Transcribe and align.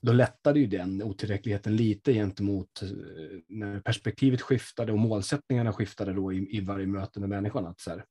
då 0.00 0.12
lättade 0.12 0.60
ju 0.60 0.66
den 0.66 1.02
otillräckligheten 1.02 1.76
lite 1.76 2.12
gentemot 2.12 2.82
eh, 2.82 2.88
när 3.48 3.80
perspektivet 3.80 4.40
skiftade 4.40 4.92
och 4.92 4.98
målsättningarna 4.98 5.72
skiftade 5.72 6.12
då 6.12 6.32
i, 6.32 6.56
i 6.56 6.60
varje 6.60 6.86
möte 6.86 7.20
med 7.20 7.28
människan. 7.28 7.66
Att 7.66 7.80
så 7.80 7.90
här, 7.90 8.04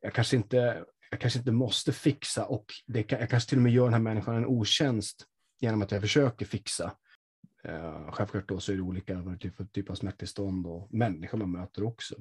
jag, 0.00 0.12
kanske 0.12 0.36
inte, 0.36 0.84
jag 1.10 1.20
kanske 1.20 1.38
inte 1.38 1.52
måste 1.52 1.92
fixa 1.92 2.44
och 2.44 2.64
det, 2.86 3.12
jag 3.12 3.30
kanske 3.30 3.48
till 3.48 3.58
och 3.58 3.62
med 3.62 3.72
gör 3.72 3.84
den 3.84 3.92
här 3.92 4.00
människan 4.00 4.36
en 4.36 4.46
otjänst 4.46 5.26
genom 5.60 5.82
att 5.82 5.90
jag 5.90 6.00
försöker 6.00 6.46
fixa. 6.46 6.92
Eh, 7.64 8.10
självklart 8.10 8.48
då 8.48 8.60
så 8.60 8.72
är 8.72 8.76
det 8.76 8.82
olika 8.82 9.36
typ, 9.40 9.72
typ 9.72 9.90
av 9.90 9.94
smärttillstånd 9.94 10.66
och 10.66 10.94
människor 10.94 11.38
man 11.38 11.52
möter 11.52 11.84
också. 11.84 12.14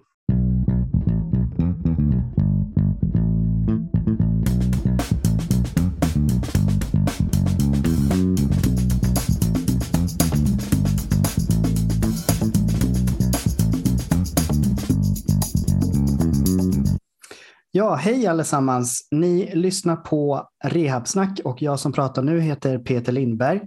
Ja, 17.75 17.95
hej 17.95 18.27
allesammans. 18.27 19.07
Ni 19.11 19.55
lyssnar 19.55 19.95
på 19.95 20.49
Rehabsnack 20.63 21.39
och 21.43 21.61
jag 21.61 21.79
som 21.79 21.93
pratar 21.93 22.21
nu 22.21 22.39
heter 22.39 22.79
Peter 22.79 23.11
Lindberg. 23.11 23.61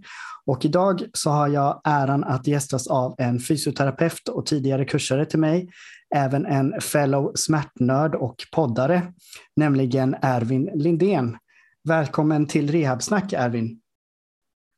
Och 0.44 0.64
idag 0.64 1.02
så 1.12 1.30
har 1.30 1.48
jag 1.48 1.80
äran 1.84 2.24
att 2.24 2.46
gästas 2.46 2.86
av 2.86 3.14
en 3.18 3.40
fysioterapeut 3.40 4.28
och 4.28 4.46
tidigare 4.46 4.84
kursare 4.84 5.26
till 5.26 5.38
mig, 5.38 5.70
även 6.14 6.46
en 6.46 6.80
fellow 6.80 7.32
smärtnörd 7.34 8.14
och 8.14 8.36
poddare, 8.52 9.12
nämligen 9.56 10.16
Ervin 10.22 10.70
Lindén. 10.74 11.36
Välkommen 11.88 12.46
till 12.46 12.70
Rehabsnack, 12.70 13.32
Ervin. 13.32 13.80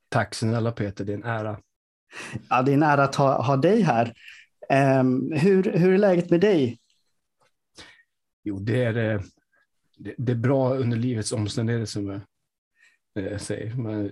Tack 0.08 0.34
snälla 0.34 0.72
Peter, 0.72 1.04
det 1.04 1.12
är 1.12 1.16
en 1.16 1.24
ära. 1.24 1.58
Ja, 2.50 2.62
det 2.62 2.72
är 2.72 2.74
en 2.74 2.82
ära 2.82 3.04
att 3.04 3.14
ha, 3.14 3.42
ha 3.42 3.56
dig 3.56 3.82
här. 3.82 4.12
Um, 5.00 5.32
hur, 5.32 5.72
hur 5.72 5.94
är 5.94 5.98
läget 5.98 6.30
med 6.30 6.40
dig? 6.40 6.78
Jo, 8.48 8.58
det 8.58 8.84
är, 8.84 9.14
eh, 9.14 9.20
det, 9.98 10.14
det 10.18 10.32
är 10.32 10.36
bra 10.36 10.74
under 10.74 10.96
livets 10.96 11.32
omständigheter 11.32 11.86
som 11.86 12.20
jag 13.14 13.40
säger. 13.40 13.74
Man 13.74 14.10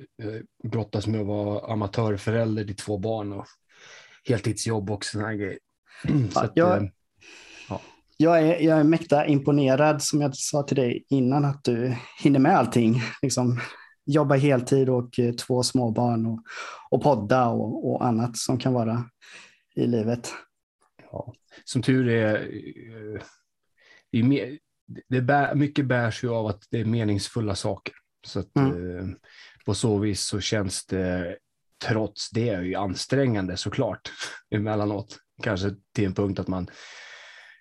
brottas 0.65 1.07
med 1.07 1.21
att 1.21 1.27
vara 1.27 1.73
amatörförälder 1.73 2.65
till 2.65 2.77
två 2.77 2.99
barn 2.99 3.33
och 3.33 3.47
heltidsjobb 4.29 4.91
och 4.91 5.05
sådana 5.05 5.35
grejer. 5.35 5.59
Så 6.33 6.41
att, 6.41 6.53
jag, 6.55 6.77
eh, 6.77 6.89
ja. 7.69 7.81
jag, 8.17 8.39
är, 8.39 8.61
jag 8.61 8.79
är 8.79 8.85
mäkta 8.85 9.27
imponerad, 9.27 10.03
som 10.03 10.21
jag 10.21 10.37
sa 10.37 10.63
till 10.63 10.77
dig 10.77 11.05
innan, 11.09 11.45
att 11.45 11.65
du 11.65 11.97
hinner 12.23 12.39
med 12.39 12.59
allting. 12.59 13.03
Liksom, 13.23 13.61
jobba 14.07 14.35
heltid 14.35 14.89
och 14.89 15.19
eh, 15.19 15.35
två 15.35 15.63
småbarn 15.63 16.27
och, 16.27 16.43
och 16.91 17.03
podda 17.03 17.49
och, 17.49 17.91
och 17.91 18.07
annat 18.07 18.37
som 18.37 18.59
kan 18.59 18.73
vara 18.73 19.05
i 19.75 19.87
livet. 19.87 20.33
Ja. 21.11 21.33
Som 21.65 21.83
tur 21.83 22.09
är 22.09 22.53
det 24.13 24.19
är 24.19 24.23
mer, 24.23 24.59
det 25.09 25.21
bär, 25.21 25.55
mycket 25.55 25.87
bärs 25.87 26.25
ju 26.25 26.31
av 26.31 26.47
att 26.47 26.63
det 26.71 26.81
är 26.81 26.85
meningsfulla 26.85 27.55
saker. 27.55 27.95
Så 28.27 28.41
att, 28.41 28.57
mm. 28.57 28.99
eh, 28.99 29.07
på 29.67 29.75
så 29.75 29.99
vis 29.99 30.21
så 30.21 30.41
känns 30.41 30.87
det 30.87 31.37
trots 31.85 32.31
det 32.31 32.65
ju 32.65 32.75
ansträngande 32.75 33.57
såklart 33.57 34.13
emellanåt. 34.51 35.19
Kanske 35.43 35.75
till 35.95 36.05
en 36.05 36.15
punkt 36.15 36.39
att 36.39 36.49
man 36.49 36.71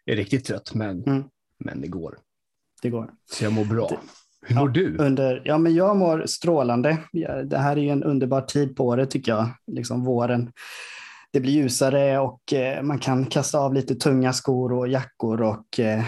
är 0.06 0.16
riktigt 0.16 0.46
trött, 0.46 0.74
men, 0.74 1.04
mm. 1.04 1.24
men 1.60 1.82
det 1.82 1.88
går. 1.88 2.18
Det 2.82 2.90
går. 2.90 3.12
Så 3.32 3.44
jag 3.44 3.54
mår 3.54 3.66
bra. 3.66 3.92
Hur 4.42 4.56
mår 4.56 4.68
ja, 4.68 4.74
du? 4.74 4.98
Under, 4.98 5.42
ja, 5.46 5.58
men 5.58 5.76
jag 5.76 5.98
mår 5.98 6.26
strålande. 6.26 6.98
Det 7.46 7.58
här 7.58 7.78
är 7.78 7.82
ju 7.82 7.90
en 7.90 8.04
underbar 8.04 8.42
tid 8.42 8.76
på 8.76 8.88
året 8.88 9.12
tycker 9.12 9.32
jag, 9.32 9.50
liksom 9.68 10.04
våren. 10.04 10.52
Det 11.34 11.40
blir 11.40 11.54
ljusare 11.54 12.20
och 12.20 12.54
eh, 12.54 12.84
man 12.84 13.00
kan 13.00 13.26
kasta 13.26 13.60
av 13.60 13.74
lite 13.74 13.96
tunga 13.96 14.34
skor 14.34 14.74
och 14.74 14.88
jackor 14.88 15.42
och 15.42 15.80
eh, 15.80 16.04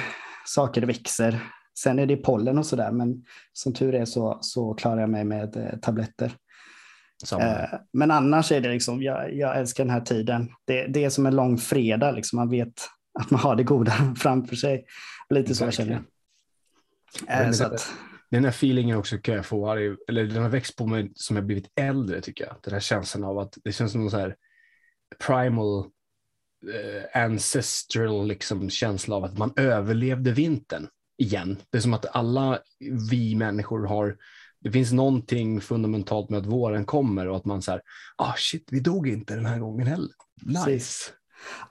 saker 0.48 0.82
växer. 0.82 1.40
Sen 1.80 2.00
är 2.00 2.06
det 2.06 2.18
pollen 2.18 2.58
och 2.58 2.66
sådär, 2.66 2.92
men 2.92 3.26
som 3.54 3.74
tur 3.74 3.96
är 3.96 4.06
så, 4.06 4.38
så 4.42 4.74
klarar 4.74 5.02
jag 5.02 5.10
mig 5.10 5.24
med 5.24 5.58
eh, 5.58 5.80
tabletter. 5.80 6.32
Eh, 7.40 7.80
men 7.94 8.12
annars 8.12 8.52
är 8.52 8.62
det 8.62 8.70
liksom, 8.70 9.02
jag, 9.02 9.34
jag, 9.34 9.58
älskar 9.58 9.84
den 9.84 9.94
här 9.94 10.02
tiden. 10.02 10.50
Det, 10.66 10.88
det 10.88 11.04
är 11.04 11.10
som 11.10 11.26
en 11.26 11.36
lång 11.36 11.58
fredag, 11.58 12.12
liksom. 12.12 12.38
man 12.38 12.50
vet 12.50 12.90
att 13.20 13.32
man 13.32 13.40
har 13.40 13.56
det 13.56 13.64
goda 13.64 13.94
framför 14.18 14.56
sig. 14.56 14.86
Lite 15.30 15.56
så 15.56 15.72
känner 15.72 15.92
jag. 15.92 17.46
Eh, 17.46 17.52
så 17.52 17.66
att, 17.66 17.92
den 18.32 18.44
här 18.44 18.52
feelingen 18.52 18.98
också 18.98 19.18
kan 19.18 19.36
jag 19.36 19.46
få, 19.46 19.72
eller 20.08 20.24
den 20.24 20.44
har 20.44 20.50
växt 20.50 20.76
på 20.76 20.88
mig 20.88 21.12
som 21.16 21.36
jag 21.36 21.46
blivit 21.46 21.72
äldre 21.76 22.22
tycker 22.22 22.46
jag. 22.46 22.56
Den 22.64 22.74
här 22.74 22.80
känslan 22.80 23.24
av 23.24 23.40
att 23.40 23.58
det 23.64 23.72
känns 23.72 23.92
som 23.92 24.02
någon 24.02 24.12
så 24.12 24.18
här 24.18 24.36
primal 25.28 25.86
Eh, 26.74 27.22
ancestral 27.24 28.28
liksom, 28.28 28.70
känsla 28.70 29.16
av 29.16 29.24
att 29.24 29.38
man 29.38 29.54
överlevde 29.56 30.32
vintern 30.32 30.88
igen. 31.18 31.58
Det 31.70 31.78
är 31.78 31.82
som 31.82 31.94
att 31.94 32.16
alla 32.16 32.60
vi 33.10 33.36
människor 33.36 33.86
har 33.86 34.18
det 34.60 34.72
finns 34.72 34.92
någonting 34.92 35.62
fundamentalt 35.62 36.30
med 36.30 36.40
att 36.40 36.46
våren 36.46 36.86
kommer 36.86 37.28
och 37.28 37.38
att 37.38 37.46
man 37.46 37.62
så 37.62 37.72
här... 37.72 37.82
ah 38.16 38.34
shit, 38.38 38.68
vi 38.72 38.80
dog 38.80 39.08
inte 39.08 39.36
den 39.36 39.46
här 39.46 39.60
gången 39.60 39.88
heller. 39.88 40.10
Nice. 40.68 41.12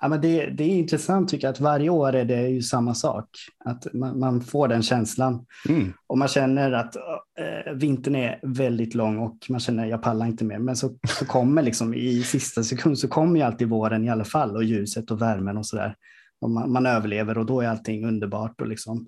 Ja, 0.01 0.09
men 0.09 0.21
det, 0.21 0.47
det 0.47 0.65
är 0.65 0.69
intressant 0.69 1.29
tycker 1.29 1.47
jag 1.47 1.53
att 1.53 1.61
varje 1.61 1.91
år 1.91 2.15
är 2.15 2.25
det 2.25 2.49
ju 2.49 2.63
samma 2.63 2.95
sak. 2.95 3.29
Att 3.65 3.95
man, 3.95 4.19
man 4.19 4.41
får 4.41 4.69
den 4.69 4.83
känslan. 4.83 5.47
Mm. 5.69 5.93
Och 6.07 6.19
man 6.19 6.29
känner 6.29 6.73
att 6.73 6.97
äh, 6.97 7.73
vintern 7.75 8.15
är 8.15 8.41
väldigt 8.43 8.95
lång 8.95 9.19
och 9.19 9.37
man 9.49 9.61
känner 9.61 9.85
att 9.85 9.91
jag 9.91 10.03
pallar 10.03 10.27
inte 10.27 10.45
mer. 10.45 10.59
Men 10.59 10.77
så, 10.77 10.99
så 11.09 11.27
kommer 11.27 11.63
liksom 11.63 11.95
i 11.95 12.23
sista 12.23 12.63
sekund 12.63 12.99
så 12.99 13.09
kommer 13.09 13.41
ju 13.41 13.47
alltid 13.47 13.69
våren 13.69 14.05
i 14.05 14.11
alla 14.11 14.25
fall 14.25 14.57
och 14.57 14.65
ljuset 14.65 15.11
och 15.11 15.23
värmen 15.23 15.57
och 15.57 15.67
sådär. 15.67 15.95
Och 16.41 16.51
man, 16.51 16.73
man, 16.73 16.87
överlever 16.87 17.39
och 17.39 17.47
då 17.47 17.61
är 17.61 17.69
allting 17.69 18.07
underbart 18.07 18.61
och 18.61 18.67
liksom, 18.69 19.07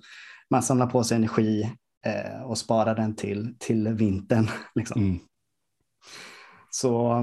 man 0.51 0.63
samlar 0.63 0.87
på 0.87 1.05
sig 1.05 1.17
energi 1.17 1.73
eh, 2.07 2.43
och 2.43 2.59
sparar 2.59 2.95
den 2.95 3.17
till, 3.17 3.55
till 3.59 3.89
vintern. 3.89 4.49
Liksom. 4.75 5.03
Mm. 5.03 5.19
Så 6.71 7.23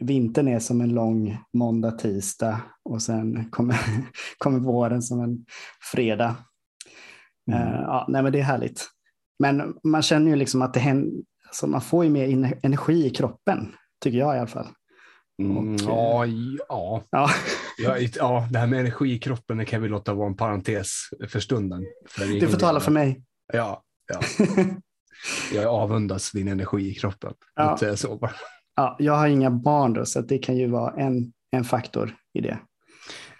vintern 0.00 0.48
är 0.48 0.58
som 0.58 0.80
en 0.80 0.94
lång 0.94 1.38
måndag, 1.52 1.90
tisdag 1.90 2.60
och 2.84 3.02
sen 3.02 3.50
kommer, 3.50 3.78
kommer 4.38 4.58
våren 4.58 5.02
som 5.02 5.20
en 5.20 5.44
fredag. 5.92 6.36
Mm. 7.52 7.62
Uh, 7.62 7.80
ja, 7.80 8.06
nej, 8.08 8.22
men 8.22 8.32
det 8.32 8.38
är 8.38 8.44
härligt. 8.44 8.88
Men 9.38 9.74
man 9.84 10.02
känner 10.02 10.30
ju 10.30 10.36
liksom 10.36 10.62
att 10.62 10.74
det 10.74 10.80
händer, 10.80 11.22
alltså 11.46 11.66
man 11.66 11.80
får 11.80 12.04
ju 12.04 12.10
mer 12.10 12.58
energi 12.62 13.06
i 13.06 13.10
kroppen, 13.10 13.72
tycker 14.00 14.18
jag 14.18 14.36
i 14.36 14.38
alla 14.38 14.46
fall. 14.46 14.66
Mm, 15.42 15.76
ja, 15.76 16.26
ja. 16.68 17.04
Ja. 17.10 17.30
ja, 17.78 17.98
ja, 17.98 18.48
det 18.50 18.58
här 18.58 18.66
med 18.66 18.80
energi 18.80 19.12
i 19.12 19.18
kroppen 19.18 19.58
det 19.58 19.64
kan 19.64 19.82
vi 19.82 19.88
låta 19.88 20.14
vara 20.14 20.26
en 20.26 20.36
parentes 20.36 20.88
för 21.28 21.40
stunden. 21.40 21.84
För 22.08 22.40
du 22.40 22.48
får 22.48 22.58
tala 22.58 22.80
för 22.80 22.90
mig. 22.90 23.22
Ja, 23.52 23.82
ja. 24.12 24.20
jag 25.54 25.66
avundas 25.66 26.32
din 26.32 26.48
energi 26.48 26.90
i 26.90 26.94
kroppen. 26.94 27.34
Ja. 27.54 27.96
Så 27.96 28.16
bara. 28.16 28.32
Ja, 28.76 28.96
jag 28.98 29.12
har 29.12 29.28
inga 29.28 29.50
barn 29.50 29.92
då, 29.92 30.04
så 30.04 30.20
det 30.20 30.38
kan 30.38 30.56
ju 30.56 30.66
vara 30.66 30.94
en, 30.94 31.32
en 31.50 31.64
faktor 31.64 32.14
i 32.34 32.40
det. 32.40 32.58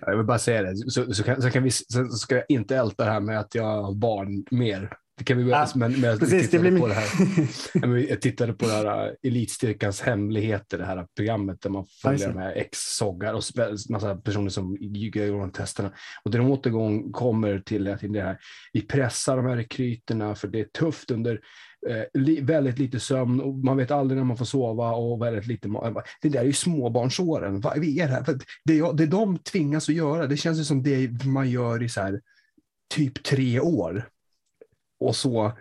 Jag 0.06 0.16
vill 0.16 0.26
bara 0.26 0.38
säga 0.38 0.62
det, 0.62 0.76
så, 0.76 1.14
så, 1.14 1.22
kan, 1.22 1.42
så, 1.42 1.50
kan 1.50 1.62
vi, 1.62 1.70
så 1.70 2.06
ska 2.06 2.34
jag 2.34 2.44
inte 2.48 2.76
älta 2.76 3.04
det 3.04 3.10
här 3.10 3.20
med 3.20 3.40
att 3.40 3.54
jag 3.54 3.82
har 3.82 3.94
barn 3.94 4.44
mer. 4.50 4.92
Det 5.20 5.24
kan 5.24 5.38
vi, 5.38 5.50
ja, 5.50 5.68
men, 5.74 6.00
men 6.00 6.18
precis, 6.18 6.50
det 6.50 6.58
blir... 6.58 6.78
på 6.78 6.86
det 6.86 6.94
här. 6.94 8.08
jag 8.10 8.20
tittade 8.20 8.52
på 8.52 8.66
det 8.66 8.72
här 8.72 9.08
uh, 9.08 9.14
Elitstyrkans 9.22 10.00
hemligheter, 10.00 10.78
det 10.78 10.84
här 10.84 11.06
programmet 11.16 11.60
där 11.60 11.70
man 11.70 11.86
följer 12.02 12.32
med 12.32 12.52
ex-soggar 12.56 13.34
och 13.34 13.42
massa 13.90 14.16
personer 14.16 14.48
som 14.48 14.76
gör 14.80 15.38
de 15.38 15.52
testerna. 15.52 15.92
Och 16.24 16.30
det 16.30 16.38
de 16.38 16.50
återgång 16.50 17.12
kommer 17.12 17.58
till, 17.58 17.96
till 18.00 18.12
det 18.12 18.22
här, 18.22 18.38
vi 18.72 18.82
pressar 18.82 19.36
de 19.36 19.46
här 19.46 19.56
rekryterna 19.56 20.34
för 20.34 20.48
det 20.48 20.60
är 20.60 20.64
tufft 20.64 21.10
under 21.10 21.40
eh, 21.88 22.42
väldigt 22.42 22.78
lite 22.78 23.00
sömn 23.00 23.40
och 23.40 23.54
man 23.54 23.76
vet 23.76 23.90
aldrig 23.90 24.16
när 24.16 24.24
man 24.24 24.36
får 24.36 24.44
sova 24.44 24.90
och 24.90 25.22
väldigt 25.22 25.46
lite 25.46 25.68
Det 26.22 26.28
där 26.28 26.40
är 26.40 26.44
ju 26.44 26.52
småbarnsåren. 26.52 27.60
Vad 27.60 27.76
är 27.76 27.80
det 27.80 28.12
här? 28.12 28.24
För 28.24 28.38
det, 28.64 28.92
det 28.92 29.06
de 29.06 29.38
tvingas 29.38 29.88
att 29.88 29.94
göra, 29.94 30.26
det 30.26 30.36
känns 30.36 30.58
ju 30.58 30.64
som 30.64 30.82
det 30.82 31.24
man 31.24 31.50
gör 31.50 31.82
i 31.82 31.88
så 31.88 32.00
här, 32.00 32.20
typ 32.94 33.24
tre 33.24 33.60
år. 33.60 34.08
Och 35.00 35.16
så, 35.16 35.52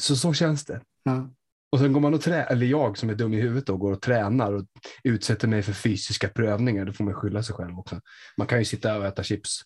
så, 0.00 0.16
så 0.16 0.32
känns 0.32 0.64
det. 0.64 0.80
Mm. 1.08 1.30
Och 1.72 1.80
sen 1.80 1.92
går 1.92 2.00
man 2.00 2.14
och 2.14 2.20
trä 2.20 2.42
eller 2.42 2.66
jag 2.66 2.98
som 2.98 3.10
är 3.10 3.14
dum 3.14 3.34
i 3.34 3.40
huvudet 3.40 3.66
då, 3.66 3.76
går 3.76 3.92
och 3.92 4.02
tränar 4.02 4.52
och 4.52 4.64
utsätter 5.04 5.48
mig 5.48 5.62
för 5.62 5.72
fysiska 5.72 6.28
prövningar. 6.28 6.84
Då 6.84 6.92
får 6.92 7.04
man 7.04 7.14
skylla 7.14 7.42
sig 7.42 7.54
själv 7.54 7.78
också. 7.78 8.00
Man 8.36 8.46
kan 8.46 8.58
ju 8.58 8.64
sitta 8.64 8.98
och 8.98 9.06
äta 9.06 9.22
chips 9.22 9.62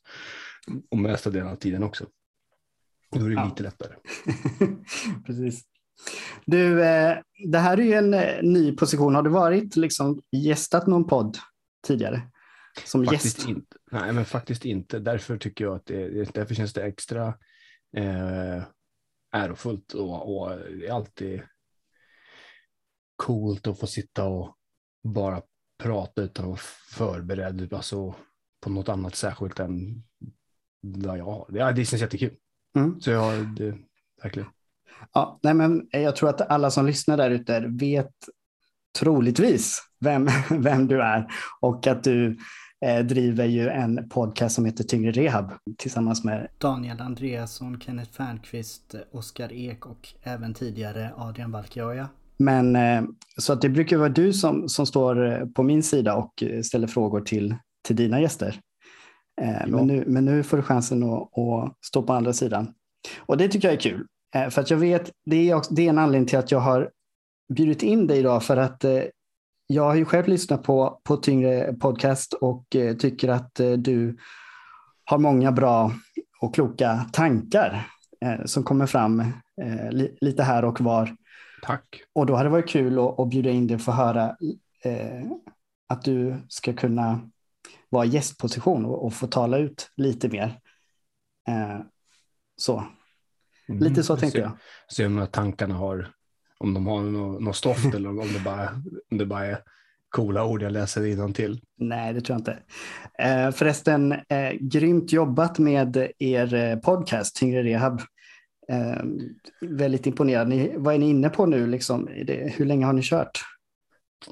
och 0.90 0.98
mesta 0.98 1.30
delen 1.30 1.48
av 1.48 1.56
tiden 1.56 1.82
också. 1.82 2.06
Då 3.10 3.24
är 3.24 3.28
det 3.28 3.34
ja. 3.34 3.44
lite 3.44 3.62
lättare. 3.62 3.94
Precis. 5.26 5.64
Du, 6.44 6.84
eh, 6.84 7.18
det 7.46 7.58
här 7.58 7.78
är 7.78 7.82
ju 7.82 7.92
en 7.92 8.14
eh, 8.14 8.42
ny 8.42 8.72
position. 8.72 9.14
Har 9.14 9.22
du 9.22 9.30
varit 9.30 9.76
liksom 9.76 10.22
gästat 10.32 10.86
någon 10.86 11.06
podd 11.06 11.38
tidigare? 11.86 12.22
Som 12.84 13.04
faktiskt 13.04 13.38
gäst? 13.38 13.48
Inte. 13.48 13.76
Nej, 13.90 14.12
men 14.12 14.24
faktiskt 14.24 14.64
inte. 14.64 14.98
Därför 14.98 15.38
tycker 15.38 15.64
jag 15.64 15.76
att 15.76 15.86
det, 15.86 16.34
därför 16.34 16.54
känns 16.54 16.72
det 16.72 16.84
extra 16.84 17.26
eh, 17.96 18.62
ärofullt 19.32 19.92
och, 19.92 20.36
och 20.36 20.58
det 20.58 20.86
är 20.86 20.92
alltid 20.92 21.42
coolt 23.16 23.66
att 23.66 23.80
få 23.80 23.86
sitta 23.86 24.24
och 24.24 24.56
bara 25.04 25.42
prata 25.82 26.22
utan 26.22 26.44
att 26.44 26.48
vara 26.48 26.60
förberedd 26.90 27.72
alltså, 27.72 28.14
på 28.60 28.70
något 28.70 28.88
annat 28.88 29.14
särskilt 29.14 29.60
än 29.60 30.02
vad 30.80 31.18
jag 31.18 31.24
har. 31.24 31.46
Ja, 31.52 31.72
det 31.72 31.84
känns 31.84 32.02
jättekul. 32.02 32.36
Mm. 32.76 33.00
Så 33.00 33.10
jag, 33.10 33.46
det, 33.56 33.78
verkligen. 34.22 34.48
Ja, 35.12 35.38
nej 35.42 35.54
men 35.54 35.86
jag 35.90 36.16
tror 36.16 36.28
att 36.28 36.50
alla 36.50 36.70
som 36.70 36.86
lyssnar 36.86 37.16
där 37.16 37.30
ute 37.30 37.64
vet 37.68 38.12
troligtvis 38.98 39.82
vem, 40.00 40.28
vem 40.50 40.86
du 40.86 41.02
är 41.02 41.26
och 41.60 41.86
att 41.86 42.04
du 42.04 42.36
eh, 42.86 43.04
driver 43.04 43.44
ju 43.44 43.68
en 43.68 44.08
podcast 44.08 44.54
som 44.54 44.64
heter 44.64 44.84
Tyngre 44.84 45.10
Rehab 45.10 45.52
tillsammans 45.78 46.24
med 46.24 46.48
Daniel 46.58 47.00
Andreasson, 47.00 47.80
Kenneth 47.80 48.12
Fernqvist, 48.12 48.94
Oskar 49.12 49.52
Ek 49.52 49.86
och 49.86 50.08
även 50.22 50.54
tidigare 50.54 51.12
Adrian 51.16 51.52
Valkioja. 51.52 52.08
Men 52.36 52.76
eh, 52.76 53.02
så 53.36 53.52
att 53.52 53.62
det 53.62 53.68
brukar 53.68 53.96
vara 53.96 54.08
du 54.08 54.32
som, 54.32 54.68
som 54.68 54.86
står 54.86 55.32
eh, 55.32 55.46
på 55.46 55.62
min 55.62 55.82
sida 55.82 56.14
och 56.14 56.42
eh, 56.42 56.62
ställer 56.62 56.86
frågor 56.86 57.20
till, 57.20 57.56
till 57.82 57.96
dina 57.96 58.20
gäster. 58.20 58.60
Eh, 59.40 59.50
ja. 59.60 59.66
men, 59.66 59.86
nu, 59.86 60.04
men 60.06 60.24
nu 60.24 60.42
får 60.42 60.56
du 60.56 60.62
chansen 60.62 61.02
att, 61.02 61.38
att 61.38 61.76
stå 61.84 62.02
på 62.02 62.12
andra 62.12 62.32
sidan. 62.32 62.74
Och 63.18 63.36
det 63.36 63.48
tycker 63.48 63.68
jag 63.68 63.74
är 63.74 63.80
kul. 63.80 64.06
Eh, 64.34 64.48
för 64.48 64.60
att 64.60 64.70
jag 64.70 64.78
vet, 64.78 65.10
det 65.26 65.50
är, 65.50 65.62
det 65.70 65.86
är 65.86 65.90
en 65.90 65.98
anledning 65.98 66.28
till 66.28 66.38
att 66.38 66.50
jag 66.50 66.58
har 66.58 66.90
bjudit 67.54 67.82
in 67.82 68.06
dig 68.06 68.18
idag 68.18 68.42
för 68.42 68.56
att 68.56 68.84
eh, 68.84 69.02
jag 69.66 69.82
har 69.82 69.94
ju 69.94 70.04
själv 70.04 70.28
lyssnat 70.28 70.62
på, 70.62 71.00
på 71.04 71.16
Tyngre 71.16 71.72
podcast 71.72 72.32
och 72.32 72.76
eh, 72.76 72.96
tycker 72.96 73.28
att 73.28 73.54
du 73.78 74.16
har 75.04 75.18
många 75.18 75.52
bra 75.52 75.92
och 76.40 76.54
kloka 76.54 77.06
tankar 77.12 77.86
som 78.44 78.62
kommer 78.62 78.86
fram 78.86 79.24
li, 79.90 80.18
lite 80.20 80.42
här 80.42 80.64
och 80.64 80.80
var. 80.80 81.16
Tack. 81.62 82.02
Och 82.12 82.26
då 82.26 82.34
hade 82.34 82.48
det 82.48 82.52
varit 82.52 82.68
kul 82.68 82.98
att, 82.98 83.20
att 83.20 83.28
bjuda 83.28 83.50
in 83.50 83.66
dig 83.66 83.74
och 83.74 83.80
få 83.80 83.92
höra 83.92 84.36
att 85.88 86.02
du 86.02 86.36
ska 86.48 86.72
kunna 86.72 87.20
vara 87.88 88.04
i 88.04 88.08
gästposition 88.08 88.84
och, 88.84 89.06
och 89.06 89.14
få 89.14 89.26
tala 89.26 89.58
ut 89.58 89.90
lite 89.96 90.28
mer. 90.28 90.60
så. 92.56 92.84
Mm. 93.68 93.82
Lite 93.82 94.02
så 94.02 94.16
tänkte 94.16 94.38
jag. 94.38 94.58
Se 94.88 95.06
om 95.06 95.26
tankarna 95.32 95.74
har 95.74 96.12
om 96.58 96.74
de 96.74 96.86
har 96.86 97.02
något, 97.02 97.42
något 97.42 97.56
stoft 97.56 97.84
eller 97.94 98.08
om 98.08 98.32
det, 98.32 98.40
bara, 98.44 98.82
om 99.10 99.18
det 99.18 99.26
bara 99.26 99.46
är 99.46 99.58
coola 100.08 100.44
ord 100.44 100.62
jag 100.62 100.72
läser 100.72 101.32
till. 101.32 101.60
Nej, 101.78 102.12
det 102.12 102.20
tror 102.20 102.34
jag 102.34 102.40
inte. 102.40 102.58
Eh, 103.18 103.50
förresten, 103.50 104.12
eh, 104.12 104.52
grymt 104.60 105.12
jobbat 105.12 105.58
med 105.58 106.08
er 106.18 106.54
eh, 106.54 106.76
podcast 106.76 107.36
Tyngre 107.36 107.62
Rehab. 107.62 108.00
Eh, 108.68 109.02
väldigt 109.60 110.06
imponerad. 110.06 110.48
Ni, 110.48 110.72
vad 110.76 110.94
är 110.94 110.98
ni 110.98 111.08
inne 111.08 111.28
på 111.28 111.46
nu? 111.46 111.66
Liksom? 111.66 112.08
Det, 112.26 112.52
hur 112.56 112.64
länge 112.64 112.86
har 112.86 112.92
ni 112.92 113.02
kört? 113.02 113.40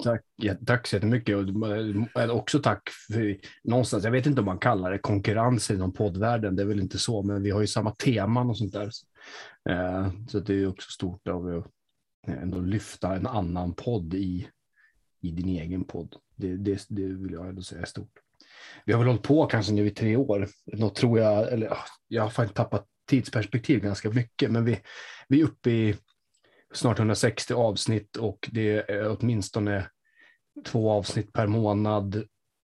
Tack, 0.05 0.23
ja, 0.37 0.55
tack 0.67 0.87
så 0.87 0.97
jättemycket. 0.97 1.37
Och 1.37 2.37
också 2.37 2.59
tack 2.59 2.89
för 3.12 3.37
någonstans, 3.65 4.05
jag 4.05 4.11
vet 4.11 4.27
inte 4.27 4.41
om 4.41 4.44
man 4.44 4.59
kallar 4.59 4.91
det 4.91 4.99
konkurrens 4.99 5.71
inom 5.71 5.93
poddvärlden, 5.93 6.56
det 6.56 6.62
är 6.62 6.67
väl 6.67 6.81
inte 6.81 6.99
så, 6.99 7.23
men 7.23 7.43
vi 7.43 7.50
har 7.50 7.61
ju 7.61 7.67
samma 7.67 7.91
teman 7.91 8.50
och 8.50 8.59
sånt 8.59 8.73
där. 8.73 8.91
Eh, 9.69 10.08
så 10.28 10.40
det 10.40 10.55
är 10.55 10.67
också 10.69 10.90
stort 10.90 11.28
av 11.28 11.55
eh, 11.55 11.64
ändå 12.43 12.61
lyfta 12.61 13.17
en 13.17 13.26
annan 13.26 13.75
podd 13.75 14.14
i, 14.14 14.49
i 15.20 15.31
din 15.31 15.49
egen 15.49 15.84
podd. 15.84 16.17
Det, 16.37 16.56
det, 16.56 16.87
det 16.88 17.06
vill 17.06 17.32
jag 17.32 17.49
ändå 17.49 17.62
säga 17.62 17.81
är 17.81 17.87
stort. 17.87 18.12
Vi 18.84 18.93
har 18.93 19.00
väl 19.00 19.08
hållit 19.08 19.23
på 19.23 19.46
kanske 19.46 19.73
nu 19.73 19.87
i 19.87 19.90
tre 19.90 20.17
år. 20.17 20.49
Något 20.73 20.94
tror 20.94 21.19
jag, 21.19 21.52
eller 21.52 21.73
ah, 21.73 21.84
jag 22.08 22.23
har 22.23 22.31
faktiskt 22.31 22.56
tappat 22.56 22.87
tidsperspektiv 23.06 23.81
ganska 23.81 24.11
mycket, 24.11 24.50
men 24.50 24.64
vi, 24.64 24.81
vi 25.29 25.40
är 25.40 25.44
uppe 25.44 25.70
i 25.70 25.96
snart 26.72 26.99
160 26.99 27.55
avsnitt 27.55 28.17
och 28.17 28.49
det 28.52 28.90
är 28.90 29.17
åtminstone 29.20 29.90
två 30.64 30.90
avsnitt 30.90 31.32
per 31.32 31.46
månad 31.46 32.25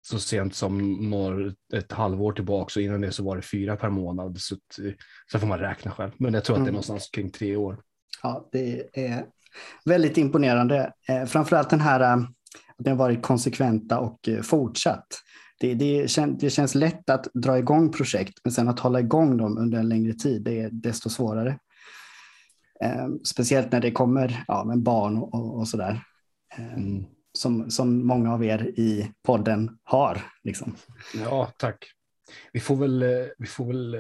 så 0.06 0.20
sent 0.20 0.56
som 0.56 0.92
några, 1.10 1.54
ett 1.74 1.92
halvår 1.92 2.32
tillbaka 2.32 2.80
och 2.80 2.84
innan 2.84 3.02
det 3.02 3.12
så 3.12 3.24
var 3.24 3.36
det 3.36 3.42
fyra 3.42 3.76
per 3.76 3.90
månad. 3.90 4.38
Så, 4.40 4.56
så 5.32 5.40
får 5.40 5.48
man 5.48 5.60
räkna 5.60 5.92
själv. 5.92 6.12
Men 6.18 6.34
jag 6.34 6.44
tror 6.44 6.56
att 6.56 6.60
det 6.60 6.62
är 6.62 6.70
mm. 6.70 6.74
någonstans 6.74 7.10
kring 7.10 7.32
tre 7.32 7.56
år. 7.56 7.80
Ja, 8.24 8.50
det 8.52 8.90
är 8.94 9.26
väldigt 9.86 10.18
imponerande. 10.18 10.94
Eh, 11.08 11.26
framförallt 11.26 11.70
den 11.70 11.82
här 11.82 12.00
eh, 12.00 12.24
att 12.78 12.86
ni 12.86 12.90
har 12.90 12.98
varit 12.98 13.22
konsekventa 13.22 14.00
och 14.00 14.30
eh, 14.30 14.42
fortsatt. 14.42 15.08
Det, 15.60 15.74
det, 15.74 16.10
kän, 16.12 16.38
det 16.38 16.50
känns 16.50 16.76
lätt 16.76 17.10
att 17.10 17.28
dra 17.34 17.58
igång 17.58 17.92
projekt, 17.92 18.40
men 18.44 18.52
sen 18.52 18.70
att 18.70 18.80
hålla 18.80 19.00
igång 19.00 19.38
dem 19.38 19.58
under 19.58 19.80
en 19.80 19.90
längre 19.90 20.14
tid, 20.14 20.44
det 20.44 20.62
är 20.62 20.70
desto 20.72 21.10
svårare. 21.10 21.60
Eh, 22.84 23.08
speciellt 23.24 23.72
när 23.72 23.82
det 23.82 23.92
kommer 23.92 24.44
ja, 24.48 24.64
med 24.64 24.80
barn 24.80 25.18
och, 25.18 25.34
och, 25.34 25.60
och 25.60 25.68
sådär. 25.68 26.04
Eh, 26.58 26.74
mm. 26.74 27.06
Som, 27.38 27.72
som 27.72 28.08
många 28.08 28.34
av 28.34 28.44
er 28.44 28.80
i 28.80 29.12
podden 29.24 29.78
har. 29.84 30.22
Liksom. 30.44 30.76
Ja, 31.14 31.52
tack. 31.58 31.86
Vi 32.54 32.60
får 32.60 32.76
väl, 32.76 33.04
eh, 33.04 33.26
vi 33.38 33.48
får 33.48 33.66
väl 33.66 33.94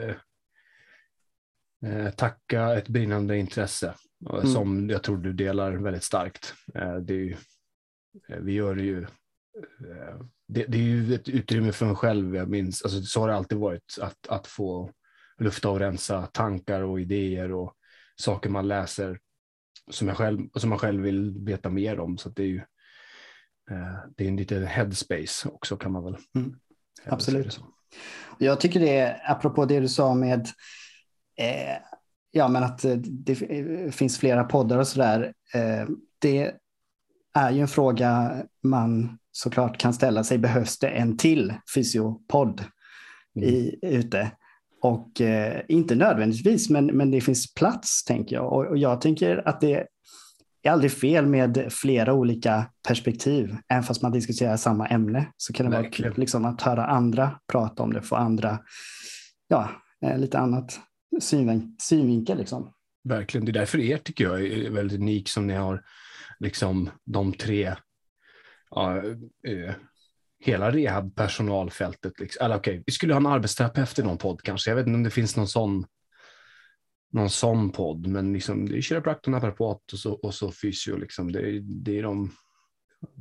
eh, 1.85 2.11
tacka 2.17 2.77
ett 2.77 2.87
brinnande 2.87 3.37
intresse 3.37 3.93
mm. 4.29 4.47
som 4.47 4.89
jag 4.89 5.03
tror 5.03 5.17
du 5.17 5.33
delar 5.33 5.71
väldigt 5.71 6.03
starkt. 6.03 6.53
Eh, 6.75 6.95
det 6.95 7.13
är 7.13 7.17
ju, 7.17 7.35
eh, 8.29 8.39
vi 8.39 8.53
gör 8.53 8.75
det 8.75 8.83
ju 8.83 9.01
eh, 9.01 10.19
det, 10.47 10.65
det, 10.65 10.77
är 10.77 10.81
ju 10.81 11.15
ett 11.15 11.29
utrymme 11.29 11.71
för 11.71 11.85
mig 11.85 11.95
själv, 11.95 12.35
jag 12.35 12.49
minns, 12.49 12.83
alltså, 12.83 13.01
så 13.01 13.19
har 13.19 13.27
det 13.27 13.35
alltid 13.35 13.57
varit, 13.57 13.97
att, 14.01 14.27
att 14.27 14.47
få 14.47 14.91
lufta 15.37 15.69
och 15.69 15.79
rensa 15.79 16.25
tankar 16.25 16.81
och 16.81 16.99
idéer 17.01 17.51
och 17.51 17.73
saker 18.15 18.49
man 18.49 18.67
läser 18.67 19.19
som, 19.91 20.07
jag 20.07 20.17
själv, 20.17 20.39
som 20.55 20.69
man 20.69 20.79
själv 20.79 21.03
vill 21.03 21.45
veta 21.45 21.69
mer 21.69 21.99
om. 21.99 22.17
Så 22.17 22.29
det 22.29 22.43
är 22.43 22.47
ju 22.47 22.61
det 24.15 24.23
är 24.23 24.27
en 24.27 24.37
liten 24.37 24.67
headspace 24.67 25.49
också 25.49 25.77
kan 25.77 25.91
man 25.91 26.03
väl. 26.03 26.17
Mm. 26.35 26.55
Absolut. 27.05 27.59
Jag 28.37 28.59
tycker 28.59 28.79
det, 28.79 28.97
är, 28.97 29.31
apropå 29.31 29.65
det 29.65 29.79
du 29.79 29.87
sa 29.87 30.13
med 30.13 30.47
eh, 31.37 31.77
Ja, 32.37 32.47
men 32.47 32.63
att 32.63 32.85
eh, 32.85 32.95
det 32.95 33.35
finns 33.95 34.17
flera 34.17 34.43
poddar 34.43 34.77
och 34.77 34.87
sådär. 34.87 35.33
Eh, 35.53 35.89
det 36.19 36.51
är 37.33 37.51
ju 37.51 37.61
en 37.61 37.67
fråga 37.67 38.35
man 38.63 39.17
såklart 39.31 39.77
kan 39.77 39.93
ställa 39.93 40.23
sig. 40.23 40.37
Behövs 40.37 40.79
det 40.79 40.87
en 40.87 41.17
till 41.17 41.53
fysiopodd 41.75 42.63
mm. 43.35 43.49
i, 43.49 43.79
ute? 43.81 44.31
Och 44.81 45.21
eh, 45.21 45.61
inte 45.67 45.95
nödvändigtvis, 45.95 46.69
men, 46.69 46.85
men 46.85 47.11
det 47.11 47.21
finns 47.21 47.53
plats 47.53 48.03
tänker 48.03 48.35
jag. 48.35 48.53
Och, 48.53 48.65
och, 48.65 48.77
jag 48.77 49.01
tänker 49.01 49.47
att 49.47 49.61
det 49.61 49.87
är 50.69 50.71
aldrig 50.71 50.91
fel 50.91 51.25
med 51.25 51.67
flera 51.71 52.13
olika 52.13 52.65
perspektiv. 52.87 53.55
Även 53.69 53.83
fast 53.83 54.01
man 54.01 54.11
diskuterar 54.11 54.57
samma 54.57 54.87
ämne 54.87 55.27
så 55.37 55.53
kan 55.53 55.65
det 55.65 55.77
vara 55.77 55.89
kul 55.89 56.13
liksom, 56.17 56.45
att 56.45 56.61
höra 56.61 56.85
andra 56.85 57.39
prata 57.51 57.83
om 57.83 57.93
det, 57.93 58.01
få 58.01 58.15
andra, 58.15 58.59
ja, 59.47 59.69
lite 60.17 60.39
annat 60.39 60.79
synvin 61.19 61.75
synvinkel. 61.81 62.37
Liksom. 62.37 62.73
Verkligen, 63.03 63.45
det 63.45 63.51
är 63.51 63.53
därför 63.53 63.79
er 63.79 63.97
tycker 63.97 64.23
jag 64.23 64.45
är 64.45 64.69
väldigt 64.69 64.99
unik 64.99 65.29
som 65.29 65.47
ni 65.47 65.53
har 65.53 65.83
liksom 66.39 66.89
de 67.05 67.33
tre, 67.33 67.75
ja, 68.69 68.97
eh, 69.47 69.75
hela 70.39 70.71
rehabpersonalfältet. 70.71 72.19
Liksom. 72.19 72.45
Eller 72.45 72.55
okej, 72.55 72.73
okay, 72.73 72.83
vi 72.85 72.91
skulle 72.91 73.13
ha 73.13 73.19
en 73.19 73.27
arbetsterapeut 73.27 73.99
i 73.99 74.03
någon 74.03 74.17
podd 74.17 74.41
kanske. 74.41 74.71
Jag 74.71 74.75
vet 74.75 74.87
inte 74.87 74.97
om 74.97 75.03
det 75.03 75.09
finns 75.09 75.35
någon 75.35 75.47
sån 75.47 75.85
någon 77.15 77.29
sån 77.29 77.69
podd, 77.71 78.07
men 78.07 78.33
liksom, 78.33 78.69
det 78.69 78.77
är 78.77 78.81
kiropraktor, 78.81 79.31
naprapat 79.31 79.93
och 79.93 79.99
så, 79.99 80.13
och 80.13 80.33
så 80.33 80.51
fysio. 80.51 80.97
Liksom. 80.97 81.31
Det, 81.31 81.59
det 81.59 81.99
är 81.99 82.03
de, 82.03 82.31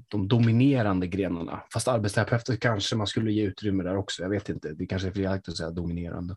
de 0.09 0.29
dominerande 0.29 1.07
grenarna. 1.07 1.63
Fast 1.73 1.89
arbetsterapeuter 1.89 2.57
kanske 2.57 2.97
man 2.97 3.07
skulle 3.07 3.33
ge 3.33 3.43
utrymme 3.43 3.83
där 3.83 3.97
också. 3.97 4.23
Jag 4.23 4.31
vet 4.31 4.49
inte. 4.49 4.73
Det 4.73 4.87
kanske 4.87 5.09
är 5.09 5.13
felaktigt 5.13 5.49
att 5.49 5.57
säga 5.57 5.71
dominerande. 5.71 6.37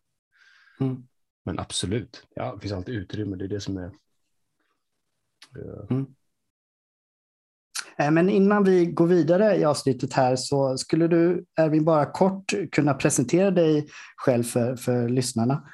Mm. 0.80 1.08
Men 1.46 1.60
absolut, 1.60 2.28
ja, 2.36 2.56
det 2.56 2.62
finns 2.62 2.74
alltid 2.74 2.96
utrymme. 2.96 3.36
Det 3.36 3.46
är 3.46 3.50
det 3.50 3.62
som 3.62 3.78
är... 3.78 3.92
Uh... 5.58 5.86
Mm. 5.90 6.06
Eh, 7.98 8.12
men 8.12 8.30
innan 8.30 8.64
vi 8.64 8.86
går 8.86 9.08
vidare 9.08 9.56
i 9.56 9.66
avsnittet 9.66 10.14
här 10.14 10.36
så 10.36 10.78
skulle 10.78 11.08
du, 11.08 11.46
Erwin, 11.56 11.86
bara 11.86 12.06
kort 12.06 12.54
kunna 12.72 12.94
presentera 12.94 13.52
dig 13.52 13.88
själv 14.18 14.44
för, 14.44 14.76
för 14.76 15.10
lyssnarna? 15.10 15.70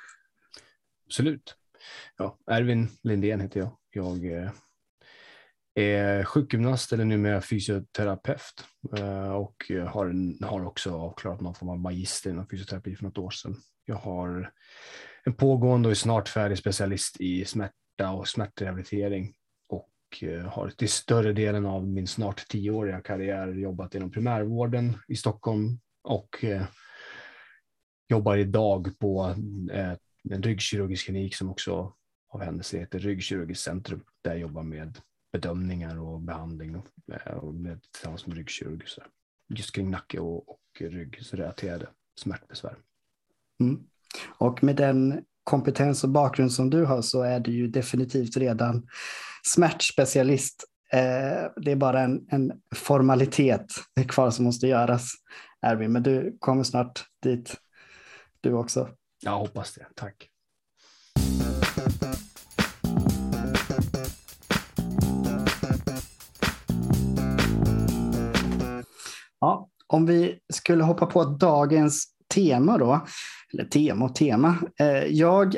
Absolut. 1.05 1.57
Ja, 2.17 2.37
Ervin 2.47 2.89
Lindén 3.03 3.39
heter 3.39 3.59
jag. 3.59 3.77
Jag 3.89 4.25
eh, 4.25 4.51
är 5.75 6.23
sjukgymnast 6.23 6.93
eller 6.93 7.05
numera 7.05 7.41
fysioterapeut 7.41 8.65
eh, 8.97 9.31
och 9.31 9.55
har, 9.87 10.45
har 10.45 10.65
också 10.65 10.95
avklarat 10.95 11.41
någon 11.41 11.55
form 11.55 11.69
av 11.69 11.79
magister 11.79 12.29
inom 12.29 12.47
fysioterapi 12.47 12.95
för 12.95 13.03
något 13.03 13.17
år 13.17 13.31
sedan. 13.31 13.55
Jag 13.85 13.95
har 13.95 14.51
en 15.23 15.33
pågående 15.33 15.89
och 15.89 15.97
snart 15.97 16.29
färdig 16.29 16.57
specialist 16.57 17.21
i 17.21 17.45
smärta 17.45 18.11
och 18.11 18.27
smärtrehabilitering 18.27 19.33
och 19.69 20.23
eh, 20.23 20.45
har 20.45 20.69
till 20.69 20.89
större 20.89 21.33
delen 21.33 21.65
av 21.65 21.87
min 21.87 22.07
snart 22.07 22.47
tioåriga 22.47 23.01
karriär 23.01 23.47
jobbat 23.47 23.95
inom 23.95 24.11
primärvården 24.11 24.97
i 25.07 25.15
Stockholm 25.15 25.79
och 26.03 26.45
jobbar 28.09 28.35
idag 28.35 28.99
på 28.99 29.35
en 30.29 30.43
ryggkirurgisk 30.43 31.05
klinik 31.05 31.35
som 31.35 31.49
också 31.49 31.93
av 32.29 32.41
händelse 32.41 32.77
heter 32.77 32.99
Ryggkirurgiskt 32.99 33.63
centrum 33.63 34.03
där 34.21 34.31
jag 34.31 34.39
jobbar 34.39 34.63
med 34.63 35.01
bedömningar 35.31 35.99
och 35.99 36.21
behandling 36.21 36.75
och, 36.75 36.85
och 37.43 37.53
med, 37.53 37.79
tillsammans 37.91 38.27
med 38.27 38.37
ryggkirurg. 38.37 38.83
Just 39.49 39.75
kring 39.75 39.89
nacke 39.89 40.19
och, 40.19 40.49
och 40.49 40.59
ryggrelaterade 40.79 41.87
smärtbesvär. 42.19 42.75
Mm. 43.59 43.83
Och 44.37 44.63
med 44.63 44.75
den 44.75 45.25
kompetens 45.43 46.03
och 46.03 46.09
bakgrund 46.09 46.51
som 46.51 46.69
du 46.69 46.85
har 46.85 47.01
så 47.01 47.21
är 47.21 47.39
du 47.39 47.51
ju 47.51 47.67
definitivt 47.67 48.37
redan 48.37 48.87
smärtspecialist. 49.43 50.63
Eh, 50.91 51.51
det 51.55 51.71
är 51.71 51.75
bara 51.75 52.01
en, 52.01 52.27
en 52.29 52.61
formalitet 52.75 53.65
kvar 54.07 54.31
som 54.31 54.45
måste 54.45 54.67
göras, 54.67 55.11
Erwin, 55.61 55.91
men 55.91 56.03
du 56.03 56.37
kommer 56.39 56.63
snart 56.63 57.05
dit 57.23 57.55
du 58.41 58.53
också. 58.53 58.89
Jag 59.25 59.39
hoppas 59.39 59.73
det, 59.73 59.85
tack. 59.95 60.29
Ja, 69.39 69.69
om 69.87 70.05
vi 70.05 70.39
skulle 70.53 70.83
hoppa 70.83 71.05
på 71.05 71.23
dagens 71.23 72.07
tema 72.33 72.77
då, 72.77 73.05
eller 73.53 73.65
tema 73.65 74.05
och 74.05 74.15
tema. 74.15 74.55
Eh, 74.79 75.05
jag 75.05 75.55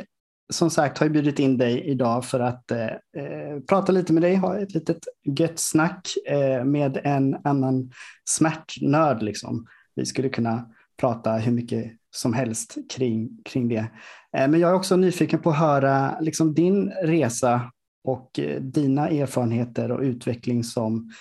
som 0.53 0.69
sagt 0.69 0.97
har 0.97 1.09
bjudit 1.09 1.39
in 1.39 1.57
dig 1.57 1.81
idag 1.81 2.25
för 2.25 2.39
att 2.39 2.71
eh, 2.71 2.85
eh, 2.85 3.59
prata 3.69 3.91
lite 3.91 4.13
med 4.13 4.23
dig, 4.23 4.35
ha 4.35 4.57
ett 4.57 4.73
litet 4.73 4.99
gött 5.39 5.59
snack 5.59 6.13
eh, 6.25 6.63
med 6.63 7.01
en 7.03 7.37
annan 7.43 7.91
smärtnörd. 8.29 9.23
Liksom. 9.23 9.67
Vi 9.95 10.05
skulle 10.05 10.29
kunna 10.29 10.69
prata 10.97 11.31
hur 11.31 11.51
mycket 11.51 11.91
som 12.15 12.33
helst 12.33 12.77
kring, 12.89 13.41
kring 13.45 13.67
det. 13.69 13.91
Eh, 14.37 14.47
men 14.47 14.59
jag 14.59 14.69
är 14.69 14.75
också 14.75 14.95
nyfiken 14.95 15.39
på 15.39 15.49
att 15.49 15.59
höra 15.59 16.19
liksom, 16.19 16.53
din 16.53 16.89
resa 16.89 17.71
och 18.03 18.39
eh, 18.39 18.61
dina 18.61 19.09
erfarenheter 19.09 19.91
och 19.91 20.01
utveckling 20.01 20.63
som 20.63 21.11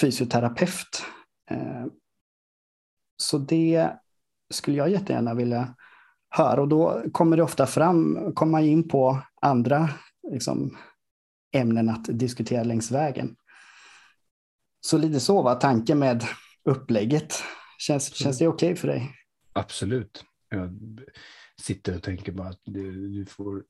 fysioterapeut. 0.00 1.04
Så 3.16 3.38
det 3.38 3.90
skulle 4.50 4.76
jag 4.76 4.90
jättegärna 4.90 5.34
vilja 5.34 5.74
höra 6.28 6.60
och 6.60 6.68
då 6.68 7.02
kommer 7.12 7.36
det 7.36 7.42
ofta 7.42 7.66
fram, 7.66 8.32
komma 8.34 8.62
in 8.62 8.88
på 8.88 9.18
andra 9.42 9.88
liksom, 10.30 10.76
ämnen 11.54 11.88
att 11.88 12.04
diskutera 12.04 12.64
längs 12.64 12.90
vägen. 12.90 13.36
Så 14.80 14.98
lite 14.98 15.20
så 15.20 15.42
var 15.42 15.54
tanken 15.54 15.98
med 15.98 16.24
upplägget. 16.64 17.34
Känns, 17.78 18.14
känns 18.14 18.38
det 18.38 18.48
okej 18.48 18.72
okay 18.72 18.76
för 18.76 18.88
dig? 18.88 19.14
Absolut. 19.56 20.24
Jag 20.48 20.78
sitter 21.60 21.96
och 21.96 22.02
tänker 22.02 22.32
bara 22.32 22.48
att 22.48 22.60
du, 22.64 23.08
du 23.08 23.26
får 23.26 23.62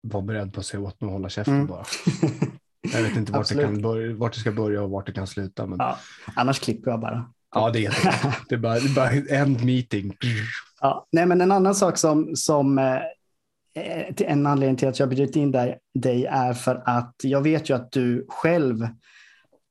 vara 0.00 0.22
beredd 0.22 0.52
på 0.52 0.60
att 0.60 0.66
säga 0.66 0.80
åt 0.80 1.00
mig 1.00 1.06
och 1.06 1.12
hålla 1.12 1.28
käften 1.28 1.54
mm. 1.54 1.66
bara. 1.66 1.84
Jag 2.92 3.02
vet 3.02 3.16
inte 3.16 3.32
vart 3.32 3.48
det, 3.48 3.62
kan 3.62 3.82
börja, 3.82 4.14
vart 4.16 4.32
det 4.32 4.40
ska 4.40 4.52
börja 4.52 4.82
och 4.82 4.90
vart 4.90 5.06
det 5.06 5.12
kan 5.12 5.26
sluta. 5.26 5.66
Men... 5.66 5.78
Ja, 5.78 5.98
annars 6.36 6.60
klipper 6.60 6.90
jag 6.90 7.00
bara. 7.00 7.32
Ja, 7.54 7.70
det 7.70 7.86
är 7.86 7.94
det 8.48 8.54
är 8.54 8.58
bara, 8.58 8.74
det 8.74 8.86
är 8.86 8.94
bara 8.94 9.38
end 9.38 9.64
meeting. 9.64 10.16
Ja, 10.80 11.06
nej, 11.12 11.26
men 11.26 11.40
en 11.40 11.52
annan 11.52 11.74
sak 11.74 11.98
som, 11.98 12.36
som 12.36 12.78
eh, 12.78 13.00
en 14.16 14.46
anledning 14.46 14.76
till 14.76 14.88
att 14.88 14.98
jag 14.98 15.08
bjudit 15.08 15.36
in 15.36 15.52
dig, 15.52 15.78
dig 15.94 16.26
är 16.26 16.54
för 16.54 16.82
att 16.86 17.14
jag 17.22 17.42
vet 17.42 17.70
ju 17.70 17.74
att 17.74 17.92
du 17.92 18.26
själv 18.28 18.88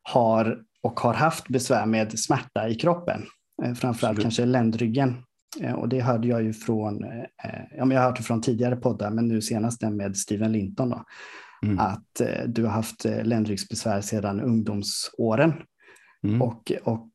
har 0.01 0.63
och 0.81 0.99
har 0.99 1.13
haft 1.13 1.47
besvär 1.47 1.85
med 1.85 2.19
smärta 2.19 2.69
i 2.69 2.75
kroppen. 2.75 3.25
Eh, 3.63 3.73
framförallt 3.73 4.03
Absolut. 4.03 4.21
kanske 4.21 4.45
ländryggen. 4.45 5.23
Eh, 5.61 5.73
och 5.73 5.89
det 5.89 6.01
hörde 6.01 6.27
jag 6.27 6.43
ju 6.43 6.53
från, 6.53 7.03
eh, 7.03 7.19
ja, 7.77 7.85
men 7.85 7.91
jag 7.91 8.01
har 8.01 8.09
hört 8.09 8.17
det 8.17 8.23
från 8.23 8.41
tidigare 8.41 8.75
poddar, 8.75 9.11
men 9.11 9.27
nu 9.27 9.41
senast 9.41 9.81
den 9.81 9.97
med 9.97 10.17
Steven 10.17 10.51
Linton. 10.51 10.89
Då, 10.89 11.03
mm. 11.65 11.79
Att 11.79 12.21
du 12.45 12.63
har 12.63 12.71
haft 12.71 13.05
ländryggsbesvär 13.23 14.01
sedan 14.01 14.41
ungdomsåren. 14.41 15.53
Mm. 16.23 16.41
Och, 16.41 16.71
och 16.83 17.09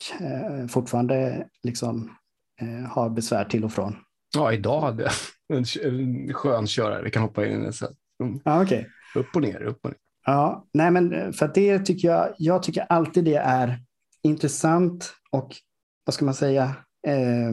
fortfarande 0.68 1.46
liksom, 1.62 2.10
har 2.88 3.10
besvär 3.10 3.44
till 3.44 3.64
och 3.64 3.72
från. 3.72 3.96
Ja, 4.34 4.52
idag 4.52 4.80
hade 4.80 5.02
jag 5.02 5.12
en, 5.58 6.34
skön 6.34 6.66
körare. 6.66 7.02
Vi 7.02 7.10
kan 7.10 7.22
hoppa 7.22 7.46
in 7.46 7.64
i 7.64 7.72
Mm. 8.22 8.40
Ja, 8.44 8.62
okay. 8.62 8.84
Upp 9.14 9.26
och 9.34 9.42
ner, 9.42 9.62
upp 9.62 9.78
och 9.82 9.90
ner. 9.90 9.98
Ja, 10.26 10.66
nej 10.74 10.90
men 10.90 11.32
för 11.32 11.50
det 11.54 11.78
tycker 11.78 12.08
jag, 12.08 12.34
jag 12.38 12.62
tycker 12.62 12.86
alltid 12.88 13.24
det 13.24 13.36
är 13.36 13.78
intressant 14.22 15.14
och 15.30 15.56
vad 16.06 16.14
ska 16.14 16.24
man 16.24 16.34
säga, 16.34 16.74
eh, 17.06 17.52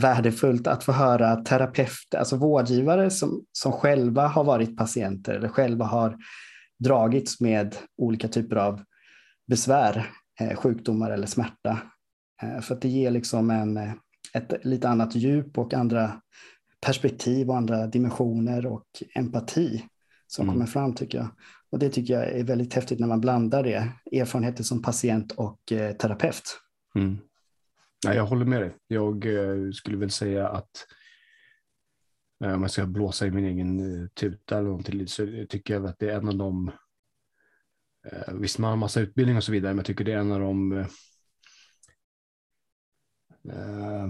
värdefullt 0.00 0.66
att 0.66 0.84
få 0.84 0.92
höra 0.92 1.36
terapeuter, 1.36 2.18
alltså 2.18 2.36
vårdgivare 2.36 3.10
som, 3.10 3.44
som 3.52 3.72
själva 3.72 4.26
har 4.26 4.44
varit 4.44 4.76
patienter 4.76 5.34
eller 5.34 5.48
själva 5.48 5.84
har 5.84 6.16
dragits 6.78 7.40
med 7.40 7.76
olika 7.96 8.28
typer 8.28 8.56
av 8.56 8.82
besvär, 9.46 10.10
eh, 10.40 10.56
sjukdomar 10.56 11.10
eller 11.10 11.26
smärta. 11.26 11.78
Eh, 12.42 12.60
för 12.60 12.74
att 12.74 12.82
det 12.82 12.88
ger 12.88 13.10
liksom 13.10 13.50
en, 13.50 13.76
eh, 13.76 13.92
ett 14.34 14.64
lite 14.64 14.88
annat 14.88 15.14
djup 15.14 15.58
och 15.58 15.74
andra 15.74 16.20
perspektiv 16.86 17.50
och 17.50 17.56
andra 17.56 17.86
dimensioner 17.86 18.66
och 18.66 18.86
empati 19.14 19.84
som 20.26 20.42
mm. 20.42 20.54
kommer 20.54 20.66
fram 20.66 20.94
tycker 20.94 21.18
jag. 21.18 21.28
Och 21.70 21.78
det 21.78 21.90
tycker 21.90 22.14
jag 22.14 22.28
är 22.28 22.44
väldigt 22.44 22.74
häftigt 22.74 23.00
när 23.00 23.06
man 23.06 23.20
blandar 23.20 23.62
det, 23.62 23.88
erfarenheter 24.20 24.64
som 24.64 24.82
patient 24.82 25.32
och 25.32 25.72
eh, 25.72 25.92
terapeut. 25.92 26.60
Mm. 26.94 27.18
Jag 28.02 28.26
håller 28.26 28.44
med 28.44 28.62
dig. 28.62 28.76
Jag 28.86 29.26
eh, 29.26 29.72
skulle 29.72 29.96
väl 29.96 30.10
säga 30.10 30.48
att 30.48 30.86
eh, 32.44 32.52
om 32.54 32.62
jag 32.62 32.70
ska 32.70 32.86
blåsa 32.86 33.26
i 33.26 33.30
min 33.30 33.44
egen 33.44 34.02
eh, 34.02 34.08
tuta 34.08 34.58
eller 34.58 34.68
någonting 34.68 35.08
så 35.08 35.46
tycker 35.48 35.74
jag 35.74 35.86
att 35.86 35.98
det 35.98 36.10
är 36.10 36.16
en 36.16 36.28
av 36.28 36.36
de 36.36 36.70
Eh, 38.04 38.34
visst, 38.34 38.58
man 38.58 38.70
har 38.70 38.76
massa 38.76 39.00
utbildning 39.00 39.36
och 39.36 39.44
så 39.44 39.52
vidare, 39.52 39.72
men 39.72 39.78
jag 39.78 39.86
tycker 39.86 40.04
det 40.04 40.12
är 40.12 40.18
en 40.18 40.32
av 40.32 40.40
de 40.40 40.72
eh, 40.72 40.86
eh 43.48 44.08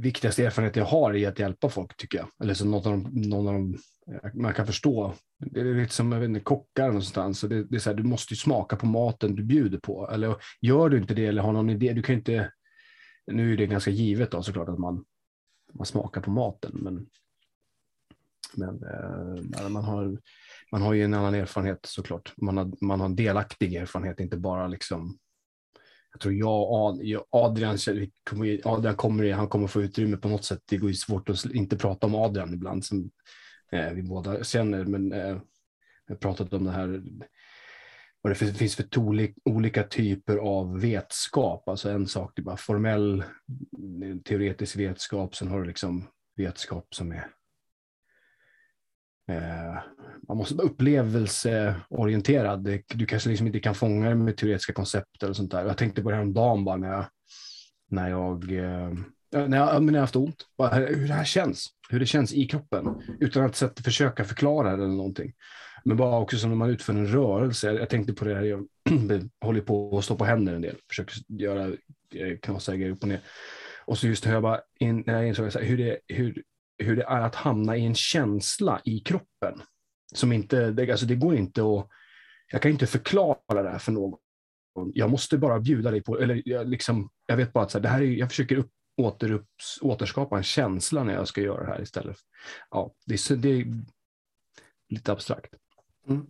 viktigaste 0.00 0.44
erfarenheter 0.44 0.80
jag 0.80 0.86
har 0.86 1.14
i 1.14 1.26
att 1.26 1.38
hjälpa 1.38 1.68
folk, 1.68 1.96
tycker 1.96 2.18
jag. 2.18 2.28
Eller 2.42 2.54
så 2.54 2.64
något 2.64 2.86
av 2.86 2.92
de, 2.92 3.28
någon 3.28 3.48
av 3.48 3.54
de 3.54 3.74
eh, 4.12 4.34
man 4.34 4.54
kan 4.54 4.66
förstå. 4.66 5.14
Det 5.38 5.60
är 5.60 5.64
lite 5.64 5.94
som 5.94 6.12
jag 6.12 6.20
vet 6.20 6.28
inte, 6.28 6.40
kockar 6.40 6.86
någonstans. 6.86 7.38
Så 7.38 7.46
det, 7.46 7.64
det 7.64 7.76
är 7.76 7.80
så 7.80 7.90
här, 7.90 7.96
du 7.96 8.02
måste 8.02 8.34
ju 8.34 8.36
smaka 8.36 8.76
på 8.76 8.86
maten 8.86 9.34
du 9.34 9.44
bjuder 9.44 9.78
på. 9.78 10.10
Eller 10.10 10.36
gör 10.60 10.88
du 10.88 10.98
inte 10.98 11.14
det 11.14 11.26
eller 11.26 11.42
har 11.42 11.52
någon 11.52 11.70
idé, 11.70 11.92
du 11.92 12.02
kan 12.02 12.14
inte, 12.14 12.52
nu 13.26 13.52
är 13.52 13.56
det 13.56 13.66
ganska 13.66 13.90
givet 13.90 14.30
då 14.30 14.42
såklart 14.42 14.68
att 14.68 14.78
man, 14.78 15.04
man 15.74 15.86
smakar 15.86 16.20
på 16.20 16.30
maten, 16.30 16.72
men, 16.74 17.06
men 18.56 18.82
eh, 18.82 19.68
man 19.68 19.84
har 19.84 20.18
man 20.72 20.82
har 20.82 20.92
ju 20.92 21.02
en 21.02 21.14
annan 21.14 21.34
erfarenhet 21.34 21.86
såklart. 21.86 22.32
Man 22.36 22.56
har, 22.56 22.84
man 22.84 23.00
har 23.00 23.06
en 23.06 23.16
delaktig 23.16 23.74
erfarenhet, 23.74 24.20
inte 24.20 24.36
bara 24.36 24.68
liksom 24.68 25.18
jag 26.14 26.20
tror 26.20 26.34
jag 26.34 26.70
och 26.70 27.04
Adrian, 27.30 27.78
Adrian 28.64 28.96
kommer, 28.96 29.32
han 29.32 29.48
kommer 29.48 29.66
få 29.66 29.82
utrymme 29.82 30.16
på 30.16 30.28
något 30.28 30.44
sätt. 30.44 30.62
Det 30.68 30.76
går 30.76 30.90
ju 30.90 30.96
svårt 30.96 31.28
att 31.28 31.44
inte 31.44 31.76
prata 31.76 32.06
om 32.06 32.14
Adrian 32.14 32.54
ibland 32.54 32.84
som 32.84 33.10
eh, 33.72 33.90
vi 33.90 34.02
båda 34.02 34.44
känner, 34.44 34.84
men 34.84 35.12
eh, 35.12 35.38
vi 36.06 36.14
har 36.14 36.16
pratat 36.16 36.52
om 36.52 36.64
det 36.64 36.70
här 36.70 37.02
vad 38.22 38.30
det 38.30 38.34
finns 38.34 38.76
för 38.76 38.88
olika 39.44 39.82
typer 39.82 40.36
av 40.36 40.80
vetskap. 40.80 41.68
Alltså 41.68 41.90
en 41.90 42.06
sak 42.06 42.32
det 42.34 42.42
är 42.42 42.44
bara 42.44 42.56
formell 42.56 43.24
mm, 43.78 44.22
teoretisk 44.22 44.76
vetskap, 44.76 45.36
sen 45.36 45.48
har 45.48 45.60
du 45.60 45.66
liksom 45.66 46.06
vetskap 46.36 46.94
som 46.94 47.12
är 47.12 47.26
Eh, 49.28 49.78
man 50.28 50.36
måste 50.36 50.54
vara 50.54 50.66
upplevelseorienterad. 50.66 52.68
Du 52.94 53.06
kanske 53.06 53.28
liksom 53.28 53.46
inte 53.46 53.60
kan 53.60 53.74
fånga 53.74 54.08
det 54.08 54.14
med 54.14 54.36
teoretiska 54.36 54.72
koncept 54.72 55.22
eller 55.22 55.32
sånt 55.32 55.50
där. 55.50 55.66
Jag 55.66 55.78
tänkte 55.78 56.02
på 56.02 56.10
det 56.10 56.16
här 56.16 56.22
om 56.22 56.34
dagen 56.34 56.64
bara 56.64 56.76
när 56.76 56.92
jag, 56.92 57.04
när 57.90 58.10
jag, 58.10 58.52
eh, 58.52 58.92
när 59.48 59.58
jag, 59.58 59.82
när 59.82 59.92
jag 59.92 60.00
haft 60.00 60.16
ont. 60.16 60.46
Bara 60.58 60.74
hur 60.74 61.08
det 61.08 61.14
här 61.14 61.24
känns, 61.24 61.68
hur 61.88 62.00
det 62.00 62.06
känns 62.06 62.32
i 62.32 62.46
kroppen 62.46 63.02
utan 63.20 63.44
att 63.44 63.56
sätta, 63.56 63.82
försöka 63.82 64.24
förklara 64.24 64.76
det 64.76 64.84
eller 64.84 64.94
någonting. 64.94 65.32
Men 65.84 65.96
bara 65.96 66.18
också 66.18 66.36
som 66.36 66.50
när 66.50 66.56
man 66.56 66.70
utför 66.70 66.92
en 66.92 67.06
rörelse. 67.06 67.72
Jag 67.72 67.88
tänkte 67.88 68.12
på 68.12 68.24
det 68.24 68.34
här, 68.34 68.42
jag 68.42 68.66
håller 69.40 69.60
på 69.60 69.98
att 69.98 70.04
stå 70.04 70.16
på 70.16 70.24
händer 70.24 70.54
en 70.54 70.62
del, 70.62 70.76
försöker 70.88 71.14
göra 71.28 71.72
knasiga 72.42 72.76
grejer 72.76 72.92
upp 72.92 73.02
och 73.02 73.08
ner. 73.08 73.20
Och 73.86 73.98
så 73.98 74.06
just 74.06 74.24
hör 74.24 74.32
jag 74.32 74.42
bara, 74.42 74.60
in, 74.78 75.04
när 75.06 75.14
jag 75.14 75.28
insåg 75.28 75.62
hur, 75.62 75.78
det, 75.78 75.98
hur 76.08 76.42
hur 76.78 76.96
det 76.96 77.04
är 77.04 77.20
att 77.20 77.34
hamna 77.34 77.76
i 77.76 77.86
en 77.86 77.94
känsla 77.94 78.80
i 78.84 79.00
kroppen. 79.00 79.62
Som 80.14 80.32
inte, 80.32 80.70
det, 80.70 80.90
alltså 80.90 81.06
det 81.06 81.14
går 81.14 81.36
inte 81.36 81.60
att, 81.60 81.88
jag 82.52 82.62
kan 82.62 82.70
inte 82.70 82.86
förklara 82.86 83.62
det 83.62 83.70
här 83.70 83.78
för 83.78 83.92
någon. 83.92 84.18
Jag 84.94 85.10
måste 85.10 85.38
bara 85.38 85.60
bjuda 85.60 85.90
dig 85.90 86.02
på, 86.02 86.18
eller 86.18 86.42
jag, 86.44 86.68
liksom, 86.68 87.10
jag 87.26 87.36
vet 87.36 87.52
bara 87.52 87.64
att 87.64 87.70
så 87.70 87.78
här, 87.78 87.82
det 87.82 87.88
här 87.88 88.02
är, 88.02 88.06
jag 88.06 88.28
försöker 88.28 88.56
upp, 88.56 88.70
åter, 88.96 89.44
återskapa 89.82 90.36
en 90.36 90.42
känsla 90.42 91.04
när 91.04 91.14
jag 91.14 91.28
ska 91.28 91.40
göra 91.40 91.66
det 91.66 91.72
här 91.72 91.82
istället. 91.82 92.16
Ja, 92.70 92.94
det, 93.06 93.14
är, 93.14 93.36
det 93.36 93.48
är 93.48 93.66
lite 94.88 95.12
abstrakt. 95.12 95.54
Mm. 96.08 96.26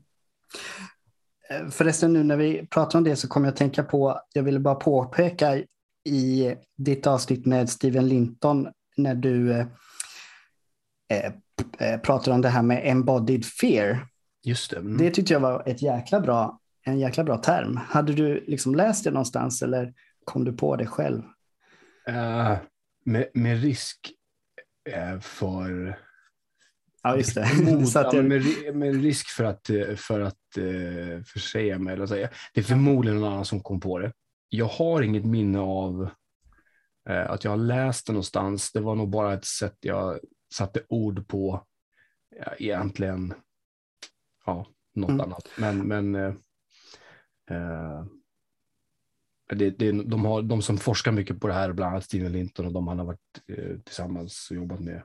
Eh, 1.51 1.69
förresten, 1.69 2.13
nu 2.13 2.25
när 2.25 2.37
vi 2.37 2.67
pratar 2.67 2.99
om 2.99 3.05
det 3.05 3.17
så 3.17 3.29
kommer 3.29 3.47
jag 3.47 3.53
att 3.53 3.59
tänka 3.59 3.83
på, 3.83 4.21
jag 4.33 4.43
ville 4.43 4.59
bara 4.59 4.75
påpeka 4.75 5.63
i 6.05 6.55
ditt 6.77 7.07
avsnitt 7.07 7.47
med 7.47 7.71
Steven 7.71 8.09
Linton 8.09 8.69
när 8.97 9.15
du 9.15 9.53
eh, 9.53 9.67
eh, 11.11 11.33
Eh, 11.79 12.01
pratar 12.01 12.33
om 12.33 12.41
det 12.41 12.49
här 12.49 12.63
med 12.63 12.81
embodied 12.85 13.45
fear. 13.45 14.07
Just 14.45 14.71
det. 14.71 14.77
Mm. 14.77 14.97
Det 14.97 15.11
tyckte 15.11 15.33
jag 15.33 15.41
var 15.41 15.63
ett 15.67 15.83
jäkla 15.83 16.21
bra, 16.21 16.61
en 16.85 16.99
jäkla 16.99 17.25
bra 17.25 17.37
term. 17.37 17.77
Hade 17.77 18.13
du 18.13 18.45
liksom 18.47 18.75
läst 18.75 19.05
det 19.05 19.11
någonstans 19.11 19.63
eller 19.63 19.95
kom 20.25 20.45
du 20.45 20.53
på 20.53 20.77
det 20.77 20.87
själv? 20.87 21.23
Uh, 22.09 22.57
med, 23.05 23.29
med 23.35 23.63
risk 23.63 24.13
uh, 24.97 25.21
för 25.21 25.99
Ja, 27.03 27.17
just 27.17 27.35
det. 27.35 27.49
Mod, 27.65 27.89
ja, 27.95 28.23
med, 28.23 28.43
med, 28.75 29.03
risk 29.03 29.29
för 29.29 29.45
att, 29.45 29.71
för 29.97 30.21
att 30.21 30.59
uh, 30.59 31.23
försäga 31.23 31.79
mig. 31.79 31.95
Eller 31.95 32.07
säga. 32.07 32.29
Det 32.55 32.61
är 32.61 32.65
förmodligen 32.65 33.21
någon 33.21 33.33
annan 33.33 33.45
som 33.45 33.61
kom 33.61 33.81
på 33.81 33.99
det. 33.99 34.13
Jag 34.49 34.67
har 34.67 35.03
inget 35.03 35.25
minne 35.25 35.59
av 35.59 36.09
att 37.07 37.45
jag 37.45 37.51
har 37.51 37.59
läst 37.59 38.07
det 38.07 38.13
någonstans. 38.13 38.73
Det 38.73 38.81
var 38.81 38.95
nog 38.95 39.11
bara 39.11 39.35
ett 39.35 39.45
sätt 39.45 39.77
jag 39.81 40.19
satte 40.57 40.81
ord 40.89 41.29
på 41.29 41.67
ja, 42.37 42.55
egentligen 42.59 43.35
ja, 44.47 44.67
något 44.95 45.11
mm. 45.11 45.21
annat. 45.21 45.49
Men, 45.59 45.89
men 45.89 46.15
uh, 46.15 48.05
det, 49.49 49.71
det, 49.71 49.93
de, 49.93 50.25
har, 50.25 50.43
de 50.43 50.63
som 50.63 50.79
forskar 50.79 51.13
mycket 51.13 51.41
på 51.41 51.47
det 51.47 51.55
här, 51.55 51.73
bland 51.73 51.91
annat 51.91 52.05
Steven 52.05 52.33
Linton 52.33 52.67
och 52.67 52.73
de 52.73 52.89
han 52.89 52.99
har 52.99 53.07
varit 53.07 53.59
uh, 53.59 53.79
tillsammans 53.79 54.49
och 54.51 54.57
jobbat 54.57 54.81
med, 54.81 55.03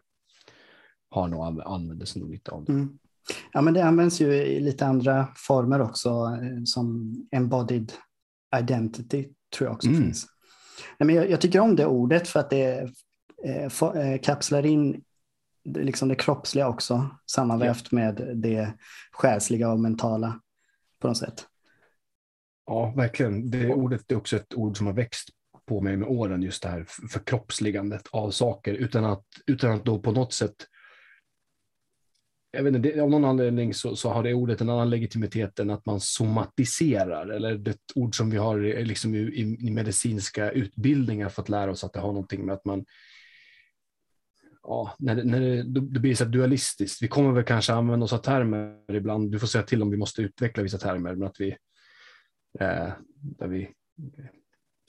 har 1.09 1.27
nog 1.27 1.61
använder 1.65 2.05
sig 2.05 2.21
nog 2.21 2.31
lite 2.31 2.51
av 2.51 2.65
det. 2.65 2.71
Mm. 2.71 2.99
Ja, 3.53 3.61
men 3.61 3.73
det 3.73 3.85
används 3.85 4.21
ju 4.21 4.33
i 4.33 4.59
lite 4.59 4.85
andra 4.85 5.27
former 5.35 5.81
också, 5.81 6.37
som 6.65 7.15
embodied 7.31 7.93
identity 8.55 9.27
tror 9.57 9.67
jag 9.67 9.75
också 9.75 9.87
mm. 9.87 10.01
finns. 10.01 10.27
Nej, 10.97 11.07
men 11.07 11.15
jag, 11.15 11.29
jag, 11.29 11.41
tycker 11.41 11.59
om 11.59 11.75
det 11.75 11.85
ordet 11.85 12.27
för 12.27 12.39
att 12.39 12.49
det 12.49 12.89
eh, 13.45 13.69
for, 13.69 13.97
eh, 13.97 14.19
kapslar 14.19 14.65
in 14.65 15.03
liksom 15.73 16.09
det 16.09 16.15
kroppsliga 16.15 16.67
också, 16.67 17.09
sammanvävt 17.31 17.87
ja. 17.91 17.95
med 17.95 18.31
det 18.35 18.73
själsliga 19.11 19.71
och 19.71 19.79
mentala 19.79 20.41
på 21.01 21.07
något 21.07 21.17
sätt. 21.17 21.45
Ja, 22.65 22.93
verkligen. 22.97 23.51
Det 23.51 23.73
ordet 23.73 24.11
är 24.11 24.15
också 24.15 24.35
ett 24.35 24.53
ord 24.53 24.77
som 24.77 24.87
har 24.87 24.93
växt 24.93 25.29
på 25.67 25.81
mig 25.81 25.97
med 25.97 26.07
åren, 26.07 26.41
just 26.41 26.63
det 26.63 26.69
här 26.69 26.85
förkroppsligandet 27.11 28.07
av 28.11 28.31
saker, 28.31 28.73
utan 28.73 29.05
att, 29.05 29.25
utan 29.45 29.71
att 29.71 29.85
då 29.85 29.99
på 29.99 30.11
något 30.11 30.33
sätt 30.33 30.55
jag 32.51 32.63
vet 32.63 32.75
inte, 32.75 32.89
det, 32.89 32.99
av 32.99 33.09
någon 33.09 33.25
anledning 33.25 33.73
så, 33.73 33.95
så, 33.95 34.09
har 34.09 34.23
det 34.23 34.33
ordet 34.33 34.61
en 34.61 34.69
annan 34.69 34.89
legitimitet 34.89 35.59
än 35.59 35.69
att 35.69 35.85
man 35.85 35.99
somatiserar, 35.99 37.27
eller 37.27 37.55
det 37.55 37.77
ord 37.95 38.17
som 38.17 38.29
vi 38.29 38.37
har 38.37 38.83
liksom 38.83 39.15
i, 39.15 39.57
i, 39.59 39.71
medicinska 39.71 40.51
utbildningar 40.51 41.29
fått 41.29 41.49
lära 41.49 41.71
oss 41.71 41.83
att 41.83 41.93
det 41.93 41.99
har 41.99 42.07
någonting 42.07 42.45
med 42.45 42.55
att 42.55 42.65
man 42.65 42.85
ja, 44.69 44.95
när 44.99 45.15
det, 45.15 45.23
när 45.23 45.39
det, 45.39 45.63
det 45.63 45.99
blir 45.99 46.15
så 46.15 46.25
dualistiskt. 46.25 47.01
Vi 47.01 47.07
kommer 47.07 47.31
väl 47.31 47.43
kanske 47.43 47.73
använda 47.73 48.03
oss 48.03 48.13
av 48.13 48.17
termer 48.17 48.95
ibland. 48.95 49.31
Du 49.31 49.39
får 49.39 49.47
säga 49.47 49.63
till 49.63 49.81
om 49.81 49.91
vi 49.91 49.97
måste 49.97 50.21
utveckla 50.21 50.63
vissa 50.63 50.77
termer, 50.77 51.15
men 51.15 51.27
att 51.27 51.39
vi, 51.39 51.49
eh, 52.59 52.89
där 53.13 53.47
vi 53.47 53.69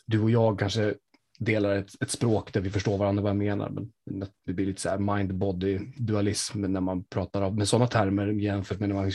du 0.07 0.21
och 0.21 0.31
jag 0.31 0.59
kanske 0.59 0.95
delar 1.39 1.75
ett, 1.75 2.03
ett, 2.03 2.11
språk 2.11 2.53
där 2.53 2.61
vi 2.61 2.71
förstår 2.71 2.99
varandra 2.99 3.23
vad 3.23 3.31
jag 3.31 3.37
menar. 3.37 3.71
Men 3.71 4.27
det 4.47 4.53
blir 4.53 4.67
lite 4.67 4.81
så 4.81 4.89
här 4.89 4.99
mind-body 4.99 5.93
dualism 5.97 6.61
när 6.61 6.81
man 6.81 7.05
pratar 7.05 7.51
med 7.51 7.69
sådana 7.69 7.87
termer 7.87 8.27
jämfört 8.27 8.81
med 8.81 8.89
när 8.89 8.97
man 8.97 9.13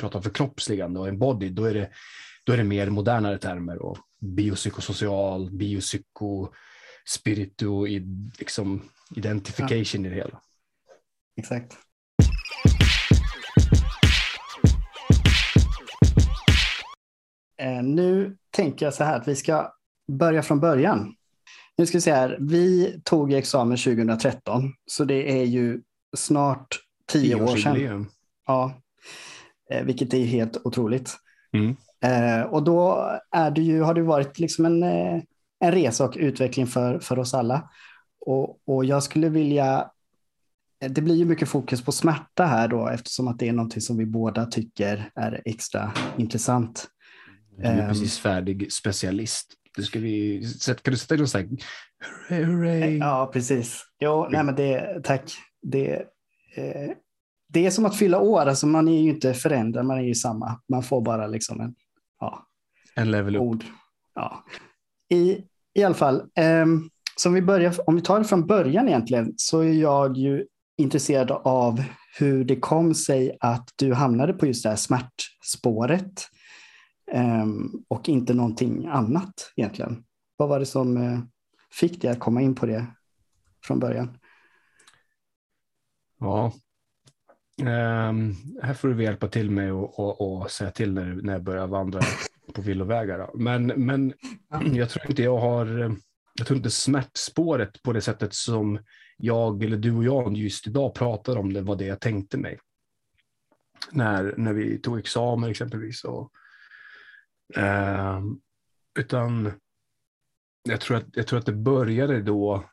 pratar 0.00 0.20
förkroppsligande 0.20 1.00
och 1.00 1.08
en 1.08 1.18
body. 1.18 1.48
Då 1.48 1.64
är 1.64 1.74
det, 1.74 1.90
då 2.46 2.52
är 2.52 2.56
det 2.56 2.64
mer 2.64 2.90
modernare 2.90 3.38
termer 3.38 3.82
och 3.82 3.98
biopsykosocial, 4.20 5.50
biopsyko, 5.50 6.48
spiritu, 7.06 7.86
liksom 8.38 8.82
identification 9.16 10.04
ja. 10.04 10.10
i 10.10 10.14
det 10.14 10.16
hela. 10.16 10.40
Exakt. 11.36 11.78
Eh, 17.60 17.82
nu 17.82 18.36
tänker 18.50 18.86
jag 18.86 18.94
så 18.94 19.04
här 19.04 19.16
att 19.16 19.28
vi 19.28 19.36
ska 19.36 19.72
börja 20.12 20.42
från 20.42 20.60
början. 20.60 21.14
Nu 21.76 21.86
ska 21.86 21.98
vi 21.98 22.02
se 22.02 22.12
här, 22.12 22.38
vi 22.40 23.00
tog 23.04 23.32
examen 23.32 23.76
2013, 23.76 24.72
så 24.86 25.04
det 25.04 25.40
är 25.40 25.44
ju 25.44 25.80
snart 26.16 26.78
tio 27.06 27.34
år 27.34 27.56
sedan. 27.56 28.06
Ja, 28.46 28.82
eh, 29.70 29.84
vilket 29.84 30.14
är 30.14 30.24
helt 30.24 30.66
otroligt. 30.66 31.16
Mm. 31.52 31.76
Eh, 32.00 32.46
och 32.46 32.62
då 32.62 33.10
är 33.30 33.50
det 33.50 33.62
ju, 33.62 33.80
har 33.80 33.94
det 33.94 34.02
varit 34.02 34.38
liksom 34.38 34.66
en, 34.66 34.82
en 35.60 35.72
resa 35.72 36.04
och 36.04 36.16
utveckling 36.18 36.66
för, 36.66 36.98
för 36.98 37.18
oss 37.18 37.34
alla. 37.34 37.70
Och, 38.28 38.58
och 38.66 38.84
jag 38.84 39.02
skulle 39.02 39.28
vilja 39.28 39.90
det 40.80 41.02
blir 41.02 41.14
ju 41.14 41.24
mycket 41.24 41.48
fokus 41.48 41.84
på 41.84 41.92
smärta 41.92 42.44
här 42.44 42.68
då 42.68 42.88
eftersom 42.88 43.28
att 43.28 43.38
det 43.38 43.48
är 43.48 43.52
någonting 43.52 43.80
som 43.80 43.96
vi 43.96 44.06
båda 44.06 44.46
tycker 44.46 45.10
är 45.14 45.42
extra 45.44 45.92
intressant. 46.16 46.88
Du 47.56 47.62
är 47.64 47.82
um, 47.82 47.88
precis 47.88 48.18
färdig 48.18 48.72
specialist. 48.72 49.54
Du 49.76 49.82
ska 49.82 49.98
vi, 49.98 50.46
kan 50.82 50.92
du 50.92 50.96
sätta 50.96 51.14
in 51.14 51.26
sån 51.26 51.40
här, 51.40 52.44
hurray, 52.44 52.98
Ja, 52.98 53.30
precis. 53.32 53.84
Jo, 54.00 54.28
nej 54.30 54.44
men 54.44 54.54
det, 54.54 55.00
tack. 55.04 55.32
Det, 55.62 55.94
eh, 56.54 56.90
det 57.48 57.66
är 57.66 57.70
som 57.70 57.84
att 57.84 57.96
fylla 57.96 58.20
år, 58.20 58.40
alltså 58.40 58.66
man 58.66 58.88
är 58.88 59.02
ju 59.02 59.10
inte 59.10 59.34
förändrad, 59.34 59.86
man 59.86 59.98
är 59.98 60.02
ju 60.02 60.14
samma. 60.14 60.60
Man 60.68 60.82
får 60.82 61.00
bara 61.00 61.26
liksom 61.26 61.60
en, 61.60 61.74
ja, 62.20 62.46
en 62.94 63.10
level 63.10 63.36
up. 63.36 63.42
Ord. 63.42 63.64
Ja. 64.14 64.44
I, 65.10 65.44
I 65.74 65.82
alla 65.82 65.94
fall, 65.94 66.22
eh, 66.34 66.66
så 67.20 67.28
om 67.28 67.34
vi, 67.34 67.42
börjar, 67.42 67.74
om 67.86 67.94
vi 67.94 68.00
tar 68.00 68.18
det 68.18 68.24
från 68.24 68.46
början 68.46 68.88
egentligen, 68.88 69.34
så 69.36 69.60
är 69.60 69.72
jag 69.72 70.16
ju 70.16 70.46
intresserad 70.76 71.30
av 71.30 71.82
hur 72.18 72.44
det 72.44 72.56
kom 72.56 72.94
sig 72.94 73.36
att 73.40 73.68
du 73.76 73.94
hamnade 73.94 74.32
på 74.32 74.46
just 74.46 74.62
det 74.62 74.68
här 74.68 74.76
smärtspåret 74.76 76.28
um, 77.12 77.84
och 77.88 78.08
inte 78.08 78.34
någonting 78.34 78.86
annat 78.86 79.52
egentligen. 79.56 80.04
Vad 80.36 80.48
var 80.48 80.58
det 80.58 80.66
som 80.66 80.96
uh, 80.96 81.18
fick 81.72 82.02
dig 82.02 82.10
att 82.10 82.20
komma 82.20 82.40
in 82.40 82.54
på 82.54 82.66
det 82.66 82.86
från 83.64 83.78
början? 83.78 84.18
Ja, 86.20 86.52
um, 87.60 88.34
här 88.62 88.74
får 88.74 88.88
du 88.88 89.02
hjälpa 89.04 89.28
till 89.28 89.50
mig 89.50 89.72
och, 89.72 89.98
och, 89.98 90.40
och, 90.40 90.50
säga 90.50 90.70
till 90.70 90.92
när, 90.92 91.14
när 91.22 91.32
jag 91.32 91.42
börjar 91.42 91.66
vandra 91.66 92.00
på 92.54 92.62
villovägar. 92.62 93.30
Men, 93.34 93.66
men 93.66 94.14
jag 94.72 94.90
tror 94.90 95.10
inte 95.10 95.22
jag 95.22 95.38
har, 95.38 95.96
jag 96.38 96.46
tror 96.46 96.56
inte 96.56 96.70
smärtspåret 96.70 97.82
på 97.82 97.92
det 97.92 98.00
sättet 98.00 98.34
som 98.34 98.78
jag 99.16 99.62
eller 99.62 99.76
du 99.76 99.96
och 99.96 100.04
jag 100.04 100.36
just 100.36 100.66
idag 100.66 100.94
pratar 100.94 101.36
om 101.36 101.52
det 101.52 101.62
var 101.62 101.76
det 101.76 101.84
jag 101.84 102.00
tänkte 102.00 102.38
mig. 102.38 102.58
När, 103.90 104.34
när 104.36 104.52
vi 104.52 104.78
tog 104.78 104.98
examen 104.98 105.50
exempelvis. 105.50 106.04
Och, 106.04 106.32
eh, 107.56 108.22
utan 108.98 109.52
jag 110.62 110.80
tror, 110.80 110.96
att, 110.96 111.06
jag 111.12 111.26
tror 111.26 111.38
att 111.38 111.46
det 111.46 111.52
började 111.52 112.22
då 112.22 112.70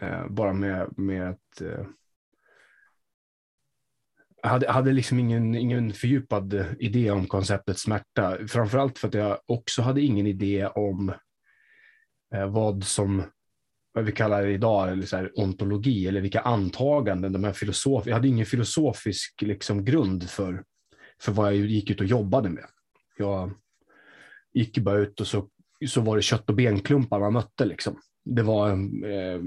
eh, 0.00 0.28
bara 0.28 0.52
med, 0.52 0.98
med 0.98 1.30
att 1.30 1.60
eh, 1.60 1.86
hade, 4.44 4.70
hade 4.70 4.92
liksom 4.92 5.18
ingen, 5.18 5.54
ingen 5.54 5.92
fördjupad 5.92 6.64
idé 6.78 7.10
om 7.10 7.26
konceptet 7.26 7.78
smärta. 7.78 8.38
Framförallt 8.48 8.98
för 8.98 9.08
att 9.08 9.14
jag 9.14 9.38
också 9.46 9.82
hade 9.82 10.02
ingen 10.02 10.26
idé 10.26 10.66
om 10.66 11.14
eh, 12.34 12.46
vad 12.50 12.84
som 12.84 13.22
vad 13.94 14.04
vi 14.04 14.12
kallar 14.12 14.42
det 14.42 14.52
idag, 14.52 14.92
eller 14.92 15.06
så 15.06 15.16
här, 15.16 15.40
ontologi, 15.40 16.08
eller 16.08 16.20
vilka 16.20 16.40
antaganden, 16.40 17.32
de 17.32 17.44
här 17.44 17.52
filosof 17.52 18.06
jag 18.06 18.14
hade 18.14 18.28
ingen 18.28 18.46
filosofisk 18.46 19.42
liksom, 19.42 19.84
grund 19.84 20.30
för, 20.30 20.64
för 21.20 21.32
vad 21.32 21.46
jag 21.46 21.56
gick 21.56 21.90
ut 21.90 22.00
och 22.00 22.06
jobbade 22.06 22.50
med. 22.50 22.64
Jag 23.18 23.52
gick 24.52 24.78
bara 24.78 24.98
ut 24.98 25.20
och 25.20 25.26
så, 25.26 25.48
så 25.86 26.00
var 26.00 26.16
det 26.16 26.22
kött 26.22 26.50
och 26.50 26.56
benklumpar 26.56 27.20
man 27.20 27.32
mötte. 27.32 27.64
Liksom. 27.64 28.00
Det, 28.24 28.42
var, 28.42 28.70
eh, 28.70 29.40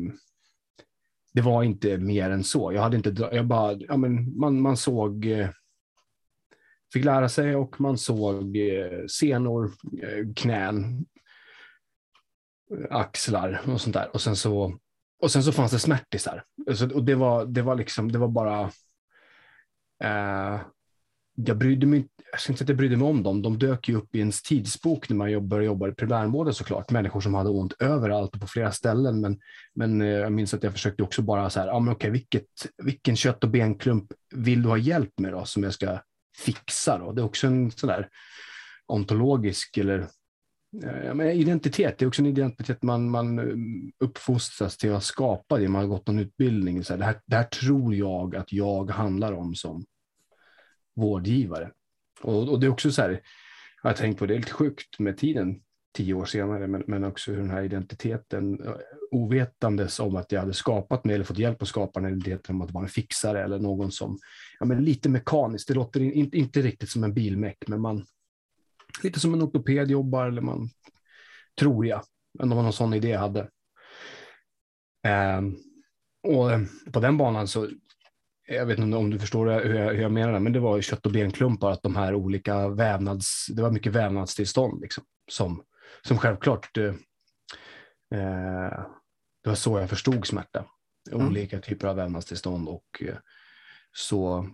det 1.37 1.41
var 1.41 1.63
inte 1.63 1.97
mer 1.97 2.29
än 2.29 2.43
så. 2.43 2.73
Jag 2.73 2.81
hade 2.81 2.97
inte, 2.97 3.29
jag 3.31 3.47
bara, 3.47 3.73
ja, 3.73 3.97
men 3.97 4.39
man, 4.39 4.61
man 4.61 4.77
såg 4.77 5.25
eh, 5.25 5.49
fick 6.93 7.05
lära 7.05 7.29
sig 7.29 7.55
och 7.55 7.81
man 7.81 7.97
såg 7.97 8.57
eh, 8.57 9.05
senor, 9.09 9.71
eh, 10.03 10.33
knän, 10.35 11.05
axlar 12.89 13.61
och 13.67 13.81
sånt 13.81 13.93
där. 13.93 14.09
Och 14.13 14.21
sen 14.21 14.35
så, 14.35 14.77
och 15.21 15.31
sen 15.31 15.43
så 15.43 15.51
fanns 15.51 15.71
det 15.71 15.79
smärtisar. 15.79 16.43
Och 16.93 17.03
det 17.03 17.15
var, 17.15 17.45
det 17.45 17.61
var 17.61 17.75
liksom, 17.75 18.11
det 18.11 18.19
var 18.19 18.27
bara... 18.27 18.71
Eh, 20.03 20.61
jag 21.35 21.57
brydde 21.57 21.87
mig 21.87 22.07
jag 22.37 22.41
ska 22.41 22.53
inte 22.53 22.63
att 22.63 22.69
jag 22.69 22.77
brydde 22.77 22.97
mig 22.97 23.07
om 23.07 23.23
dem. 23.23 23.41
De 23.41 23.59
dök 23.59 23.89
ju 23.89 23.95
upp 23.95 24.15
i 24.15 24.19
ens 24.19 24.41
tidsbok 24.41 25.09
när 25.09 25.15
man 25.15 25.47
började 25.47 25.65
jobba 25.65 25.87
i 25.87 25.91
primärvården 25.91 26.53
såklart. 26.53 26.91
Människor 26.91 27.21
som 27.21 27.33
hade 27.33 27.49
ont 27.49 27.73
överallt 27.79 28.35
och 28.35 28.41
på 28.41 28.47
flera 28.47 28.71
ställen. 28.71 29.21
Men, 29.21 29.39
men 29.75 30.01
eh, 30.01 30.07
jag 30.07 30.31
minns 30.31 30.53
att 30.53 30.63
jag 30.63 30.73
försökte 30.73 31.03
också 31.03 31.21
bara 31.21 31.49
så 31.49 31.59
här, 31.59 31.67
ah, 31.67 31.79
men 31.79 31.93
okej, 31.93 32.09
vilket, 32.09 32.45
vilken 32.83 33.15
kött 33.15 33.43
och 33.43 33.49
benklump 33.49 34.13
vill 34.35 34.61
du 34.61 34.69
ha 34.69 34.77
hjälp 34.77 35.19
med 35.19 35.33
då 35.33 35.45
som 35.45 35.63
jag 35.63 35.73
ska 35.73 35.99
fixa 36.37 36.97
då? 36.97 37.11
Det 37.11 37.21
är 37.21 37.25
också 37.25 37.47
en 37.47 37.71
sån 37.71 37.87
där 37.87 38.09
ontologisk 38.87 39.77
eller 39.77 39.99
eh, 40.83 41.05
Ja, 41.05 41.13
men 41.13 41.27
identitet, 41.27 41.97
det 41.97 42.05
är 42.05 42.07
också 42.07 42.21
en 42.21 42.27
identitet 42.27 42.83
man, 42.83 43.09
man 43.09 43.39
eh, 43.39 43.55
uppfostras 44.05 44.77
till 44.77 44.93
att 44.93 45.03
skapa 45.03 45.57
det. 45.57 45.67
Man 45.67 45.81
har 45.81 45.89
gått 45.89 46.07
någon 46.07 46.19
utbildning. 46.19 46.83
Så 46.83 46.93
här, 46.93 46.97
det, 46.97 47.05
här, 47.05 47.21
det 47.25 47.35
här 47.35 47.43
tror 47.43 47.95
jag 47.95 48.35
att 48.35 48.53
jag 48.53 48.89
handlar 48.89 49.33
om 49.33 49.55
som 49.55 49.85
vårdgivare. 50.95 51.71
Och, 52.21 52.49
och 52.49 52.59
det 52.59 52.65
är 52.65 52.71
också 52.71 52.91
så 52.91 53.01
här, 53.01 53.21
jag 53.83 53.89
har 53.89 53.95
tänkt 53.95 54.19
på 54.19 54.25
det, 54.25 54.33
är 54.33 54.37
lite 54.37 54.53
sjukt 54.53 54.99
med 54.99 55.17
tiden 55.17 55.61
tio 55.97 56.13
år 56.13 56.25
senare, 56.25 56.67
men, 56.67 56.83
men 56.87 57.03
också 57.03 57.31
hur 57.31 57.37
den 57.37 57.49
här 57.49 57.63
identiteten, 57.63 58.67
eh, 58.67 58.73
ovetandes 59.11 59.99
om 59.99 60.15
att 60.15 60.31
jag 60.31 60.39
hade 60.39 60.53
skapat 60.53 61.05
mig 61.05 61.15
eller 61.15 61.25
fått 61.25 61.37
hjälp 61.37 61.61
att 61.61 61.67
skapa 61.67 61.99
den 61.99 62.09
här 62.09 62.11
identiteten 62.11 62.55
om 62.55 62.61
att 62.61 62.71
vara 62.71 62.83
en 62.83 62.89
fixare 62.89 63.43
eller 63.43 63.59
någon 63.59 63.91
som, 63.91 64.19
ja 64.59 64.65
men 64.65 64.85
lite 64.85 65.09
mekaniskt, 65.09 65.67
det 65.67 65.73
låter 65.73 65.99
in, 65.99 66.33
inte 66.33 66.61
riktigt 66.61 66.89
som 66.89 67.03
en 67.03 67.13
bilmek, 67.13 67.57
men 67.67 67.81
man, 67.81 68.05
lite 69.03 69.19
som 69.19 69.33
en 69.33 69.41
ortoped 69.41 69.91
jobbar, 69.91 70.27
eller 70.27 70.41
man, 70.41 70.69
tror 71.59 71.85
jag, 71.85 72.01
om 72.39 72.49
man 72.49 72.63
någon 72.63 72.73
sån 72.73 72.93
idé 72.93 73.13
hade. 73.13 73.39
Eh, 75.05 75.41
och 76.23 76.49
på 76.93 76.99
den 76.99 77.17
banan 77.17 77.47
så, 77.47 77.69
jag 78.47 78.65
vet 78.65 78.79
inte 78.79 78.97
om 78.97 79.09
du 79.09 79.19
förstår 79.19 79.45
hur 79.45 79.75
jag, 79.75 79.93
hur 79.93 80.01
jag 80.01 80.11
menar, 80.11 80.39
men 80.39 80.53
det 80.53 80.59
var 80.59 80.81
kött 80.81 81.05
och 81.05 81.11
benklumpar, 81.11 81.71
att 81.71 81.83
de 81.83 81.95
här 81.95 82.15
olika 82.15 82.67
vävnads, 82.67 83.45
det 83.47 83.61
var 83.61 83.71
mycket 83.71 83.93
vävnadstillstånd 83.93 84.81
liksom, 84.81 85.03
som 85.31 85.63
som 86.01 86.17
självklart, 86.17 86.77
eh, 86.77 86.93
det 89.43 89.49
var 89.49 89.55
så 89.55 89.79
jag 89.79 89.89
förstod 89.89 90.27
smärta. 90.27 90.65
Mm. 91.11 91.27
Olika 91.27 91.59
typer 91.59 91.87
av 91.87 91.95
vävnadstillstånd 91.95 92.67
och 92.67 93.03
eh, 93.03 93.15
så 93.91 94.49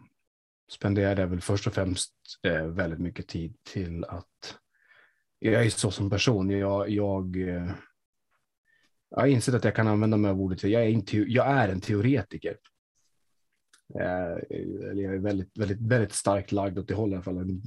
spenderade 0.71 1.21
jag 1.21 1.27
väl 1.27 1.41
först 1.41 1.67
och 1.67 1.73
främst 1.73 2.13
eh, 2.43 2.65
väldigt 2.65 2.99
mycket 2.99 3.27
tid 3.27 3.55
till 3.63 4.05
att 4.05 4.57
jag 5.39 5.65
är 5.65 5.69
så 5.69 5.91
som 5.91 6.09
person. 6.09 6.49
Jag, 6.49 6.89
jag, 6.89 7.35
eh, 7.35 7.71
jag 9.09 9.19
har 9.19 9.27
insett 9.27 9.55
att 9.55 9.63
jag 9.63 9.75
kan 9.75 9.87
använda 9.87 10.17
mig 10.17 10.31
av 10.31 10.41
ordet. 10.41 10.63
Jag 10.63 10.83
är, 10.83 10.87
inte, 10.87 11.17
jag 11.17 11.47
är 11.47 11.69
en 11.69 11.81
teoretiker. 11.81 12.57
Eh, 13.99 14.57
jag 14.93 15.15
är 15.15 15.19
väldigt, 15.19 15.57
väldigt, 15.57 15.81
väldigt 15.81 16.13
starkt 16.13 16.51
lagd 16.51 16.79
åt 16.79 16.87
det 16.87 16.93
hållet 16.93 17.27
i 17.27 17.29
alla 17.29 17.39
fall. 17.39 17.61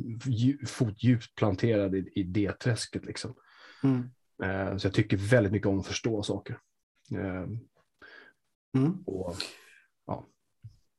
Fot 0.66 1.02
djupt 1.02 1.34
planterad 1.34 1.94
i, 1.94 2.12
i 2.14 2.22
det 2.22 2.52
träsket 2.52 3.04
liksom. 3.04 3.34
Mm. 3.82 4.10
Eh, 4.42 4.76
så 4.76 4.86
jag 4.86 4.94
tycker 4.94 5.16
väldigt 5.16 5.52
mycket 5.52 5.68
om 5.68 5.80
att 5.80 5.86
förstå 5.86 6.22
saker. 6.22 6.58
Eh, 7.14 7.44
mm. 8.76 9.02
Och, 9.06 9.36
ja. 10.06 10.26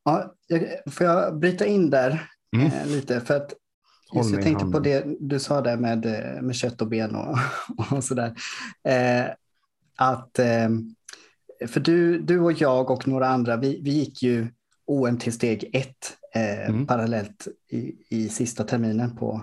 Ja, 0.04 0.34
jag, 0.46 0.92
får 0.92 1.06
jag 1.06 1.38
bryta 1.38 1.66
in 1.66 1.90
där 1.90 2.30
mm. 2.56 2.88
lite? 2.88 3.20
För 3.20 3.36
att 3.36 3.54
just, 4.14 4.30
jag 4.30 4.42
tänkte 4.42 4.66
på 4.66 4.78
det 4.78 5.04
du 5.20 5.38
sa 5.38 5.60
där 5.60 5.76
med, 5.76 6.06
med 6.42 6.54
kött 6.54 6.82
och 6.82 6.88
ben 6.88 7.14
och, 7.14 7.38
och 7.96 8.04
sådär. 8.04 8.34
Eh, 8.84 9.26
att, 9.96 10.38
eh, 10.38 10.68
för 11.66 11.80
du, 11.80 12.18
du 12.18 12.40
och 12.40 12.52
jag 12.52 12.90
och 12.90 13.08
några 13.08 13.28
andra, 13.28 13.56
vi, 13.56 13.80
vi 13.82 13.90
gick 13.90 14.22
ju 14.22 14.48
OMT 14.88 15.34
steg 15.34 15.70
1 15.72 15.88
eh, 16.34 16.68
mm. 16.68 16.86
parallellt 16.86 17.48
i, 17.70 17.94
i 18.08 18.28
sista 18.28 18.64
terminen 18.64 19.16
på 19.16 19.42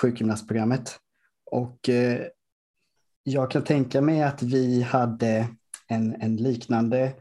sjukgymnastprogrammet. 0.00 0.98
Och 1.50 1.88
eh, 1.88 2.20
jag 3.22 3.50
kan 3.50 3.64
tänka 3.64 4.00
mig 4.00 4.22
att 4.22 4.42
vi 4.42 4.82
hade 4.82 5.48
en, 5.88 6.14
en 6.20 6.36
liknande, 6.36 7.12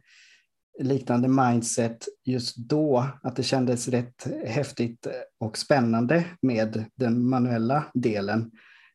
liknande 0.79 1.27
mindset 1.27 2.05
just 2.23 2.57
då, 2.57 3.07
att 3.23 3.35
det 3.35 3.43
kändes 3.43 3.87
rätt 3.87 4.27
häftigt 4.45 5.07
och 5.39 5.57
spännande 5.57 6.25
med 6.41 6.85
den 6.95 7.29
manuella 7.29 7.83
delen 7.93 8.51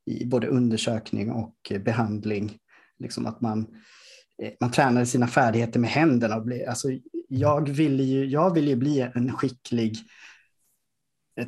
i 0.07 0.27
både 0.27 0.47
undersökning 0.47 1.31
och 1.31 1.73
behandling. 1.85 2.59
Liksom 2.99 3.27
att 3.27 3.41
man, 3.41 3.67
eh, 4.43 4.53
man 4.61 4.71
tränade 4.71 5.07
sina 5.07 5.27
färdigheter 5.27 5.81
med 5.81 5.91
händerna. 5.91 6.37
Och 6.37 6.45
blev, 6.45 6.69
alltså, 6.69 6.89
jag, 7.29 7.69
ville 7.69 8.03
ju, 8.03 8.25
jag 8.25 8.55
ville 8.55 8.71
ju 8.71 8.77
bli 8.77 9.01
en 9.15 9.33
skicklig 9.33 9.97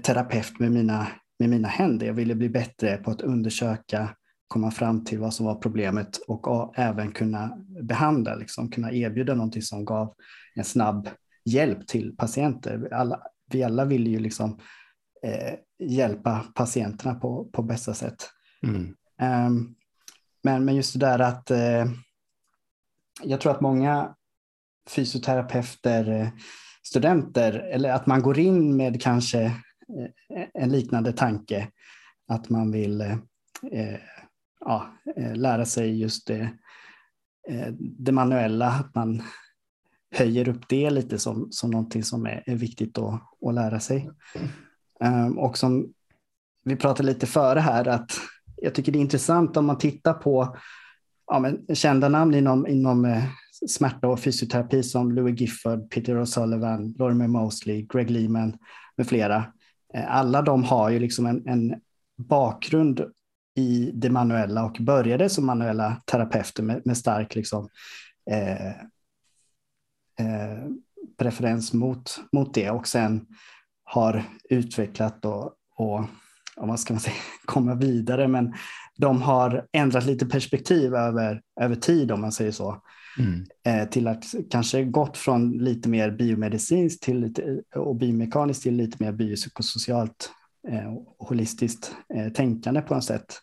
terapeut 0.02 0.58
med 0.58 0.72
mina, 0.72 1.08
med 1.38 1.50
mina 1.50 1.68
händer. 1.68 2.06
Jag 2.06 2.14
ville 2.14 2.34
bli 2.34 2.48
bättre 2.48 2.96
på 2.96 3.10
att 3.10 3.20
undersöka 3.20 4.14
komma 4.48 4.70
fram 4.70 5.04
till 5.04 5.18
vad 5.18 5.34
som 5.34 5.46
var 5.46 5.54
problemet 5.54 6.16
och 6.26 6.78
även 6.78 7.12
kunna 7.12 7.58
behandla, 7.82 8.34
liksom, 8.34 8.70
kunna 8.70 8.92
erbjuda 8.92 9.34
någonting 9.34 9.62
som 9.62 9.84
gav 9.84 10.14
en 10.54 10.64
snabb 10.64 11.08
hjälp 11.44 11.86
till 11.86 12.16
patienter. 12.16 12.88
Alla, 12.92 13.22
vi 13.50 13.62
alla 13.62 13.84
vill 13.84 14.06
ju 14.06 14.18
liksom, 14.18 14.58
eh, 15.22 15.54
hjälpa 15.88 16.44
patienterna 16.54 17.14
på, 17.14 17.44
på 17.52 17.62
bästa 17.62 17.94
sätt. 17.94 18.30
Mm. 18.62 18.96
Um, 19.46 19.74
men, 20.42 20.64
men 20.64 20.76
just 20.76 20.92
det 20.92 21.06
där 21.06 21.18
att 21.18 21.50
eh, 21.50 21.86
jag 23.22 23.40
tror 23.40 23.52
att 23.52 23.60
många 23.60 24.14
fysioterapeuter, 24.88 26.10
eh, 26.10 26.28
studenter, 26.82 27.52
eller 27.52 27.92
att 27.92 28.06
man 28.06 28.22
går 28.22 28.38
in 28.38 28.76
med 28.76 29.02
kanske 29.02 29.42
eh, 29.42 30.46
en 30.54 30.68
liknande 30.68 31.12
tanke, 31.12 31.68
att 32.28 32.50
man 32.50 32.72
vill 32.72 33.00
eh, 33.00 33.18
eh 33.72 34.00
ja, 34.60 34.92
lära 35.34 35.64
sig 35.64 36.00
just 36.00 36.26
det, 36.26 36.50
det 37.78 38.12
manuella, 38.12 38.68
att 38.68 38.94
man 38.94 39.22
höjer 40.10 40.48
upp 40.48 40.68
det 40.68 40.90
lite 40.90 41.18
som, 41.18 41.48
som 41.50 41.70
någonting 41.70 42.02
som 42.02 42.26
är, 42.26 42.42
är 42.46 42.54
viktigt 42.54 42.98
att, 42.98 43.22
att 43.46 43.54
lära 43.54 43.80
sig. 43.80 44.10
Um, 45.00 45.38
och 45.38 45.58
som 45.58 45.92
vi 46.64 46.76
pratade 46.76 47.08
lite 47.08 47.26
före 47.26 47.60
här, 47.60 47.88
att 47.88 48.10
jag 48.56 48.74
tycker 48.74 48.92
det 48.92 48.98
är 48.98 49.00
intressant 49.00 49.56
om 49.56 49.66
man 49.66 49.78
tittar 49.78 50.14
på 50.14 50.56
ja, 51.26 51.38
men, 51.38 51.74
kända 51.74 52.08
namn 52.08 52.34
inom, 52.34 52.66
inom 52.66 53.22
smärta 53.66 54.08
och 54.08 54.20
fysioterapi 54.20 54.82
som 54.82 55.12
Louis 55.12 55.40
Gifford, 55.40 55.90
Peter 55.90 56.14
O'Sullivan, 56.14 56.98
Lorimer 56.98 57.26
Mosley, 57.26 57.82
Greg 57.82 58.10
Lehman 58.10 58.58
med 58.96 59.06
flera. 59.06 59.52
Eh, 59.94 60.16
alla 60.16 60.42
de 60.42 60.64
har 60.64 60.90
ju 60.90 60.98
liksom 60.98 61.26
en, 61.26 61.48
en 61.48 61.80
bakgrund 62.16 63.04
i 63.54 63.90
det 63.94 64.10
manuella 64.10 64.64
och 64.64 64.76
började 64.80 65.28
som 65.28 65.46
manuella 65.46 66.02
terapeuter 66.04 66.62
med, 66.62 66.82
med 66.84 66.96
stark 66.96 67.34
liksom, 67.34 67.68
eh, 68.30 68.68
eh, 70.26 70.64
preferens 71.18 71.72
mot, 71.72 72.20
mot 72.32 72.54
det 72.54 72.70
och 72.70 72.88
sen 72.88 73.26
har 73.84 74.24
utvecklat 74.50 75.24
och, 75.24 75.52
och, 75.76 76.04
och 76.58 76.68
vad 76.68 76.80
ska 76.80 76.94
man 76.94 77.00
säga, 77.00 77.16
komma 77.44 77.74
vidare. 77.74 78.28
Men 78.28 78.54
de 78.96 79.22
har 79.22 79.66
ändrat 79.72 80.06
lite 80.06 80.26
perspektiv 80.26 80.94
över, 80.94 81.42
över 81.60 81.74
tid 81.74 82.12
om 82.12 82.20
man 82.20 82.32
säger 82.32 82.52
så. 82.52 82.82
Mm. 83.18 83.44
Eh, 83.66 83.88
till 83.88 84.08
att 84.08 84.24
kanske 84.50 84.84
gått 84.84 85.16
från 85.16 85.52
lite 85.52 85.88
mer 85.88 86.10
biomedicinskt 86.10 87.02
till 87.02 87.20
lite, 87.20 87.62
och 87.74 87.96
biomekaniskt 87.96 88.62
till 88.62 88.74
lite 88.74 89.04
mer 89.04 89.12
biopsykosocialt 89.12 90.30
eh, 90.68 90.94
holistiskt 91.18 91.94
eh, 92.14 92.32
tänkande 92.32 92.80
på 92.80 92.94
något 92.94 93.04
sätt. 93.04 93.40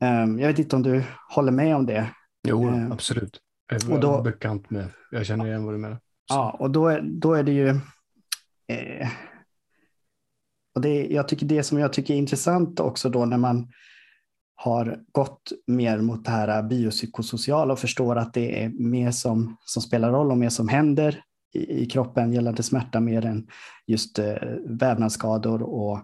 Ehm, 0.00 0.38
jag 0.38 0.48
vet 0.48 0.58
inte 0.58 0.76
om 0.76 0.82
du 0.82 1.02
håller 1.28 1.52
med 1.52 1.76
om 1.76 1.86
det? 1.86 2.10
Jo, 2.48 2.68
ehm, 2.68 2.92
absolut. 2.92 3.40
Jag 3.70 3.82
är 3.82 3.92
och 3.92 4.00
då, 4.00 4.22
bekant 4.22 4.70
med, 4.70 4.88
jag 5.10 5.26
känner 5.26 5.46
igen 5.46 5.64
vad 5.64 5.74
du 5.74 5.78
menar. 5.78 5.96
Så. 5.96 6.34
Ja, 6.34 6.56
och 6.58 6.70
då 6.70 6.88
är, 6.88 7.00
då 7.02 7.34
är 7.34 7.42
det 7.42 7.52
ju... 7.52 7.80
Eh, 10.74 10.78
och 10.78 10.80
det, 10.80 11.06
jag 11.06 11.28
tycker 11.28 11.46
det 11.46 11.62
som 11.62 11.78
jag 11.78 11.92
tycker 11.92 12.14
är 12.14 12.18
intressant 12.18 12.80
också 12.80 13.08
då 13.08 13.24
när 13.24 13.38
man 13.38 13.68
har 14.56 14.98
gått 15.12 15.52
mer 15.66 16.00
mot 16.00 16.24
det 16.24 16.30
här 16.30 16.62
biopsykosociala 16.62 17.72
och 17.72 17.78
förstår 17.78 18.16
att 18.16 18.34
det 18.34 18.64
är 18.64 18.68
mer 18.68 19.10
som, 19.10 19.56
som 19.64 19.82
spelar 19.82 20.12
roll 20.12 20.30
och 20.30 20.38
mer 20.38 20.48
som 20.48 20.68
händer 20.68 21.22
i, 21.54 21.82
i 21.82 21.86
kroppen 21.86 22.32
gällande 22.32 22.62
smärta 22.62 23.00
mer 23.00 23.26
än 23.26 23.46
just 23.86 24.18
eh, 24.18 24.34
vävnadsskador 24.66 25.62
och, 25.62 25.98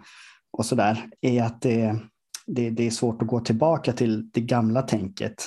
och 0.53 0.67
sådär, 0.67 1.07
är 1.21 1.43
att 1.43 1.63
det, 1.63 1.99
det, 2.47 2.71
det, 2.71 2.87
är 2.87 2.91
svårt 2.91 3.23
att 3.23 3.29
gå 3.29 3.41
tillbaka 3.41 3.93
till 3.93 4.31
det 4.31 4.41
gamla 4.41 4.83
tänket. 4.83 5.45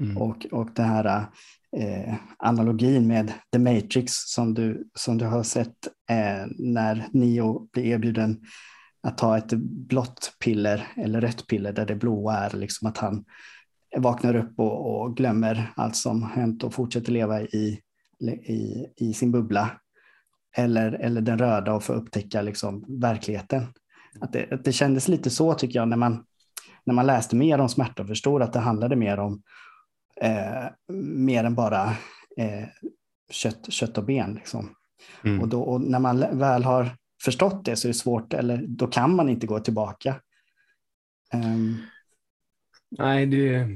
Mm. 0.00 0.16
Och, 0.16 0.46
och 0.50 0.68
den 0.74 0.86
här 0.86 1.26
eh, 1.76 2.14
analogin 2.38 3.06
med 3.06 3.32
The 3.52 3.58
Matrix 3.58 4.12
som 4.12 4.54
du, 4.54 4.88
som 4.94 5.18
du 5.18 5.24
har 5.24 5.42
sett 5.42 5.86
eh, 6.10 6.46
när 6.58 7.08
Neo 7.12 7.68
blir 7.72 7.84
erbjuden 7.84 8.40
att 9.02 9.18
ta 9.18 9.38
ett 9.38 9.52
blått 9.88 10.36
piller 10.44 10.86
eller 10.96 11.20
rött 11.20 11.46
piller 11.46 11.72
där 11.72 11.86
det 11.86 11.94
blåa 11.94 12.36
är 12.36 12.56
liksom 12.56 12.88
att 12.88 12.98
han 12.98 13.24
vaknar 13.96 14.36
upp 14.36 14.58
och, 14.58 15.02
och 15.02 15.16
glömmer 15.16 15.72
allt 15.76 15.96
som 15.96 16.22
hänt 16.22 16.64
och 16.64 16.74
fortsätter 16.74 17.12
leva 17.12 17.42
i, 17.42 17.80
i, 18.44 18.86
i 18.96 19.14
sin 19.14 19.32
bubbla. 19.32 19.70
Eller, 20.56 20.92
eller 20.92 21.20
den 21.20 21.38
röda 21.38 21.74
och 21.74 21.82
få 21.82 21.92
upptäcka 21.92 22.42
liksom 22.42 22.84
verkligheten. 23.00 23.66
Att 24.20 24.32
det, 24.32 24.52
att 24.52 24.64
det 24.64 24.72
kändes 24.72 25.08
lite 25.08 25.30
så 25.30 25.54
tycker 25.54 25.78
jag 25.78 25.88
när 25.88 25.96
man, 25.96 26.24
när 26.86 26.94
man 26.94 27.06
läste 27.06 27.36
mer 27.36 27.58
om 27.58 27.68
smärta 27.68 28.02
och 28.02 28.08
förstod 28.08 28.42
att 28.42 28.52
det 28.52 28.58
handlade 28.58 28.96
mer 28.96 29.18
om 29.18 29.42
eh, 30.20 30.64
mer 30.94 31.44
än 31.44 31.54
bara 31.54 31.88
eh, 32.36 32.68
kött, 33.30 33.72
kött 33.72 33.98
och 33.98 34.04
ben. 34.04 34.34
Liksom. 34.34 34.74
Mm. 35.24 35.40
Och, 35.40 35.48
då, 35.48 35.62
och 35.62 35.80
när 35.80 35.98
man 35.98 36.38
väl 36.38 36.64
har 36.64 36.96
förstått 37.24 37.64
det 37.64 37.76
så 37.76 37.88
är 37.88 37.90
det 37.90 37.98
svårt, 37.98 38.34
eller 38.34 38.64
då 38.68 38.86
kan 38.86 39.16
man 39.16 39.28
inte 39.28 39.46
gå 39.46 39.60
tillbaka. 39.60 40.20
Um, 41.34 41.76
Nej, 42.98 43.26
det... 43.26 43.68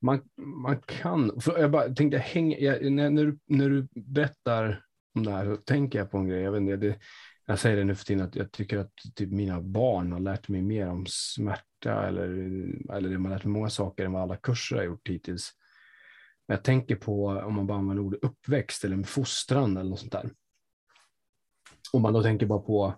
Man, 0.00 0.20
man 0.36 0.80
kan... 0.86 1.40
jag 1.46 1.70
bara 1.70 1.94
tänkte, 1.94 2.18
häng, 2.18 2.56
jag, 2.58 2.92
när, 2.92 3.10
när, 3.10 3.24
du, 3.24 3.38
när 3.46 3.68
du 3.68 3.88
berättar 3.94 4.84
om 5.14 5.24
det 5.24 5.32
här 5.32 5.44
så 5.44 5.56
tänker 5.56 5.98
jag 5.98 6.10
på 6.10 6.18
en 6.18 6.28
grej. 6.28 6.42
Jag, 6.42 6.52
vet 6.52 6.60
inte, 6.60 6.76
det, 6.76 6.98
jag 7.46 7.58
säger 7.58 7.76
det 7.76 7.84
nu 7.84 7.94
för 7.94 8.04
tiden 8.04 8.26
att 8.26 8.36
jag 8.36 8.52
tycker 8.52 8.78
att 8.78 8.92
typ 9.14 9.30
mina 9.30 9.60
barn 9.60 10.12
har 10.12 10.20
lärt 10.20 10.48
mig 10.48 10.62
mer 10.62 10.88
om 10.88 11.06
smärta 11.08 11.62
eller, 11.90 12.28
eller 12.92 13.08
det 13.08 13.18
man 13.18 13.32
lärt 13.32 13.44
mig 13.44 13.52
många 13.52 13.70
saker 13.70 14.04
än 14.04 14.12
vad 14.12 14.22
alla 14.22 14.36
kurser 14.36 14.76
har 14.76 14.84
gjort 14.84 15.08
hittills. 15.08 15.50
Men 16.48 16.54
jag 16.54 16.64
tänker 16.64 16.96
på 16.96 17.26
om 17.26 17.54
man 17.54 17.66
bara 17.66 17.78
använder 17.78 18.02
ordet 18.02 18.24
uppväxt 18.24 18.84
eller 18.84 19.02
fostran 19.02 19.76
eller 19.76 19.90
något 19.90 20.00
sånt 20.00 20.12
där. 20.12 20.30
Om 21.92 22.02
man 22.02 22.12
då 22.12 22.22
tänker 22.22 22.46
bara 22.46 22.58
på 22.58 22.94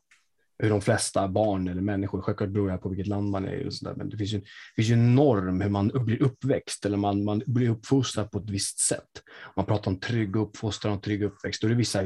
hur 0.59 0.70
de 0.70 0.81
flesta 0.81 1.29
barn 1.29 1.68
eller 1.68 1.83
människor, 1.83 2.20
självklart 2.20 2.51
beror 2.51 2.70
det 2.70 2.79
på 2.79 2.88
vilket 2.88 3.07
land 3.07 3.31
man 3.31 3.44
är 3.44 3.53
i, 3.53 3.68
och 3.68 3.75
så 3.75 3.85
där, 3.85 3.94
men 3.94 4.09
det 4.09 4.16
finns 4.16 4.33
ju, 4.33 4.38
en, 4.38 4.44
finns 4.77 4.88
ju 4.88 4.92
en 4.92 5.14
norm 5.14 5.61
hur 5.61 5.70
man 5.70 5.88
blir 5.94 6.23
uppväxt 6.23 6.87
eller 6.87 6.97
man, 6.97 7.25
man 7.25 7.42
blir 7.47 7.70
uppfostrad 7.70 8.31
på 8.31 8.38
ett 8.38 8.51
visst 8.51 8.79
sätt. 8.79 9.23
Man 9.57 9.66
pratar 9.66 9.90
om 9.90 10.01
trygg 10.01 10.37
uppfostran 10.37 10.92
och 10.92 11.03
trygg 11.03 11.23
uppväxt. 11.23 11.62
Då 11.62 11.68
är 11.68 11.70
det 11.70 11.77
vissa, 11.77 12.05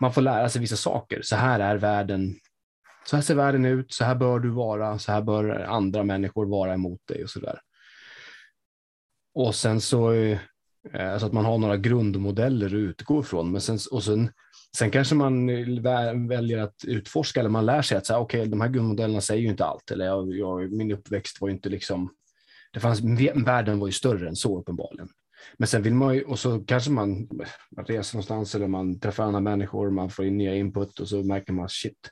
man 0.00 0.12
får 0.12 0.22
lära 0.22 0.48
sig 0.48 0.60
vissa 0.60 0.76
saker. 0.76 1.22
Så 1.22 1.36
här 1.36 1.60
är 1.60 1.76
världen. 1.76 2.34
Så 3.10 3.16
här 3.16 3.22
ser 3.22 3.34
världen 3.34 3.64
ut. 3.64 3.92
Så 3.92 4.04
här 4.04 4.14
bör 4.14 4.38
du 4.38 4.50
vara. 4.50 4.98
Så 4.98 5.12
här 5.12 5.22
bör 5.22 5.50
andra 5.50 6.04
människor 6.04 6.46
vara 6.46 6.74
emot 6.74 7.06
dig 7.06 7.24
och 7.24 7.30
så 7.30 7.40
där. 7.40 7.60
Och 9.34 9.54
sen 9.54 9.80
så, 9.80 10.12
eh, 10.12 11.18
så 11.18 11.26
att 11.26 11.32
man 11.32 11.44
har 11.44 11.58
några 11.58 11.76
grundmodeller 11.76 12.66
att 12.66 12.72
utgå 12.72 13.20
ifrån. 13.20 13.52
Men 13.52 13.60
sen, 13.60 13.78
och 13.90 14.04
sen 14.04 14.30
Sen 14.76 14.90
kanske 14.90 15.14
man 15.14 15.46
väljer 16.28 16.58
att 16.58 16.84
utforska 16.86 17.40
eller 17.40 17.50
man 17.50 17.66
lär 17.66 17.82
sig 17.82 17.98
att 17.98 18.06
så 18.06 18.12
här 18.12 18.20
okay, 18.20 18.46
de 18.46 18.60
här 18.60 18.68
grundmodellerna 18.68 19.20
säger 19.20 19.42
ju 19.42 19.48
inte 19.48 19.64
allt. 19.64 19.90
Eller 19.90 20.04
jag, 20.04 20.34
jag, 20.34 20.72
min 20.72 20.92
uppväxt 20.92 21.40
var 21.40 21.48
ju 21.48 21.54
inte 21.54 21.68
liksom, 21.68 22.14
det 22.72 22.80
fanns, 22.80 23.00
världen 23.34 23.78
var 23.78 23.86
ju 23.86 23.92
större 23.92 24.28
än 24.28 24.36
så 24.36 24.60
uppenbarligen. 24.60 25.08
Men 25.58 25.68
sen 25.68 25.82
vill 25.82 25.94
man 25.94 26.14
ju, 26.14 26.22
och 26.22 26.38
så 26.38 26.60
kanske 26.60 26.90
man, 26.90 27.28
man 27.76 27.84
reser 27.84 28.16
någonstans 28.16 28.54
eller 28.54 28.66
man 28.66 29.00
träffar 29.00 29.24
andra 29.24 29.40
människor, 29.40 29.90
man 29.90 30.10
får 30.10 30.24
in 30.24 30.38
nya 30.38 30.54
input 30.54 31.00
och 31.00 31.08
så 31.08 31.22
märker 31.22 31.52
man 31.52 31.68
shit, 31.68 32.10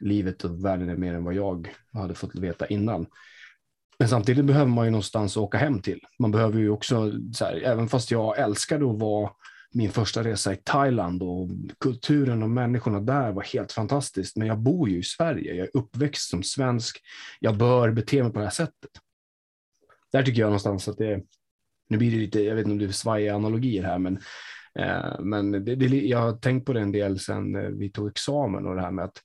livet 0.00 0.44
och 0.44 0.64
världen 0.64 0.88
är 0.88 0.96
mer 0.96 1.14
än 1.14 1.24
vad 1.24 1.34
jag 1.34 1.68
hade 1.92 2.14
fått 2.14 2.34
veta 2.34 2.66
innan. 2.66 3.06
Men 3.98 4.08
samtidigt 4.08 4.44
behöver 4.44 4.70
man 4.70 4.84
ju 4.84 4.90
någonstans 4.90 5.36
att 5.36 5.42
åka 5.42 5.58
hem 5.58 5.82
till. 5.82 6.00
Man 6.18 6.30
behöver 6.30 6.58
ju 6.58 6.70
också, 6.70 7.12
här, 7.40 7.62
även 7.64 7.88
fast 7.88 8.10
jag 8.10 8.38
älskade 8.38 8.90
att 8.90 8.98
vara 8.98 9.30
min 9.72 9.90
första 9.90 10.24
resa 10.24 10.52
i 10.52 10.56
Thailand 10.56 11.22
och 11.22 11.48
kulturen 11.80 12.42
och 12.42 12.50
människorna 12.50 13.00
där 13.00 13.32
var 13.32 13.42
helt 13.42 13.72
fantastiskt. 13.72 14.36
Men 14.36 14.48
jag 14.48 14.58
bor 14.58 14.88
ju 14.88 14.98
i 14.98 15.02
Sverige, 15.02 15.54
jag 15.54 15.66
är 15.66 15.70
uppväxt 15.76 16.30
som 16.30 16.42
svensk. 16.42 17.02
Jag 17.40 17.56
bör 17.56 17.90
bete 17.90 18.22
mig 18.22 18.32
på 18.32 18.38
det 18.38 18.44
här 18.44 18.52
sättet. 18.52 18.90
Där 20.12 20.22
tycker 20.22 20.40
jag 20.40 20.46
någonstans 20.46 20.88
att 20.88 20.98
det, 20.98 21.22
nu 21.88 21.98
blir 21.98 22.10
det 22.10 22.16
lite, 22.16 22.40
jag 22.40 22.54
vet 22.54 22.62
inte 22.62 22.72
om 22.72 22.78
det 22.78 22.84
är 22.84 22.92
svajiga 22.92 23.34
analogier 23.34 23.82
här, 23.82 23.98
men, 23.98 24.18
eh, 24.78 25.20
men 25.20 25.52
det, 25.52 25.74
det, 25.74 25.86
jag 25.86 26.18
har 26.18 26.32
tänkt 26.32 26.66
på 26.66 26.72
det 26.72 26.80
en 26.80 26.92
del 26.92 27.18
sedan 27.18 27.56
eh, 27.56 27.68
vi 27.68 27.90
tog 27.90 28.08
examen 28.08 28.66
och 28.66 28.74
det 28.74 28.80
här 28.80 28.90
med 28.90 29.04
att 29.04 29.22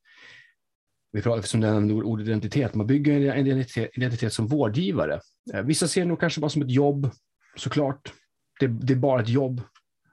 vi 1.12 1.21
pratar, 1.21 1.41
som 1.41 1.62
du 1.62 1.67
nämnde 1.67 1.93
ordet 1.93 2.28
identitet, 2.28 2.76
man 2.76 2.88
bygger 2.88 3.32
en 3.32 3.47
identitet, 3.47 3.89
identitet 3.93 4.34
som 4.34 4.47
vårdgivare. 4.47 5.21
Eh, 5.54 5.62
vissa 5.62 5.88
ser 5.88 6.02
det 6.02 6.08
nog 6.08 6.19
kanske 6.19 6.41
bara 6.41 6.50
som 6.50 6.62
ett 6.62 6.71
jobb, 6.71 7.10
såklart. 7.56 8.13
Det, 8.60 8.67
det 8.67 8.93
är 8.93 8.97
bara 8.97 9.21
ett 9.21 9.30
jobb. 9.30 9.62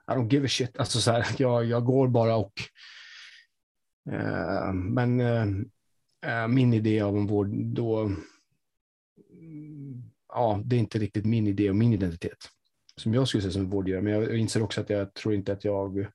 I 0.07 0.11
don't 0.11 0.33
give 0.33 0.45
a 0.45 0.49
shit. 0.49 0.77
Alltså 0.77 0.99
så 0.99 1.11
här, 1.11 1.25
jag, 1.37 1.65
jag 1.65 1.85
går 1.85 2.07
bara 2.07 2.35
och... 2.35 2.53
Eh, 4.11 4.73
men 4.73 5.19
eh, 5.19 5.45
eh 6.25 6.47
min 6.47 6.73
idé 6.73 7.01
av 7.01 7.17
en 7.17 7.27
vård, 7.27 7.49
då... 7.49 8.11
Ja, 10.27 10.61
det 10.65 10.75
är 10.75 10.79
inte 10.79 10.99
riktigt 10.99 11.25
min 11.25 11.47
idé 11.47 11.69
och 11.69 11.75
min 11.75 11.93
identitet 11.93 12.49
som 12.99 13.13
jag 13.13 13.27
skulle 13.27 13.41
säga 13.41 13.51
som 13.51 13.69
vårdgivare. 13.69 14.01
Men 14.01 14.13
jag 14.13 14.37
inser 14.37 14.63
också 14.63 14.81
att 14.81 14.89
jag 14.89 15.13
tror 15.13 15.33
inte 15.33 15.53
att 15.53 15.63
jag, 15.63 16.07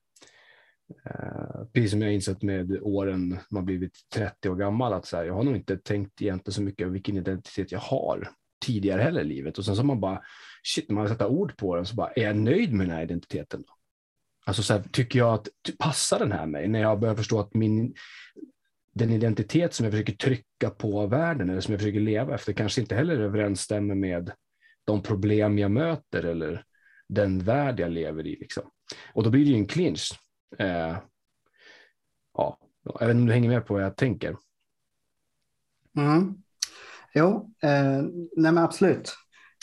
Eh, 1.05 1.65
precis 1.73 1.91
som 1.91 2.01
jag 2.01 2.13
insett 2.13 2.41
med 2.41 2.79
åren 2.81 3.39
man 3.49 3.65
blivit 3.65 3.97
30 4.13 4.49
år 4.49 4.55
gammal, 4.55 4.93
att 4.93 5.05
så 5.05 5.17
här, 5.17 5.25
jag 5.25 5.33
har 5.33 5.43
nog 5.43 5.55
inte 5.55 5.77
tänkt 5.77 6.21
egentligen 6.21 6.53
så 6.53 6.61
mycket 6.61 6.87
vilken 6.87 7.17
identitet 7.17 7.71
jag 7.71 7.79
har 7.79 8.29
tidigare 8.65 9.01
heller 9.01 9.21
i 9.21 9.23
livet. 9.23 9.57
Och 9.57 9.65
sen 9.65 9.75
så 9.75 9.83
man 9.83 9.99
bara, 9.99 10.21
shit, 10.63 10.89
när 10.89 10.95
man 10.95 11.09
sätter 11.09 11.27
ord 11.27 11.57
på 11.57 11.75
den 11.75 11.85
så 11.85 11.95
bara, 11.95 12.11
är 12.11 12.23
jag 12.23 12.35
nöjd 12.35 12.73
med 12.73 12.87
den 12.87 12.95
här 12.95 13.03
identiteten? 13.03 13.61
Då? 13.67 13.73
Alltså 14.45 14.63
så 14.63 14.73
här, 14.73 14.83
tycker 14.91 15.19
jag 15.19 15.33
att 15.33 15.47
passar 15.79 16.19
den 16.19 16.31
här 16.31 16.45
mig? 16.45 16.67
När 16.67 16.81
jag 16.81 16.99
börjar 16.99 17.15
förstå 17.15 17.39
att 17.39 17.53
min, 17.53 17.93
den 18.93 19.11
identitet 19.11 19.73
som 19.73 19.83
jag 19.83 19.93
försöker 19.93 20.13
trycka 20.13 20.69
på 20.69 21.07
världen 21.07 21.49
eller 21.49 21.61
som 21.61 21.71
jag 21.71 21.81
försöker 21.81 21.99
leva 21.99 22.35
efter 22.35 22.53
kanske 22.53 22.81
inte 22.81 22.95
heller 22.95 23.19
överensstämmer 23.19 23.95
med 23.95 24.31
de 24.85 25.03
problem 25.03 25.59
jag 25.59 25.71
möter 25.71 26.23
eller 26.23 26.63
den 27.09 27.39
värld 27.39 27.79
jag 27.79 27.91
lever 27.91 28.27
i. 28.27 28.35
Liksom. 28.39 28.63
Och 29.13 29.23
då 29.23 29.29
blir 29.29 29.45
det 29.45 29.51
ju 29.51 29.57
en 29.57 29.67
clinch. 29.67 30.19
Eh, 30.57 30.97
ja, 32.33 32.59
jag 32.83 33.07
vet 33.07 33.09
inte 33.09 33.21
om 33.21 33.25
du 33.25 33.33
hänger 33.33 33.49
med 33.49 33.65
på 33.65 33.73
vad 33.73 33.83
jag 33.83 33.97
tänker. 33.97 34.37
Mm. 35.97 36.35
Jo, 37.13 37.51
eh, 37.61 38.01
nej 38.35 38.51
men 38.51 38.57
absolut. 38.57 39.15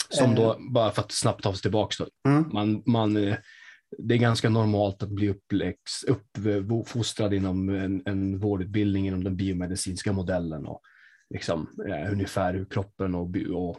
Som 0.08 0.34
då, 0.34 0.52
eh. 0.52 0.58
bara 0.72 0.90
för 0.90 1.02
att 1.02 1.12
snabbt 1.12 1.42
ta 1.42 1.48
oss 1.48 1.62
tillbaka, 1.62 1.94
då. 1.98 2.30
Mm. 2.30 2.50
man, 2.52 2.82
man 2.86 3.16
eh, 3.16 3.36
det 3.98 4.14
är 4.14 4.18
ganska 4.18 4.48
normalt 4.48 5.02
att 5.02 5.10
bli 5.10 5.28
uppläx, 5.28 6.04
uppfostrad 6.08 7.34
inom 7.34 7.68
en, 7.68 8.02
en 8.06 8.38
vårdutbildning 8.38 9.06
inom 9.06 9.24
den 9.24 9.36
biomedicinska 9.36 10.12
modellen 10.12 10.66
och 10.66 10.80
liksom, 11.30 11.68
eh, 11.88 12.12
ungefär 12.12 12.54
hur 12.54 12.64
kroppen 12.64 13.14
och, 13.14 13.36
och 13.54 13.76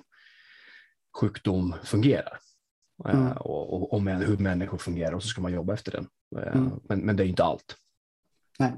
sjukdom 1.22 1.76
fungerar. 1.84 2.38
Eh, 3.06 3.16
mm. 3.16 3.38
och, 3.38 3.74
och, 3.74 3.94
och 3.94 4.02
med, 4.02 4.24
hur 4.24 4.38
människor 4.38 4.78
fungerar 4.78 5.14
och 5.14 5.24
så 5.24 5.30
ska 5.30 5.42
man 5.42 5.54
jobba 5.54 5.74
efter 5.74 5.92
den. 5.92 6.08
Eh, 6.38 6.56
mm. 6.56 6.72
Men, 6.84 7.00
men 7.00 7.16
det 7.16 7.24
är 7.24 7.28
inte 7.28 7.44
allt. 7.44 7.76
Nej. 8.60 8.74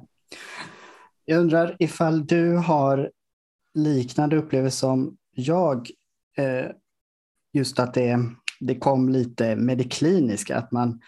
Jag 1.26 1.40
undrar 1.40 1.76
ifall 1.80 2.26
du 2.26 2.58
har 2.58 3.12
liknande 3.74 4.38
upplevelser 4.38 4.88
som 4.88 5.18
jag. 5.32 5.90
Eh, 6.38 6.72
just 7.54 7.80
att 7.80 7.94
det, 7.94 8.20
det 8.60 8.76
kom 8.76 9.10
lite 9.10 9.56
med 9.56 9.78
det 9.78 9.84
kliniska, 9.84 10.58
att 10.58 10.72
man 10.72 11.02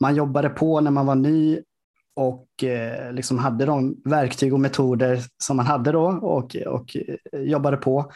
man 0.00 0.16
jobbade 0.16 0.48
på 0.48 0.80
när 0.80 0.90
man 0.90 1.06
var 1.06 1.14
ny 1.14 1.60
och 2.14 2.64
eh, 2.64 3.12
liksom 3.12 3.38
hade 3.38 3.66
de 3.66 4.02
verktyg 4.04 4.52
och 4.54 4.60
metoder 4.60 5.20
som 5.42 5.56
man 5.56 5.66
hade 5.66 5.92
då 5.92 6.06
och, 6.06 6.56
och 6.56 6.96
eh, 7.32 7.40
jobbade 7.40 7.76
på. 7.76 8.12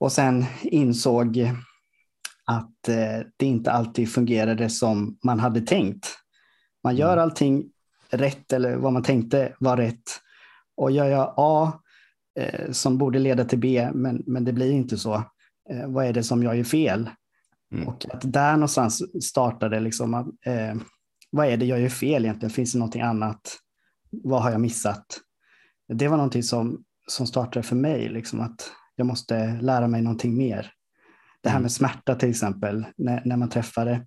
Och 0.00 0.12
sen 0.12 0.44
insåg 0.62 1.36
att 2.46 2.88
eh, 2.88 3.26
det 3.36 3.46
inte 3.46 3.72
alltid 3.72 4.12
fungerade 4.12 4.70
som 4.70 5.18
man 5.24 5.40
hade 5.40 5.60
tänkt. 5.60 6.08
Man 6.84 6.96
gör 6.96 7.12
mm. 7.12 7.22
allting 7.22 7.70
rätt 8.10 8.52
eller 8.52 8.76
vad 8.76 8.92
man 8.92 9.02
tänkte 9.02 9.56
var 9.60 9.76
rätt. 9.76 10.02
Och 10.76 10.90
gör 10.90 11.06
jag 11.06 11.34
A 11.36 11.80
eh, 12.38 12.70
som 12.70 12.98
borde 12.98 13.18
leda 13.18 13.44
till 13.44 13.58
B, 13.58 13.90
men, 13.94 14.22
men 14.26 14.44
det 14.44 14.52
blir 14.52 14.72
inte 14.72 14.98
så. 14.98 15.14
Eh, 15.70 15.86
vad 15.86 16.06
är 16.06 16.12
det 16.12 16.22
som 16.22 16.42
jag 16.42 16.56
gör 16.56 16.64
fel? 16.64 17.10
Mm. 17.72 17.88
Och 17.88 18.06
att 18.10 18.32
där 18.32 18.52
någonstans 18.52 19.24
startade 19.24 19.80
liksom, 19.80 20.14
eh, 20.46 20.74
vad 21.30 21.46
är 21.46 21.56
det 21.56 21.66
jag 21.66 21.80
gör 21.80 21.88
fel 21.88 22.24
egentligen? 22.24 22.50
Finns 22.50 22.72
det 22.72 22.78
någonting 22.78 23.02
annat? 23.02 23.58
Vad 24.10 24.42
har 24.42 24.50
jag 24.50 24.60
missat? 24.60 25.06
Det 25.88 26.08
var 26.08 26.16
någonting 26.16 26.42
som, 26.42 26.84
som 27.06 27.26
startade 27.26 27.62
för 27.62 27.76
mig, 27.76 28.08
liksom 28.08 28.40
att 28.40 28.70
jag 28.96 29.06
måste 29.06 29.58
lära 29.60 29.88
mig 29.88 30.02
någonting 30.02 30.36
mer. 30.36 30.72
Det 31.42 31.48
här 31.48 31.56
mm. 31.56 31.62
med 31.62 31.72
smärta 31.72 32.14
till 32.14 32.30
exempel, 32.30 32.86
när, 32.96 33.22
när 33.24 33.36
man 33.36 33.48
träffade 33.48 34.06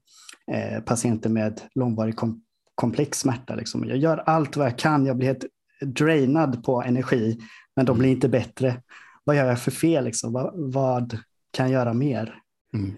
eh, 0.52 0.84
patienter 0.84 1.30
med 1.30 1.62
långvarig 1.76 2.16
kom, 2.16 2.44
komplex 2.76 3.20
smärta. 3.20 3.56
Liksom. 3.56 3.88
Jag 3.88 3.98
gör 3.98 4.18
allt 4.18 4.58
vad 4.58 4.68
jag 4.68 4.78
kan, 4.78 5.06
jag 5.06 5.18
blir 5.18 5.28
helt 5.28 5.46
drainad 5.82 6.64
på 6.64 6.84
energi, 6.84 7.40
men 7.76 7.86
de 7.86 7.92
mm. 7.92 8.00
blir 8.00 8.12
inte 8.12 8.30
bättre. 8.30 8.82
Vad 9.24 9.36
gör 9.36 9.46
jag 9.46 9.62
för 9.62 9.72
fel? 9.72 10.04
Liksom? 10.04 10.34
Vad, 10.34 10.74
vad 10.74 11.18
kan 11.52 11.66
jag 11.66 11.74
göra 11.74 11.94
mer? 11.94 12.36
Mm. 12.74 12.96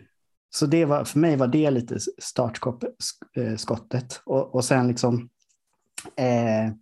Så 0.50 0.66
det 0.66 0.86
var, 0.86 1.04
för 1.04 1.20
mig 1.20 1.36
var 1.36 1.48
det 1.48 1.72
lite 1.72 2.00
startskottet. 2.22 2.94
Eh, 3.38 4.22
och, 4.26 4.56
och 4.56 4.66
sen 4.66 4.88
liksom, 4.88 5.30
eh, 6.16 6.74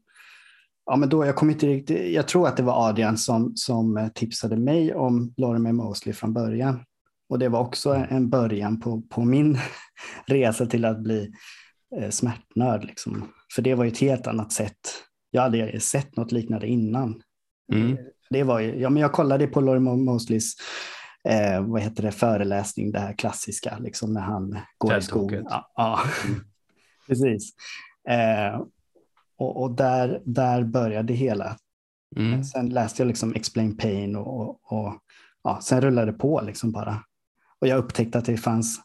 ja 0.85 0.95
men 0.95 1.09
då, 1.09 1.25
jag 1.25 1.35
kommer 1.35 1.53
inte 1.53 1.67
riktigt, 1.67 2.13
jag 2.13 2.27
tror 2.27 2.47
att 2.47 2.57
det 2.57 2.63
var 2.63 2.89
Adrian 2.89 3.17
som, 3.17 3.51
som 3.55 4.09
tipsade 4.15 4.57
mig 4.57 4.93
om 4.93 5.33
Lorimer 5.37 5.71
Mosley 5.71 6.13
från 6.13 6.33
början. 6.33 6.79
Och 7.29 7.39
det 7.39 7.49
var 7.49 7.59
också 7.59 7.93
en 8.09 8.29
början 8.29 8.79
på, 8.79 9.01
på 9.01 9.25
min 9.25 9.57
resa 10.25 10.65
till 10.65 10.85
att 10.85 10.99
bli 10.99 11.31
eh, 11.97 12.09
smärtnörd. 12.09 12.83
Liksom. 12.83 13.33
För 13.55 13.61
det 13.61 13.75
var 13.75 13.83
ju 13.83 13.91
ett 13.91 13.99
helt 13.99 14.27
annat 14.27 14.51
sätt. 14.51 14.79
Jag 15.31 15.41
hade 15.41 15.79
sett 15.79 16.15
något 16.15 16.31
liknande 16.31 16.67
innan. 16.67 17.21
Mm. 17.73 17.97
Det 18.29 18.43
var 18.43 18.59
ju, 18.59 18.79
ja, 18.79 18.89
men 18.89 19.01
jag 19.01 19.11
kollade 19.11 19.47
på 19.47 19.61
Lorimer 19.61 19.95
Mosleys 19.95 20.53
eh, 21.29 21.65
vad 21.65 21.81
heter 21.81 22.03
det, 22.03 22.11
föreläsning, 22.11 22.91
det 22.91 22.99
här 22.99 23.13
klassiska, 23.13 23.77
liksom 23.79 24.13
när 24.13 24.21
han 24.21 24.57
går 24.77 24.97
i 24.97 25.01
skogen. 25.01 25.45
Ja, 25.49 25.71
ja. 25.75 25.99
Mm. 26.27 26.41
precis. 27.07 27.53
Eh, 28.09 28.61
och, 29.37 29.63
och, 29.63 29.71
där, 29.71 30.21
där 30.25 30.63
började 30.63 31.07
det 31.07 31.13
hela. 31.13 31.57
Mm. 32.15 32.43
Sen 32.43 32.69
läste 32.69 33.01
jag 33.01 33.07
liksom 33.07 33.33
Explain 33.33 33.77
Pain 33.77 34.15
och, 34.15 34.39
och, 34.39 34.59
och 34.63 34.93
ja, 35.43 35.59
sen 35.61 35.81
rullade 35.81 36.11
det 36.11 36.17
på 36.17 36.41
liksom 36.41 36.71
bara. 36.71 37.03
Och 37.61 37.67
jag 37.67 37.77
upptäckte 37.77 38.17
att 38.17 38.25
det 38.25 38.37
fanns 38.37 38.81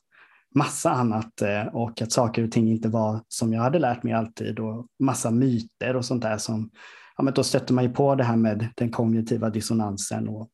massa 0.54 0.90
annat 0.90 1.42
eh, 1.42 1.66
och 1.66 2.02
att 2.02 2.12
saker 2.12 2.44
och 2.44 2.52
ting 2.52 2.68
inte 2.68 2.88
var 2.88 3.20
som 3.28 3.52
jag 3.52 3.62
hade 3.62 3.78
lärt 3.78 4.02
mig 4.02 4.12
alltid 4.12 4.58
och 4.58 4.86
massa 4.98 5.30
myter 5.30 5.96
och 5.96 6.04
sånt 6.04 6.22
där 6.22 6.38
som, 6.38 6.70
ja 7.16 7.24
men 7.24 7.34
då 7.34 7.42
stötte 7.44 7.72
man 7.72 7.84
ju 7.84 7.92
på 7.92 8.14
det 8.14 8.24
här 8.24 8.36
med 8.36 8.68
den 8.76 8.90
kognitiva 8.90 9.50
dissonansen 9.50 10.28
och, 10.28 10.50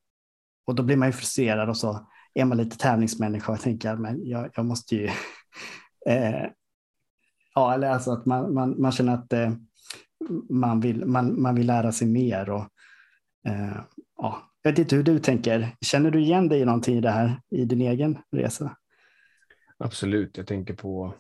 och 0.67 0.75
då 0.75 0.83
blir 0.83 0.97
man 0.97 1.09
ju 1.09 1.13
frustrerad 1.13 1.69
och 1.69 1.77
så 1.77 2.09
är 2.35 2.45
man 2.45 2.59
lite 2.59 2.79
tävlingsmänniska 2.79 3.53
och 3.53 3.61
tänker 3.61 3.97
men 3.97 4.27
jag, 4.27 4.51
jag 4.55 4.65
måste 4.65 4.95
ju, 4.97 5.05
eh, 6.07 6.47
ja 7.55 7.75
eller 7.75 7.91
alltså 7.91 8.13
att 8.13 8.27
man, 8.27 8.55
man, 8.55 8.81
man 8.81 8.93
känner 8.93 9.15
att 9.15 9.33
eh, 9.33 9.53
man, 10.51 10.81
vill, 10.81 11.07
man, 11.07 11.43
man 11.43 11.55
vill 11.55 11.67
lära 11.67 11.93
sig 11.93 12.09
mer 12.09 12.51
och 12.51 12.65
eh, 13.47 13.81
ja, 14.17 14.50
jag 14.63 14.71
vet 14.71 14.79
inte 14.79 14.97
hur 14.97 15.03
du 15.03 15.19
tänker. 15.19 15.77
Känner 15.81 16.11
du 16.11 16.21
igen 16.21 16.49
dig 16.49 16.61
i 16.61 16.65
någonting 16.65 16.99
i 16.99 17.01
det 17.01 17.11
här 17.11 17.41
i 17.51 17.65
din 17.65 17.81
egen 17.81 18.19
resa? 18.37 18.77
Absolut, 19.79 20.37
jag 20.37 20.47
tänker 20.47 20.75
på 20.75 21.15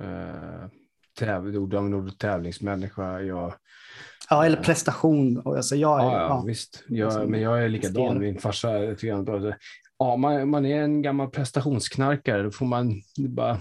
eh, 0.00 0.68
täv 1.18 1.56
ordet 1.56 2.18
tävlingsmänniska. 2.18 3.20
Jag, 3.20 3.54
ja, 4.30 4.46
eller 4.46 4.62
prestation. 4.62 5.42
Alltså 5.44 5.76
jag, 5.76 6.00
ja, 6.00 6.12
ja, 6.12 6.20
ja, 6.20 6.44
visst. 6.46 6.84
Jag, 6.88 7.28
men 7.28 7.40
jag 7.40 7.64
är 7.64 7.68
likadan. 7.68 8.18
Min 8.18 8.38
farsa 8.38 8.68
ja, 9.98 10.16
man, 10.16 10.48
man 10.50 10.66
är 10.66 10.82
en 10.82 11.02
gammal 11.02 11.30
prestationsknarkare. 11.30 12.42
Då 12.42 12.50
får 12.50 12.66
man 12.66 13.02
bara 13.28 13.58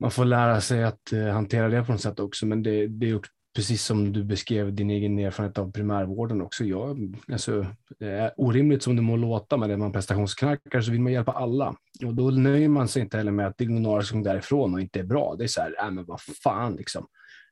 man 0.00 0.10
får 0.10 0.24
lära 0.24 0.60
sig 0.60 0.84
att 0.84 1.12
uh, 1.12 1.28
hantera 1.28 1.68
det 1.68 1.84
på 1.84 1.92
något 1.92 2.00
sätt 2.00 2.20
också. 2.20 2.46
Men 2.46 2.62
det, 2.62 2.86
det 2.86 3.10
är 3.10 3.14
precis 3.56 3.84
som 3.84 4.12
du 4.12 4.24
beskrev 4.24 4.74
din 4.74 4.90
egen 4.90 5.18
erfarenhet 5.18 5.58
av 5.58 5.72
primärvården 5.72 6.42
också. 6.42 6.64
Jag, 6.64 7.16
alltså, 7.32 7.66
det 7.98 8.06
är 8.06 8.32
orimligt 8.36 8.82
som 8.82 8.96
det 8.96 9.02
må 9.02 9.16
låta, 9.16 9.56
men 9.56 9.70
är 9.70 9.76
man 9.76 9.92
prestationsknarkare 9.92 10.82
så 10.82 10.90
vill 10.90 11.00
man 11.00 11.12
hjälpa 11.12 11.32
alla. 11.32 11.76
Och 12.04 12.14
då 12.14 12.30
nöjer 12.30 12.68
man 12.68 12.88
sig 12.88 13.02
inte 13.02 13.16
heller 13.16 13.32
med 13.32 13.46
att 13.46 13.58
det 13.58 13.64
går 13.64 13.80
några 13.80 14.02
som 14.02 14.22
därifrån 14.22 14.74
och 14.74 14.80
inte 14.80 15.00
är 15.00 15.04
bra. 15.04 15.34
Det 15.38 15.44
är 15.44 15.48
så 15.48 15.60
här, 15.60 15.74
äh, 15.78 15.90
men 15.90 16.04
vad 16.04 16.20
fan 16.20 16.76
liksom. 16.76 17.06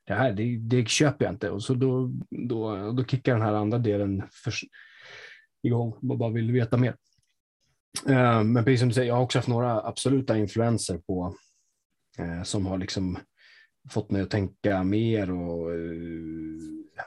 Det 0.07 0.13
här, 0.13 0.33
det, 0.33 0.57
det 0.57 0.89
köper 0.89 1.25
jag 1.25 1.33
inte. 1.33 1.49
Och 1.49 1.63
så 1.63 1.73
då, 1.73 2.11
då, 2.29 2.91
då 2.91 3.03
kickar 3.03 3.33
den 3.33 3.41
här 3.41 3.53
andra 3.53 3.77
delen 3.77 4.23
för, 4.31 4.53
igång 5.63 5.95
Man 6.01 6.17
bara 6.17 6.31
vill 6.31 6.51
veta 6.51 6.77
mer. 6.77 6.95
Uh, 8.09 8.43
men 8.43 8.63
precis 8.63 8.79
som 8.79 8.89
du 8.89 8.95
säger, 8.95 9.07
jag 9.07 9.15
har 9.15 9.23
också 9.23 9.37
haft 9.37 9.47
några 9.47 9.81
absoluta 9.81 10.37
influenser 10.37 10.97
på 10.97 11.35
uh, 12.19 12.43
som 12.43 12.65
har 12.65 12.77
liksom 12.77 13.17
fått 13.89 14.11
mig 14.11 14.21
att 14.21 14.29
tänka 14.29 14.83
mer 14.83 15.31
och 15.31 15.69
uh, 15.69 16.59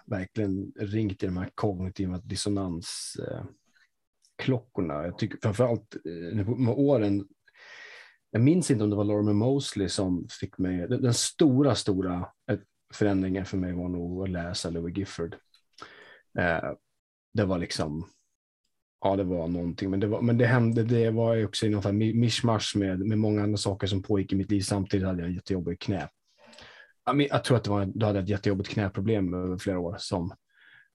verkligen 0.07 0.73
ringt 0.77 1.23
i 1.23 1.27
de 1.27 1.37
här 1.37 1.51
kognitiva 1.55 2.19
dissonansklockorna. 2.19 5.01
Eh, 5.01 5.05
jag 5.05 5.19
tycker 5.19 5.39
framförallt 5.43 5.97
uh, 6.07 6.59
med 6.59 6.75
åren, 6.75 7.29
jag 8.31 8.43
minns 8.43 8.71
inte 8.71 8.85
om 8.85 8.91
det 8.91 8.97
var 8.97 9.05
Lorimer 9.05 9.33
Mosley 9.33 9.89
som 9.89 10.27
fick 10.41 10.59
mig, 10.59 10.89
den, 10.89 11.03
den 11.03 11.15
stora, 11.15 11.75
stora 11.75 12.29
förändringen 12.95 13.45
för 13.45 13.57
mig 13.57 13.73
var 13.73 13.89
nog 13.89 14.23
att 14.23 14.31
läsa 14.31 14.71
Louis 14.71 14.97
Gifford. 14.97 15.35
Uh, 16.39 16.73
det 17.35 17.45
var 17.45 17.59
liksom, 17.59 18.09
ja 19.01 19.17
det 19.17 19.25
var 19.25 19.49
någonting, 19.49 19.91
men 19.91 20.01
det, 20.01 20.07
var, 20.07 20.23
men 20.23 20.39
det 20.39 20.47
hände, 20.47 20.83
det 20.83 21.11
var 21.11 21.45
också 21.45 21.67
i 21.67 21.69
någon 21.69 21.99
mischmasch 21.99 22.77
med, 22.77 23.01
med 23.01 23.19
många 23.19 23.43
andra 23.43 23.57
saker 23.57 23.87
som 23.87 24.03
pågick 24.03 24.33
i 24.33 24.37
mitt 24.37 24.51
liv. 24.51 24.61
Samtidigt 24.61 25.07
hade 25.07 25.21
jag 25.21 25.29
en 25.29 25.35
jättejobbig 25.35 25.81
knä 25.81 26.09
jag 27.15 27.45
tror 27.45 27.57
att 27.57 27.65
det 27.65 27.71
var, 27.71 27.85
du 27.95 28.07
hade 28.07 28.19
ett 28.19 28.29
jättejobbigt 28.29 28.71
knäproblem 28.71 29.35
över 29.35 29.59
flera 29.59 29.79
år 29.79 29.97
som, 29.99 30.35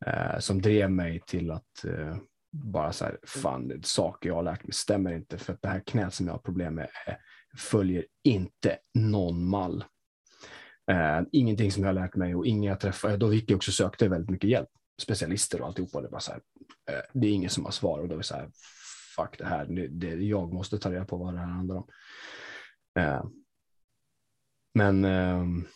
eh, 0.06 0.40
som 0.40 0.62
drev 0.62 0.92
mig 0.92 1.22
till 1.28 1.52
att 1.52 1.86
eh, 1.86 2.18
bara 2.52 2.92
så 2.92 3.06
här, 3.06 3.18
fan, 3.24 3.82
saker 3.84 4.30
jag 4.30 4.36
har 4.36 4.44
lärt 4.44 4.64
mig 4.64 4.74
stämmer 4.74 5.14
inte 5.14 5.38
för 5.38 5.54
att 5.54 5.62
det 5.62 5.70
här 5.70 5.84
knät 5.86 6.14
som 6.14 6.26
jag 6.26 6.34
har 6.34 6.40
problem 6.40 6.76
med 6.76 6.90
eh, 7.08 7.14
följer 7.58 8.06
inte 8.24 8.78
någon 8.94 9.46
mall. 9.46 9.84
Eh, 10.92 11.22
ingenting 11.32 11.72
som 11.72 11.84
jag 11.84 11.90
har 11.90 12.02
lärt 12.02 12.16
mig 12.16 12.36
och 12.36 12.46
inga 12.46 12.70
jag 12.70 12.80
träffade, 12.80 13.14
eh, 13.14 13.20
då 13.20 13.34
gick 13.34 13.52
jag 13.52 13.56
också 13.56 13.70
och 13.70 13.76
sökte 13.76 14.08
väldigt 14.08 14.30
mycket 14.30 14.50
hjälp, 14.50 14.70
specialister 15.02 15.62
och 15.62 15.68
alltihopa. 15.68 16.02
Det, 16.02 16.10
bara 16.10 16.20
så 16.20 16.32
här, 16.32 16.42
eh, 16.92 17.04
det 17.14 17.28
är 17.28 17.32
ingen 17.32 17.50
som 17.50 17.66
har 17.66 17.72
svar 17.72 18.00
och 18.00 18.08
då 18.08 18.14
är 18.14 18.18
det 18.18 18.24
så 18.24 18.36
här, 18.36 18.50
fuck 19.16 19.38
det 19.38 19.46
här, 19.46 19.66
det, 19.66 19.88
det, 19.88 20.08
jag 20.08 20.54
måste 20.54 20.78
ta 20.78 20.92
reda 20.92 21.06
på 21.06 21.18
vad 21.18 21.34
det 21.34 21.40
här 21.40 21.48
handlar 21.48 21.76
om. 21.76 21.88
Eh, 23.00 23.24
men 24.74 25.06
ehm, 25.06 25.68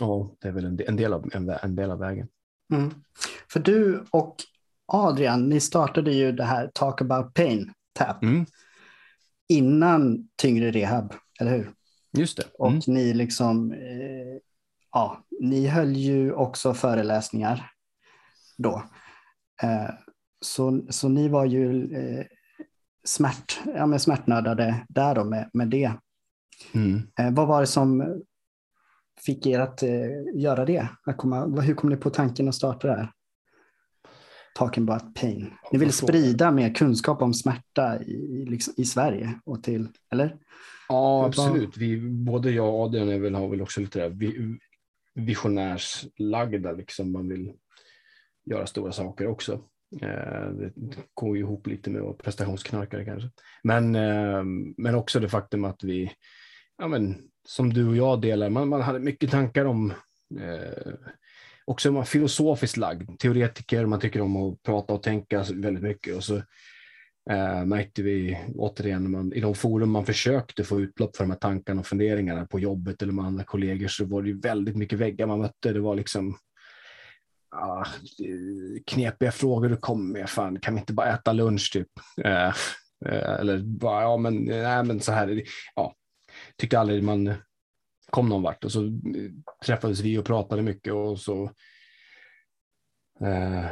Ja, 0.00 0.36
det 0.40 0.48
är 0.48 0.52
väl 0.52 0.64
en 0.64 0.76
del, 0.76 0.88
en 0.88 0.96
del, 0.96 1.12
av, 1.12 1.30
en, 1.32 1.48
en 1.48 1.76
del 1.76 1.90
av 1.90 1.98
vägen. 1.98 2.28
Mm. 2.72 2.94
För 3.52 3.60
du 3.60 4.04
och 4.10 4.36
Adrian, 4.86 5.48
ni 5.48 5.60
startade 5.60 6.12
ju 6.12 6.32
det 6.32 6.44
här 6.44 6.70
Talk 6.74 7.00
about 7.00 7.34
pain, 7.34 7.72
TAP, 7.92 8.22
mm. 8.22 8.46
innan 9.48 10.28
tyngre 10.36 10.70
rehab, 10.70 11.14
eller 11.40 11.50
hur? 11.50 11.70
Just 12.18 12.36
det. 12.36 12.42
Mm. 12.42 12.76
Och 12.78 12.88
ni 12.88 13.14
liksom, 13.14 13.72
eh, 13.72 14.40
ja, 14.92 15.24
ni 15.40 15.66
höll 15.66 15.96
ju 15.96 16.32
också 16.32 16.74
föreläsningar 16.74 17.70
då. 18.58 18.82
Eh, 19.62 19.90
så, 20.40 20.86
så 20.90 21.08
ni 21.08 21.28
var 21.28 21.44
ju 21.44 21.94
eh, 21.94 22.26
smärt, 23.04 23.60
ja, 23.74 23.86
med 23.86 24.02
smärtnördade 24.02 24.86
där 24.88 25.14
då 25.14 25.24
med, 25.24 25.50
med 25.52 25.68
det. 25.68 25.92
Mm. 26.72 27.02
Eh, 27.18 27.30
vad 27.30 27.48
var 27.48 27.60
det 27.60 27.66
som 27.66 28.20
fick 29.26 29.46
er 29.46 29.60
att 29.60 29.82
eh, 29.82 29.90
göra 30.34 30.64
det? 30.64 30.88
Att 31.06 31.16
komma, 31.16 31.60
hur 31.60 31.74
kom 31.74 31.90
ni 31.90 31.96
på 31.96 32.10
tanken 32.10 32.48
att 32.48 32.54
starta 32.54 32.88
det 32.88 32.94
här? 32.94 33.12
Talking 34.54 34.88
about 34.88 35.14
pain. 35.14 35.52
Ni 35.72 35.78
vill 35.78 35.92
sprida 35.92 36.50
mer 36.50 36.74
kunskap 36.74 37.22
om 37.22 37.34
smärta 37.34 38.02
i, 38.02 38.44
liksom, 38.48 38.74
i 38.76 38.84
Sverige 38.84 39.40
och 39.44 39.62
till, 39.62 39.88
eller? 40.12 40.36
Ja, 40.88 41.26
absolut. 41.26 41.76
Vi, 41.76 42.00
både 42.00 42.50
jag 42.50 42.74
och 42.74 42.80
Adrian 42.80 43.08
är 43.08 43.18
väl, 43.18 43.34
har 43.34 43.48
väl 43.48 43.62
också 43.62 43.80
lite 43.80 44.08
där 44.08 44.36
visionärslagda, 45.14 46.72
liksom 46.72 47.12
man 47.12 47.28
vill 47.28 47.52
göra 48.44 48.66
stora 48.66 48.92
saker 48.92 49.26
också. 49.26 49.52
Eh, 50.02 50.48
det 50.50 50.72
går 51.14 51.36
ju 51.36 51.42
ihop 51.42 51.66
lite 51.66 51.90
med 51.90 52.18
prestationsknarkare 52.18 53.04
kanske. 53.04 53.30
Men, 53.62 53.94
eh, 53.94 54.42
men 54.76 54.94
också 54.94 55.20
det 55.20 55.28
faktum 55.28 55.64
att 55.64 55.84
vi 55.84 56.12
ja, 56.78 56.88
men, 56.88 57.16
som 57.46 57.72
du 57.72 57.88
och 57.88 57.96
jag 57.96 58.20
delar. 58.20 58.50
Man, 58.50 58.68
man 58.68 58.82
hade 58.82 58.98
mycket 58.98 59.30
tankar 59.30 59.64
om 59.64 59.90
eh, 60.40 60.94
också 61.64 61.92
man 61.92 62.06
filosofiskt 62.06 62.76
lagd, 62.76 63.18
teoretiker, 63.18 63.86
man 63.86 64.00
tycker 64.00 64.20
om 64.20 64.36
att 64.36 64.62
prata 64.62 64.92
och 64.92 65.02
tänka 65.02 65.44
väldigt 65.54 65.82
mycket. 65.82 66.16
Och 66.16 66.24
så 66.24 66.36
eh, 67.30 67.64
märkte 67.64 68.02
vi 68.02 68.38
återigen 68.54 69.10
man, 69.10 69.32
i 69.32 69.40
de 69.40 69.54
forum 69.54 69.90
man 69.90 70.06
försökte 70.06 70.64
få 70.64 70.80
utlopp 70.80 71.16
för 71.16 71.24
de 71.24 71.30
här 71.30 71.38
tankarna 71.38 71.80
och 71.80 71.86
funderingarna 71.86 72.46
på 72.46 72.60
jobbet 72.60 73.02
eller 73.02 73.12
med 73.12 73.24
andra 73.24 73.44
kollegor 73.44 73.88
så 73.88 74.04
var 74.04 74.22
det 74.22 74.28
ju 74.28 74.40
väldigt 74.40 74.76
mycket 74.76 74.98
väggar 74.98 75.26
man 75.26 75.40
mötte. 75.40 75.72
Det 75.72 75.80
var 75.80 75.94
liksom 75.94 76.38
ah, 77.50 77.84
knepiga 78.86 79.32
frågor 79.32 79.68
du 79.68 79.76
kom 79.76 80.12
med. 80.12 80.30
Fan, 80.30 80.60
kan 80.60 80.74
vi 80.74 80.80
inte 80.80 80.92
bara 80.92 81.14
äta 81.14 81.32
lunch 81.32 81.72
typ? 81.72 81.88
Eh, 82.24 82.48
eh 83.06 83.40
eller 83.40 83.58
bara, 83.58 84.02
ja 84.02 84.16
men, 84.16 84.44
nej, 84.44 84.84
men 84.84 85.00
så 85.00 85.12
här. 85.12 85.42
Ja, 85.74 85.94
tyckte 86.58 86.78
aldrig 86.78 87.02
man 87.02 87.34
kom 88.10 88.28
någon 88.28 88.42
vart 88.42 88.64
och 88.64 88.72
så 88.72 88.84
eh, 88.84 89.30
träffades 89.66 90.00
vi 90.00 90.18
och 90.18 90.24
pratade 90.24 90.62
mycket 90.62 90.92
och 90.92 91.18
så 91.20 91.44
eh, 93.20 93.66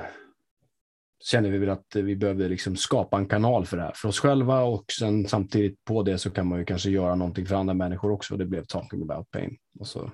kände 1.24 1.50
vi 1.50 1.58
väl 1.58 1.70
att 1.70 1.96
vi 1.96 2.16
behövde 2.16 2.48
liksom 2.48 2.76
skapa 2.76 3.18
en 3.18 3.28
kanal 3.28 3.66
för 3.66 3.76
det 3.76 3.82
här 3.82 3.92
för 3.96 4.08
oss 4.08 4.20
själva 4.20 4.62
och 4.62 4.84
sen 4.98 5.28
samtidigt 5.28 5.84
på 5.84 6.02
det 6.02 6.18
så 6.18 6.30
kan 6.30 6.46
man 6.46 6.58
ju 6.58 6.64
kanske 6.64 6.90
göra 6.90 7.14
någonting 7.14 7.46
för 7.46 7.54
andra 7.54 7.74
människor 7.74 8.10
också. 8.10 8.36
Det 8.36 8.46
blev 8.46 8.64
Talking 8.64 9.02
about 9.02 9.30
pain 9.30 9.56
och 9.78 9.86
så 9.86 10.10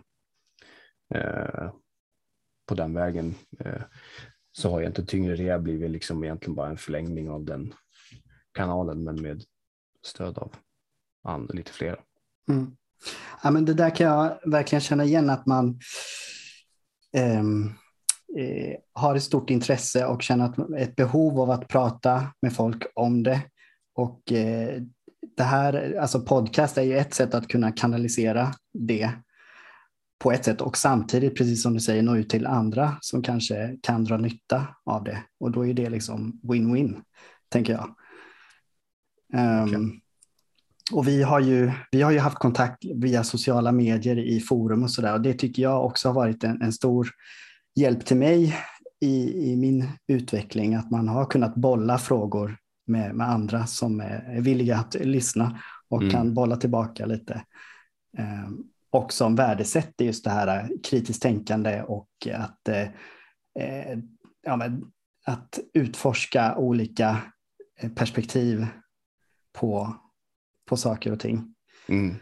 eh, 1.15 1.73
på 2.67 2.75
den 2.75 2.95
vägen 2.95 3.35
eh, 3.59 3.83
så 4.53 4.71
har 4.71 4.81
egentligen 4.81 5.07
tyngre 5.07 5.35
rea 5.35 5.59
blivit 5.59 5.91
liksom 5.91 6.25
egentligen 6.25 6.55
bara 6.55 6.69
en 6.69 6.77
förlängning 6.77 7.31
av 7.31 7.45
den 7.45 7.75
kanalen 8.53 9.05
men 9.05 9.23
med 9.23 9.43
stöd 10.03 10.39
av 10.39 10.55
and, 11.23 11.55
lite 11.55 11.73
flera. 11.73 11.99
Mm. 12.51 12.77
Ja, 13.43 13.51
men 13.51 13.65
det 13.65 13.75
där 13.75 13.91
kan 13.91 14.07
jag 14.07 14.39
verkligen 14.51 14.81
känna 14.81 15.05
igen 15.05 15.31
att 15.31 15.47
man 15.47 15.81
ehm, 17.17 17.67
eh, 18.39 18.77
har 18.93 19.15
ett 19.15 19.23
stort 19.23 19.51
intresse 19.51 20.07
och 20.07 20.23
känner 20.23 20.77
ett 20.77 20.97
behov 20.97 21.41
av 21.41 21.51
att 21.51 21.69
prata 21.69 22.27
med 22.43 22.55
folk 22.55 22.87
om 22.95 23.23
det. 23.23 23.41
Och 23.95 24.33
eh, 24.33 24.83
det 25.37 25.43
här, 25.43 25.97
alltså 26.01 26.21
podcast 26.21 26.79
är 26.79 26.83
ju 26.83 26.97
ett 26.97 27.15
sätt 27.15 27.35
att 27.35 27.49
kunna 27.49 27.73
kanalisera 27.73 28.55
det 28.73 29.11
på 30.19 30.33
ett 30.33 30.45
sätt 30.45 30.61
och 30.61 30.77
samtidigt, 30.77 31.37
precis 31.37 31.63
som 31.63 31.75
du 31.75 31.81
säger, 31.81 32.03
nå 32.03 32.17
ut 32.17 32.29
till 32.29 32.47
andra 32.47 32.97
som 33.01 33.23
kanske 33.23 33.77
kan 33.83 34.05
dra 34.05 34.17
nytta 34.17 34.67
av 34.85 35.05
det. 35.05 35.23
Och 35.41 35.51
då 35.51 35.67
är 35.67 35.75
det 35.75 35.91
liksom 35.91 36.41
win-win, 36.43 37.03
tänker 37.49 37.73
jag. 37.73 37.95
Ehm, 39.33 39.63
um, 39.63 39.69
okay. 39.69 40.01
Och 40.93 41.09
vi 41.09 41.23
har, 41.23 41.41
ju, 41.41 41.73
vi 41.91 42.03
har 42.03 42.11
ju 42.11 42.19
haft 42.19 42.39
kontakt 42.39 42.85
via 42.95 43.25
sociala 43.25 43.73
medier 43.73 44.19
i 44.19 44.41
forum 44.41 44.83
och 44.83 44.91
sådär 44.91 45.15
och 45.15 45.21
det 45.21 45.35
tycker 45.35 45.63
jag 45.63 45.85
också 45.85 46.09
har 46.09 46.15
varit 46.15 46.45
en, 46.45 46.63
en 46.63 46.73
stor 46.73 47.09
hjälp 47.75 48.07
till 48.07 48.17
mig 48.17 48.57
i, 49.01 49.51
i 49.53 49.57
min 49.57 49.89
utveckling, 50.07 50.75
att 50.75 50.91
man 50.91 51.09
har 51.09 51.25
kunnat 51.25 51.55
bolla 51.55 51.99
frågor 51.99 52.57
med, 52.87 53.15
med 53.15 53.29
andra 53.29 53.67
som 53.67 54.01
är 54.01 54.41
villiga 54.41 54.77
att 54.77 54.95
lyssna 54.95 55.61
och 55.89 56.03
mm. 56.03 56.13
kan 56.13 56.35
bolla 56.35 56.57
tillbaka 56.57 57.07
lite. 57.07 57.45
Eh, 58.19 58.51
och 58.91 59.13
som 59.13 59.37
värdesätter 59.37 60.05
just 60.05 60.25
det 60.25 60.31
här 60.31 60.71
kritiskt 60.85 61.23
tänkande 61.23 61.83
och 61.83 62.09
att, 62.35 62.69
eh, 62.69 62.89
eh 63.65 63.99
ja, 64.43 64.57
men, 64.57 64.85
att 65.27 65.59
utforska 65.75 66.57
olika 66.57 67.17
perspektiv 67.95 68.67
på, 69.53 69.97
på 70.71 70.77
saker 70.77 71.13
och 71.13 71.21
ting. 71.21 71.55
Mm. 71.89 72.17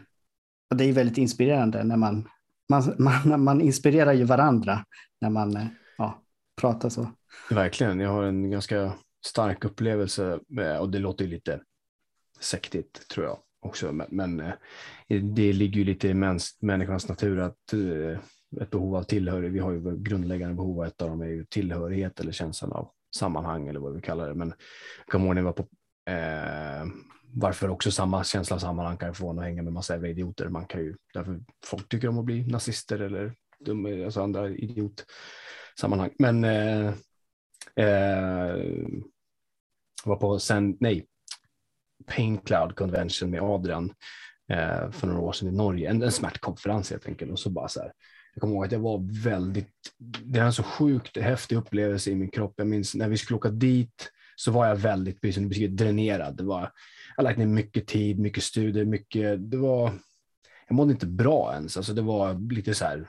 Och 0.69 0.77
det 0.77 0.85
är 0.85 0.93
väldigt 0.93 1.17
inspirerande 1.17 1.83
när 1.83 1.97
man, 1.97 2.29
man, 2.69 2.95
man, 2.97 3.43
man 3.43 3.61
inspirerar 3.61 4.13
ju 4.13 4.23
varandra 4.23 4.85
när 5.21 5.29
man 5.29 5.57
eh, 5.57 5.67
ja, 5.97 6.21
pratar 6.61 6.89
så. 6.89 7.11
Verkligen, 7.49 7.99
jag 7.99 8.09
har 8.09 8.23
en 8.23 8.51
ganska 8.51 8.93
stark 9.25 9.65
upplevelse 9.65 10.39
och 10.79 10.89
det 10.89 10.99
låter 10.99 11.27
lite 11.27 11.61
sektigt 12.39 13.09
tror 13.09 13.25
jag 13.25 13.37
också, 13.61 13.91
men, 13.91 14.07
men 14.09 14.39
eh, 14.39 14.53
det 15.23 15.53
ligger 15.53 15.77
ju 15.77 15.83
lite 15.83 16.07
i 16.07 16.13
mäns, 16.13 16.57
människans 16.61 17.07
natur 17.07 17.39
att 17.39 17.73
eh, 17.73 18.19
ett 18.61 18.69
behov 18.69 18.95
av 18.95 19.03
tillhörighet. 19.03 19.53
Vi 19.53 19.59
har 19.59 19.71
ju 19.71 19.97
grundläggande 19.97 20.55
behov 20.55 20.77
och 20.77 20.85
ett 20.85 21.01
av 21.01 21.09
dem 21.09 21.21
är 21.21 21.25
ju 21.25 21.45
tillhörighet 21.45 22.19
eller 22.19 22.31
känslan 22.31 22.71
av 22.71 22.91
sammanhang 23.15 23.67
eller 23.67 23.79
vad 23.79 23.95
vi 23.95 24.01
kallar 24.01 24.27
det. 24.27 24.35
Men 24.35 24.53
jag 25.05 25.11
kommer 25.11 25.25
ihåg 25.25 25.35
när 25.35 25.41
vi 25.41 25.45
var 25.45 25.53
på 25.53 25.67
eh, 26.11 26.85
varför 27.33 27.69
också 27.69 27.91
samma 27.91 28.23
känsla 28.23 28.55
av 28.55 28.59
sammanhang 28.59 28.97
kan 28.97 29.13
få 29.13 29.29
en 29.29 29.39
att 29.39 29.45
hänga 29.45 29.63
med 29.63 29.73
massa 29.73 29.93
jävla 29.93 30.07
idioter. 30.07 30.49
Man 30.49 30.65
kan 30.65 30.81
ju, 30.81 30.95
därför 31.13 31.39
folk 31.65 31.89
tycker 31.89 32.07
om 32.07 32.19
att 32.19 32.25
bli 32.25 32.43
nazister 32.47 32.99
eller 32.99 33.33
dum, 33.59 34.03
alltså 34.05 34.21
andra 34.21 34.49
idiotsammanhang. 34.49 36.13
Men 36.19 36.43
eh, 36.43 36.87
eh, 37.75 38.57
var 40.03 40.15
på 40.15 40.39
sen, 40.39 40.77
nej, 40.79 41.05
Pain 42.07 42.37
Cloud 42.37 42.75
Convention 42.75 43.29
med 43.29 43.41
Adrian 43.41 43.93
eh, 44.51 44.91
för 44.91 45.07
några 45.07 45.21
år 45.21 45.31
sedan 45.31 45.49
i 45.49 45.51
Norge, 45.51 45.89
en, 45.89 46.03
en 46.03 46.11
smärtkonferens 46.11 46.91
helt 46.91 47.07
enkelt. 47.07 47.31
Och 47.31 47.39
så 47.39 47.49
bara 47.49 47.67
så 47.67 47.79
här, 47.79 47.91
jag 48.33 48.41
kommer 48.41 48.53
ihåg 48.53 48.65
att 48.65 48.71
jag 48.71 48.79
var 48.79 49.23
väldigt, 49.23 49.73
det 49.97 50.39
var 50.39 50.45
en 50.45 50.53
så 50.53 50.63
sjukt 50.63 51.17
häftig 51.17 51.55
upplevelse 51.55 52.11
i 52.11 52.15
min 52.15 52.31
kropp. 52.31 52.53
Jag 52.57 52.67
minns 52.67 52.95
när 52.95 53.09
vi 53.09 53.17
skulle 53.17 53.37
åka 53.37 53.49
dit 53.49 54.11
så 54.35 54.51
var 54.51 54.67
jag 54.67 54.75
väldigt, 54.75 55.21
precis 55.21 55.35
som 55.35 55.75
dränerad. 55.75 56.37
Det 56.37 56.43
var, 56.43 56.71
jag 57.19 57.23
lagt 57.23 57.37
ner 57.37 57.45
mycket 57.45 57.87
tid, 57.87 58.19
mycket 58.19 58.43
studier, 58.43 58.85
mycket, 58.85 59.51
det 59.51 59.57
var, 59.57 59.91
jag 60.67 60.75
mådde 60.75 60.91
inte 60.91 61.07
bra 61.07 61.53
ens. 61.53 61.77
Alltså 61.77 61.93
det 61.93 62.01
var 62.01 62.53
lite 62.53 62.73
så 62.73 62.85
här 62.85 63.07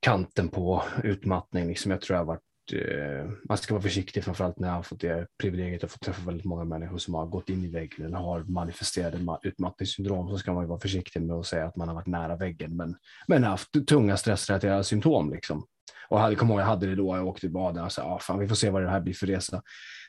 kanten 0.00 0.48
på 0.48 0.82
utmattning. 1.04 1.68
Liksom 1.68 1.90
jag 1.90 2.00
tror 2.00 2.18
jag 2.18 2.24
varit 2.24 2.42
eh, 2.72 3.30
man 3.48 3.58
ska 3.58 3.74
vara 3.74 3.82
försiktig 3.82 4.24
framförallt 4.24 4.58
när 4.58 4.68
jag 4.68 4.74
har 4.74 4.82
fått 4.82 5.00
det 5.00 5.26
privilegiet 5.42 5.84
att 5.84 5.92
få 5.92 5.98
träffa 5.98 6.26
väldigt 6.26 6.44
många 6.44 6.64
människor 6.64 6.98
som 6.98 7.14
har 7.14 7.26
gått 7.26 7.48
in 7.48 7.64
i 7.64 7.68
väggen 7.68 8.06
eller 8.06 8.16
har 8.16 8.44
manifesterade 8.44 9.38
utmattningssyndrom 9.42 10.28
så 10.28 10.38
ska 10.38 10.52
man 10.52 10.68
vara 10.68 10.80
försiktig 10.80 11.22
med 11.22 11.36
att 11.36 11.46
säga 11.46 11.66
att 11.66 11.76
man 11.76 11.88
har 11.88 11.94
varit 11.94 12.06
nära 12.06 12.36
väggen 12.36 12.76
men, 12.76 12.96
men 13.26 13.44
haft 13.44 13.86
tunga 13.88 14.16
stressrelaterade 14.16 14.84
symptom 14.84 15.30
liksom. 15.30 15.66
Och 16.08 16.20
jag 16.20 16.38
kommer 16.38 16.54
ihåg, 16.54 16.60
jag 16.60 16.66
hade 16.66 16.86
det 16.86 16.94
då, 16.94 17.16
jag 17.16 17.26
åkte 17.26 17.40
till 17.40 17.52
baden 17.52 17.84
och 17.84 17.92
sa, 17.92 18.02
ah, 18.02 18.18
fan, 18.18 18.38
vi 18.38 18.48
får 18.48 18.56
se 18.56 18.70
vad 18.70 18.82
det 18.82 18.90
här 18.90 19.00
blir 19.00 19.14
för 19.14 19.26
resa. 19.26 19.62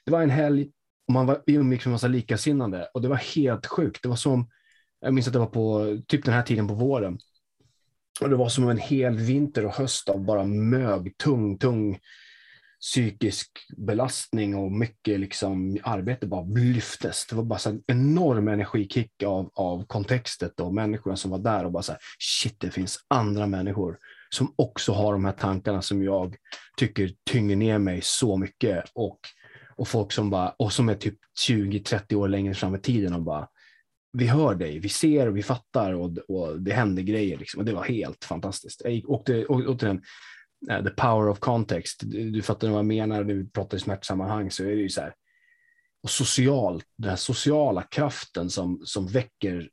Det 0.06 0.12
var 0.12 0.22
en 0.22 0.30
helg 0.30 0.72
och 1.10 1.14
man 1.14 1.26
var, 1.26 1.42
vi 1.46 1.54
umgicks 1.54 1.86
med 1.86 1.92
massa 1.92 2.08
likasinnande 2.08 2.90
och 2.94 3.02
det 3.02 3.08
var 3.08 3.16
helt 3.16 3.66
sjukt. 3.66 4.04
Det 4.04 4.10
var 4.10 4.16
som, 4.16 4.50
jag 5.02 5.14
minns 5.14 5.28
att 5.28 5.34
det 5.34 5.40
var 5.40 5.46
på 5.46 5.98
typ 6.08 6.26
den 6.26 6.34
här 6.34 6.44
tiden 6.44 6.68
på 6.68 6.74
våren. 6.74 7.20
Och 8.22 8.30
det 8.30 8.36
var 8.36 8.50
som 8.50 8.70
en 8.70 8.78
hel 8.78 9.18
vinter 9.18 9.66
och 9.66 9.74
höst 9.74 10.10
av 10.10 10.26
bara 10.26 10.44
mög, 10.44 11.18
tung, 11.18 11.58
tung 11.58 12.00
psykisk 12.82 13.50
belastning 13.78 14.56
och 14.56 14.72
mycket 14.72 15.20
liksom 15.20 15.78
arbete 15.84 16.28
bara 16.28 16.46
lyftes. 16.46 17.28
Det 17.30 17.36
var 17.36 17.44
bara 17.44 17.60
så 17.60 17.70
en 17.70 17.84
enorm 17.88 18.48
energikick 18.48 19.24
av, 19.24 19.52
av 19.54 19.86
kontextet 19.86 20.60
och 20.60 20.74
människorna 20.74 21.16
som 21.16 21.32
var 21.32 21.40
där 21.40 21.66
och 21.66 21.72
bara 21.72 21.84
så 21.84 21.92
här, 21.92 22.02
shit, 22.20 22.60
det 22.60 22.72
finns 22.72 23.06
andra 23.08 23.48
människor 23.48 23.98
som 24.30 24.54
också 24.56 24.92
har 24.92 25.14
de 25.14 25.26
här 25.26 25.32
tankarna 25.32 25.82
som 25.82 26.04
jag 26.04 26.36
tycker 26.78 27.12
tynger 27.32 27.56
ner 27.56 27.78
mig 27.78 28.00
så 28.04 28.38
mycket 28.38 28.86
och, 28.94 29.20
och 29.80 29.88
folk 29.88 30.12
som 30.12 30.30
bara, 30.30 30.50
och 30.50 30.74
som 30.74 30.90
är 30.90 30.96
typ 30.96 31.18
20-30 31.48 32.16
år 32.16 32.28
längre 32.28 32.54
fram 32.54 32.76
i 32.76 32.80
tiden 32.80 33.14
och 33.14 33.22
bara, 33.22 33.48
vi 34.14 34.28
hör 34.28 34.56
dig, 34.56 34.80
vi 34.80 34.90
ser 34.90 35.28
och 35.28 35.38
vi 35.38 35.44
fattar 35.44 35.94
och, 35.94 36.18
och 36.18 36.62
det 36.62 36.74
händer 36.74 37.04
grejer. 37.04 37.38
Liksom. 37.38 37.60
Och 37.60 37.66
det 37.66 37.74
var 37.74 37.84
helt 37.84 38.26
fantastiskt. 38.26 38.82
Jag 38.86 39.10
åkte, 39.10 39.46
åkte 39.46 39.86
den 39.86 40.02
uh, 40.70 40.76
eh, 40.76 40.84
the 40.84 40.90
power 40.90 41.30
of 41.30 41.40
context. 41.40 42.00
Du, 42.04 42.32
du 42.32 42.42
fattar 42.42 42.70
vad 42.70 42.78
jag 42.78 42.86
menar 42.86 43.24
när 43.24 43.34
vi 43.34 43.50
pratar 43.50 43.78
i 43.78 43.80
smärtsammanhang 43.80 44.52
så 44.52 44.64
är 44.64 44.68
det 44.68 44.82
ju 44.82 44.90
så 44.90 45.02
här. 45.02 45.14
Och 46.04 46.10
socialt, 46.10 46.86
den 46.98 47.10
här 47.10 47.18
sociala 47.18 47.82
kraften 47.82 48.50
som, 48.50 48.82
som 48.86 49.08
väcker 49.08 49.70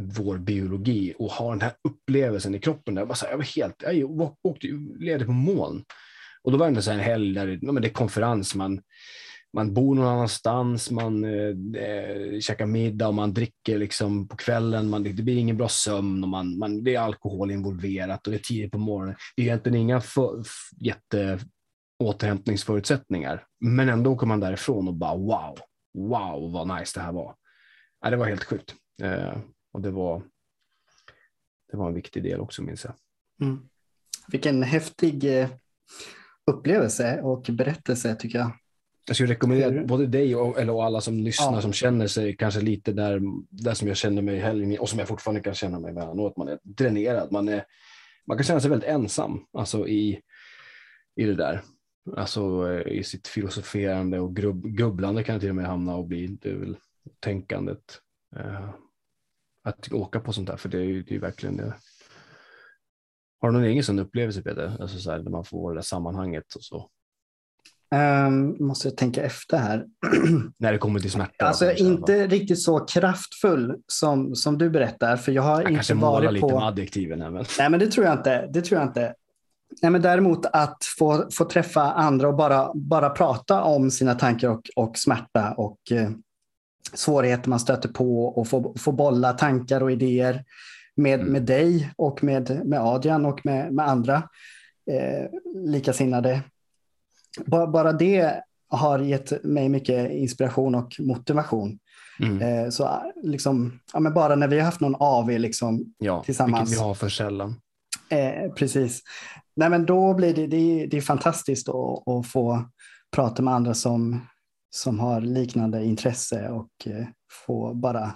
vår 0.00 0.38
biologi 0.38 1.14
och 1.18 1.30
har 1.30 1.50
den 1.50 1.60
här 1.60 1.72
upplevelsen 1.88 2.54
i 2.54 2.60
kroppen. 2.60 2.94
Där 2.94 3.00
jag, 3.00 3.08
bara 3.08 3.14
så 3.14 3.24
här, 3.24 3.32
jag 3.32 3.38
var 3.38 3.44
helt, 3.44 3.82
jag 3.82 4.36
åkte, 4.42 4.66
levde 4.98 5.24
på 5.24 5.32
moln. 5.32 5.84
Och 6.42 6.52
då 6.52 6.58
var 6.58 6.70
det 6.70 6.92
en 6.92 7.00
helg 7.00 7.34
där 7.34 7.46
det, 7.46 7.80
det 7.80 7.88
är 7.88 7.92
konferens, 7.92 8.54
man, 8.54 8.80
man 9.56 9.74
bor 9.74 9.94
någon 9.94 10.06
annanstans, 10.06 10.90
man 10.90 11.24
eh, 11.24 11.82
eh 11.82 12.40
käkar 12.40 12.66
middag 12.66 13.08
och 13.08 13.14
man 13.14 13.32
dricker 13.32 13.78
liksom 13.78 14.28
på 14.28 14.36
kvällen. 14.36 14.90
Man, 14.90 15.02
det 15.02 15.22
blir 15.22 15.38
ingen 15.38 15.56
bra 15.56 15.68
sömn 15.68 16.22
och 16.22 16.28
man, 16.28 16.58
man, 16.58 16.84
det 16.84 16.94
är 16.94 17.00
alkohol 17.00 17.50
involverat 17.50 18.26
och 18.26 18.30
det 18.30 18.36
är 18.36 18.42
tidigt 18.42 18.72
på 18.72 18.78
morgonen. 18.78 19.16
Det 19.36 19.42
är 19.42 19.46
egentligen 19.46 19.78
inga 19.78 20.00
för, 20.00 20.44
jätte 20.76 21.38
återhämtningsförutsättningar, 21.98 23.46
men 23.60 23.88
ändå 23.88 24.12
åker 24.12 24.26
man 24.26 24.40
därifrån 24.40 24.88
och 24.88 24.94
bara 24.94 25.16
wow, 25.16 25.58
wow 25.98 26.52
vad 26.52 26.78
nice 26.78 26.98
det 27.00 27.04
här 27.04 27.12
var. 27.12 27.34
Ja, 28.00 28.10
det 28.10 28.16
var 28.16 28.26
helt 28.26 28.44
sjukt 28.44 28.74
eh, 29.02 29.38
och 29.72 29.80
det 29.80 29.90
var. 29.90 30.22
Det 31.70 31.76
var 31.76 31.88
en 31.88 31.94
viktig 31.94 32.22
del 32.22 32.40
också 32.40 32.62
minns 32.62 32.84
jag. 32.84 32.94
Mm. 33.40 33.68
Vilken 34.28 34.62
häftig 34.62 35.40
eh, 35.40 35.48
upplevelse 36.50 37.20
och 37.22 37.46
berättelse 37.50 38.16
tycker 38.16 38.38
jag. 38.38 38.50
Jag 39.06 39.16
skulle 39.16 39.32
rekommendera 39.32 39.84
både 39.84 40.06
dig 40.06 40.36
och, 40.36 40.60
eller 40.60 40.86
alla 40.86 41.00
som 41.00 41.18
lyssnar 41.18 41.52
ja. 41.52 41.60
som 41.60 41.72
känner 41.72 42.06
sig 42.06 42.36
kanske 42.36 42.60
lite 42.60 42.92
där, 42.92 43.20
där 43.50 43.74
som 43.74 43.88
jag 43.88 43.96
känner 43.96 44.22
mig 44.22 44.36
i 44.36 44.40
helgen 44.40 44.78
och 44.78 44.88
som 44.88 44.98
jag 44.98 45.08
fortfarande 45.08 45.40
kan 45.40 45.54
känna 45.54 45.80
mig. 45.80 45.98
Att 45.98 46.36
man 46.36 46.48
är 46.48 46.58
dränerad. 46.62 47.32
Man, 47.32 47.48
är, 47.48 47.64
man 48.26 48.36
kan 48.36 48.44
känna 48.44 48.60
sig 48.60 48.70
väldigt 48.70 48.88
ensam 48.88 49.46
alltså 49.52 49.88
i, 49.88 50.20
i 51.16 51.24
det 51.24 51.34
där. 51.34 51.62
Alltså 52.16 52.72
eh, 52.72 52.92
i 52.92 53.04
sitt 53.04 53.28
filosoferande 53.28 54.20
och 54.20 54.36
grubb, 54.36 54.66
gubblande 54.66 55.24
kan 55.24 55.34
det 55.34 55.40
till 55.40 55.50
och 55.50 55.56
med 55.56 55.66
hamna 55.66 55.96
och 55.96 56.06
bli. 56.06 56.26
Det 56.26 56.50
är 56.50 56.54
väl 56.54 56.76
tänkandet. 57.20 58.00
Uh, 58.36 58.70
att 59.62 59.92
åka 59.92 60.20
på 60.20 60.32
sånt 60.32 60.48
där, 60.48 60.56
för 60.56 60.68
det 60.68 60.78
är 60.78 60.84
ju 60.84 61.02
det 61.02 61.14
är 61.14 61.18
verkligen 61.18 61.56
det. 61.56 61.74
Har 63.40 63.48
du 63.48 63.52
någon 63.52 63.64
egen 63.64 63.84
sån 63.84 63.98
upplevelse 63.98 64.42
Peter? 64.42 64.76
Alltså 64.80 64.98
så 64.98 65.10
här, 65.10 65.18
när 65.18 65.30
man 65.30 65.44
får 65.44 65.70
det 65.70 65.76
där 65.76 65.82
sammanhanget 65.82 66.54
och 66.54 66.62
så. 66.62 66.90
Um, 67.94 68.56
måste 68.66 68.88
jag 68.88 68.96
tänka 68.96 69.22
efter 69.22 69.58
här. 69.58 69.84
När 70.58 70.72
det 70.72 70.78
kommer 70.78 71.00
till 71.00 71.10
smärta? 71.10 71.46
Alltså 71.46 71.72
inte 71.72 72.18
va? 72.18 72.26
riktigt 72.26 72.62
så 72.62 72.78
kraftfull 72.78 73.74
som, 73.86 74.34
som 74.34 74.58
du 74.58 74.70
berättar. 74.70 75.16
För 75.16 75.32
jag 75.32 75.42
har 75.42 75.50
jag 75.50 75.60
inte 75.60 75.74
kanske 75.74 75.94
varit 75.94 76.32
lite 76.32 76.46
med 76.46 76.62
adjektiven. 76.62 77.22
Här, 77.22 77.30
men... 77.30 77.44
Nej, 77.58 77.70
men 77.70 77.80
det 77.80 77.86
tror 77.86 78.06
jag 78.06 78.18
inte. 78.18 78.46
Det 78.52 78.62
tror 78.62 78.80
jag 78.80 78.88
inte. 78.88 79.14
Nej, 79.82 79.90
men 79.92 80.02
däremot 80.02 80.46
att 80.46 80.84
få, 80.98 81.24
få 81.32 81.44
träffa 81.44 81.82
andra 81.82 82.28
och 82.28 82.36
bara, 82.36 82.70
bara 82.74 83.10
prata 83.10 83.62
om 83.62 83.90
sina 83.90 84.14
tankar 84.14 84.48
och, 84.48 84.62
och 84.76 84.98
smärta 84.98 85.52
och 85.52 85.78
eh, 85.90 86.10
svårigheter 86.94 87.50
man 87.50 87.60
stöter 87.60 87.88
på 87.88 88.24
och 88.24 88.48
få, 88.48 88.74
få 88.78 88.92
bolla 88.92 89.32
tankar 89.32 89.82
och 89.82 89.92
idéer 89.92 90.44
med, 90.94 91.20
mm. 91.20 91.32
med 91.32 91.42
dig 91.42 91.90
och 91.96 92.24
med, 92.24 92.66
med 92.66 92.80
Adrian 92.80 93.26
och 93.26 93.46
med, 93.46 93.72
med 93.72 93.88
andra 93.88 94.16
eh, 94.90 95.26
likasinnade 95.54 96.40
bara 97.46 97.92
det 97.92 98.40
har 98.68 98.98
gett 98.98 99.44
mig 99.44 99.68
mycket 99.68 100.10
inspiration 100.10 100.74
och 100.74 100.96
motivation. 100.98 101.78
Mm. 102.20 102.42
Eh, 102.42 102.70
så 102.70 103.12
liksom, 103.22 103.80
ja, 103.92 104.00
men 104.00 104.14
bara 104.14 104.34
när 104.34 104.48
vi 104.48 104.58
har 104.58 104.64
haft 104.64 104.80
någon 104.80 104.96
AV 104.98 105.30
liksom, 105.30 105.94
ja, 105.98 106.22
tillsammans. 106.22 106.70
Vilket 106.70 106.82
vi 106.82 106.86
har 106.86 106.94
för 106.94 107.08
sällan. 107.08 107.60
Eh, 108.08 108.52
precis. 108.52 109.02
Nej, 109.56 109.70
men 109.70 109.86
då 109.86 110.14
blir 110.14 110.34
det, 110.34 110.46
det, 110.46 110.86
det 110.86 110.96
är 110.96 111.00
fantastiskt 111.00 111.68
att, 111.68 112.08
att 112.08 112.26
få 112.26 112.64
prata 113.16 113.42
med 113.42 113.54
andra 113.54 113.74
som, 113.74 114.20
som 114.70 115.00
har 115.00 115.20
liknande 115.20 115.84
intresse 115.84 116.48
och 116.48 116.70
eh, 116.86 117.06
få 117.46 117.74
bara 117.74 118.14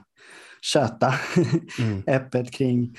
köta 0.63 1.15
mm. 1.79 2.03
öppet 2.07 2.51
kring 2.51 2.97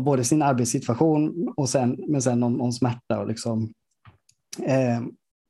både 0.00 0.24
sin 0.24 0.42
arbetssituation 0.42 1.52
och 1.56 1.68
sen, 1.68 1.96
men 2.08 2.22
sen 2.22 2.42
om, 2.42 2.60
om 2.60 2.72
smärta 2.72 3.20
och 3.20 3.28
liksom, 3.28 3.72
eh, 4.62 5.00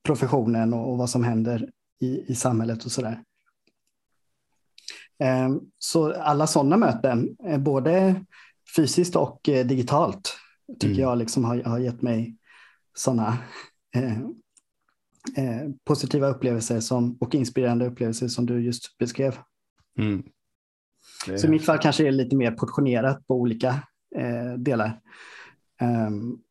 professionen 0.02 0.74
och, 0.74 0.98
vad 0.98 1.10
som 1.10 1.24
händer 1.24 1.70
i, 2.00 2.32
i 2.32 2.34
samhället 2.34 2.84
och 2.84 2.92
sådär. 2.92 3.22
Ehm, 5.18 5.60
så 5.78 6.12
alla 6.12 6.46
sådana 6.46 6.76
möten, 6.76 7.36
både 7.58 8.24
fysiskt 8.76 9.16
och 9.16 9.48
eh, 9.48 9.66
digitalt, 9.66 10.36
tycker 10.72 10.94
mm. 10.94 11.00
jag 11.00 11.18
liksom 11.18 11.44
har, 11.44 11.62
har 11.62 11.78
gett 11.78 12.02
mig 12.02 12.36
sådana 12.94 13.38
eh, 13.94 14.20
eh, 15.36 15.68
positiva 15.84 16.28
upplevelser 16.28 16.80
som, 16.80 17.16
och 17.20 17.34
inspirerande 17.34 17.86
upplevelser 17.86 18.28
som 18.28 18.46
du 18.46 18.60
just 18.60 18.98
beskrev. 18.98 19.38
Mm. 19.98 20.22
Så 21.36 21.46
i 21.46 21.50
mitt 21.50 21.64
fall 21.64 21.78
kanske 21.78 22.02
det 22.02 22.08
är 22.08 22.12
lite 22.12 22.36
mer 22.36 22.50
portionerat 22.50 23.26
på 23.26 23.34
olika 23.34 23.68
eh, 24.16 24.52
delar. 24.58 25.00
Um, 25.82 26.42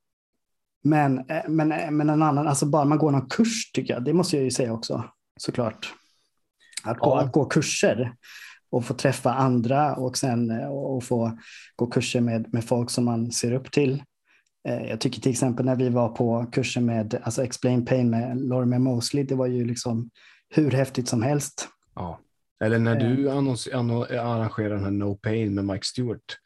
men, 0.84 1.18
eh, 1.18 1.44
men, 1.48 1.72
eh, 1.72 1.92
men 1.92 2.10
en 2.10 2.22
annan, 2.22 2.48
alltså 2.48 2.66
bara 2.66 2.86
man 2.86 2.98
går 2.98 3.12
någon 3.12 3.30
kurs 3.30 3.72
tycker 3.72 3.94
jag, 3.94 4.04
det 4.04 4.14
måste 4.14 4.36
jag 4.36 4.44
ju 4.44 4.52
säga 4.52 4.74
också 4.74 5.04
såklart. 5.40 5.94
Att 6.84 7.00
gå, 7.00 7.10
ja. 7.10 7.22
att 7.22 7.32
gå 7.32 7.46
kurser 7.46 8.14
och 8.70 8.86
få 8.86 8.94
träffa 8.94 9.34
andra 9.34 9.96
och 9.96 10.18
sen 10.18 10.52
eh, 10.52 10.68
och 10.68 11.04
få 11.04 11.38
gå 11.76 11.88
kurser 11.88 12.22
med, 12.22 12.54
med 12.54 12.64
folk 12.64 12.90
som 12.90 13.06
man 13.06 13.32
ser 13.32 13.54
upp 13.54 13.72
till. 13.72 14.04
Jag 14.64 15.00
tycker 15.00 15.22
till 15.22 15.32
exempel 15.32 15.66
när 15.66 15.76
vi 15.76 15.90
var 15.90 16.10
på 16.10 16.46
kurser 16.52 16.82
med 16.82 17.20
alltså 17.24 17.44
Explain 17.44 17.86
Pain 17.86 18.10
med 18.10 18.38
Lorimer 18.38 18.80
Mosley, 18.80 19.24
det 19.24 19.36
var 19.36 19.48
ju 19.48 19.66
liksom 19.66 20.10
hur 20.50 20.72
häftigt 20.72 21.08
som 21.08 21.22
helst. 21.22 21.68
Ja. 21.96 22.20
Eller 22.64 22.80
när 22.80 22.96
du 22.96 23.30
arrangerar 23.30 24.70
den 24.70 24.84
här 24.84 24.92
No 24.92 25.16
Pain 25.16 25.54
med 25.54 25.66
Mike 25.66 25.86
Stewart. 25.86 26.38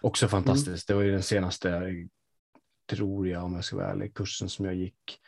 Också 0.00 0.28
fantastiskt. 0.28 0.68
Mm. 0.68 0.82
Det 0.86 0.94
var 0.94 1.02
ju 1.02 1.12
den 1.12 1.22
senaste 1.22 1.92
tror 2.88 3.28
jag, 3.28 3.44
om 3.44 3.54
jag 3.54 3.64
ska 3.64 3.76
vara 3.76 3.90
ärlig, 3.90 4.14
kursen 4.14 4.48
som 4.48 4.64
jag 4.64 4.74
gick 4.74 5.18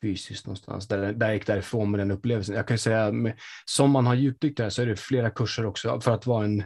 fysiskt 0.00 0.46
någonstans. 0.46 0.88
Där, 0.88 1.12
där 1.12 1.26
jag 1.26 1.34
gick 1.34 1.46
därifrån 1.46 1.90
med 1.90 2.00
den 2.00 2.10
upplevelsen. 2.10 2.56
Jag 2.56 2.68
kan 2.68 2.78
säga, 2.78 3.12
med, 3.12 3.34
som 3.64 3.90
man 3.90 4.06
har 4.06 4.14
djupdykt 4.14 4.56
där 4.56 4.70
så 4.70 4.82
är 4.82 4.86
det 4.86 4.96
flera 4.96 5.30
kurser 5.30 5.66
också 5.66 6.00
för 6.00 6.12
att 6.12 6.26
vara 6.26 6.44
en 6.44 6.64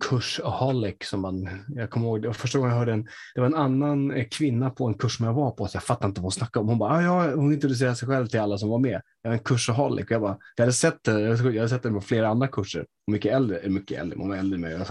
kursaholic 0.00 0.96
som 1.04 1.20
man, 1.20 1.48
jag 1.68 1.90
kommer 1.90 2.06
ihåg, 2.06 2.22
det 2.22 2.28
var 2.28 2.34
första 2.34 2.58
gången 2.58 2.72
jag 2.72 2.78
hörde 2.78 2.92
en, 2.92 3.08
det 3.34 3.40
var 3.40 3.46
en 3.46 3.54
annan 3.54 4.10
eh, 4.10 4.26
kvinna 4.30 4.70
på 4.70 4.86
en 4.86 4.94
kurs 4.94 5.16
som 5.16 5.26
jag 5.26 5.32
var 5.32 5.50
på, 5.50 5.66
så 5.66 5.76
jag 5.76 5.82
fattade 5.82 6.08
inte 6.08 6.20
vad 6.20 6.24
hon 6.24 6.32
snackade 6.32 6.62
om. 6.62 6.68
Hon 6.68 6.78
bara, 6.78 6.92
ah, 6.92 7.02
ja, 7.02 7.34
hon 7.34 7.52
introducerade 7.52 7.96
sig 7.96 8.08
själv 8.08 8.26
till 8.26 8.40
alla 8.40 8.58
som 8.58 8.68
var 8.68 8.78
med. 8.78 9.02
Jag 9.22 9.32
är 9.32 9.38
en 9.38 9.44
kursaholic. 9.44 10.06
Jag, 10.10 10.20
bara, 10.20 10.38
jag 10.56 10.62
hade 10.62 10.72
sett 10.72 10.98
det, 11.02 11.20
jag 11.20 11.36
hade 11.36 11.68
sett 11.68 11.82
det 11.82 11.90
på 11.90 12.00
flera 12.00 12.28
andra 12.28 12.48
kurser, 12.48 12.86
mycket 13.06 13.32
äldre, 13.32 13.68
mycket 13.68 14.00
äldre, 14.00 14.18
många 14.18 14.36
äldre 14.36 14.54
än 14.54 14.60
mig. 14.60 14.86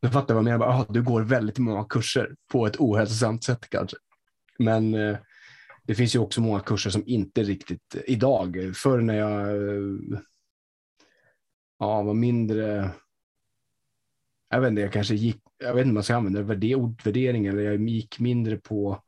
Nu 0.00 0.08
fattar 0.08 0.34
jag 0.34 0.42
vad 0.42 0.52
jag 0.52 0.58
menar. 0.58 0.72
Ah, 0.72 0.86
du 0.88 1.02
går 1.02 1.22
väldigt 1.22 1.58
många 1.58 1.84
kurser 1.84 2.34
på 2.52 2.66
ett 2.66 2.76
ohälsosamt 2.76 3.44
sätt 3.44 3.70
kanske. 3.70 3.96
Men 4.58 4.94
eh, 4.94 5.18
det 5.82 5.94
finns 5.94 6.14
ju 6.14 6.18
också 6.18 6.40
många 6.40 6.60
kurser 6.60 6.90
som 6.90 7.02
inte 7.06 7.42
riktigt 7.42 7.94
eh, 7.94 8.00
idag. 8.06 8.72
Förr 8.76 9.00
när 9.00 9.14
jag 9.14 9.48
eh, 9.48 10.20
ja, 11.78 12.02
var 12.02 12.14
mindre. 12.14 12.90
Jag 14.50 14.60
vet 14.60 14.68
inte, 14.68 14.82
jag 14.82 14.92
kanske 14.92 15.14
gick. 15.14 15.42
Jag 15.58 15.74
vet 15.74 15.80
inte 15.80 15.90
om 15.90 15.94
man 15.94 16.02
ska 16.02 16.16
använda 16.16 16.54
det, 16.54 16.74
ordvärdering 16.74 17.46
eller 17.46 17.62
jag 17.62 17.88
gick 17.88 18.18
mindre 18.18 18.56
på. 18.56 19.02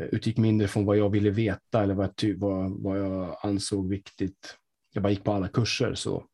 Eh, 0.00 0.06
utgick 0.06 0.36
mindre 0.36 0.68
från 0.68 0.84
vad 0.84 0.96
jag 0.96 1.10
ville 1.10 1.30
veta 1.30 1.82
eller 1.82 1.94
vad, 1.94 2.12
vad, 2.36 2.82
vad 2.82 2.98
jag 2.98 3.36
ansåg 3.42 3.88
viktigt. 3.88 4.56
Jag 4.92 5.02
bara 5.02 5.10
gick 5.10 5.24
på 5.24 5.32
alla 5.32 5.48
kurser 5.48 5.94
så 5.94 6.24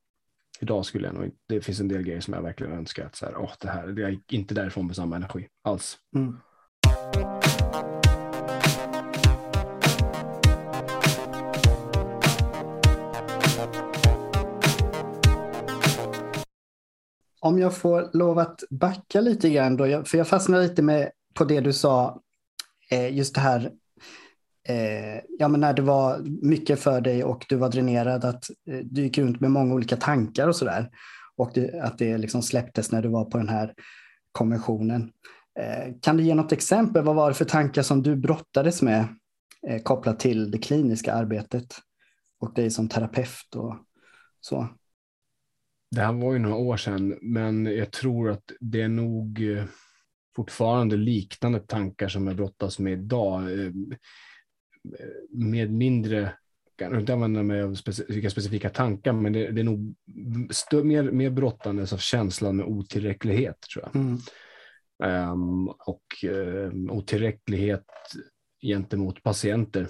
idag 0.60 0.86
skulle 0.86 1.06
jag 1.06 1.14
nog 1.14 1.30
det 1.48 1.60
finns 1.60 1.80
en 1.80 1.88
del 1.88 2.02
grejer 2.02 2.20
som 2.20 2.34
jag 2.34 2.42
verkligen 2.42 2.72
önskar 2.72 3.06
att 3.06 3.16
så 3.16 3.26
här, 3.26 3.36
åh, 3.36 3.52
det 3.60 3.68
här, 3.68 4.00
jag 4.00 4.10
gick 4.10 4.32
inte 4.32 4.54
därifrån 4.54 4.86
med 4.86 4.96
samma 4.96 5.16
energi 5.16 5.48
alls. 5.64 5.98
Mm. 6.16 6.36
Om 17.40 17.58
jag 17.58 17.76
får 17.76 18.10
lov 18.12 18.38
att 18.38 18.64
backa 18.70 19.20
lite 19.20 19.50
grann 19.50 19.76
då, 19.76 20.04
för 20.04 20.18
jag 20.18 20.28
fastnade 20.28 20.62
lite 20.62 20.82
med 20.82 21.10
på 21.34 21.44
det 21.44 21.60
du 21.60 21.72
sa, 21.72 22.22
eh, 22.90 23.16
just 23.16 23.34
det 23.34 23.40
här 23.40 23.72
eh, 24.68 25.20
ja, 25.38 25.48
men 25.48 25.60
när 25.60 25.72
det 25.72 25.82
var 25.82 26.18
mycket 26.42 26.80
för 26.80 27.00
dig 27.00 27.24
och 27.24 27.46
du 27.48 27.56
var 27.56 27.68
dränerad, 27.68 28.24
att 28.24 28.50
eh, 28.70 28.78
du 28.84 29.02
gick 29.02 29.18
runt 29.18 29.40
med 29.40 29.50
många 29.50 29.74
olika 29.74 29.96
tankar 29.96 30.48
och 30.48 30.56
sådär. 30.56 30.90
Och 31.36 31.50
det, 31.54 31.80
att 31.80 31.98
det 31.98 32.18
liksom 32.18 32.42
släpptes 32.42 32.92
när 32.92 33.02
du 33.02 33.08
var 33.08 33.24
på 33.24 33.38
den 33.38 33.48
här 33.48 33.74
konventionen. 34.32 35.12
Eh, 35.60 35.94
kan 36.02 36.16
du 36.16 36.22
ge 36.22 36.34
något 36.34 36.52
exempel? 36.52 37.04
Vad 37.04 37.16
var 37.16 37.28
det 37.28 37.34
för 37.34 37.44
tankar 37.44 37.82
som 37.82 38.02
du 38.02 38.16
brottades 38.16 38.82
med 38.82 39.06
eh, 39.68 39.82
kopplat 39.82 40.20
till 40.20 40.50
det 40.50 40.58
kliniska 40.58 41.14
arbetet 41.14 41.76
och 42.40 42.54
dig 42.54 42.70
som 42.70 42.88
terapeut 42.88 43.54
och 43.56 43.76
så? 44.40 44.68
Det 45.90 46.00
här 46.00 46.12
var 46.12 46.32
ju 46.32 46.38
några 46.38 46.56
år 46.56 46.76
sedan, 46.76 47.18
men 47.22 47.66
jag 47.66 47.90
tror 47.90 48.30
att 48.30 48.52
det 48.60 48.82
är 48.82 48.88
nog 48.88 49.52
eh, 49.52 49.64
fortfarande 50.36 50.96
liknande 50.96 51.60
tankar 51.60 52.08
som 52.08 52.26
jag 52.26 52.36
brottas 52.36 52.78
med 52.78 52.92
idag. 52.92 53.42
Eh, 53.42 53.72
med 55.30 55.72
mindre, 55.72 56.34
kan 56.76 57.00
inte 57.00 57.12
använda 57.12 57.42
mig 57.42 57.62
av 57.62 57.74
specifika, 57.74 58.30
specifika 58.30 58.70
tankar, 58.70 59.12
men 59.12 59.32
det, 59.32 59.50
det 59.50 59.60
är 59.60 59.64
nog 59.64 59.94
stö, 60.50 60.84
mer, 60.84 61.02
mer 61.02 61.30
brottandes 61.30 61.92
av 61.92 61.98
känslan 61.98 62.56
med 62.56 62.66
otillräcklighet 62.66 63.60
tror 63.60 63.84
jag. 63.84 63.96
Mm. 63.96 64.18
Um, 65.32 65.68
och 65.68 66.24
um, 66.24 66.90
otillräcklighet 66.90 67.86
gentemot 68.62 69.22
patienter 69.22 69.88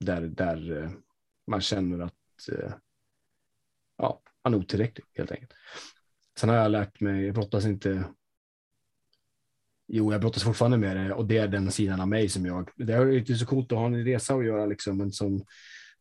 där, 0.00 0.20
där 0.20 0.70
uh, 0.70 0.90
man 1.46 1.60
känner 1.60 2.04
att 2.04 2.48
uh, 2.52 2.72
ja, 3.98 4.22
man 4.44 4.54
är 4.54 4.58
otillräcklig 4.58 5.04
helt 5.14 5.30
enkelt. 5.30 5.52
Sen 6.38 6.48
har 6.48 6.56
jag 6.56 6.70
lärt 6.70 7.00
mig, 7.00 7.26
jag 7.26 7.34
brottas 7.34 7.66
inte 7.66 8.04
Jo, 9.88 10.12
jag 10.12 10.20
brottas 10.20 10.44
fortfarande 10.44 10.78
med 10.78 10.96
det 10.96 11.14
och 11.14 11.26
det 11.26 11.38
är 11.38 11.48
den 11.48 11.70
sidan 11.70 12.00
av 12.00 12.08
mig 12.08 12.28
som 12.28 12.46
jag. 12.46 12.70
Det 12.76 12.92
är 12.92 13.18
inte 13.18 13.34
så 13.34 13.46
coolt 13.46 13.72
att 13.72 13.78
ha 13.78 13.86
en 13.86 14.04
resa 14.04 14.34
att 14.34 14.44
göra 14.44 14.66
liksom, 14.66 14.96
men 14.96 15.12
som 15.12 15.44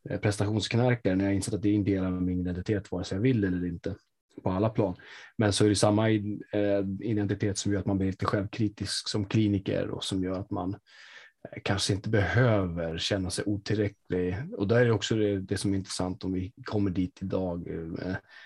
eh, 0.09 0.19
prestationsknarkare 0.19 1.15
när 1.15 1.25
jag 1.25 1.33
insett 1.35 1.53
att 1.53 1.61
det 1.61 1.69
är 1.69 1.75
en 1.75 1.83
del 1.83 2.05
av 2.05 2.21
min 2.21 2.39
identitet, 2.39 2.91
vare 2.91 3.03
sig 3.03 3.15
jag 3.15 3.21
vill 3.21 3.43
eller 3.43 3.67
inte, 3.67 3.95
på 4.43 4.49
alla 4.49 4.69
plan. 4.69 4.95
Men 5.37 5.53
så 5.53 5.65
är 5.65 5.69
det 5.69 5.75
samma 5.75 6.09
eh, 6.09 6.83
identitet 6.99 7.57
som 7.57 7.73
gör 7.73 7.79
att 7.79 7.85
man 7.85 7.97
blir 7.97 8.07
lite 8.07 8.25
självkritisk 8.25 9.09
som 9.09 9.25
kliniker 9.25 9.89
och 9.89 10.03
som 10.03 10.23
gör 10.23 10.39
att 10.39 10.51
man 10.51 10.73
eh, 10.73 11.61
kanske 11.63 11.93
inte 11.93 12.09
behöver 12.09 12.97
känna 12.97 13.29
sig 13.29 13.43
otillräcklig. 13.47 14.37
Och 14.57 14.67
där 14.67 14.81
är 14.81 14.85
det 14.85 14.91
också 14.91 15.15
det, 15.15 15.39
det 15.39 15.57
som 15.57 15.73
är 15.73 15.77
intressant 15.77 16.23
om 16.23 16.33
vi 16.33 16.53
kommer 16.63 16.91
dit 16.91 17.19
idag, 17.21 17.67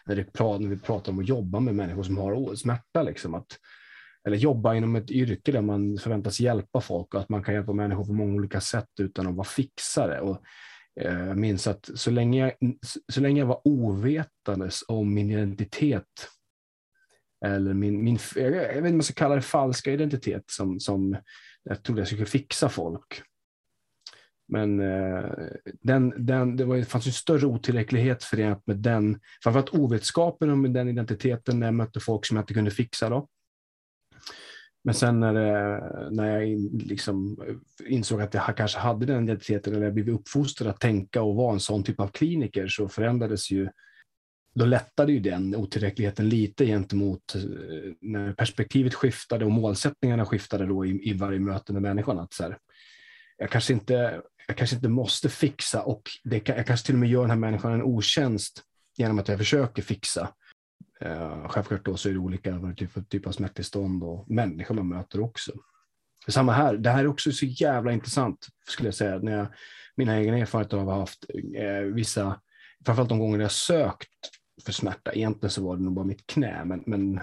när, 0.06 0.16
det, 0.16 0.26
när 0.40 0.68
vi 0.68 0.80
pratar 0.80 1.12
om 1.12 1.20
att 1.20 1.28
jobba 1.28 1.60
med 1.60 1.76
människor 1.76 2.04
som 2.04 2.18
har 2.18 2.56
smärta, 2.56 3.04
liksom, 3.04 3.36
att 3.36 3.58
eller 4.30 4.38
jobba 4.38 4.76
inom 4.76 4.96
ett 4.96 5.12
yrke 5.12 5.52
där 5.52 5.62
man 5.62 5.98
förväntas 5.98 6.40
hjälpa 6.40 6.82
folk 6.82 7.14
och 7.14 7.22
att 7.22 7.30
man 7.30 7.44
kan 7.44 7.54
hjälpa 7.54 7.74
människor 7.74 8.06
på 8.06 8.14
många 8.14 8.34
olika 8.34 8.62
sätt 8.62 8.90
utan 9.00 9.28
att 9.28 9.36
vara 9.36 9.48
fixare. 9.48 10.22
Och, 10.22 10.42
eh, 11.02 11.28
jag 11.28 11.38
minns 11.38 11.68
att 11.68 11.90
så 11.96 12.12
länge 12.12 12.40
jag, 12.40 12.76
så 13.12 13.22
länge 13.22 13.40
jag 13.42 13.46
var 13.46 13.62
ovetandes 13.64 14.84
om 14.88 15.14
min 15.14 15.32
identitet 15.32 16.30
eller 17.46 17.74
min, 17.74 18.04
min 18.04 18.20
jag 18.36 18.52
vet 18.52 18.76
inte 18.76 18.90
om 18.90 18.98
man 18.98 19.04
ska 19.04 19.14
kalla 19.14 19.36
det 19.36 19.42
falska 19.42 19.92
identitet 19.92 20.44
som, 20.52 20.80
som 20.80 21.18
jag 21.64 21.84
trodde 21.84 22.02
jag 22.02 22.08
skulle 22.08 22.26
fixa 22.26 22.70
folk. 22.70 23.22
Men 24.48 24.80
eh, 24.80 25.30
den, 25.82 26.26
den, 26.26 26.56
det, 26.58 26.66
var, 26.66 26.78
det 26.78 26.86
fanns 26.86 27.08
en 27.08 27.14
större 27.14 27.46
otillräcklighet 27.46 28.24
förenat 28.24 28.68
med 28.68 28.78
den, 28.78 29.20
framförallt 29.44 29.74
ovetskapen 29.74 30.50
om 30.50 30.74
den 30.74 30.90
identiteten 30.90 31.60
när 31.60 31.68
jag 31.68 31.74
mötte 31.74 32.00
folk 32.00 32.26
som 32.26 32.38
jag 32.38 32.44
inte 32.44 32.54
kunde 32.54 32.72
fixa. 32.72 33.10
Då. 33.10 33.28
Men 34.84 34.94
sen 34.94 35.20
när, 35.20 35.34
det, 35.34 36.10
när 36.12 36.32
jag 36.32 36.48
in, 36.48 36.82
liksom 36.86 37.42
eh, 37.48 37.94
insåg 37.94 38.22
att 38.22 38.34
jag 38.34 38.58
kanske 38.58 38.80
hade 38.80 39.06
den 39.06 39.24
identiteten 39.24 39.74
eller 39.74 39.84
jag 39.84 39.94
blivit 39.94 40.16
uppfostrad 40.16 40.70
att 40.70 40.80
tänka 40.80 41.22
och 41.22 41.36
vara 41.36 41.54
en 41.54 41.60
sån 41.60 41.84
typ 41.84 42.00
av 42.00 42.08
kliniker 42.08 42.68
så 42.68 42.88
förändrades 42.88 43.52
ju 43.52 43.70
då 44.56 44.66
lättade 44.66 45.12
ju 45.12 45.20
den 45.20 45.56
otillräckligheten 45.56 46.30
lite 46.30 46.66
gentemot 46.66 47.36
eh, 47.36 47.42
när 48.02 48.34
perspektivet 48.34 48.94
skiftade 48.94 49.46
och 49.46 49.52
målsättningarna 49.52 50.26
skiftade 50.26 50.66
då 50.66 50.86
i, 50.86 51.10
i 51.10 51.14
varje 51.14 51.40
möte 51.40 51.74
med 51.74 51.82
människan. 51.82 52.20
Att 52.20 52.34
så 52.34 52.44
här, 52.44 52.58
jag, 53.38 53.50
kanske 53.50 53.74
inte, 53.74 54.22
jag 54.48 54.58
kanske 54.58 54.76
inte 54.76 54.90
måste 54.90 55.30
fixa 55.30 55.84
och 55.84 56.02
det, 56.24 56.48
jag 56.48 56.66
kanske 56.66 56.86
till 56.86 56.96
och 56.96 57.00
med 57.00 57.10
gör 57.10 57.22
den 57.22 57.30
här 57.30 57.38
människan 57.38 57.74
en 57.74 57.84
otjänst 57.84 58.64
genom 58.98 59.20
att 59.20 59.28
jag 59.28 59.38
försöker 59.38 59.82
fixa. 59.82 60.34
Eh, 61.02 61.48
självklart 61.48 61.86
då 61.86 61.98
så 61.98 62.10
är 62.10 62.14
det 62.14 62.20
olika 62.20 62.74
typ, 62.78 63.10
typ 63.10 63.28
av 63.28 63.32
smärttillstånd 63.32 64.04
och 64.04 64.30
människor 64.30 64.76
man 64.76 64.88
möter 64.88 65.22
också. 65.22 65.52
Samma 66.28 66.52
här, 66.52 66.78
det 66.78 66.90
här 66.90 67.04
är 67.04 67.08
också 67.08 67.32
så 67.32 67.46
jävla 67.46 67.92
intressant 67.92 68.48
skulle 68.68 68.88
jag 68.88 68.96
säga. 68.96 69.20
När 69.20 69.38
jag, 69.38 69.48
mina 69.96 70.20
egna 70.20 70.38
erfarenheter 70.38 70.78
av 70.78 70.90
haft 70.90 71.26
eh, 71.56 71.80
vissa, 71.80 72.42
framförallt 72.86 73.10
de 73.10 73.20
gånger 73.20 73.40
jag 73.40 73.52
sökt 73.52 74.10
för 74.66 74.72
smärta, 74.72 75.14
egentligen 75.14 75.52
så 75.52 75.64
var 75.64 75.78
det 75.78 75.84
nog 75.84 75.94
bara 75.94 76.06
mitt 76.06 76.28
knä, 76.28 76.66
men, 76.66 76.84
men 76.86 77.20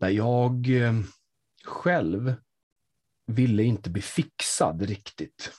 där 0.00 0.08
jag 0.08 0.70
eh, 0.70 0.94
själv 1.64 2.34
ville 3.26 3.62
inte 3.62 3.90
bli 3.90 4.02
fixad 4.02 4.82
riktigt 4.82 5.52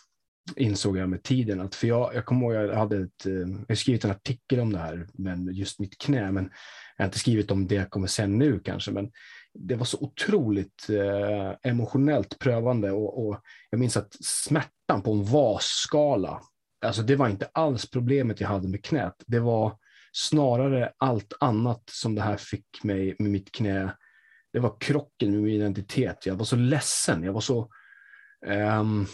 insåg 0.56 0.98
jag 0.98 1.10
med 1.10 1.24
tiden. 1.24 1.62
Att, 1.62 1.76
för 1.76 1.88
jag, 1.88 2.16
jag 2.16 2.26
kommer 2.26 2.46
ihåg, 2.46 2.70
jag 2.70 2.76
hade 2.76 2.98
ett, 2.98 3.26
eh, 3.26 3.64
jag 3.68 3.78
skrivit 3.78 4.06
en 4.06 4.12
artikel 4.12 4.60
om 4.60 4.74
det 4.74 4.80
här, 4.80 5.08
men 5.14 5.54
just 5.54 5.80
mitt 5.80 5.98
knä, 5.98 6.32
men 6.32 6.50
jag 6.98 7.04
har 7.04 7.08
inte 7.08 7.20
skrivit 7.20 7.52
om 7.52 7.68
det 7.68 7.76
jag 7.76 7.90
kommer 7.90 8.08
sen 8.08 8.38
nu 8.38 8.60
kanske, 8.60 8.92
men 8.92 9.12
det 9.54 9.76
var 9.76 9.86
så 9.86 9.98
otroligt 10.00 10.90
eh, 10.90 11.72
emotionellt 11.72 12.40
prövande 12.40 12.92
och, 12.92 13.28
och, 13.28 13.42
jag 13.70 13.80
minns 13.80 13.98
att 13.98 14.16
smärtan 14.20 15.02
på 15.02 15.12
en 15.12 15.24
VAS-skala 15.24 16.42
alltså 16.86 17.02
det 17.02 17.16
var 17.16 17.30
inte 17.30 17.50
alls 17.54 17.90
problemet 17.90 18.42
jag 18.42 18.48
hade 18.48 18.68
med 18.68 18.86
knät. 18.86 19.24
Det 19.28 19.40
var 19.40 19.78
snarare 20.12 20.94
allt 20.98 21.34
annat 21.40 21.84
som 21.92 22.16
det 22.16 22.22
här 22.22 22.38
fick 22.38 22.84
mig 22.84 23.16
med 23.20 23.32
mitt 23.32 23.52
knä. 23.52 23.96
Det 24.54 24.60
var 24.60 24.76
krocken 24.80 25.32
med 25.32 25.42
min 25.42 25.56
identitet. 25.56 26.26
Jag 26.26 26.36
var 26.36 26.46
så 26.46 26.56
ledsen. 26.56 27.24
Jag 27.24 27.34
var 27.34 27.42
så 27.42 27.70
um, 28.46 29.08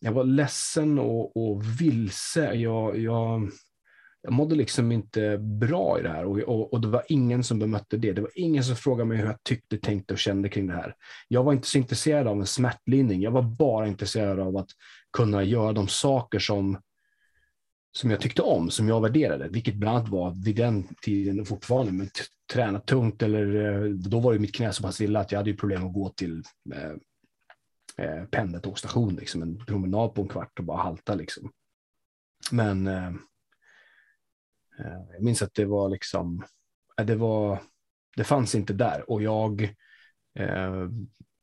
jag 0.00 0.12
var 0.12 0.24
ledsen 0.24 0.98
och, 0.98 1.36
och 1.36 1.62
vilse. 1.80 2.54
Jag, 2.54 2.98
jag, 2.98 3.50
jag 4.22 4.32
mådde 4.32 4.54
liksom 4.54 4.92
inte 4.92 5.38
bra 5.38 5.98
i 5.98 6.02
det 6.02 6.08
här 6.08 6.24
och, 6.24 6.38
och, 6.38 6.72
och, 6.72 6.80
det 6.80 6.88
var 6.88 7.02
ingen 7.08 7.44
som 7.44 7.58
bemötte 7.58 7.96
det. 7.96 8.12
Det 8.12 8.20
var 8.20 8.30
ingen 8.34 8.64
som 8.64 8.76
frågade 8.76 9.08
mig 9.08 9.18
hur 9.18 9.26
jag 9.26 9.42
tyckte, 9.42 9.78
tänkte 9.78 10.14
och 10.14 10.18
kände 10.18 10.48
kring 10.48 10.66
det 10.66 10.74
här. 10.74 10.94
Jag 11.28 11.44
var 11.44 11.52
inte 11.52 11.68
så 11.68 11.78
intresserad 11.78 12.26
av 12.26 12.40
en 12.40 12.46
smärtlindring. 12.46 13.20
Jag 13.20 13.30
var 13.30 13.42
bara 13.42 13.86
intresserad 13.86 14.40
av 14.40 14.56
att 14.56 14.70
kunna 15.12 15.44
göra 15.44 15.72
de 15.72 15.88
saker 15.88 16.38
som, 16.38 16.80
som 17.92 18.10
jag 18.10 18.20
tyckte 18.20 18.42
om, 18.42 18.70
som 18.70 18.88
jag 18.88 19.00
värderade, 19.00 19.48
vilket 19.48 19.74
bland 19.74 19.96
annat 19.96 20.08
var 20.08 20.44
vid 20.44 20.56
den 20.56 20.88
tiden 21.02 21.44
fortfarande, 21.44 21.92
men 21.92 22.10
träna 22.52 22.80
tungt 22.80 23.22
eller 23.22 23.74
eh, 23.84 23.90
då 23.90 24.20
var 24.20 24.32
ju 24.32 24.38
mitt 24.38 24.54
knä 24.54 24.72
så 24.72 24.82
pass 24.82 25.00
illa 25.00 25.20
att 25.20 25.32
jag 25.32 25.38
hade 25.38 25.54
problem 25.54 25.86
att 25.86 25.94
gå 25.94 26.08
till 26.08 26.42
eh, 26.74 26.92
eh, 28.00 28.24
pendeltågsstation, 28.24 29.14
liksom, 29.14 29.42
en 29.42 29.64
promenad 29.66 30.14
på 30.14 30.22
en 30.22 30.28
kvart 30.28 30.58
och 30.58 30.64
bara 30.64 30.82
halta. 30.82 31.14
Liksom. 31.14 31.52
Men 32.52 32.86
eh, 32.86 33.08
eh 34.78 35.00
jag 35.12 35.22
minns 35.22 35.42
att 35.42 35.54
det 35.54 35.64
var 35.64 35.88
liksom, 35.88 36.44
eh, 36.98 37.06
det 37.06 37.16
var, 37.16 37.62
det 38.16 38.24
fanns 38.24 38.54
inte 38.54 38.72
där 38.72 39.10
och 39.10 39.22
jag 39.22 39.62
eh, 40.38 40.82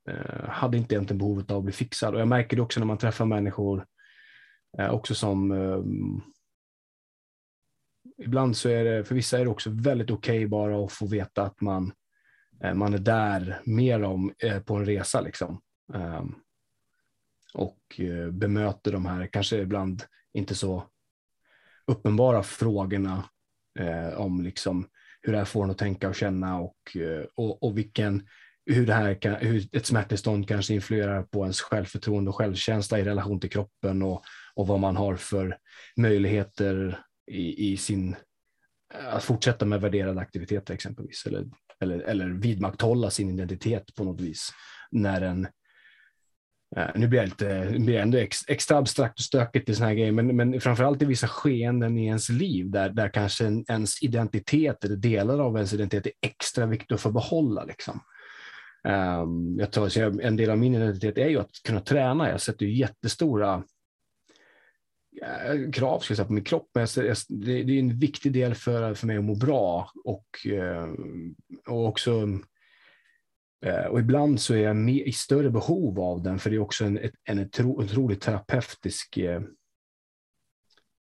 eh, 0.10 0.50
hade 0.50 0.78
inte 0.78 0.96
egentligen 0.96 1.18
behovet 1.18 1.52
av 1.52 1.58
att 1.58 1.64
bli 1.64 1.74
fixad. 1.74 2.14
Och 2.14 2.22
jag 2.22 2.28
märker 2.28 2.56
det 2.56 2.62
också 2.62 2.80
när 2.80 2.88
man 2.88 2.98
träffar 2.98 3.26
människor 3.26 3.86
eh, 4.78 4.90
också 4.90 5.16
som 5.16 5.54
ibland 8.18 8.58
så 8.58 8.70
är 8.70 8.84
det, 8.84 9.04
för 9.04 9.16
vissa 9.16 9.40
är 9.40 9.44
det 9.44 9.52
också 9.52 9.70
väldigt 9.70 10.12
okej 10.12 10.38
okay 10.38 10.48
bara 10.48 10.86
att 10.86 10.92
få 10.92 11.08
veta 11.08 11.44
att 11.44 11.62
man, 11.62 11.94
man 12.74 12.94
är 12.94 12.98
där 12.98 13.62
mer 13.66 14.04
om 14.04 14.34
på 14.66 14.76
en 14.76 14.86
resa. 14.86 15.22
Liksom. 15.22 15.62
Um, 15.94 16.36
och 17.54 18.00
eh, 18.00 18.32
bemöter 18.32 18.92
de 18.92 19.06
här, 19.06 19.28
kanske 19.28 19.58
ibland 19.58 20.04
inte 20.34 20.56
så 20.56 20.84
uppenbara 21.88 22.44
frågorna 22.44 23.24
eh, 23.80 24.20
om 24.20 24.42
liksom 24.42 24.88
hur 25.22 25.34
det 25.34 25.38
här 25.38 25.46
får 25.46 25.64
en 25.64 25.70
att 25.70 25.78
tänka 25.78 26.10
och 26.10 26.16
känna 26.16 26.60
och, 26.60 26.98
eh, 26.98 27.26
och, 27.36 27.64
och 27.64 27.78
vilken, 27.78 28.28
hur, 28.66 28.86
det 28.86 28.94
här 28.94 29.22
kan, 29.22 29.36
hur 29.36 29.76
ett 29.76 29.86
smärttillstånd 29.86 30.48
kanske 30.48 30.74
influerar 30.74 31.24
på 31.24 31.42
ens 31.42 31.62
självförtroende 31.62 32.30
och 32.30 32.36
självkänsla 32.36 33.00
i 33.00 33.04
relation 33.04 33.40
till 33.40 33.50
kroppen 33.50 34.02
och, 34.02 34.24
och 34.56 34.68
vad 34.68 34.80
man 34.80 34.96
har 34.96 35.16
för 35.16 35.58
möjligheter 35.96 37.00
i, 37.32 37.72
i 37.72 37.78
sin, 37.78 38.16
eh, 38.94 39.16
att 39.16 39.24
fortsätta 39.24 39.66
med 39.66 39.82
värderade 39.82 40.22
aktiviteter 40.22 40.74
exempelvis, 40.74 41.26
eller, 41.26 41.46
eller, 41.80 42.00
eller 42.00 42.30
vidmakthålla 42.30 43.10
sin 43.10 43.30
identitet 43.30 43.96
på 43.96 44.04
något 44.04 44.22
vis 44.22 44.50
när 44.92 45.22
en 45.22 45.48
Uh, 46.78 46.88
nu 46.96 47.08
blir, 47.08 47.20
jag 47.20 47.30
lite, 47.30 47.76
blir 47.80 47.94
jag 47.94 48.04
ändå 48.04 48.18
ex, 48.18 48.38
extra 48.48 48.78
abstrakt 48.78 49.20
och 49.20 49.24
stökigt 49.24 49.70
i 49.70 49.76
såna 49.76 49.88
här 49.88 49.96
grejer, 49.96 50.12
men, 50.12 50.36
men 50.36 50.62
framförallt 50.62 51.02
i 51.02 51.06
vissa 51.06 51.28
skeenden 51.28 51.98
i 51.98 52.06
ens 52.06 52.30
liv 52.30 52.72
där, 52.72 52.90
där 52.90 53.10
kanske 53.10 53.46
en, 53.46 53.66
ens 53.70 54.04
identitet 54.04 54.84
eller 54.84 54.96
delar 54.96 55.40
av 55.40 55.56
ens 55.56 55.74
identitet 55.74 56.06
är 56.06 56.28
extra 56.30 56.66
viktigt 56.66 56.92
att 56.92 57.02
få 57.02 57.12
behålla. 57.12 57.64
Liksom. 57.64 58.00
Um, 58.88 59.60
jag 59.60 59.72
tror, 59.72 60.22
en 60.22 60.36
del 60.36 60.50
av 60.50 60.58
min 60.58 60.76
identitet 60.76 61.18
är 61.18 61.28
ju 61.28 61.40
att 61.40 61.52
kunna 61.64 61.80
träna. 61.80 62.30
Jag 62.30 62.42
sätter 62.42 62.66
ju 62.66 62.74
jättestora 62.78 63.64
uh, 65.56 65.72
krav 65.72 66.00
ska 66.00 66.12
jag 66.12 66.18
säga, 66.18 66.28
på 66.28 66.34
min 66.34 66.44
kropp, 66.44 66.70
men 66.74 66.88
jag, 66.96 67.06
jag, 67.06 67.18
det, 67.28 67.64
det, 67.64 67.74
är 67.74 67.80
en 67.80 68.00
viktig 68.00 68.32
del 68.34 68.56
för, 68.56 68.94
för 68.94 69.08
mig 69.08 69.18
att 69.18 69.24
må 69.24 69.36
bra 69.36 69.92
och, 70.04 70.28
uh, 70.52 70.94
och 71.68 71.88
också 71.88 72.28
Eh, 73.66 73.86
och 73.86 74.00
ibland 74.00 74.42
så 74.42 74.54
är 74.54 74.58
jag 74.58 74.76
med, 74.76 75.08
i 75.08 75.12
större 75.12 75.50
behov 75.50 76.00
av 76.00 76.24
den, 76.24 76.40
för 76.40 76.50
det 76.50 76.56
är 76.56 76.60
också 76.60 76.86
en, 76.86 77.00
en 77.24 77.50
otroligt 77.58 78.22
terapeutisk 78.22 79.18
eh, 79.18 79.42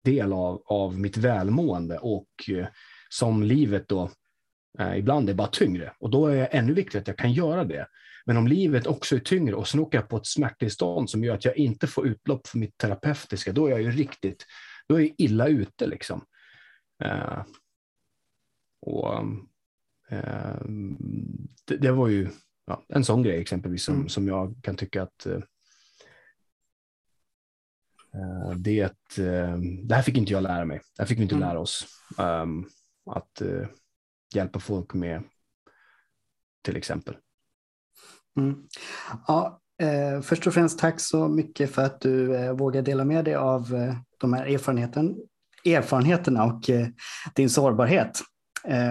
del 0.04 0.34
av, 0.34 0.64
av 0.66 1.00
mitt 1.00 1.18
välmående 1.18 1.98
och 1.98 2.30
eh, 2.50 2.68
som 3.10 3.44
livet 3.44 3.88
då 3.88 4.12
ibland 4.96 5.30
är 5.30 5.34
bara 5.34 5.48
tyngre. 5.48 5.94
Och 6.00 6.10
då 6.10 6.28
är 6.28 6.36
det 6.36 6.46
ännu 6.46 6.74
viktigare 6.74 7.02
att 7.02 7.08
jag 7.08 7.18
kan 7.18 7.34
göra 7.34 7.64
det. 7.64 7.88
Men 8.26 8.38
om 8.38 8.48
livet 8.48 8.88
också 8.88 9.16
är 9.16 9.20
tyngre 9.20 9.56
och 9.56 9.68
sen 9.68 9.80
åker 9.80 9.98
jag 9.98 10.10
på 10.10 10.18
ett 10.18 10.26
smärttillstånd 10.26 11.10
som 11.10 11.24
gör 11.24 11.36
att 11.36 11.46
jag 11.46 11.58
inte 11.58 11.88
får 11.88 12.08
utlopp 12.08 12.48
för 12.48 12.58
mitt 12.58 12.78
terapeutiska, 12.78 13.52
då 13.52 13.68
är 13.68 13.72
jag 13.72 13.82
ju 13.82 13.92
riktigt, 13.92 14.46
då 14.88 14.96
är 14.96 15.00
jag 15.00 15.14
illa 15.18 15.48
ute 15.48 15.88
liksom. 15.88 16.26
Och 18.82 19.26
det, 21.66 21.78
det, 21.78 21.92
var 21.92 22.08
ju 22.08 22.30
ja, 22.68 22.84
en 22.88 23.04
sån 23.04 23.24
grej 23.24 23.42
exempelvis 23.42 23.84
som, 23.84 23.96
mm. 23.96 24.10
som 24.10 24.28
jag 24.28 24.56
kan 24.62 24.76
tycka 24.76 25.04
att 25.04 25.28
uh, 25.28 25.40
det, 28.56 28.84
uh, 29.20 29.58
det 29.84 29.96
här 29.96 30.02
fick 30.02 30.18
inte 30.18 30.34
jag 30.34 30.44
lära 30.44 30.66
mig. 30.66 30.78
Det 30.78 31.02
här 31.02 31.08
fick 31.08 31.18
vi 31.18 31.24
inte 31.24 31.36
mm. 31.36 31.48
lära 31.48 31.60
oss. 31.60 31.88
Um, 32.18 32.70
att 33.06 33.42
uh, 33.42 33.68
hjälpa 34.34 34.60
folk 34.60 34.94
med 34.94 35.24
till 36.62 36.78
exempel. 36.78 37.18
Mm. 38.38 38.56
Ja, 39.28 39.62
eh, 39.82 40.22
först 40.22 40.48
och 40.48 40.54
främst 40.54 40.80
tack 40.80 41.00
så 41.00 41.28
mycket 41.28 41.72
för 41.72 41.82
att 41.82 42.02
du 42.02 42.36
eh, 42.36 42.54
vågar 42.54 42.82
dela 42.82 43.06
med 43.06 43.26
dig 43.26 43.36
av 43.36 43.76
eh, 43.76 43.96
de 44.18 44.34
här 44.34 44.46
erfarenheten, 44.46 45.16
erfarenheterna 45.66 46.44
och 46.44 46.62
din 47.36 47.50
sårbarhet. 47.50 48.20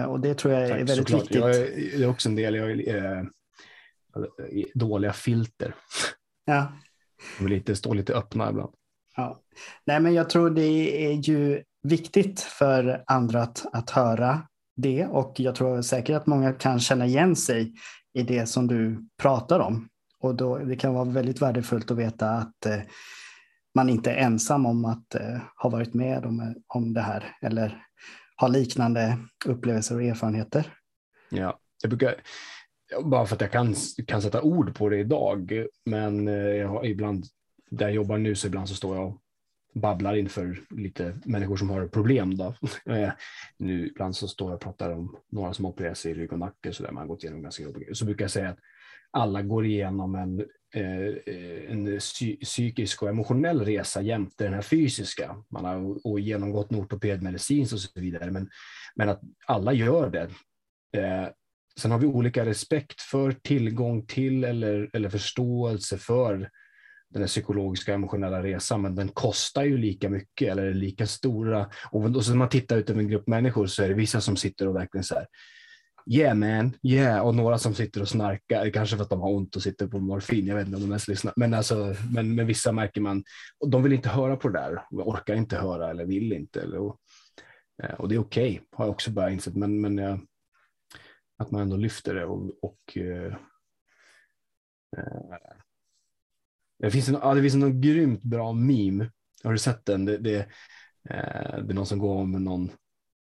och 0.07 0.19
det 0.19 0.33
tror 0.33 0.53
jag 0.53 0.63
är 0.63 0.69
tack, 0.69 0.79
väldigt 0.79 0.97
såklart. 0.97 1.21
viktigt. 1.21 1.37
Jag 1.37 1.55
är, 1.55 1.97
det 1.97 2.03
är 2.03 2.09
också 2.09 2.29
en 2.29 2.35
del. 2.35 2.55
Jag 2.55 2.71
är, 2.71 3.29
dåliga 4.73 5.13
filter. 5.13 5.75
Ja. 6.45 6.71
De 7.37 7.43
vill 7.43 7.53
lite, 7.53 7.75
stå 7.75 7.93
lite 7.93 8.13
öppna 8.13 8.49
ibland. 8.49 8.73
Ja. 9.15 9.39
Nej, 9.85 9.99
men 9.99 10.13
jag 10.13 10.29
tror 10.29 10.49
det 10.49 11.05
är 11.05 11.13
ju 11.13 11.63
viktigt 11.83 12.39
för 12.39 13.03
andra 13.07 13.41
att, 13.41 13.65
att 13.73 13.89
höra 13.89 14.47
det 14.75 15.05
och 15.05 15.39
jag 15.39 15.55
tror 15.55 15.81
säkert 15.81 16.15
att 16.15 16.27
många 16.27 16.53
kan 16.53 16.79
känna 16.79 17.05
igen 17.05 17.35
sig 17.35 17.73
i 18.13 18.23
det 18.23 18.45
som 18.45 18.67
du 18.67 19.07
pratar 19.21 19.59
om. 19.59 19.89
Och 20.19 20.35
då, 20.35 20.57
det 20.57 20.75
kan 20.75 20.93
vara 20.93 21.05
väldigt 21.05 21.41
värdefullt 21.41 21.91
att 21.91 21.97
veta 21.97 22.29
att 22.29 22.65
eh, 22.65 22.79
man 23.75 23.89
inte 23.89 24.11
är 24.11 24.15
ensam 24.15 24.65
om 24.65 24.85
att 24.85 25.15
eh, 25.15 25.37
ha 25.55 25.69
varit 25.69 25.93
med 25.93 26.25
om, 26.25 26.55
om 26.67 26.93
det 26.93 27.01
här 27.01 27.35
eller 27.41 27.83
ha 28.37 28.47
liknande 28.47 29.17
upplevelser 29.45 29.95
och 29.95 30.03
erfarenheter. 30.03 30.73
Ja, 31.29 31.59
jag 31.81 31.89
brukar, 31.89 32.15
bara 33.03 33.25
för 33.25 33.35
att 33.35 33.41
jag 33.41 33.51
kan, 33.51 33.75
kan 34.07 34.21
sätta 34.21 34.41
ord 34.41 34.75
på 34.75 34.89
det 34.89 34.97
idag. 34.97 35.65
Men 35.85 36.27
eh, 36.27 36.33
jag 36.35 36.67
har 36.67 36.85
ibland, 36.85 37.25
där 37.69 37.85
jag 37.85 37.95
jobbar 37.95 38.17
nu, 38.17 38.35
så 38.35 38.47
ibland 38.47 38.69
så 38.69 38.75
står 38.75 38.95
jag 38.95 39.07
och 39.07 39.21
babblar 39.73 40.15
inför 40.15 40.59
lite 40.69 41.19
människor 41.25 41.57
som 41.57 41.69
har 41.69 41.87
problem. 41.87 42.37
Då. 42.37 42.53
Eh, 42.93 43.11
nu, 43.57 43.87
ibland 43.87 44.15
så 44.15 44.27
står 44.27 44.49
jag 44.49 44.55
och 44.55 44.61
pratar 44.61 44.91
om 44.91 45.17
några 45.31 45.53
som 45.53 45.65
opererar 45.65 45.93
sig 45.93 46.11
i 46.11 46.15
rygg 46.15 46.33
och 46.33 46.39
nacke, 46.39 46.73
så 46.73 46.83
där 46.83 46.91
man 46.91 47.01
har 47.01 47.07
gått 47.07 47.23
igenom 47.23 47.41
ganska 47.41 47.63
jobbiga 47.63 47.93
Så 47.93 48.05
brukar 48.05 48.23
jag 48.23 48.31
säga 48.31 48.49
att 48.49 48.59
alla 49.11 49.41
går 49.41 49.65
igenom 49.65 50.15
en, 50.15 50.39
eh, 50.75 51.71
en 51.71 51.99
psykisk 52.41 53.01
och 53.01 53.09
emotionell 53.09 53.65
resa 53.65 54.01
jämte 54.01 54.43
den 54.43 54.53
här 54.53 54.61
fysiska. 54.61 55.43
Man 55.49 55.65
har 55.65 56.07
och 56.07 56.19
genomgått 56.19 56.71
en 56.71 56.79
ortopedmedicin 56.79 57.63
och 57.63 57.79
så 57.79 57.99
vidare, 58.01 58.31
men, 58.31 58.49
men 58.95 59.09
att 59.09 59.21
alla 59.45 59.73
gör 59.73 60.09
det. 60.09 60.29
Sen 61.79 61.91
har 61.91 61.99
vi 61.99 62.07
olika 62.07 62.45
respekt 62.45 63.01
för, 63.01 63.31
tillgång 63.31 64.05
till 64.05 64.43
eller, 64.43 64.89
eller 64.93 65.09
förståelse 65.09 65.97
för 65.97 66.49
den 67.09 67.21
här 67.21 67.27
psykologiska 67.27 67.93
emotionella 67.93 68.43
resan, 68.43 68.81
men 68.81 68.95
den 68.95 69.07
kostar 69.07 69.63
ju 69.63 69.77
lika 69.77 70.09
mycket 70.09 70.51
eller 70.51 70.63
är 70.63 70.73
lika 70.73 71.07
stora. 71.07 71.69
Och 71.91 72.25
så 72.25 72.31
när 72.31 72.37
man 72.37 72.49
tittar 72.49 72.77
ut 72.77 72.89
över 72.89 73.01
en 73.01 73.07
grupp 73.07 73.27
människor 73.27 73.67
så 73.67 73.83
är 73.83 73.89
det 73.89 73.93
vissa 73.93 74.21
som 74.21 74.35
sitter 74.35 74.67
och 74.67 74.75
verkligen 74.75 75.03
så 75.03 75.15
här, 75.15 75.27
yeah 76.09 76.35
man, 76.35 76.73
yeah, 76.83 77.19
och 77.19 77.35
några 77.35 77.57
som 77.57 77.73
sitter 77.73 78.01
och 78.01 78.07
snarkar, 78.07 78.69
kanske 78.69 78.95
för 78.95 79.03
att 79.03 79.09
de 79.09 79.21
har 79.21 79.31
ont 79.31 79.55
och 79.55 79.61
sitter 79.61 79.87
på 79.87 79.99
morfin, 79.99 80.47
jag 80.47 80.55
vet 80.55 80.65
inte 80.65 80.75
om 80.75 80.83
de 80.83 80.89
ens 80.89 81.07
lyssnar, 81.07 81.33
men, 81.35 81.53
alltså, 81.53 81.95
men, 82.11 82.35
men 82.35 82.47
vissa 82.47 82.71
märker 82.71 83.01
man, 83.01 83.23
och 83.59 83.69
de 83.69 83.83
vill 83.83 83.93
inte 83.93 84.09
höra 84.09 84.35
på 84.35 84.49
det 84.49 84.59
där, 84.59 84.81
orkar 84.91 85.35
inte 85.35 85.57
höra 85.57 85.89
eller 85.89 86.05
vill 86.05 86.33
inte. 86.33 86.61
Eller, 86.61 86.77
och, 86.77 86.99
eh, 87.83 87.93
och 87.93 88.09
det 88.09 88.15
är 88.15 88.19
okej, 88.19 88.49
okay, 88.49 88.59
har 88.71 88.85
jag 88.85 88.91
också 88.91 89.11
börjat 89.11 89.33
inse, 89.33 89.51
men, 89.53 89.81
men 89.81 89.97
jag, 89.97 90.19
att 91.37 91.51
man 91.51 91.61
ändå 91.61 91.77
lyfter 91.77 92.15
det 92.15 92.25
och, 92.25 92.51
och 92.61 92.97
eh, 92.97 93.33
eh, 94.97 95.37
det 96.79 96.91
finns, 96.91 97.09
en, 97.09 97.17
ja, 97.21 97.33
det 97.33 97.41
finns 97.41 97.55
en 97.55 97.81
grymt 97.81 98.21
bra 98.21 98.53
meme. 98.53 99.11
Har 99.43 99.51
du 99.51 99.57
sett 99.57 99.85
den? 99.85 100.05
Det, 100.05 100.17
det, 100.17 100.39
eh, 101.09 101.57
det 101.63 101.71
är 101.71 101.73
någon 101.73 101.85
som 101.85 101.99
går 101.99 102.25
med 102.25 102.41
någon, 102.41 102.71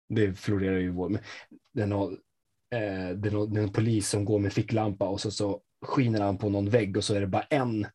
det 0.09 0.35
florerar 0.35 0.79
ju 0.79 0.91
vår, 0.91 1.09
men 1.09 1.21
det 1.73 1.83
är, 1.83 1.87
någon, 1.87 2.13
eh, 2.71 3.11
det, 3.17 3.29
är 3.29 3.31
någon, 3.31 3.55
det 3.55 3.61
är 3.61 3.65
en 3.65 3.73
polis 3.73 4.09
som 4.09 4.25
går 4.25 4.39
med 4.39 4.53
ficklampa 4.53 5.09
och 5.09 5.21
så, 5.21 5.31
så 5.31 5.61
skiner 5.87 6.21
han 6.21 6.39
på 6.39 6.49
någon 6.49 6.71
vägg 6.71 6.97
och 6.97 7.05
så 7.05 7.15
är 7.15 7.21
det 7.21 7.27
bara 7.27 7.43
en 7.43 7.87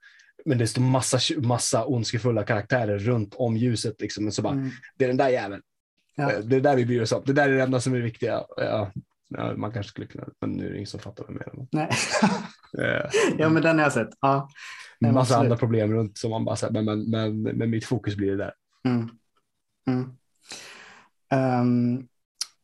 men 0.45 0.57
det 0.57 0.67
står 0.67 0.81
massa, 0.81 1.19
massa 1.37 1.85
ondskefulla 1.85 2.43
karaktärer 2.43 2.99
runt 2.99 3.35
om 3.35 3.57
ljuset. 3.57 4.01
Liksom. 4.01 4.23
Men 4.23 4.33
så 4.33 4.41
bara, 4.41 4.53
mm. 4.53 4.69
det 4.97 5.05
är 5.05 5.07
den 5.07 5.17
där 5.17 5.29
jäveln. 5.29 5.61
Ja. 6.15 6.31
Eh, 6.31 6.39
det 6.39 6.55
är 6.55 6.61
där 6.61 6.75
vi 6.75 6.85
bryr 6.85 7.01
oss 7.01 7.11
om. 7.11 7.23
Det 7.25 7.33
där 7.33 7.49
är 7.49 7.53
det 7.53 7.63
enda 7.63 7.79
som 7.79 7.93
är 7.93 7.99
viktiga. 7.99 8.45
Ja, 8.57 8.91
ja, 9.27 9.57
man 9.57 9.71
kanske 9.71 9.89
skulle 9.89 10.07
kunna, 10.07 10.27
men 10.41 10.51
nu 10.51 10.65
är 10.65 10.69
det 10.69 10.75
ingen 10.75 10.87
som 10.87 10.99
fattar 10.99 11.23
vad 11.23 11.35
jag 11.35 11.53
menar. 11.53 11.67
Nej. 11.71 11.89
ja, 13.37 13.49
men 13.49 13.63
den 13.63 13.77
har 13.77 13.83
jag 13.83 13.93
sett. 13.93 14.09
Ja. 14.21 14.49
En 14.99 15.13
massa 15.13 15.19
absolut. 15.19 15.39
andra 15.39 15.57
problem 15.57 15.93
runt 15.93 16.17
som 16.17 16.31
man 16.31 16.45
bara 16.45 16.55
säger, 16.55 16.73
men, 16.73 16.85
men, 16.85 17.09
men, 17.09 17.41
men 17.57 17.69
mitt 17.69 17.85
fokus 17.85 18.15
blir 18.15 18.31
det 18.31 18.37
där. 18.37 18.53
Mm. 18.87 19.09
Mm. 19.87 20.17
Um, 21.61 22.07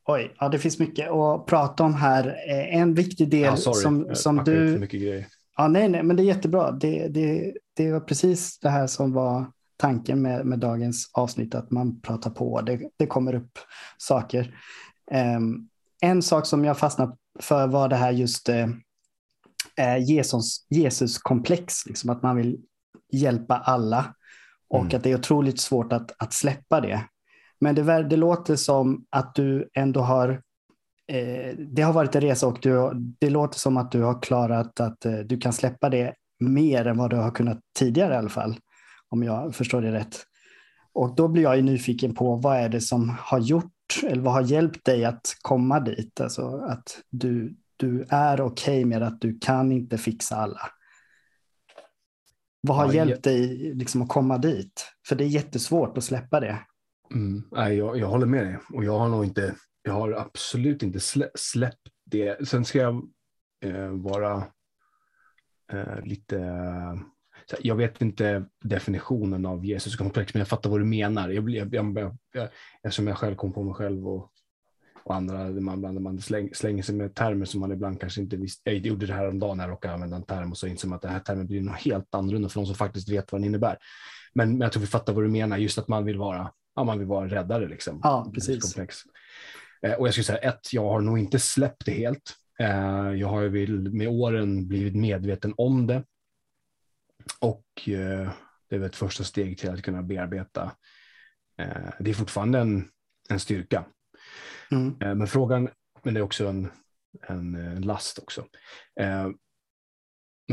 oj, 0.05 0.35
ja, 0.39 0.49
det 0.49 0.59
finns 0.59 0.79
mycket 0.79 1.11
att 1.11 1.45
prata 1.45 1.83
om 1.83 1.93
här. 1.93 2.27
Eh, 2.27 2.75
en 2.75 2.93
viktig 2.93 3.29
del 3.29 3.41
ja, 3.41 3.55
som, 3.57 4.15
som 4.15 4.43
du... 4.43 4.77
mycket 4.79 5.01
grejer. 5.01 5.27
Ja, 5.57 5.67
nej, 5.67 5.89
nej, 5.89 6.03
men 6.03 6.15
det 6.15 6.23
är 6.23 6.25
jättebra. 6.25 6.71
Det, 6.71 7.07
det, 7.07 7.53
det 7.75 7.91
var 7.91 7.99
precis 7.99 8.59
det 8.59 8.69
här 8.69 8.87
som 8.87 9.13
var 9.13 9.51
tanken 9.77 10.21
med, 10.21 10.45
med 10.45 10.59
dagens 10.59 11.09
avsnitt, 11.13 11.55
att 11.55 11.71
man 11.71 12.01
pratar 12.01 12.29
på. 12.29 12.61
Det, 12.61 12.81
det 12.97 13.05
kommer 13.05 13.35
upp 13.35 13.59
saker. 13.97 14.55
Um, 15.37 15.69
en 16.01 16.21
sak 16.21 16.45
som 16.45 16.65
jag 16.65 16.77
fastnat 16.77 17.17
för 17.39 17.67
var 17.67 17.89
det 17.89 17.95
här 17.95 18.11
just 18.11 18.49
uh, 18.49 18.67
Jesus, 19.99 20.65
Jesus-komplex, 20.69 21.85
liksom 21.85 22.09
att 22.09 22.23
man 22.23 22.35
vill 22.35 22.57
hjälpa 23.11 23.57
alla 23.57 24.15
och 24.69 24.81
mm. 24.81 24.97
att 24.97 25.03
det 25.03 25.11
är 25.11 25.15
otroligt 25.15 25.59
svårt 25.59 25.93
att, 25.93 26.11
att 26.17 26.33
släppa 26.33 26.81
det. 26.81 27.05
Men 27.59 27.75
det, 27.75 28.03
det 28.03 28.17
låter 28.17 28.55
som 28.55 29.05
att 29.09 29.35
du 29.35 29.69
ändå 29.73 30.01
har 30.01 30.29
eh, 31.07 31.55
det 31.57 31.81
har 31.81 31.93
varit 31.93 32.15
en 32.15 32.21
resa 32.21 32.47
och 32.47 32.57
du, 32.61 32.91
det 33.19 33.29
låter 33.29 33.59
som 33.59 33.77
att 33.77 33.91
du 33.91 34.01
har 34.01 34.21
klarat 34.21 34.79
att 34.79 35.05
eh, 35.05 35.17
du 35.19 35.37
kan 35.37 35.53
släppa 35.53 35.89
det 35.89 36.13
mer 36.39 36.87
än 36.87 36.97
vad 36.97 37.09
du 37.09 37.15
har 37.15 37.31
kunnat 37.31 37.59
tidigare 37.79 38.13
i 38.13 38.17
alla 38.17 38.29
fall, 38.29 38.57
om 39.09 39.23
jag 39.23 39.55
förstår 39.55 39.81
det 39.81 39.91
rätt. 39.91 40.23
Och 40.93 41.15
då 41.15 41.27
blir 41.27 41.43
jag 41.43 41.55
ju 41.55 41.61
nyfiken 41.61 42.15
på 42.15 42.35
vad 42.35 42.57
är 42.57 42.69
det 42.69 42.81
som 42.81 43.15
har 43.19 43.39
gjort 43.39 43.71
eller 44.03 44.21
vad 44.21 44.33
har 44.33 44.41
hjälpt 44.41 44.85
dig 44.85 45.05
att 45.05 45.37
komma 45.41 45.79
dit? 45.79 46.21
Alltså 46.21 46.57
att 46.57 47.01
du, 47.09 47.55
du 47.77 48.05
är 48.09 48.41
okej 48.41 48.73
okay 48.73 48.85
med 48.85 49.03
att 49.03 49.21
du 49.21 49.39
kan 49.39 49.71
inte 49.71 49.97
fixa 49.97 50.35
alla. 50.35 50.61
Vad 52.61 52.77
har 52.77 52.85
ja, 52.85 52.93
hjälpt 52.93 53.25
jag... 53.25 53.35
dig 53.35 53.73
liksom 53.75 54.01
att 54.01 54.09
komma 54.09 54.37
dit? 54.37 54.87
För 55.07 55.15
det 55.15 55.23
är 55.23 55.27
jättesvårt 55.27 55.97
att 55.97 56.03
släppa 56.03 56.39
det. 56.39 56.59
Mm, 57.13 57.43
nej, 57.51 57.77
jag, 57.77 57.97
jag 57.97 58.07
håller 58.07 58.25
med 58.25 58.45
dig 58.45 58.57
och 58.73 58.83
jag 58.83 58.99
har 58.99 59.09
nog 59.09 59.25
inte, 59.25 59.55
jag 59.81 59.93
har 59.93 60.11
absolut 60.11 60.83
inte 60.83 60.99
slä, 60.99 61.29
släppt 61.35 61.89
det. 62.05 62.47
Sen 62.47 62.65
ska 62.65 62.79
jag 62.79 63.09
eh, 63.63 63.89
vara 63.89 64.43
eh, 65.71 66.01
lite, 66.03 66.37
jag 67.59 67.75
vet 67.75 68.01
inte 68.01 68.45
definitionen 68.63 69.45
av 69.45 69.65
Jesus 69.65 69.95
komplex, 69.95 70.33
men 70.33 70.39
jag 70.39 70.47
fattar 70.47 70.69
vad 70.69 70.79
du 70.79 70.85
menar. 70.85 71.29
Jag, 71.29 71.49
jag, 71.49 71.73
jag, 71.73 72.17
jag, 72.33 72.49
eftersom 72.83 73.07
jag 73.07 73.17
själv 73.17 73.35
kom 73.35 73.53
på 73.53 73.63
mig 73.63 73.73
själv 73.73 74.07
och, 74.07 74.29
och 75.03 75.15
andra, 75.15 75.49
man, 75.49 76.03
man 76.03 76.21
släng, 76.21 76.49
slänger 76.53 76.83
sig 76.83 76.95
med 76.95 77.15
termer 77.15 77.45
som 77.45 77.59
man 77.59 77.71
ibland 77.71 77.99
kanske 77.99 78.21
inte 78.21 78.37
visste. 78.37 78.71
Jag 78.71 78.85
gjorde 78.85 79.05
det 79.05 79.13
här 79.13 79.27
om 79.27 79.39
dagen 79.39 79.57
när 79.57 79.63
jag 79.63 79.71
råkade 79.71 79.93
använda 79.93 80.15
en 80.15 80.23
term 80.23 80.51
och 80.51 80.57
så 80.57 80.67
insåg 80.67 80.89
man 80.89 80.95
att 80.95 81.01
den 81.01 81.11
här 81.11 81.19
termen 81.19 81.47
blir 81.47 81.61
något 81.61 81.81
helt 81.81 82.15
annorlunda 82.15 82.49
för 82.49 82.59
de 82.59 82.65
som 82.65 82.75
faktiskt 82.75 83.09
vet 83.09 83.31
vad 83.31 83.41
den 83.41 83.45
innebär. 83.45 83.77
Men, 84.33 84.49
men 84.49 84.61
jag 84.61 84.71
tror 84.71 84.81
vi 84.81 84.87
fattar 84.87 85.13
vad 85.13 85.23
du 85.23 85.29
menar, 85.29 85.57
just 85.57 85.77
att 85.77 85.87
man 85.87 86.05
vill 86.05 86.17
vara 86.17 86.51
ja, 86.75 86.83
man 86.83 86.99
vill 86.99 87.07
vara 87.07 87.27
räddare. 87.27 87.67
Liksom. 87.67 87.99
Ja, 88.03 88.31
precis. 88.33 88.61
Komplex. 88.61 88.97
Eh, 89.81 89.93
och 89.93 90.07
jag 90.07 90.13
skulle 90.13 90.25
säga 90.25 90.37
ett, 90.37 90.73
jag 90.73 90.89
har 90.89 91.01
nog 91.01 91.19
inte 91.19 91.39
släppt 91.39 91.85
det 91.85 91.91
helt. 91.91 92.35
Eh, 92.59 93.11
jag 93.15 93.27
har 93.27 93.41
ju 93.41 93.79
med 93.89 94.07
åren 94.07 94.67
blivit 94.67 94.95
medveten 94.95 95.53
om 95.57 95.87
det. 95.87 96.03
Och 97.39 97.89
eh, 97.89 98.31
det 98.69 98.75
är 98.75 98.79
väl 98.79 98.89
ett 98.89 98.95
första 98.95 99.23
steg 99.23 99.57
till 99.57 99.69
att 99.69 99.81
kunna 99.81 100.03
bearbeta. 100.03 100.71
Det 101.99 102.09
är 102.09 102.13
fortfarande 102.13 102.59
en, 102.59 102.89
en 103.29 103.39
styrka. 103.39 103.85
Mm. 104.71 105.17
Men 105.17 105.27
frågan, 105.27 105.69
men 106.03 106.13
det 106.13 106.19
är 106.19 106.23
också 106.23 106.47
en, 106.47 106.71
en 107.27 107.81
last 107.81 108.19
också. 108.19 108.45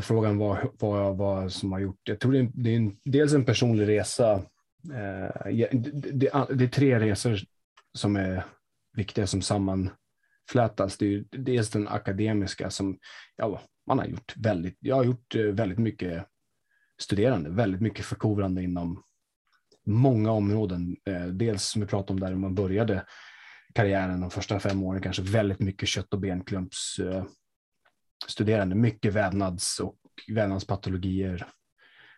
Frågan 0.03 0.39
var 0.39 0.73
vad, 0.79 1.17
vad 1.17 1.53
som 1.53 1.73
har 1.73 1.79
gjort, 1.79 2.01
jag 2.03 2.21
tror 2.21 2.33
det 2.33 2.39
är, 2.39 2.51
det 2.55 2.71
är 2.71 2.77
en, 2.77 2.97
dels 3.05 3.33
en 3.33 3.45
personlig 3.45 3.89
resa 3.89 4.45
Eh, 4.85 5.53
det, 5.55 5.69
det, 6.13 6.65
är 6.65 6.69
tre 6.69 7.01
resor 7.01 7.39
som 7.95 8.17
är 8.17 8.45
viktiga 8.97 9.27
som 9.27 9.43
sammanflätas. 9.43 10.99
Det 10.99 11.15
är 11.15 11.25
dels 11.31 11.71
den 11.71 11.89
akademiska 11.89 12.71
som 12.71 12.99
ja, 13.37 13.61
man 13.87 13.99
har 13.99 14.07
gjort 14.07 14.35
väldigt. 14.37 14.77
Jag 14.81 14.97
har 14.97 15.05
gjort 15.05 15.35
eh, 15.35 15.43
väldigt 15.43 15.79
mycket 15.79 16.27
studerande, 16.99 17.51
väldigt 17.51 17.81
mycket 17.81 18.05
förkovrande 18.05 18.63
inom 18.63 19.03
många 19.87 20.31
områden. 20.31 20.97
Eh, 21.07 21.27
dels 21.27 21.65
som 21.65 21.81
vi 21.81 21.87
pratade 21.87 22.13
om 22.13 22.21
där 22.21 22.35
man 22.35 22.55
började 22.55 23.05
karriären 23.75 24.21
de 24.21 24.31
första 24.31 24.61
fem 24.61 24.83
åren, 24.83 25.03
kanske 25.03 25.23
väldigt 25.23 25.61
mycket 25.61 25.89
kött 25.89 26.15
och 26.15 26.21
benklumps 26.21 26.99
eh, 26.99 27.25
studerande, 28.27 28.75
mycket 28.75 29.13
vävnads 29.13 29.81
och 29.81 29.99
vävnadspatologier, 30.29 31.47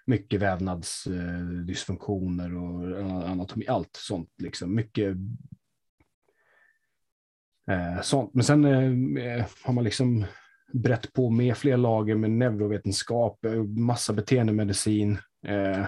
mycket 0.07 0.41
vävnadsdysfunktioner 0.41 2.51
eh, 2.51 2.63
och 2.63 3.29
anatomi, 3.29 3.69
allt 3.69 3.97
sånt. 3.97 4.35
Liksom. 4.39 4.75
Mycket 4.75 5.17
sånt. 8.03 8.35
Men 8.35 8.45
sen 8.45 8.65
har 9.63 9.73
man 9.73 9.85
liksom 9.85 10.27
brett 10.73 11.13
på 11.13 11.31
med 11.31 11.57
fler 11.57 11.77
lager 11.77 12.15
med 12.15 12.31
neurovetenskap, 12.31 13.45
eh, 13.45 13.63
massa 13.63 14.13
beteendemedicin. 14.13 15.19
Eh, 15.47 15.87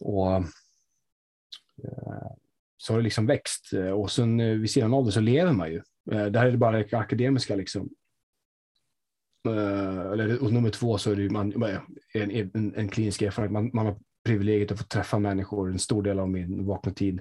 och 0.00 0.34
eh, 0.36 2.32
så 2.76 2.92
har 2.92 2.98
det 2.98 3.04
liksom 3.04 3.26
växt 3.26 3.72
eh, 3.72 3.90
och 3.90 4.10
sen 4.10 4.40
eh, 4.40 4.56
vid 4.56 4.70
sidan 4.70 4.94
av 4.94 5.04
det 5.04 5.12
så 5.12 5.20
lever 5.20 5.52
man 5.52 5.70
ju. 5.70 5.82
Eh, 6.12 6.26
det 6.26 6.38
här 6.38 6.46
är 6.46 6.56
bara 6.56 6.82
det 6.82 6.98
akademiska 6.98 7.56
liksom. 7.56 7.90
Eh, 9.48 10.12
eller, 10.12 10.42
och 10.42 10.52
nummer 10.52 10.70
två 10.70 10.98
så 10.98 11.12
är 11.12 11.16
det 11.16 11.30
man, 11.30 11.64
en, 12.12 12.30
en, 12.30 12.74
en 12.76 12.88
klinisk 12.88 13.22
erfarenhet. 13.22 13.52
Man, 13.52 13.70
man 13.74 13.86
har 13.86 13.98
privilegiet 14.24 14.72
att 14.72 14.78
få 14.78 14.84
träffa 14.84 15.18
människor. 15.18 15.70
En 15.70 15.78
stor 15.78 16.02
del 16.02 16.18
av 16.18 16.28
min 16.28 16.66
vakna 16.66 16.92
tid 16.92 17.20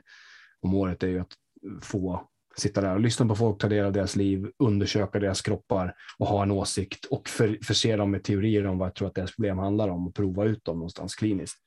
om 0.60 0.74
året 0.74 1.04
är 1.04 1.08
ju 1.08 1.20
att 1.20 1.34
få 1.82 2.30
sitta 2.58 2.82
där 2.82 2.94
och 2.94 3.00
lyssna 3.00 3.26
på 3.26 3.36
folk, 3.36 3.62
ta 3.62 3.68
del 3.68 3.86
av 3.86 3.94
deras 3.94 4.16
liv, 4.16 4.52
undersöka 4.60 5.20
deras 5.20 5.42
kroppar 5.42 5.96
och 6.18 6.28
ha 6.28 6.44
en 6.44 6.52
åsikt 6.52 7.06
och 7.06 7.30
för, 7.30 7.58
förse 7.64 7.96
dem 7.96 8.12
med 8.12 8.24
teorier 8.24 8.68
om 8.68 8.78
vad 8.78 8.88
jag 8.88 8.96
tror 8.96 9.08
att 9.08 9.16
deras 9.16 9.36
problem 9.36 9.58
handlar 9.58 9.90
om 9.90 10.08
och 10.08 10.16
prova 10.16 10.46
ut 10.46 10.66
dem 10.66 10.78
någonstans 10.78 11.16
kliniskt. 11.16 11.58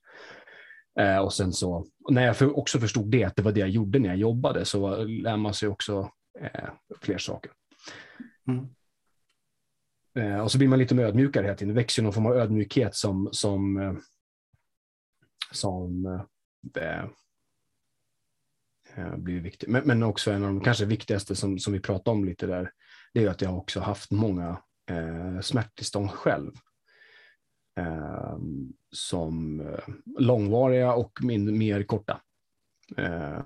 Eh, 1.01 1.19
och 1.19 1.33
sen 1.33 1.53
så, 1.53 1.87
när 2.11 2.27
jag 2.27 2.37
för, 2.37 2.59
också 2.59 2.81
förstod 2.81 3.11
det, 3.11 3.25
att 3.25 3.37
det 3.37 3.43
var 3.43 3.53
det 3.53 3.61
jag 3.61 3.69
gjorde 3.69 3.99
när 3.99 4.09
jag 4.09 4.19
jobbade, 4.19 4.65
så 4.65 5.05
lär 5.05 5.37
man 5.37 5.55
sig 5.55 5.69
också 5.69 6.11
eh, 6.41 6.69
fler 7.01 7.19
saker. 7.19 7.53
Mm. 8.49 8.67
Eh, 10.19 10.41
och 10.41 10.53
så 10.53 10.59
blir 10.59 10.69
man 10.69 10.79
lite 10.79 10.95
mer 10.95 11.05
ödmjukare 11.05 11.45
hela 11.45 11.57
tiden. 11.57 11.75
Det 11.75 11.81
växer 11.81 12.03
någon 12.03 12.13
form 12.13 12.27
av 12.27 12.37
ödmjukhet 12.37 12.95
som, 12.95 13.29
som, 13.33 13.77
eh, 13.77 13.95
som 15.53 16.07
Eh, 18.99 19.17
blivit 19.17 19.45
viktig. 19.45 19.69
Men, 19.69 19.83
men, 19.85 20.03
också 20.03 20.31
en 20.31 20.45
av 20.45 20.49
de 20.49 20.61
kanske 20.61 20.85
viktigaste 20.85 21.37
som, 21.37 21.59
som 21.59 21.73
vi 21.73 21.81
pratade 21.81 22.17
om 22.17 22.25
lite 22.25 22.47
där, 22.47 22.71
det 23.15 23.25
är 23.25 23.29
att 23.31 23.43
jag 23.43 23.59
också 23.59 23.81
haft 23.81 24.11
många 24.11 24.63
eh, 24.91 25.41
smärttillstånd 25.41 26.11
själv. 26.11 26.53
Eh, 27.77 28.39
som 28.93 29.61
eh, 29.61 29.95
långvariga 30.19 30.95
och 30.95 31.19
min, 31.23 31.59
mer 31.59 31.83
korta. 31.83 32.21
Eh, 32.97 33.41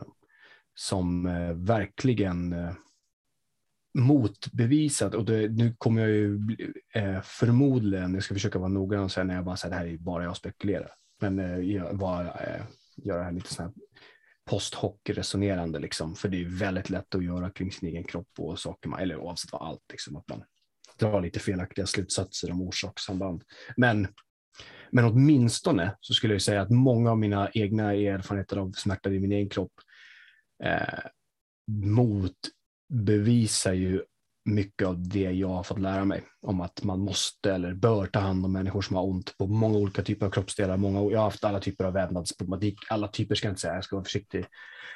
som 0.74 1.26
eh, 1.26 1.52
verkligen 1.52 2.54
motbevisat 3.94 5.14
och 5.14 5.24
det, 5.24 5.48
nu 5.48 5.74
kommer 5.78 6.02
jag 6.02 6.10
ju 6.10 6.56
eh, 6.94 7.20
förmodligen, 7.22 8.14
jag 8.14 8.22
ska 8.22 8.34
försöka 8.34 8.58
vara 8.58 8.68
noggrann 8.68 9.04
och 9.04 9.12
säga 9.12 9.24
när 9.24 9.34
jag 9.34 9.44
bara 9.44 9.56
säger 9.56 9.74
det 9.74 9.78
här 9.78 9.86
är 9.86 9.98
bara 9.98 10.24
jag 10.24 10.36
spekulerar, 10.36 10.90
men 11.20 11.38
eh, 11.38 11.58
jag 11.58 11.96
bara, 11.96 12.26
eh, 12.26 12.62
göra 12.96 13.18
det 13.18 13.24
här 13.24 13.32
lite 13.32 13.54
snabbt 13.54 13.76
posthockeyresonerande, 14.50 15.60
resonerande 15.60 15.78
liksom, 15.78 16.14
för 16.14 16.28
det 16.28 16.40
är 16.40 16.58
väldigt 16.58 16.90
lätt 16.90 17.14
att 17.14 17.24
göra 17.24 17.50
kring 17.50 17.72
sin 17.72 17.88
egen 17.88 18.04
kropp 18.04 18.28
och 18.38 18.58
saker 18.58 18.88
man, 18.88 19.00
eller 19.00 19.16
oavsett 19.16 19.52
vad 19.52 19.62
allt, 19.62 19.84
liksom, 19.90 20.16
att 20.16 20.28
man 20.28 20.44
drar 20.98 21.22
lite 21.22 21.40
felaktiga 21.40 21.86
slutsatser 21.86 22.50
om 22.50 22.62
orsakssamband. 22.62 23.42
Men, 23.76 24.08
men 24.90 25.04
åtminstone 25.04 25.96
så 26.00 26.14
skulle 26.14 26.34
jag 26.34 26.42
säga 26.42 26.62
att 26.62 26.70
många 26.70 27.10
av 27.10 27.18
mina 27.18 27.50
egna 27.54 27.94
erfarenheter 27.94 28.56
av 28.56 28.72
smärta 28.72 29.10
i 29.10 29.20
min 29.20 29.32
egen 29.32 29.48
kropp 29.48 29.72
eh, 30.64 31.04
motbevisar 31.70 33.72
ju 33.72 34.02
mycket 34.44 34.88
av 34.88 35.08
det 35.08 35.30
jag 35.32 35.48
har 35.48 35.62
fått 35.62 35.80
lära 35.80 36.04
mig 36.04 36.22
om 36.42 36.60
att 36.60 36.84
man 36.84 37.00
måste 37.00 37.52
eller 37.52 37.74
bör 37.74 38.06
ta 38.06 38.18
hand 38.18 38.44
om 38.44 38.52
människor 38.52 38.82
som 38.82 38.96
har 38.96 39.04
ont 39.04 39.38
på 39.38 39.46
många 39.46 39.78
olika 39.78 40.02
typer 40.02 40.26
av 40.26 40.30
kroppsdelar. 40.30 40.76
Många, 40.76 41.12
jag 41.12 41.18
har 41.18 41.24
haft 41.24 41.44
alla 41.44 41.60
typer 41.60 41.84
av 41.84 41.92
vävnadsproblematik, 41.92 42.78
alla 42.88 43.08
typer 43.08 43.34
ska 43.34 43.46
jag 43.48 43.52
inte 43.52 43.60
säga, 43.60 43.74
jag 43.74 43.84
ska 43.84 43.96
vara 43.96 44.04
försiktig. 44.04 44.44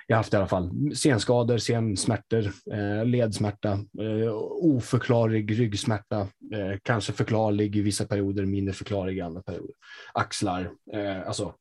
Jag 0.07 0.17
har 0.17 0.19
haft 0.19 0.33
i 0.33 0.37
alla 0.37 0.47
fall 0.47 0.97
senskador, 0.97 1.59
sensmärtor, 1.59 2.53
eh, 2.73 3.07
ledsmärta, 3.07 3.73
eh, 3.73 4.33
oförklarlig 4.63 5.61
ryggsmärta, 5.61 6.21
eh, 6.53 6.79
kanske 6.83 7.13
förklarlig 7.13 7.77
i 7.77 7.81
vissa 7.83 8.07
perioder, 8.07 8.45
mindre 8.45 8.75
förklarlig 8.75 9.17
i 9.17 9.21
andra 9.21 9.43
perioder. 9.43 9.75
Axlar, 10.15 10.71
eh, 10.93 11.29
alltså 11.29 11.55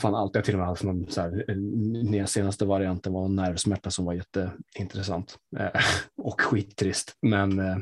fan 0.00 0.14
allt. 0.14 0.34
Jag 0.34 0.44
till 0.44 0.54
och 0.54 0.58
med 0.58 0.68
haft 0.68 0.82
någon 0.82 1.10
så 1.10 1.20
här, 1.20 1.44
eh, 1.48 1.56
den 1.56 2.26
senaste 2.26 2.64
varianten 2.64 3.12
var 3.12 3.24
en 3.24 3.36
nervsmärta 3.36 3.90
som 3.90 4.04
var 4.04 4.14
jätteintressant 4.14 5.38
eh, 5.58 5.80
och 6.16 6.40
skittrist. 6.40 7.16
Men, 7.22 7.58
eh, 7.58 7.76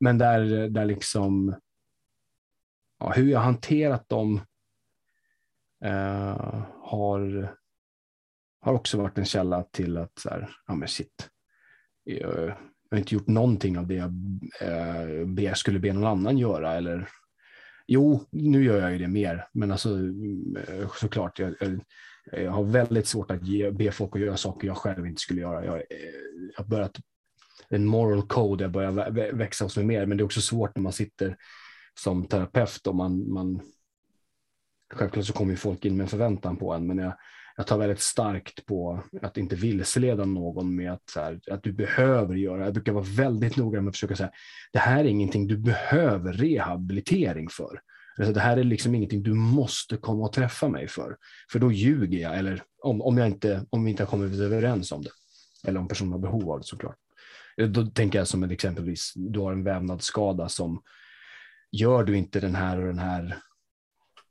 men 0.00 0.18
där, 0.18 0.68
där 0.68 0.84
liksom 0.84 1.54
ja, 2.98 3.12
hur 3.12 3.30
jag 3.30 3.40
hanterat 3.40 4.08
dem 4.08 4.40
eh, 5.84 6.64
har, 6.80 7.54
har 8.60 8.74
också 8.74 8.98
varit 8.98 9.18
en 9.18 9.24
källa 9.24 9.62
till 9.62 9.96
att 9.96 10.18
så 10.18 10.28
här, 10.28 10.50
ja 10.66 10.74
men 10.74 10.88
shit, 10.88 11.30
jag, 12.04 12.54
jag 12.90 12.96
har 12.96 12.98
inte 12.98 13.14
gjort 13.14 13.26
någonting 13.26 13.78
av 13.78 13.86
det 13.86 13.94
jag 13.94 14.12
eh, 15.44 15.54
skulle 15.54 15.78
be 15.78 15.92
någon 15.92 16.06
annan 16.06 16.38
göra 16.38 16.74
eller 16.74 17.08
Jo, 17.92 18.24
nu 18.30 18.64
gör 18.64 18.80
jag 18.80 18.92
ju 18.92 18.98
det 18.98 19.08
mer, 19.08 19.48
men 19.52 19.72
alltså 19.72 19.88
eh, 20.68 20.90
såklart, 21.00 21.38
jag, 21.38 21.54
jag 22.32 22.50
har 22.50 22.64
väldigt 22.64 23.06
svårt 23.06 23.30
att 23.30 23.46
ge, 23.46 23.70
be 23.70 23.92
folk 23.92 24.16
att 24.16 24.22
göra 24.22 24.36
saker 24.36 24.66
jag 24.68 24.76
själv 24.76 25.06
inte 25.06 25.20
skulle 25.20 25.40
göra. 25.40 25.64
Jag, 25.64 25.76
eh, 25.76 25.82
jag 26.56 26.62
har 26.62 26.68
börjat 26.68 26.96
en 27.68 27.86
moral 27.86 28.22
code, 28.22 28.64
jag 28.64 28.70
börjar 28.70 29.32
växa 29.32 29.64
hos 29.64 29.76
mig 29.76 29.84
mer, 29.86 30.06
men 30.06 30.18
det 30.18 30.22
är 30.22 30.24
också 30.24 30.40
svårt 30.40 30.76
när 30.76 30.82
man 30.82 30.92
sitter 30.92 31.36
som 32.00 32.26
terapeut 32.26 32.86
och 32.86 32.94
man, 32.94 33.32
man 33.32 33.60
självklart 34.94 35.26
så 35.26 35.32
kommer 35.32 35.56
folk 35.56 35.84
in 35.84 35.96
med 35.96 36.04
en 36.04 36.10
förväntan 36.10 36.56
på 36.56 36.72
en, 36.72 36.86
men 36.86 36.98
jag, 36.98 37.12
jag 37.56 37.66
tar 37.66 37.78
väldigt 37.78 38.00
starkt 38.00 38.66
på 38.66 39.02
att 39.22 39.36
inte 39.36 39.56
vilseleda 39.56 40.24
någon 40.24 40.76
med 40.76 40.92
att, 40.92 41.12
här, 41.16 41.40
att 41.50 41.62
du 41.62 41.72
behöver 41.72 42.34
göra. 42.34 42.64
Jag 42.64 42.74
brukar 42.74 42.92
vara 42.92 43.04
väldigt 43.04 43.56
noga 43.56 43.80
med 43.80 43.88
att 43.88 43.96
försöka 43.96 44.16
säga, 44.16 44.30
det 44.72 44.78
här 44.78 45.04
är 45.04 45.08
ingenting 45.08 45.46
du 45.46 45.58
behöver 45.58 46.32
rehabilitering 46.32 47.48
för. 47.48 47.80
Alltså, 48.18 48.32
det 48.32 48.40
här 48.40 48.56
är 48.56 48.64
liksom 48.64 48.94
ingenting 48.94 49.22
du 49.22 49.34
måste 49.34 49.96
komma 49.96 50.24
och 50.24 50.32
träffa 50.32 50.68
mig 50.68 50.88
för, 50.88 51.16
för 51.52 51.58
då 51.58 51.72
ljuger 51.72 52.18
jag, 52.18 52.38
eller 52.38 52.62
om, 52.82 53.02
om, 53.02 53.18
jag 53.18 53.26
inte, 53.26 53.66
om 53.70 53.84
vi 53.84 53.90
inte 53.90 54.02
har 54.02 54.08
kommit 54.08 54.40
överens 54.40 54.92
om 54.92 55.02
det, 55.02 55.10
eller 55.68 55.80
om 55.80 55.88
personen 55.88 56.12
har 56.12 56.18
behov 56.18 56.50
av 56.50 56.58
det 56.58 56.66
såklart. 56.66 56.96
Eh, 57.56 57.68
då 57.68 57.86
tänker 57.86 58.18
jag 58.18 58.28
som 58.28 58.42
ett 58.42 58.50
exempelvis, 58.50 59.12
du 59.16 59.38
har 59.38 59.52
en 59.52 59.64
vävnadsskada 59.64 60.48
som 60.48 60.82
gör 61.72 62.04
du 62.04 62.16
inte 62.16 62.40
den 62.40 62.54
här 62.54 62.80
och 62.80 62.86
den 62.86 62.98
här 62.98 63.38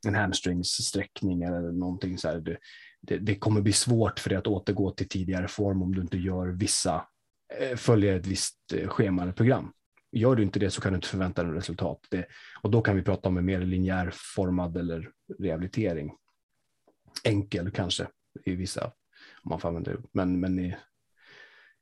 en 0.06 0.14
hamstringssträckning 0.14 1.42
eller 1.42 1.72
någonting 1.72 2.18
så 2.18 2.28
här, 2.28 2.58
det, 3.00 3.18
det, 3.18 3.34
kommer 3.34 3.60
bli 3.60 3.72
svårt 3.72 4.18
för 4.18 4.30
dig 4.30 4.38
att 4.38 4.46
återgå 4.46 4.90
till 4.90 5.08
tidigare 5.08 5.48
form 5.48 5.82
om 5.82 5.94
du 5.94 6.00
inte 6.00 6.18
gör 6.18 6.46
vissa, 6.46 7.06
eh, 7.60 7.76
följer 7.76 8.16
ett 8.16 8.26
visst 8.26 8.56
eh, 8.74 8.88
schema 8.88 9.22
eller 9.22 9.32
program. 9.32 9.72
Gör 10.12 10.36
du 10.36 10.42
inte 10.42 10.58
det 10.58 10.70
så 10.70 10.80
kan 10.80 10.92
du 10.92 10.96
inte 10.96 11.08
förvänta 11.08 11.42
dig 11.42 11.52
resultat. 11.52 12.06
Det, 12.10 12.26
och 12.62 12.70
då 12.70 12.82
kan 12.82 12.96
vi 12.96 13.02
prata 13.02 13.28
om 13.28 13.36
en 13.36 13.44
mer 13.44 13.60
linjär 13.60 14.10
formad 14.14 14.76
eller 14.76 15.10
rehabilitering. 15.38 16.12
Enkel 17.24 17.70
kanske 17.70 18.06
i 18.44 18.54
vissa, 18.54 18.84
om 19.42 19.48
man 19.48 19.60
får 19.60 19.68
använda 19.68 19.90
det. 19.90 20.02
Men, 20.12 20.40
men 20.40 20.58
i 20.58 20.76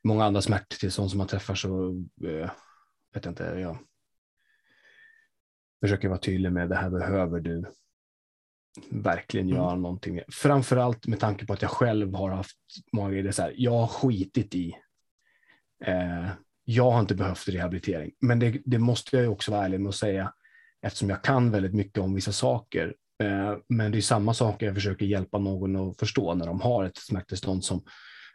många 0.04 0.24
andra 0.24 0.42
smärttillstånd 0.42 1.10
som 1.10 1.18
man 1.18 1.26
träffar 1.26 1.54
så 1.54 1.90
eh, 2.24 2.50
vet 3.14 3.24
jag 3.24 3.32
inte, 3.32 3.44
jag 3.44 3.78
försöker 5.80 6.08
vara 6.08 6.18
tydlig 6.18 6.52
med 6.52 6.68
det 6.68 6.76
här 6.76 6.90
behöver 6.90 7.40
du 7.40 7.64
verkligen 8.90 9.48
göra 9.48 9.70
mm. 9.70 9.82
någonting. 9.82 10.20
Framförallt 10.28 11.06
med 11.06 11.20
tanke 11.20 11.46
på 11.46 11.52
att 11.52 11.62
jag 11.62 11.70
själv 11.70 12.14
har 12.14 12.30
haft 12.30 12.56
många 12.92 13.10
grejer 13.10 13.32
så 13.32 13.42
här, 13.42 13.54
jag 13.56 13.72
har 13.72 13.86
skitit 13.86 14.54
i. 14.54 14.74
Eh, 15.84 16.28
jag 16.64 16.90
har 16.90 17.00
inte 17.00 17.14
behövt 17.14 17.48
rehabilitering, 17.48 18.10
men 18.20 18.38
det, 18.38 18.60
det, 18.64 18.78
måste 18.78 19.16
jag 19.16 19.32
också 19.32 19.50
vara 19.50 19.64
ärlig 19.64 19.80
med 19.80 19.88
att 19.88 19.94
säga 19.94 20.32
eftersom 20.82 21.10
jag 21.10 21.22
kan 21.22 21.50
väldigt 21.50 21.74
mycket 21.74 21.98
om 21.98 22.14
vissa 22.14 22.32
saker. 22.32 22.94
Eh, 23.22 23.56
men 23.68 23.92
det 23.92 23.98
är 23.98 24.02
samma 24.02 24.34
saker 24.34 24.66
jag 24.66 24.74
försöker 24.74 25.06
hjälpa 25.06 25.38
någon 25.38 25.76
att 25.76 25.98
förstå 25.98 26.34
när 26.34 26.46
de 26.46 26.60
har 26.60 26.84
ett 26.84 26.96
smärttillstånd 26.96 27.64
som, 27.64 27.82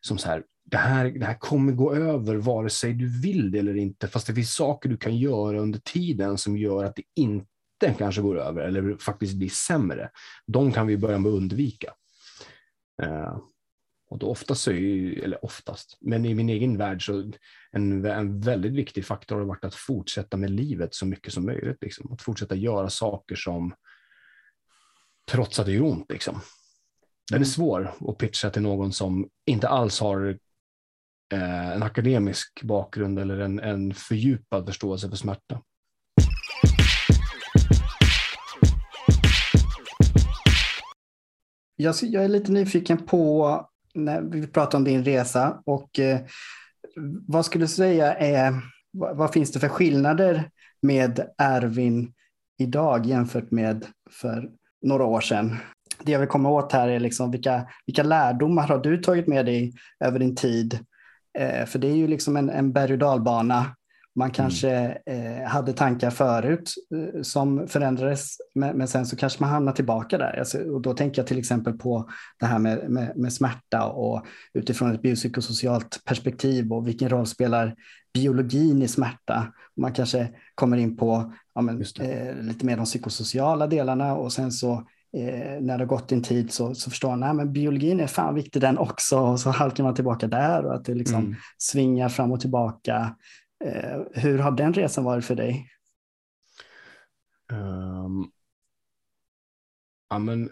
som 0.02 0.18
så 0.18 0.28
här, 0.28 0.44
det 0.66 0.78
här, 0.78 1.06
det 1.06 1.26
här 1.26 1.38
kommer 1.40 1.74
gå 1.74 1.96
över 1.96 2.36
vare 2.36 2.70
sig 2.70 2.94
du 2.94 3.22
vill 3.22 3.52
det 3.52 3.60
eller 3.60 3.78
inte, 3.78 4.08
fast 4.08 4.28
det 4.28 4.34
finns 4.34 4.56
saker 4.56 4.90
du 4.90 4.98
kan 4.98 5.18
göra 5.18 5.60
under 5.60 5.80
tiden 5.80 6.38
som 6.38 6.58
gör 6.58 6.84
att 6.84 6.96
det 6.96 7.04
inte 7.16 7.53
inte 7.88 8.00
kanske 8.00 8.22
går 8.22 8.40
över 8.40 8.62
eller 8.62 8.98
faktiskt 8.98 9.36
blir 9.36 9.50
sämre, 9.50 10.10
de 10.48 10.72
kan 10.72 10.88
vi 10.88 10.98
börja 10.98 11.18
med 11.18 11.30
att 11.30 11.38
undvika. 11.38 11.94
Uh, 13.04 13.38
och 14.14 14.20
då 14.20 14.28
oftast 14.28 14.68
ju, 14.68 15.14
eller 15.24 15.46
oftast, 15.46 15.98
men 16.02 16.26
i 16.26 16.34
min 16.34 16.50
egen 16.50 16.78
värld 16.78 17.06
så 17.06 17.32
en, 17.72 18.06
en 18.06 18.42
väldigt 18.42 18.74
viktig 18.74 19.06
faktor 19.06 19.36
har 19.36 19.46
varit 19.46 19.66
att 19.66 19.76
fortsätta 19.76 20.38
med 20.38 20.52
livet 20.52 20.96
så 20.96 21.06
mycket 21.06 21.34
som 21.34 21.46
möjligt. 21.46 21.78
Liksom. 21.82 22.14
Att 22.14 22.22
fortsätta 22.22 22.56
göra 22.56 22.90
saker 22.90 23.36
som 23.36 23.74
trots 25.32 25.60
att 25.60 25.66
det 25.66 25.72
gör 25.72 25.84
ont. 25.84 26.12
Liksom. 26.12 26.34
Den 27.32 27.36
är 27.36 27.38
mm. 27.38 27.46
svår 27.46 27.94
att 28.08 28.18
pitcha 28.18 28.50
till 28.50 28.62
någon 28.62 28.94
som 28.94 29.30
inte 29.46 29.68
alls 29.68 30.00
har 30.00 30.40
eh, 31.34 31.70
en 31.72 31.84
akademisk 31.84 32.64
bakgrund 32.64 33.20
eller 33.20 33.38
en, 33.38 33.60
en 33.60 33.94
fördjupad 33.94 34.66
förståelse 34.66 35.10
för 35.10 35.18
smärta. 35.18 35.62
Jag, 41.84 41.96
jag 42.02 42.24
är 42.24 42.30
lite 42.30 42.52
nyfiken 42.52 42.98
på, 42.98 43.68
när 43.94 44.22
vi 44.22 44.48
pratar 44.48 44.78
om 44.78 44.84
din 44.84 45.06
resa, 45.06 45.62
och 45.66 46.00
eh, 46.00 46.20
vad 47.28 47.46
skulle 47.46 47.64
du 47.64 47.70
säga 47.70 48.14
är, 48.14 48.54
vad, 48.92 49.18
vad, 49.18 49.34
finns 49.34 49.52
det 49.52 49.60
för 49.60 49.68
skillnader 49.68 50.50
med 50.82 51.28
Ervin 51.38 52.14
idag 52.58 53.06
jämfört 53.06 53.52
med 53.52 53.86
för 54.12 54.50
några 54.82 55.06
år 55.06 55.22
sedan? 55.22 55.56
Det 56.04 56.12
jag 56.12 56.20
vill 56.20 56.30
komma 56.30 56.50
åt 56.50 56.72
här 56.72 56.88
är 56.88 57.00
liksom 57.00 57.32
vilka, 57.32 57.68
vilka 57.86 58.04
lärdomar 58.04 58.68
har 58.68 58.80
du 58.80 58.98
tagit 58.98 59.28
med 59.28 59.46
dig 59.46 59.74
över 60.00 60.20
din 60.20 60.36
tid? 60.36 60.80
Eh, 61.40 61.66
för 61.66 61.80
det 61.80 61.88
är 61.88 61.96
ju 61.96 62.08
liksom 62.08 62.38
en, 62.38 62.50
en 62.50 62.74
berg 62.74 62.94
och 62.94 63.00
dalbana 63.00 63.76
man 64.16 64.26
mm. 64.26 64.34
kanske 64.34 64.70
mm. 64.70 65.48
hade 65.48 65.74
tankar 65.74 66.10
förut 66.10 66.74
eh, 66.96 67.22
som 67.22 67.68
förändrades, 67.68 68.38
men, 68.56 68.78
men, 68.78 68.88
sen 68.88 69.06
så 69.06 69.16
kanske 69.16 69.44
man 69.44 69.50
hamnar 69.50 69.72
tillbaka 69.72 70.18
där. 70.18 70.40
Alltså, 70.40 70.58
och 70.58 70.82
då 70.82 70.94
tänker 70.94 71.22
jag 71.22 71.28
till 71.28 71.40
exempel 71.40 71.74
på 71.74 72.10
det 72.40 72.46
här 72.46 72.60
med, 72.60 72.90
med, 72.90 73.18
med, 73.18 73.34
smärta 73.34 73.86
och 73.86 74.26
utifrån 74.54 74.92
ett 74.92 75.02
biopsykosocialt 75.02 76.02
perspektiv 76.06 76.74
och 76.74 76.88
vilken 76.88 77.10
roll 77.10 77.26
spelar 77.26 77.76
biologin 78.14 78.82
i 78.82 78.88
smärta. 78.88 79.54
Man 79.78 79.94
kanske 79.94 80.30
kommer 80.56 80.78
in 80.78 80.98
på 80.98 81.34
ja, 81.56 81.62
men, 81.62 81.82
eh, 82.00 82.36
lite 82.36 82.66
mer 82.66 82.78
de 82.78 82.86
psykosociala 82.86 83.68
delarna 83.68 84.16
och 84.16 84.34
sen 84.34 84.52
så 84.52 84.74
eh, 85.18 85.62
när 85.62 85.78
det 85.78 85.84
har 85.84 85.86
gått 85.86 86.12
en 86.12 86.24
tid 86.24 86.52
så, 86.52 86.76
så 86.76 86.90
förstår 86.90 87.16
man 87.16 87.40
att 87.40 87.50
biologin 87.50 88.00
är 88.00 88.08
fan 88.08 88.36
viktig 88.36 88.62
den 88.62 88.78
också 88.78 89.20
och 89.20 89.40
så 89.40 89.50
halkar 89.50 89.84
man 89.84 89.96
tillbaka 89.96 90.28
där 90.28 90.66
och 90.66 90.76
att 90.76 90.86
det 90.86 90.94
liksom 90.94 91.20
mm. 91.20 91.36
svingar 91.58 92.10
fram 92.10 92.32
och 92.32 92.42
tillbaka. 92.42 93.16
Eh, 93.64 94.02
hur 94.14 94.40
har 94.40 94.52
den 94.52 94.74
resan 94.74 95.04
varit 95.04 95.26
för 95.26 95.36
dig? 95.36 95.70
Um, 97.52 98.32
ja, 100.10 100.20
men 100.20 100.50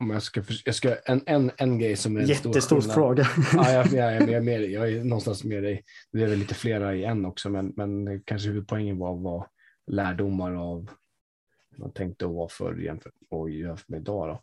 om 0.00 0.10
jag 0.10 0.22
ska, 0.22 0.42
jag 0.64 0.74
ska 0.74 0.96
en, 1.04 1.22
en, 1.26 1.50
en 1.56 1.78
grej 1.78 1.96
som 1.96 2.16
är 2.16 2.20
Jättestor 2.20 2.80
stor 2.80 2.92
fråga. 2.92 3.26
ja, 3.54 3.70
jag, 3.92 3.92
jag, 3.92 4.32
är 4.32 4.40
med, 4.40 4.62
jag 4.62 4.92
är 4.92 5.04
någonstans 5.04 5.44
med 5.44 5.62
dig. 5.62 5.84
Det 6.12 6.22
är 6.22 6.26
väl 6.26 6.38
lite 6.38 6.54
flera 6.54 6.94
i 6.94 7.04
en 7.04 7.24
också, 7.24 7.50
men, 7.50 7.72
men 7.76 8.22
kanske 8.22 8.48
huvudpoängen 8.48 8.98
var, 8.98 9.16
var 9.16 9.46
lärdomar 9.86 10.54
av 10.54 10.90
hur 11.70 11.78
man 11.78 11.92
tänkte 11.92 12.26
och 12.26 12.34
var 12.34 12.48
förr 12.48 12.76
jämfört 12.76 13.12
med 13.88 14.00
idag. 14.00 14.28
Då. 14.28 14.42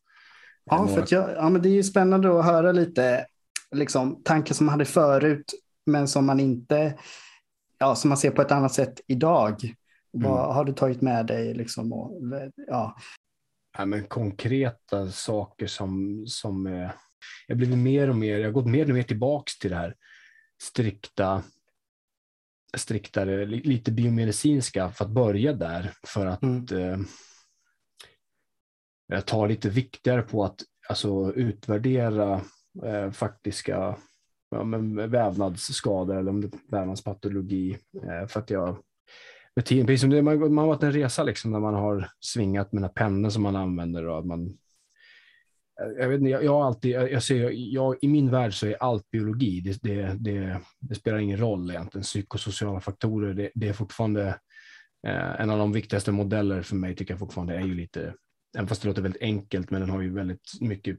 Ja, 0.66 0.88
för 0.88 1.08
jag, 1.10 1.30
ja, 1.30 1.50
men 1.50 1.62
det 1.62 1.70
är 1.70 1.74
ju 1.74 1.84
spännande 1.84 2.40
att 2.40 2.46
höra 2.46 2.72
lite 2.72 3.26
liksom, 3.72 4.24
tankar 4.24 4.54
som 4.54 4.66
man 4.66 4.74
hade 4.74 4.86
förut, 4.86 5.54
men 5.86 6.08
som 6.08 6.26
man 6.26 6.40
inte 6.40 6.98
ja, 7.78 7.96
som 7.96 8.10
man 8.10 8.18
ser 8.18 8.32
på 8.32 8.42
ett 8.42 8.52
annat 8.52 8.74
sätt 8.74 9.02
idag. 9.08 9.64
Mm. 9.64 10.32
Vad 10.32 10.56
har 10.56 10.66
du 10.66 10.74
tagit 10.74 11.02
med 11.02 11.26
dig? 11.26 11.54
Liksom 11.54 11.94
och, 11.94 12.22
ja. 12.68 12.96
Ja, 13.78 13.86
men 13.86 14.08
konkreta 14.08 15.12
saker 15.12 15.68
som, 15.68 16.24
som 16.28 16.68
eh, 16.68 16.92
jag 17.48 17.58
blivit 17.58 17.78
mer 17.78 18.10
och 18.10 18.16
mer, 18.16 18.40
jag 18.40 18.48
har 18.48 18.54
gått 18.54 18.68
mer 18.68 18.90
och 18.90 18.96
mer 18.96 19.04
tillbaks 19.04 19.60
till 19.60 19.70
det 19.70 19.76
här 19.76 19.96
strikta, 20.62 21.44
striktare, 22.78 23.46
lite 23.46 23.92
biomedicinska 23.92 24.92
för 24.92 25.06
att 25.06 25.12
börja 25.12 25.54
där 25.54 25.94
för 26.08 26.26
att 26.26 26.44
mm. 26.44 27.06
eh, 29.14 29.20
ta 29.22 29.46
lite 29.46 29.70
viktigare 29.70 30.22
på 30.22 30.44
att 30.44 30.62
alltså, 30.90 31.34
utvärdera 31.34 32.42
eh, 32.84 33.12
faktiska 33.12 33.98
ja, 34.50 34.64
men 34.64 35.10
vävnadsskador 35.10 36.18
eller 36.18 36.32
om 36.32 36.42
det 36.42 36.48
är 36.48 36.72
vävnadspatologi. 36.72 37.78
Eh, 38.04 38.28
för 38.28 38.40
att 38.40 38.50
jag 38.50 38.78
med 39.56 39.66
tiden, 39.66 39.86
precis 39.86 40.02
som 40.02 40.10
det, 40.10 40.22
man, 40.22 40.40
man 40.40 40.58
har 40.58 40.68
varit 40.68 40.84
en 40.84 40.92
resa 40.92 41.24
liksom 41.24 41.52
när 41.52 41.60
man 41.60 41.74
har 41.74 42.10
svingat 42.20 42.72
med 42.72 42.94
pennor 42.94 43.30
som 43.30 43.44
man 43.44 43.56
använder 43.56 44.08
och 44.08 44.20
att 44.20 44.26
man 44.26 44.48
eh, 45.82 45.92
jag, 46.00 46.10
vet 46.10 46.20
inte, 46.20 46.32
jag, 46.32 46.44
jag 46.44 46.54
har 46.54 46.66
alltid, 46.66 46.92
jag, 46.92 47.12
jag 47.12 47.24
ser, 47.24 47.52
jag, 47.54 47.96
I 48.02 48.08
min 48.08 48.32
värld 48.32 48.54
så 48.54 48.68
är 48.68 48.84
allt 48.84 49.12
biologi. 49.12 49.62
Det, 49.62 49.82
det, 49.82 50.18
det, 50.20 50.60
det 50.80 50.96
spelar 50.96 51.18
ingen 51.18 51.40
roll 51.40 51.70
egentligen. 51.70 52.04
Psykosociala 52.04 52.80
faktorer, 52.80 53.34
det, 53.34 53.52
det 53.56 53.68
är 53.68 53.74
fortfarande 53.74 54.28
eh, 55.08 55.42
en 55.42 55.50
av 55.50 55.58
de 55.60 55.72
viktigaste 55.72 56.12
modeller 56.12 56.62
för 56.62 56.76
mig 56.76 56.96
tycker 56.96 57.14
jag 57.14 57.20
fortfarande 57.20 57.56
är 57.56 57.66
ju 57.66 57.76
lite, 57.76 58.14
även 58.58 58.68
fast 58.68 58.82
det 58.82 58.88
låter 58.88 59.02
väldigt 59.02 59.22
enkelt, 59.22 59.70
men 59.72 59.82
den 59.82 59.90
har 59.90 60.02
ju 60.02 60.14
väldigt 60.14 60.52
mycket 60.62 60.98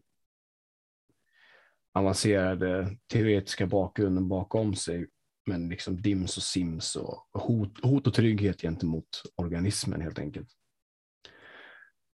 avancerade 1.99 2.97
teoretiska 3.13 3.67
bakgrunden 3.67 4.29
bakom 4.29 4.75
sig. 4.75 5.07
Men 5.47 5.69
liksom 5.69 6.03
DIMS 6.03 6.37
och 6.37 6.43
SIMS 6.43 6.97
och 6.97 7.29
hot, 7.33 7.85
hot 7.85 8.07
och 8.07 8.15
trygghet 8.15 8.61
gentemot 8.61 9.23
organismen 9.37 10.01
helt 10.01 10.19
enkelt. 10.19 10.49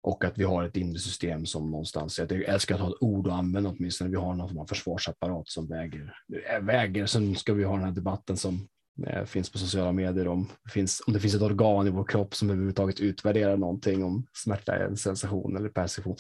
Och 0.04 0.26
att 0.26 0.38
vi 0.38 0.44
har 0.44 0.64
ett 0.64 0.78
inre 0.78 1.00
system 1.00 1.46
som 1.46 1.72
någonstans, 1.72 2.20
jag 2.20 2.32
älskar 2.32 2.76
att 2.76 2.82
ha 2.82 2.90
ett 2.90 3.02
ord 3.02 3.28
att 3.28 3.34
använda 3.34 3.70
åtminstone, 3.70 4.10
vi 4.10 4.16
har 4.16 4.36
någon 4.36 4.50
form 4.50 4.60
av 4.60 4.66
försvarsapparat 4.66 5.50
som 5.50 5.68
väger, 5.68 6.14
väger. 6.62 7.06
Sen 7.06 7.36
ska 7.36 7.54
vi 7.54 7.64
ha 7.64 7.76
den 7.76 7.86
här 7.86 7.92
debatten 7.92 8.38
som 8.38 8.68
eh, 9.08 9.26
finns 9.26 9.52
på 9.52 9.58
sociala 9.58 9.92
medier 9.92 10.28
om, 10.28 10.50
finns, 10.74 11.02
om 11.08 11.14
det 11.14 11.20
finns 11.20 11.36
ett 11.36 11.42
organ 11.42 11.88
i 11.88 11.90
vår 11.90 12.04
kropp 12.04 12.36
som 12.36 12.50
överhuvudtaget 12.50 13.00
utvärderar 13.00 13.58
någonting, 13.58 14.04
om 14.04 14.28
smärta 14.34 14.76
är 14.76 14.86
en 14.86 14.98
sensation 14.98 15.58
eller 15.58 15.70
perception. 15.70 16.16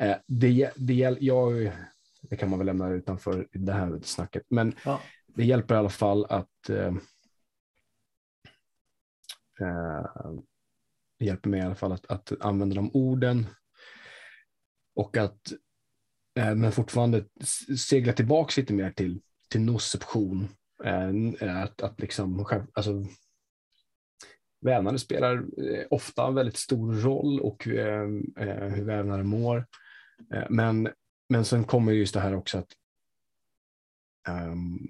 Eh, 0.00 0.16
det, 0.26 0.70
det, 0.76 1.16
jag, 1.20 1.72
det 2.30 2.36
kan 2.36 2.50
man 2.50 2.58
väl 2.58 2.66
lämna 2.66 2.88
utanför 2.88 3.48
det 3.52 3.72
här 3.72 4.00
snacket, 4.02 4.42
men 4.48 4.74
ja. 4.84 5.00
det 5.26 5.44
hjälper 5.44 5.74
i 5.74 5.78
alla 5.78 5.88
fall 5.88 6.24
att 6.24 6.68
eh, 6.68 6.94
eh 9.60 10.32
det 11.18 11.24
hjälper 11.24 11.50
mig 11.50 11.60
i 11.60 11.62
alla 11.62 11.74
fall 11.74 11.92
att, 11.92 12.06
att 12.06 12.32
använda 12.40 12.74
de 12.74 12.90
orden 12.94 13.46
och 14.94 15.16
att 15.16 15.52
eh, 16.38 16.54
men 16.54 16.72
fortfarande 16.72 17.24
segla 17.78 18.12
tillbaka 18.12 18.60
lite 18.60 18.72
mer 18.72 18.90
till, 18.90 19.20
till 19.50 19.60
noception. 19.60 20.48
Eh, 20.84 21.62
att, 21.62 21.82
att 21.82 22.00
liksom, 22.00 22.46
alltså, 22.72 23.04
vävnader 24.60 24.98
spelar 24.98 25.34
eh, 25.36 25.86
ofta 25.90 26.26
en 26.26 26.34
väldigt 26.34 26.56
stor 26.56 26.92
roll 26.92 27.40
och 27.40 27.68
eh, 27.68 28.08
eh 28.38 28.68
hur 28.68 28.84
vävnader 28.84 29.24
mår. 29.24 29.66
Eh, 30.34 30.44
men, 30.50 30.88
men 31.34 31.44
sen 31.44 31.64
kommer 31.64 31.92
just 31.92 32.14
det 32.14 32.20
här 32.20 32.34
också 32.34 32.58
att 32.58 32.68
um, 34.28 34.88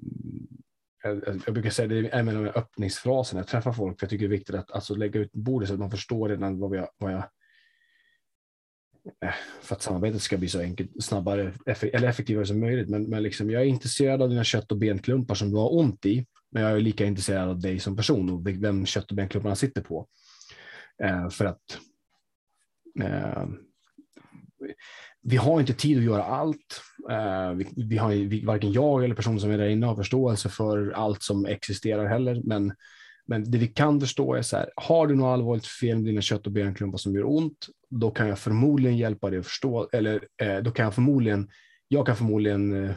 jag, 1.03 1.43
jag 1.47 1.55
brukar 1.55 1.71
säga 1.71 1.89
det 1.89 1.99
är 1.99 2.15
en 2.15 2.37
av 2.37 2.47
öppningsfraserna. 2.47 3.41
Jag 3.41 3.49
träffar 3.49 3.73
folk, 3.73 4.01
för 4.01 4.07
jag 4.07 4.11
tycker 4.11 4.29
det 4.29 4.35
är 4.35 4.39
viktigt 4.39 4.55
att 4.55 4.71
alltså, 4.71 4.95
lägga 4.95 5.21
ut 5.21 5.33
bordet 5.33 5.69
så 5.69 5.75
att 5.75 5.81
man 5.81 5.91
förstår 5.91 6.29
redan 6.29 6.59
vad, 6.59 6.71
vi, 6.71 6.87
vad 6.99 7.13
jag 7.13 7.19
eh, 9.23 9.35
för 9.61 9.75
att 9.75 9.83
samarbetet 9.83 10.23
ska 10.23 10.37
bli 10.37 10.49
så 10.49 10.61
enkelt, 10.61 11.05
snabbare 11.05 11.53
eller 11.93 12.09
effektivare 12.09 12.47
som 12.47 12.61
möjligt. 12.61 12.89
Men, 12.89 13.05
men 13.05 13.23
liksom, 13.23 13.51
jag 13.51 13.63
är 13.63 13.67
intresserad 13.67 14.23
av 14.23 14.29
dina 14.29 14.45
kött 14.45 14.73
och 14.73 14.79
benklumpar 14.79 15.35
som 15.35 15.51
du 15.51 15.57
har 15.57 15.75
ont 15.75 16.07
i, 16.07 16.27
men 16.51 16.63
jag 16.63 16.73
är 16.73 16.81
lika 16.81 17.05
intresserad 17.05 17.49
av 17.49 17.61
dig 17.61 17.81
som 17.81 17.97
person 17.97 18.31
och 18.31 18.47
vem 18.47 18.87
kött 18.87 19.11
och 19.11 19.17
benklumparna 19.17 19.57
sitter 19.57 19.83
på. 19.83 20.09
Eh, 21.03 21.29
för 21.29 21.45
att 21.45 21.79
eh, 23.01 23.47
vi 25.25 25.37
har 25.37 25.61
inte 25.61 25.75
tid 25.75 25.99
att 25.99 26.05
göra 26.05 26.25
allt. 26.25 26.83
Eh, 27.11 27.53
vi, 27.53 27.69
vi, 27.77 27.97
har, 27.97 28.11
vi, 28.11 28.45
varken 28.45 28.73
jag 28.73 29.05
eller 29.05 29.15
personen 29.15 29.41
som 29.41 29.51
är 29.51 29.59
där 29.59 29.69
inne 29.69 29.87
har 29.87 29.97
förståelse 29.97 30.49
för 30.49 30.91
allt 30.91 31.23
som 31.23 31.47
existerar 31.47 32.07
heller. 32.07 32.43
Men, 32.45 32.73
men 33.27 33.51
det 33.51 33.59
vi 33.59 33.67
kan 33.67 34.01
förstå 34.01 34.35
är 34.35 34.43
så 34.43 34.57
här, 34.57 34.71
har 34.77 35.07
du 35.07 35.15
något 35.15 35.35
allvarligt 35.35 35.67
fel 35.67 35.97
med 35.97 36.05
dina 36.05 36.21
kött 36.21 36.47
och 36.47 36.53
benklumpar 36.53 36.99
som 36.99 37.15
gör 37.15 37.29
ont, 37.29 37.67
då 37.91 38.11
kan 38.11 38.29
jag 38.29 38.39
förmodligen 38.39 38.97
hjälpa 38.97 39.31
dig 39.31 39.39
att 39.39 39.47
förstå, 39.47 39.89
eller 39.93 40.29
eh, 40.43 40.57
då 40.57 40.71
kan 40.71 40.85
jag 40.85 40.95
förmodligen, 40.95 41.51
jag 41.89 42.07
kan 42.07 42.17
förmodligen 42.17 42.85
eh, 42.85 42.95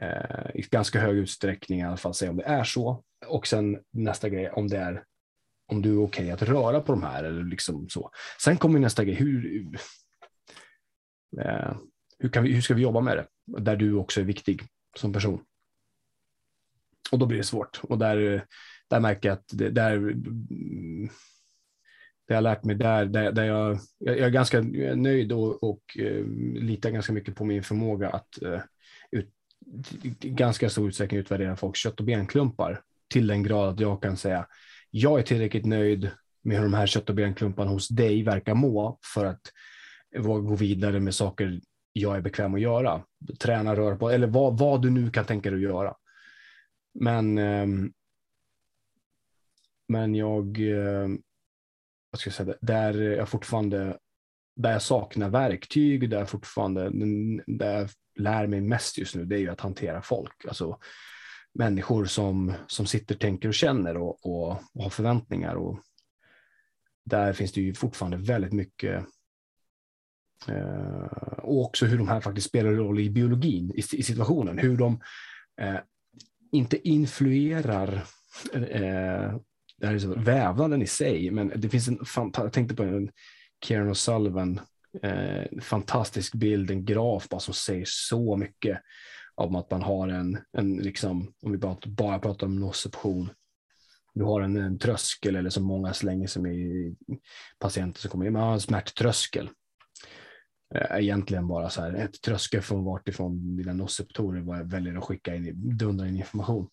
eh 0.00 0.50
i 0.54 0.62
ganska 0.70 1.00
hög 1.00 1.16
utsträckning 1.16 1.80
i 1.80 1.84
alla 1.84 1.96
fall 1.96 2.14
säga 2.14 2.30
om 2.30 2.36
det 2.36 2.44
är 2.44 2.64
så. 2.64 3.02
Och 3.26 3.46
sen 3.46 3.78
nästa 3.92 4.28
grej, 4.28 4.50
om 4.50 4.68
det 4.68 4.76
är 4.76 5.04
om 5.68 5.82
du 5.82 5.90
är 5.90 6.02
okej 6.02 6.24
okay 6.24 6.30
att 6.30 6.42
röra 6.42 6.80
på 6.80 6.92
de 6.92 7.02
här 7.02 7.24
eller 7.24 7.44
liksom 7.44 7.88
så. 7.88 8.10
Sen 8.42 8.56
kommer 8.56 8.78
nästa 8.78 9.04
grej, 9.04 9.14
hur, 9.14 9.70
Eh, 11.40 11.76
hur, 12.18 12.28
kan 12.28 12.44
vi, 12.44 12.52
hur 12.52 12.60
ska 12.60 12.74
vi 12.74 12.82
jobba 12.82 13.00
med 13.00 13.16
det? 13.16 13.26
Där 13.60 13.76
du 13.76 13.94
också 13.94 14.20
är 14.20 14.24
viktig 14.24 14.62
som 14.96 15.12
person. 15.12 15.40
Och 17.12 17.18
då 17.18 17.26
blir 17.26 17.38
det 17.38 17.44
svårt. 17.44 17.80
Och 17.82 17.98
där, 17.98 18.44
där 18.88 19.00
märker 19.00 19.28
jag 19.28 19.36
att 19.38 19.48
det, 19.52 19.70
där, 19.70 19.98
det 22.28 22.34
jag 22.34 22.36
har 22.36 22.42
lärt 22.42 22.64
mig 22.64 22.76
där, 22.76 23.04
där, 23.04 23.32
där 23.32 23.44
jag, 23.44 23.78
jag 23.98 24.18
är 24.18 24.30
ganska 24.30 24.60
nöjd 24.96 25.32
och, 25.32 25.62
och 25.62 25.98
eh, 25.98 26.24
litar 26.54 26.90
ganska 26.90 27.12
mycket 27.12 27.36
på 27.36 27.44
min 27.44 27.62
förmåga 27.62 28.10
att 28.10 28.38
uh, 28.42 28.60
ut, 29.10 29.32
ganska 30.20 30.70
stor 30.70 30.88
utsträckning 30.88 31.20
utvärdera 31.20 31.56
folks 31.56 31.80
kött 31.80 32.00
och 32.00 32.06
benklumpar 32.06 32.80
till 33.08 33.26
den 33.26 33.42
grad 33.42 33.68
att 33.68 33.80
jag 33.80 34.02
kan 34.02 34.16
säga 34.16 34.46
jag 34.90 35.18
är 35.18 35.22
tillräckligt 35.22 35.66
nöjd 35.66 36.10
med 36.42 36.56
hur 36.56 36.64
de 36.64 36.74
här 36.74 36.86
kött 36.86 37.08
och 37.08 37.14
benklumparna 37.14 37.70
hos 37.70 37.88
dig 37.88 38.22
verkar 38.22 38.54
må 38.54 38.98
för 39.14 39.24
att 39.24 39.40
gå 40.16 40.54
vidare 40.54 41.00
med 41.00 41.14
saker 41.14 41.60
jag 41.92 42.16
är 42.16 42.20
bekväm 42.20 42.54
att 42.54 42.60
göra. 42.60 43.02
Träna, 43.38 43.76
röra 43.76 43.96
på, 43.96 44.10
eller 44.10 44.26
vad, 44.26 44.58
vad 44.58 44.82
du 44.82 44.90
nu 44.90 45.10
kan 45.10 45.24
tänka 45.24 45.50
dig 45.50 45.56
att 45.56 45.62
göra. 45.62 45.96
Men, 46.94 47.38
ehm, 47.38 47.92
men 49.88 50.14
jag, 50.14 50.58
ehm, 50.58 51.22
vad 52.10 52.20
ska 52.20 52.28
jag 52.28 52.34
säga, 52.34 52.54
där 52.60 52.94
jag 53.00 53.28
fortfarande, 53.28 53.98
där 54.56 54.72
jag 54.72 54.82
saknar 54.82 55.28
verktyg, 55.28 56.10
där 56.10 56.18
jag 56.18 56.28
fortfarande, 56.28 56.90
där 57.46 57.78
jag 57.78 57.90
lär 58.14 58.46
mig 58.46 58.60
mest 58.60 58.98
just 58.98 59.14
nu, 59.14 59.24
det 59.24 59.36
är 59.36 59.40
ju 59.40 59.50
att 59.50 59.60
hantera 59.60 60.02
folk. 60.02 60.44
Alltså 60.48 60.78
människor 61.54 62.04
som, 62.04 62.54
som 62.66 62.86
sitter, 62.86 63.14
tänker 63.14 63.48
och 63.48 63.54
känner 63.54 63.96
och, 63.96 64.26
och, 64.26 64.50
och 64.74 64.82
har 64.82 64.90
förväntningar. 64.90 65.54
Och 65.54 65.80
där 67.04 67.32
finns 67.32 67.52
det 67.52 67.60
ju 67.60 67.74
fortfarande 67.74 68.16
väldigt 68.16 68.52
mycket 68.52 69.04
Eh, 70.48 71.38
och 71.38 71.64
också 71.64 71.86
hur 71.86 71.98
de 71.98 72.08
här 72.08 72.20
faktiskt 72.20 72.48
spelar 72.48 72.70
roll 72.70 73.00
i 73.00 73.10
biologin, 73.10 73.72
i, 73.74 73.78
i 73.78 74.02
situationen. 74.02 74.58
Hur 74.58 74.76
de 74.76 75.00
eh, 75.60 75.80
inte 76.52 76.88
influerar 76.88 78.04
eh, 78.54 79.38
det 79.78 79.86
här 79.86 79.94
är 79.94 79.98
så, 79.98 80.14
vävnaden 80.14 80.82
i 80.82 80.86
sig, 80.86 81.30
men 81.30 81.52
det 81.56 81.68
finns 81.68 81.88
en 81.88 81.98
jag 82.36 82.52
tänkte 82.52 82.74
på 82.74 82.82
en 82.82 83.10
Kieran 83.64 83.90
O'Sullivan, 83.90 84.60
eh, 85.02 85.60
fantastisk 85.60 86.34
bild, 86.34 86.70
en 86.70 86.84
graf 86.84 87.28
bara 87.28 87.40
som 87.40 87.54
säger 87.54 87.84
så 87.86 88.36
mycket 88.36 88.80
om 89.34 89.56
att 89.56 89.70
man 89.70 89.82
har 89.82 90.08
en, 90.08 90.38
en 90.52 90.76
liksom, 90.76 91.32
om 91.42 91.52
vi 91.52 91.58
bara, 91.58 91.76
bara 91.86 92.18
pratar 92.18 92.46
om 92.46 92.60
nociception, 92.60 93.30
du 94.14 94.24
har 94.24 94.40
en, 94.40 94.56
en 94.56 94.78
tröskel 94.78 95.36
eller 95.36 95.50
som 95.50 95.64
många 95.64 95.94
slänger 95.94 96.26
sig 96.26 96.42
med 96.42 96.54
i 96.54 96.96
patienter 97.58 98.00
som 98.00 98.10
kommer 98.10 98.26
in, 98.26 98.32
man 98.32 98.42
har 98.42 98.52
en 98.52 98.60
smärttröskel 98.60 99.50
Eh, 100.74 100.98
egentligen 100.98 101.48
bara 101.48 101.70
så 101.70 101.82
här 101.82 101.94
ett 101.94 102.22
tröskel 102.22 102.62
från 102.62 102.84
vart 102.84 103.08
ifrån 103.08 103.56
dina 103.56 103.72
nocceptorer 103.72 104.40
vad 104.40 104.58
jag 104.58 104.70
väljer 104.70 104.96
att 104.98 105.04
skicka 105.04 105.34
in, 105.34 105.76
dundra 105.78 106.08
in 106.08 106.16
information. 106.16 106.68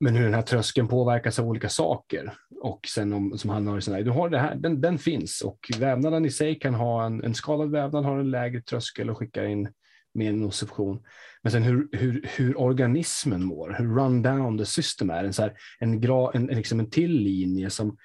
Men 0.00 0.16
hur 0.16 0.24
den 0.24 0.34
här 0.34 0.42
tröskeln 0.42 0.88
påverkas 0.88 1.38
av 1.38 1.48
olika 1.48 1.68
saker 1.68 2.34
och 2.60 2.80
sen 2.94 3.12
om, 3.12 3.38
som 3.38 3.50
han 3.50 3.66
har 3.66 4.02
du 4.02 4.10
har 4.10 4.28
det 4.28 4.38
här, 4.38 4.54
den, 4.54 4.80
den 4.80 4.98
finns 4.98 5.40
och 5.40 5.70
vävnaden 5.78 6.24
i 6.24 6.30
sig 6.30 6.58
kan 6.58 6.74
ha 6.74 7.06
en, 7.06 7.24
en 7.24 7.34
skadad 7.34 7.70
vävnad 7.70 8.04
har 8.04 8.18
en 8.18 8.30
lägre 8.30 8.60
tröskel 8.60 9.10
och 9.10 9.18
skickar 9.18 9.44
in 9.44 9.68
mer 10.14 10.30
en 10.30 10.40
nociception. 10.40 11.02
Men 11.42 11.52
sen 11.52 11.62
hur, 11.62 11.88
hur, 11.92 12.28
hur 12.36 12.60
organismen 12.60 13.44
mår, 13.44 13.76
hur 13.78 13.94
run 13.94 14.22
down 14.22 14.58
the 14.58 14.64
system 14.64 15.10
är, 15.10 15.24
en, 15.24 15.32
så 15.32 15.42
här, 15.42 15.52
en, 15.78 16.00
gra, 16.00 16.30
en, 16.34 16.46
liksom 16.46 16.80
en 16.80 16.90
till 16.90 17.12
linje 17.12 17.70
som 17.70 17.96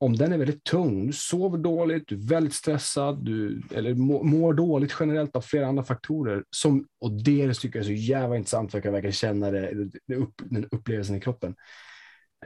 om 0.00 0.16
den 0.16 0.32
är 0.32 0.38
väldigt 0.38 0.64
tung, 0.64 1.06
du 1.06 1.12
sover 1.12 1.58
dåligt, 1.58 2.08
du 2.08 2.14
är 2.14 2.28
väldigt 2.28 2.54
stressad, 2.54 3.24
du, 3.24 3.62
eller 3.74 3.94
mår 4.24 4.54
dåligt 4.54 4.96
generellt 5.00 5.36
av 5.36 5.40
flera 5.40 5.66
andra 5.66 5.84
faktorer. 5.84 6.44
Som, 6.50 6.86
och 7.00 7.12
det 7.12 7.54
tycker 7.54 7.78
jag 7.78 7.84
är 7.84 7.96
så 7.96 8.02
jävla 8.02 8.36
intressant 8.36 8.70
för 8.70 8.78
jag 8.78 8.82
kan 8.82 8.92
verkligen 8.92 9.12
känna 9.12 9.50
det, 9.50 9.90
det 10.06 10.14
upp, 10.14 10.34
den 10.44 10.68
upplevelsen 10.70 11.16
i 11.16 11.20
kroppen. 11.20 11.54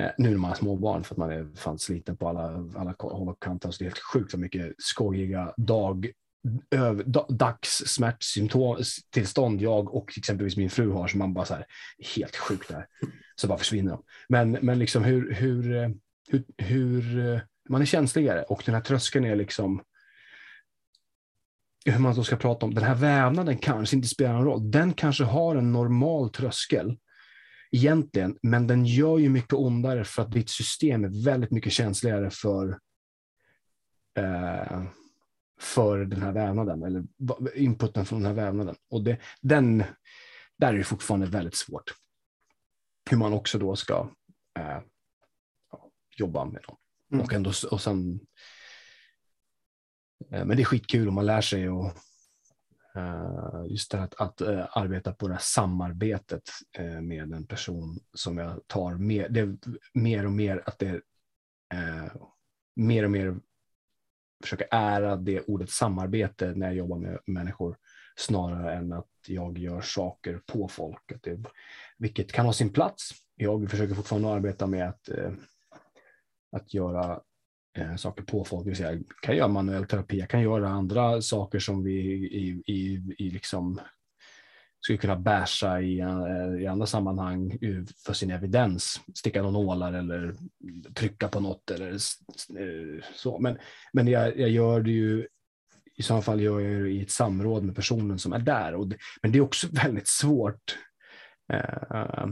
Eh, 0.00 0.10
nu 0.18 0.30
när 0.30 0.36
man 0.36 0.50
har 0.50 0.56
småbarn 0.56 1.04
för 1.04 1.14
att 1.14 1.18
man 1.18 1.30
är 1.30 1.56
fan 1.56 1.78
sliten 1.78 2.16
på 2.16 2.28
alla, 2.28 2.70
alla 2.76 2.94
håll 2.98 3.28
och 3.28 3.42
kanter. 3.42 3.70
Så 3.70 3.78
det 3.78 3.84
är 3.84 3.90
helt 3.90 3.98
sjukt 3.98 4.30
så 4.30 4.38
mycket 4.38 4.74
skojiga 4.78 5.54
dag, 5.56 6.10
öv, 6.70 7.02
tillstånd 9.10 9.62
jag 9.62 9.94
och 9.94 10.14
exempelvis 10.16 10.56
min 10.56 10.70
fru 10.70 10.90
har 10.90 11.08
som 11.08 11.18
man 11.18 11.34
bara 11.34 11.44
så 11.44 11.54
här, 11.54 11.66
helt 12.16 12.36
sjukt 12.36 12.68
där. 12.68 12.86
Så 13.36 13.48
bara 13.48 13.58
försvinner 13.58 13.90
de. 13.90 14.02
Men, 14.28 14.50
men 14.50 14.78
liksom 14.78 15.04
hur, 15.04 15.32
hur 15.32 15.76
eh, 15.76 15.88
hur, 16.28 16.44
hur, 16.56 17.18
eh, 17.34 17.40
man 17.68 17.80
är 17.80 17.86
känsligare 17.86 18.42
och 18.42 18.62
den 18.66 18.74
här 18.74 18.82
tröskeln 18.82 19.24
är 19.24 19.36
liksom 19.36 19.82
hur 21.84 21.98
man 21.98 22.14
då 22.14 22.24
ska 22.24 22.36
prata 22.36 22.66
om 22.66 22.74
den 22.74 22.84
här 22.84 22.94
vävnaden 22.94 23.58
kanske 23.58 23.96
inte 23.96 24.08
spelar 24.08 24.32
någon 24.32 24.44
roll. 24.44 24.70
Den 24.70 24.92
kanske 24.92 25.24
har 25.24 25.56
en 25.56 25.72
normal 25.72 26.30
tröskel 26.30 26.98
egentligen, 27.70 28.38
men 28.42 28.66
den 28.66 28.86
gör 28.86 29.18
ju 29.18 29.28
mycket 29.28 29.52
ondare 29.52 30.04
för 30.04 30.22
att 30.22 30.32
ditt 30.32 30.50
system 30.50 31.04
är 31.04 31.24
väldigt 31.24 31.50
mycket 31.50 31.72
känsligare 31.72 32.30
för 32.30 32.78
eh, 34.18 34.82
för 35.60 36.04
den 36.04 36.22
här 36.22 36.32
vävnaden, 36.32 36.82
eller 36.82 37.04
inputen 37.54 38.04
från 38.04 38.22
den 38.22 38.26
här 38.26 38.44
vävnaden. 38.44 38.76
Och 38.90 39.04
det, 39.04 39.18
den, 39.40 39.84
där 40.58 40.74
är 40.74 40.78
det 40.78 40.84
fortfarande 40.84 41.26
väldigt 41.26 41.56
svårt. 41.56 41.94
Hur 43.10 43.16
man 43.16 43.32
också 43.32 43.58
då 43.58 43.76
ska 43.76 44.10
eh, 44.58 44.78
jobba 46.16 46.44
med 46.44 46.62
dem. 46.62 46.76
Mm. 47.12 47.24
Och, 47.24 47.32
ändå, 47.32 47.52
och 47.70 47.80
sen, 47.80 48.20
eh, 50.30 50.44
men 50.44 50.56
det 50.56 50.62
är 50.62 50.64
skitkul 50.64 51.08
om 51.08 51.14
man 51.14 51.26
lär 51.26 51.40
sig 51.40 51.68
och 51.68 51.86
eh, 52.94 53.64
just 53.68 53.90
det 53.90 54.02
att, 54.02 54.14
att 54.14 54.42
uh, 54.42 54.66
arbeta 54.70 55.12
på 55.12 55.28
det 55.28 55.34
här 55.34 55.40
samarbetet 55.42 56.42
med 57.02 57.32
en 57.32 57.46
person 57.46 58.00
som 58.14 58.38
jag 58.38 58.60
tar 58.66 58.94
mer, 58.94 59.28
det 59.28 59.40
är 59.40 59.56
mer 59.94 60.26
och 60.26 60.32
mer 60.32 60.62
att 60.66 60.78
det 60.78 61.00
är 61.74 62.12
mer 62.76 63.04
och 63.04 63.10
mer 63.10 63.40
försöka 64.42 64.64
ära 64.70 65.16
det 65.16 65.40
ordet 65.40 65.70
samarbete 65.70 66.52
när 66.56 66.66
jag 66.66 66.76
jobbar 66.76 66.98
med 66.98 67.18
människor 67.26 67.76
snarare 68.16 68.74
än 68.74 68.92
att 68.92 69.08
jag 69.26 69.58
gör 69.58 69.80
saker 69.80 70.40
på 70.46 70.68
folk. 70.68 71.12
Att 71.12 71.22
det, 71.22 71.44
vilket 71.98 72.32
kan 72.32 72.46
ha 72.46 72.52
sin 72.52 72.72
plats. 72.72 73.10
Jag 73.36 73.70
försöker 73.70 73.94
fortfarande 73.94 74.28
arbeta 74.28 74.66
med 74.66 74.88
att, 74.88 75.08
eh, 75.08 75.32
att 76.52 76.74
göra 76.74 77.20
eh, 77.78 77.96
saker 77.96 78.22
på 78.22 78.44
folk. 78.44 78.64
Det 78.64 78.70
vill 78.70 78.76
säga, 78.76 78.92
jag 78.92 79.04
kan 79.22 79.36
göra 79.36 79.48
manuell 79.48 79.86
terapi, 79.86 80.18
jag 80.18 80.28
kan 80.28 80.42
göra 80.42 80.68
andra 80.68 81.22
saker 81.22 81.58
som 81.58 81.84
vi 81.84 81.92
i, 81.92 82.62
i, 82.66 83.02
i 83.18 83.30
liksom 83.30 83.80
skulle 84.80 84.98
kunna 84.98 85.16
bärsa 85.16 85.80
i, 85.80 86.00
eh, 86.00 86.62
i 86.62 86.66
andra 86.66 86.86
sammanhang 86.86 87.58
för 88.06 88.12
sin 88.12 88.30
evidens. 88.30 89.00
Sticka 89.14 89.42
någon 89.42 89.52
nålar 89.52 89.92
eller 89.92 90.34
trycka 90.94 91.28
på 91.28 91.40
något 91.40 91.70
eller 91.70 91.92
eh, 91.92 93.04
så. 93.14 93.38
Men, 93.38 93.58
men 93.92 94.08
jag, 94.08 94.38
jag 94.38 94.50
gör 94.50 94.80
det 94.80 94.90
ju 94.90 95.26
i 95.96 96.02
så 96.02 96.22
fall 96.22 96.40
gör 96.40 96.60
jag 96.60 96.82
det 96.82 96.90
i 96.90 97.02
ett 97.02 97.10
samråd 97.10 97.64
med 97.64 97.76
personen 97.76 98.18
som 98.18 98.32
är 98.32 98.38
där. 98.38 98.74
Och 98.74 98.88
det, 98.88 98.96
men 99.22 99.32
det 99.32 99.38
är 99.38 99.42
också 99.42 99.68
väldigt 99.72 100.08
svårt. 100.08 100.78
Eh, 101.52 102.26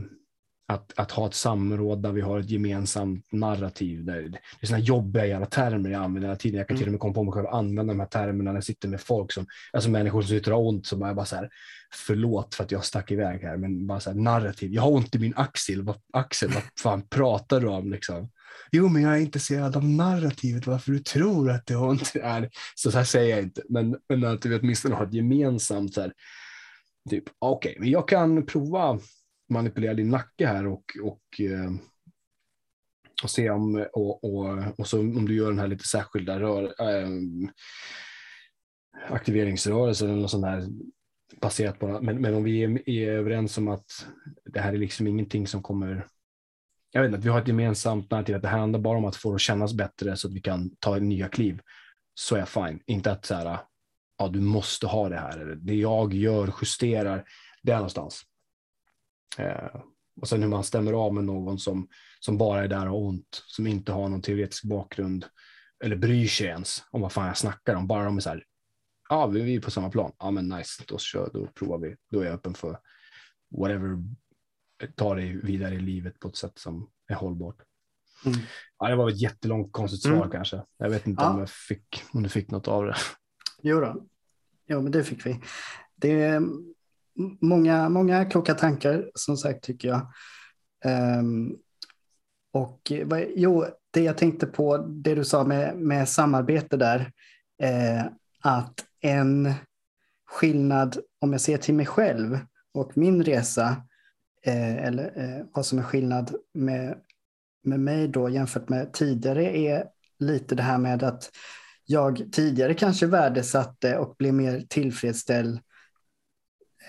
att, 0.71 0.99
att 0.99 1.11
ha 1.11 1.27
ett 1.27 1.35
samråd 1.35 2.03
där 2.03 2.12
vi 2.12 2.21
har 2.21 2.41
ett 2.41 2.51
gemensamt 2.51 3.33
narrativ. 3.33 4.05
Där 4.05 4.14
det 4.14 4.39
är 4.61 4.66
sådana 4.66 4.85
jobbiga 4.85 5.27
jävla 5.27 5.47
termer 5.47 5.91
jag 5.91 6.03
använder 6.03 6.29
hela 6.29 6.39
tiden. 6.39 6.59
Jag 6.59 6.68
kan 6.68 6.77
till 6.77 6.87
och 6.87 6.93
med 6.93 7.01
komma 7.01 7.14
på 7.14 7.25
mig 7.25 7.33
själv 7.33 7.47
att 7.47 7.55
använda 7.55 7.93
de 7.93 8.01
här 8.01 8.07
termerna 8.07 8.51
när 8.51 8.57
jag 8.57 8.64
sitter 8.64 8.89
med 8.89 9.01
folk, 9.01 9.33
som, 9.33 9.47
alltså 9.73 9.91
människor 9.91 10.23
som 10.23 10.29
sitter 10.29 10.53
och 10.53 10.59
har 10.59 10.68
ont, 10.68 10.87
så 10.87 11.05
är 11.05 11.14
bara 11.14 11.27
så 11.27 11.37
här, 11.37 11.51
förlåt 11.93 12.55
för 12.55 12.64
att 12.64 12.71
jag 12.71 12.85
stack 12.85 13.11
iväg 13.11 13.43
här, 13.43 13.57
men 13.57 13.87
bara 13.87 14.01
så 14.01 14.11
här, 14.11 14.16
narrativ. 14.16 14.73
Jag 14.75 14.83
har 14.83 14.91
ont 14.91 15.14
i 15.14 15.18
min 15.18 15.35
axel, 15.37 15.83
vad, 15.83 15.97
axel, 16.12 16.51
vad 16.55 16.62
fan 16.83 17.03
pratar 17.09 17.61
du 17.61 17.66
om 17.66 17.93
liksom? 17.93 18.31
Jo, 18.73 18.89
men 18.89 19.03
jag 19.03 19.16
är 19.16 19.21
intresserad 19.21 19.77
av 19.77 19.85
narrativet, 19.85 20.66
varför 20.66 20.93
du 20.93 20.99
tror 20.99 21.51
att 21.51 21.66
det 21.66 21.75
har 21.75 21.89
ont. 21.89 22.12
Är. 22.23 22.51
Så, 22.75 22.91
så 22.91 22.99
här 22.99 23.05
säger 23.05 23.37
jag 23.37 23.45
inte, 23.45 23.62
men, 23.68 23.97
men 24.09 24.25
att 24.25 24.47
vi 24.47 24.59
åtminstone 24.59 24.95
har 24.95 25.07
ett 25.07 25.14
gemensamt 25.14 25.95
så 25.95 26.01
här, 26.01 26.12
typ, 27.11 27.25
okej, 27.39 27.71
okay, 27.71 27.81
men 27.81 27.91
jag 27.91 28.09
kan 28.09 28.47
prova 28.47 28.99
manipulera 29.51 29.94
din 29.94 30.11
nacke 30.11 30.46
här 30.46 30.66
och, 30.66 30.84
och, 31.03 31.40
eh, 31.40 31.72
och 33.22 33.30
se 33.30 33.51
om, 33.51 33.86
och, 33.92 34.24
och, 34.24 34.59
och 34.78 34.86
så 34.86 35.01
om 35.01 35.28
du 35.28 35.34
gör 35.34 35.51
den 35.51 35.59
här 35.59 35.68
lite 35.68 35.84
särskilda 35.84 36.40
rör, 36.40 36.64
äh, 36.64 37.09
aktiveringsrörelsen 39.09 40.11
eller 40.11 40.20
något 40.20 40.30
sånt 40.30 40.44
där 40.44 40.68
baserat 41.40 41.78
på, 41.78 42.01
men, 42.03 42.20
men 42.20 42.34
om 42.34 42.44
vi 42.44 42.64
är, 42.64 42.88
är 42.88 43.09
överens 43.09 43.59
om 43.59 43.68
att 43.68 44.07
det 44.44 44.61
här 44.61 44.72
är 44.72 44.78
liksom 44.78 45.07
ingenting 45.07 45.46
som 45.46 45.62
kommer 45.62 46.07
jag 46.92 47.03
vet 47.03 47.09
inte, 47.09 47.18
att 47.18 47.24
vi 47.24 47.28
har 47.28 47.40
ett 47.40 47.48
gemensamt 47.48 48.11
narrativ 48.11 48.36
att 48.36 48.42
det 48.42 48.48
handlar 48.48 48.80
bara 48.80 48.98
om 48.98 49.05
att 49.05 49.16
få 49.16 49.30
det 49.30 49.34
att 49.34 49.40
kännas 49.40 49.74
bättre 49.74 50.16
så 50.16 50.28
att 50.28 50.34
vi 50.34 50.40
kan 50.40 50.76
ta 50.76 50.98
nya 50.98 51.28
kliv. 51.28 51.61
Så 52.14 52.34
är 52.34 52.38
jag 52.38 52.48
fine. 52.48 52.80
Inte 52.86 53.12
att 53.12 53.24
så 53.24 53.34
här, 53.34 53.59
ja, 54.18 54.28
du 54.28 54.40
måste 54.40 54.86
ha 54.86 55.09
det 55.09 55.16
här. 55.16 55.38
Eller 55.38 55.55
det 55.55 55.74
jag 55.74 56.14
gör, 56.14 56.55
justerar, 56.61 57.24
det 57.62 57.72
är 57.72 57.76
någonstans. 57.76 58.22
Eh, 59.39 59.81
och 60.20 60.28
sen 60.28 60.43
hur 60.43 60.49
man 60.49 60.64
stämmer 60.64 60.93
av 60.93 61.14
med 61.14 61.24
någon 61.24 61.59
som, 61.59 61.89
som 62.20 62.39
bara 62.39 62.64
är 62.64 62.68
där 62.68 62.89
och 62.89 63.03
ont, 63.03 63.43
som 63.47 63.66
inte 63.66 63.93
har 63.93 64.09
någon 64.09 64.22
teoretisk 64.22 64.64
bakgrund 64.64 65.26
eller 65.85 65.97
bryr 65.97 66.26
sig 66.26 66.47
ens 66.47 66.83
om 66.91 67.01
vad 67.01 67.12
fan 67.12 67.26
jag 67.26 67.37
snackar 67.37 67.74
om. 67.74 67.87
Bara 67.87 68.05
de 68.05 68.16
är 68.16 68.20
så 68.20 68.28
här, 68.28 68.45
ja, 69.09 69.26
vi 69.26 69.55
är 69.55 69.61
på 69.61 69.70
samma 69.70 69.91
plan. 69.91 70.12
Ja, 70.18 70.31
men 70.31 70.49
nice, 70.49 70.85
då 70.89 70.99
kör, 70.99 71.31
då 71.33 71.47
provar 71.47 71.78
vi. 71.78 71.97
Då 72.11 72.20
är 72.20 72.24
jag 72.24 72.35
öppen 72.35 72.55
för 72.55 72.78
whatever, 73.59 74.05
ta 74.95 75.14
det 75.14 75.22
vidare 75.22 75.74
i 75.74 75.81
livet 75.81 76.20
på 76.20 76.28
ett 76.28 76.37
sätt 76.37 76.59
som 76.59 76.91
är 77.09 77.14
hållbart. 77.14 77.62
Mm. 78.26 78.39
Ja, 78.78 78.89
det 78.89 78.97
var 78.97 79.11
ett 79.11 79.20
jättelångt 79.20 79.72
konstigt 79.72 80.03
svar 80.03 80.16
mm. 80.16 80.31
kanske. 80.31 80.62
Jag 80.76 80.91
vet 80.91 81.07
inte 81.07 81.22
ja. 81.22 81.31
om, 81.31 81.39
jag 81.39 81.51
fick, 81.51 82.03
om 82.12 82.22
du 82.22 82.28
fick 82.28 82.51
något 82.51 82.68
av 82.68 82.85
det. 82.85 82.97
Jo 83.62 83.81
då. 83.81 84.07
Jo, 84.66 84.83
men 84.83 84.93
det 84.93 85.05
fick 85.05 85.26
vi. 85.26 85.41
Det, 85.97 86.41
många, 87.41 87.89
många 87.89 88.25
kloka 88.25 88.55
tankar 88.55 89.11
som 89.14 89.37
sagt 89.37 89.64
tycker 89.64 89.89
jag. 89.89 90.01
Um, 91.18 91.57
och 92.53 92.93
jo, 93.37 93.64
det 93.91 94.01
jag 94.01 94.18
tänkte 94.18 94.47
på, 94.47 94.77
det 94.77 95.14
du 95.14 95.25
sa 95.25 95.45
med, 95.45 95.77
med 95.77 96.09
samarbete 96.09 96.77
där, 96.77 97.12
eh, 97.62 98.05
att 98.43 98.85
en 99.01 99.53
skillnad 100.27 100.99
om 101.21 101.33
jag 101.33 101.41
ser 101.41 101.59
till 101.59 101.75
mig 101.75 101.87
själv 101.87 102.39
och 102.75 102.97
min 102.97 103.25
resa, 103.25 103.83
eh, 104.43 104.77
eller 104.77 105.12
eh, 105.16 105.47
vad 105.53 105.66
som 105.66 105.79
är 105.79 105.83
skillnad 105.83 106.35
med, 106.55 106.99
med 107.62 107.81
mig 107.81 108.09
då 108.09 108.29
jämfört 108.29 108.68
med 108.68 108.93
tidigare 108.93 109.59
är 109.59 109.85
lite 110.18 110.55
det 110.55 110.62
här 110.62 110.79
med 110.79 111.03
att 111.03 111.31
jag 111.85 112.29
tidigare 112.33 112.75
kanske 112.75 113.07
värdesatte 113.07 113.99
och 113.99 114.14
blev 114.18 114.35
mer 114.35 114.61
tillfredsställd 114.68 115.61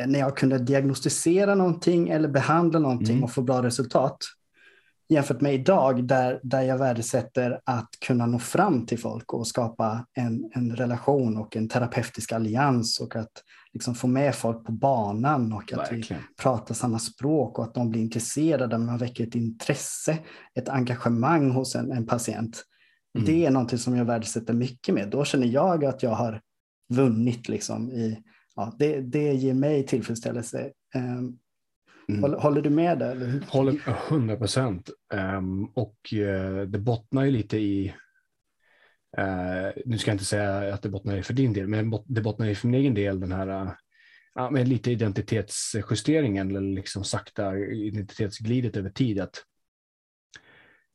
när 0.07 0.19
jag 0.19 0.37
kunde 0.37 0.57
diagnostisera 0.57 1.55
någonting 1.55 2.09
eller 2.09 2.29
behandla 2.29 2.79
någonting 2.79 3.11
mm. 3.11 3.23
och 3.23 3.31
få 3.31 3.41
bra 3.41 3.63
resultat. 3.63 4.17
Jämfört 5.09 5.41
med 5.41 5.53
idag 5.53 6.07
där, 6.07 6.39
där 6.43 6.61
jag 6.61 6.77
värdesätter 6.77 7.59
att 7.63 7.89
kunna 8.05 8.25
nå 8.25 8.39
fram 8.39 8.85
till 8.85 8.99
folk 8.99 9.33
och 9.33 9.47
skapa 9.47 10.05
en, 10.13 10.51
en 10.53 10.75
relation 10.75 11.37
och 11.37 11.55
en 11.55 11.69
terapeutisk 11.69 12.31
allians 12.31 12.99
och 12.99 13.15
att 13.15 13.31
liksom 13.73 13.95
få 13.95 14.07
med 14.07 14.35
folk 14.35 14.65
på 14.65 14.71
banan 14.71 15.53
och 15.53 15.73
att 15.73 15.91
Verkligen. 15.91 16.21
vi 16.21 16.43
pratar 16.43 16.75
samma 16.75 16.99
språk 16.99 17.59
och 17.59 17.65
att 17.65 17.73
de 17.73 17.89
blir 17.89 18.01
intresserade, 18.01 18.77
man 18.77 18.97
väcker 18.97 19.27
ett 19.27 19.35
intresse, 19.35 20.17
ett 20.55 20.69
engagemang 20.69 21.51
hos 21.51 21.75
en, 21.75 21.91
en 21.91 22.05
patient. 22.05 22.63
Mm. 23.15 23.25
Det 23.25 23.45
är 23.45 23.51
någonting 23.51 23.79
som 23.79 23.95
jag 23.95 24.05
värdesätter 24.05 24.53
mycket 24.53 24.95
med. 24.95 25.09
Då 25.09 25.25
känner 25.25 25.47
jag 25.47 25.85
att 25.85 26.03
jag 26.03 26.11
har 26.11 26.41
vunnit 26.93 27.49
liksom 27.49 27.91
i 27.91 28.23
ja, 28.61 28.75
det, 28.79 29.01
det 29.01 29.33
ger 29.33 29.53
mig 29.53 29.85
tillfredsställelse. 29.85 30.71
Um, 30.95 31.39
mm. 32.09 32.21
håller, 32.21 32.37
håller, 32.37 32.61
du 32.61 32.69
med 32.69 32.99
där? 32.99 33.11
Eller? 33.11 33.41
Håller 33.47 33.81
100 34.09 34.35
procent. 34.35 34.89
Um, 35.13 35.65
och 35.65 35.95
uh, 36.13 36.61
det 36.61 36.79
bottnar 36.79 37.23
ju 37.23 37.31
lite 37.31 37.57
i 37.57 37.93
Uh, 39.17 39.81
nu 39.85 39.97
ska 39.97 40.11
jag 40.11 40.15
inte 40.15 40.25
säga 40.25 40.73
att 40.73 40.81
det 40.81 40.89
bottnar 40.89 41.17
i 41.17 41.23
för 41.23 41.33
din 41.33 41.53
del, 41.53 41.67
men 41.67 41.93
det 42.05 42.21
bottnar 42.21 42.47
i 42.47 42.55
för 42.55 42.67
min 42.67 42.79
egen 42.79 42.93
del 42.93 43.19
den 43.19 43.31
här 43.31 43.75
uh, 44.39 44.51
med 44.51 44.67
lite 44.67 44.91
identitetsjusteringen 44.91 46.49
eller 46.49 46.61
liksom 46.61 47.03
sakta 47.03 47.57
identitetsglidet 47.57 48.77
över 48.77 48.89
tid. 48.89 49.19
Att 49.19 49.43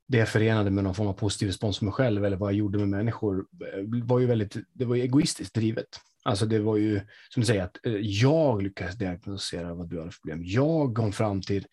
det 0.09 0.19
jag 0.19 0.29
förenade 0.29 0.71
med 0.71 0.85
någon 0.85 0.95
form 0.95 1.07
av 1.07 1.13
positiv 1.13 1.49
respons 1.49 1.79
för 1.79 1.85
mig 1.85 1.95
själv 1.95 2.25
eller 2.25 2.37
vad 2.37 2.53
jag 2.53 2.59
gjorde 2.59 2.79
med 2.79 2.89
människor 2.89 3.47
var 4.05 4.19
ju 4.19 4.27
väldigt, 4.27 4.57
det 4.73 4.85
var 4.85 4.97
ju 4.97 5.03
egoistiskt 5.03 5.55
drivet. 5.55 5.89
Alltså 6.27 6.47
det 6.47 6.59
var 6.59 6.77
ju 6.77 7.01
som 7.29 7.41
du 7.41 7.47
säger 7.47 7.63
att 7.63 7.87
eh, 7.87 7.97
jag 7.97 8.63
lyckades 8.63 8.95
diagnostisera 8.95 9.75
vad 9.75 9.89
du 9.89 9.99
hade 9.99 10.11
för 10.11 10.21
problem. 10.21 10.41
Jag 10.45 10.95
kom 10.95 11.13
fram 11.13 11.43
till 11.43 11.67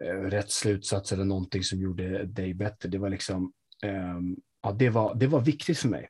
eh, 0.00 0.14
rätt 0.14 0.50
slutsats 0.50 1.12
eller 1.12 1.24
någonting 1.24 1.62
som 1.62 1.80
gjorde 1.80 2.24
dig 2.24 2.54
bättre. 2.54 2.88
Det 2.88 2.98
var 2.98 3.10
liksom, 3.10 3.52
ehm, 3.82 4.36
ja, 4.62 4.72
det 4.72 4.90
var, 4.90 5.14
det 5.14 5.26
var 5.26 5.40
viktigt 5.40 5.78
för 5.78 5.88
mig. 5.88 6.08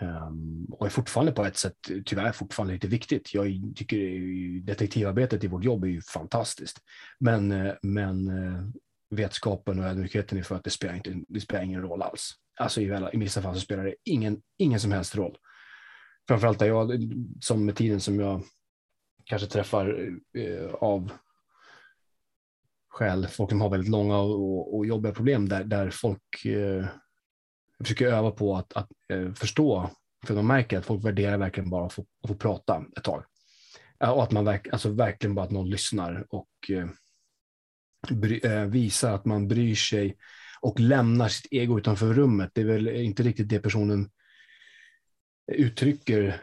Um, 0.00 0.66
och 0.70 0.86
är 0.86 0.90
fortfarande 0.90 1.32
på 1.32 1.44
ett 1.44 1.56
sätt, 1.56 1.76
tyvärr 2.04 2.32
fortfarande 2.32 2.74
lite 2.74 2.88
viktigt. 2.88 3.34
Jag 3.34 3.46
tycker 3.76 3.98
detektivarbetet 4.60 5.44
i 5.44 5.46
vårt 5.46 5.64
jobb 5.64 5.84
är 5.84 5.88
ju 5.88 6.00
fantastiskt. 6.00 6.78
Men, 7.18 7.52
eh, 7.52 7.74
men 7.82 8.30
vetskapen 9.10 9.78
och 9.78 9.84
ödmjukheten 9.84 10.38
är 10.38 10.42
för 10.42 10.56
att 10.56 10.64
det 10.64 10.70
spelar, 10.70 10.94
inte, 10.94 11.14
det 11.28 11.40
spelar 11.40 11.62
ingen 11.62 11.82
roll 11.82 12.02
alls. 12.02 12.32
Alltså 12.60 12.80
i, 12.80 13.10
i 13.12 13.18
vissa 13.18 13.42
fall 13.42 13.54
så 13.54 13.60
spelar 13.60 13.84
det 13.84 13.94
ingen, 14.04 14.40
ingen 14.58 14.80
som 14.80 14.92
helst 14.92 15.16
roll 15.16 15.38
framförallt 16.28 16.58
där 16.58 16.66
jag, 16.66 17.12
som 17.40 17.64
med 17.64 17.76
tiden 17.76 18.00
som 18.00 18.20
jag 18.20 18.42
kanske 19.24 19.48
träffar 19.48 20.10
eh, 20.34 20.74
av 20.74 21.12
skäl, 22.88 23.26
folk 23.26 23.50
som 23.50 23.60
har 23.60 23.70
väldigt 23.70 23.90
långa 23.90 24.18
och, 24.18 24.76
och 24.76 24.86
jobbiga 24.86 25.12
problem 25.12 25.48
där, 25.48 25.64
där 25.64 25.90
folk 25.90 26.44
eh, 26.44 26.86
försöker 27.78 28.06
öva 28.06 28.30
på 28.30 28.56
att, 28.56 28.72
att 28.72 28.88
eh, 29.08 29.32
förstå 29.32 29.90
För 30.26 30.34
man 30.34 30.46
märker 30.46 30.78
att 30.78 30.86
folk 30.86 31.04
värderar 31.04 31.38
verkligen 31.38 31.70
bara 31.70 31.86
att 31.86 31.92
få, 31.92 32.06
att 32.22 32.28
få 32.28 32.36
prata 32.36 32.84
ett 32.96 33.04
tag. 33.04 33.24
Eh, 34.00 34.10
och 34.10 34.22
att 34.22 34.32
man 34.32 34.44
verk, 34.44 34.68
alltså 34.72 34.90
verkligen 34.90 35.34
bara 35.34 35.44
att 35.44 35.50
någon 35.50 35.70
lyssnar 35.70 36.26
och 36.30 36.48
eh, 36.70 36.88
bry, 38.10 38.40
eh, 38.44 38.64
visar 38.64 39.14
att 39.14 39.24
man 39.24 39.48
bryr 39.48 39.74
sig 39.74 40.16
och 40.60 40.80
lämnar 40.80 41.28
sitt 41.28 41.52
ego 41.52 41.78
utanför 41.78 42.14
rummet. 42.14 42.50
Det 42.54 42.60
är 42.60 42.64
väl 42.64 42.88
inte 42.88 43.22
riktigt 43.22 43.48
det 43.48 43.58
personen 43.58 44.10
uttrycker 45.48 46.40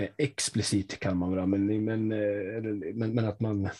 eh, 0.00 0.08
explicit 0.18 0.98
kan 0.98 1.16
man 1.16 1.34
väl, 1.34 1.46
men, 1.46 1.70
eh, 2.12 2.62
men, 2.62 2.78
men, 2.78 3.14
men 3.14 3.24
att 3.24 3.40
man 3.40 3.64
eh, 3.64 3.72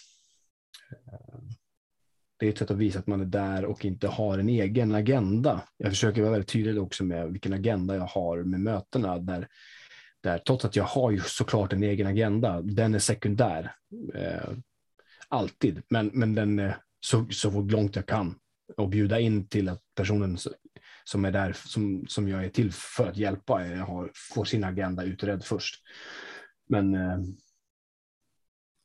det 2.42 2.46
är 2.46 2.50
ett 2.50 2.58
sätt 2.58 2.70
att 2.70 2.76
visa 2.76 2.98
att 2.98 3.06
man 3.06 3.20
är 3.20 3.24
där 3.24 3.64
och 3.64 3.84
inte 3.84 4.08
har 4.08 4.38
en 4.38 4.48
egen 4.48 4.94
agenda. 4.94 5.62
Jag 5.76 5.90
försöker 5.90 6.20
vara 6.20 6.32
väldigt 6.32 6.48
tydlig 6.48 6.82
också 6.82 7.04
med 7.04 7.32
vilken 7.32 7.52
agenda 7.52 7.94
jag 7.94 8.06
har 8.06 8.42
med 8.42 8.60
mötena. 8.60 9.18
Där, 9.18 9.48
där, 10.20 10.38
trots 10.38 10.64
att 10.64 10.76
jag 10.76 10.84
har 10.84 11.10
ju 11.10 11.20
såklart 11.20 11.72
en 11.72 11.82
egen 11.82 12.06
agenda, 12.06 12.62
den 12.62 12.94
är 12.94 12.98
sekundär. 12.98 13.74
Eh, 14.14 14.50
alltid, 15.28 15.82
men, 15.88 16.10
men 16.14 16.34
den 16.34 16.58
är 16.58 16.76
så, 17.00 17.26
så 17.30 17.60
långt 17.60 17.96
jag 17.96 18.06
kan. 18.06 18.34
Och 18.76 18.88
bjuda 18.88 19.20
in 19.20 19.46
till 19.46 19.68
att 19.68 19.82
personen 19.94 20.38
som 21.04 21.24
är 21.24 21.32
där, 21.32 21.52
som, 21.52 22.04
som 22.08 22.28
jag 22.28 22.44
är 22.44 22.48
till 22.48 22.72
för 22.72 23.08
att 23.08 23.16
hjälpa, 23.16 23.66
jag 23.66 23.86
har, 23.86 24.10
får 24.34 24.44
sin 24.44 24.64
agenda 24.64 25.04
utredd 25.04 25.44
först. 25.44 25.82
Men 26.68 26.94
eh, 26.94 27.18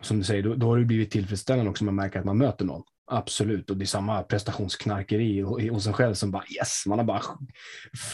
som 0.01 0.17
du 0.17 0.23
säger, 0.23 0.43
då, 0.43 0.55
då 0.55 0.67
har 0.67 0.77
det 0.77 0.85
blivit 0.85 1.11
tillfredsställande 1.11 1.69
också. 1.69 1.85
Man 1.85 1.95
märker 1.95 2.19
att 2.19 2.25
man 2.25 2.37
möter 2.37 2.65
någon. 2.65 2.83
Absolut, 3.11 3.69
och 3.69 3.77
det 3.77 3.83
är 3.83 3.87
samma 3.87 4.23
prestationsknarkeri 4.23 5.41
hos 5.41 5.87
en 5.87 5.93
själv 5.93 6.13
som 6.13 6.31
bara 6.31 6.43
yes, 6.57 6.83
man 6.87 6.99
har 6.99 7.05
bara 7.05 7.21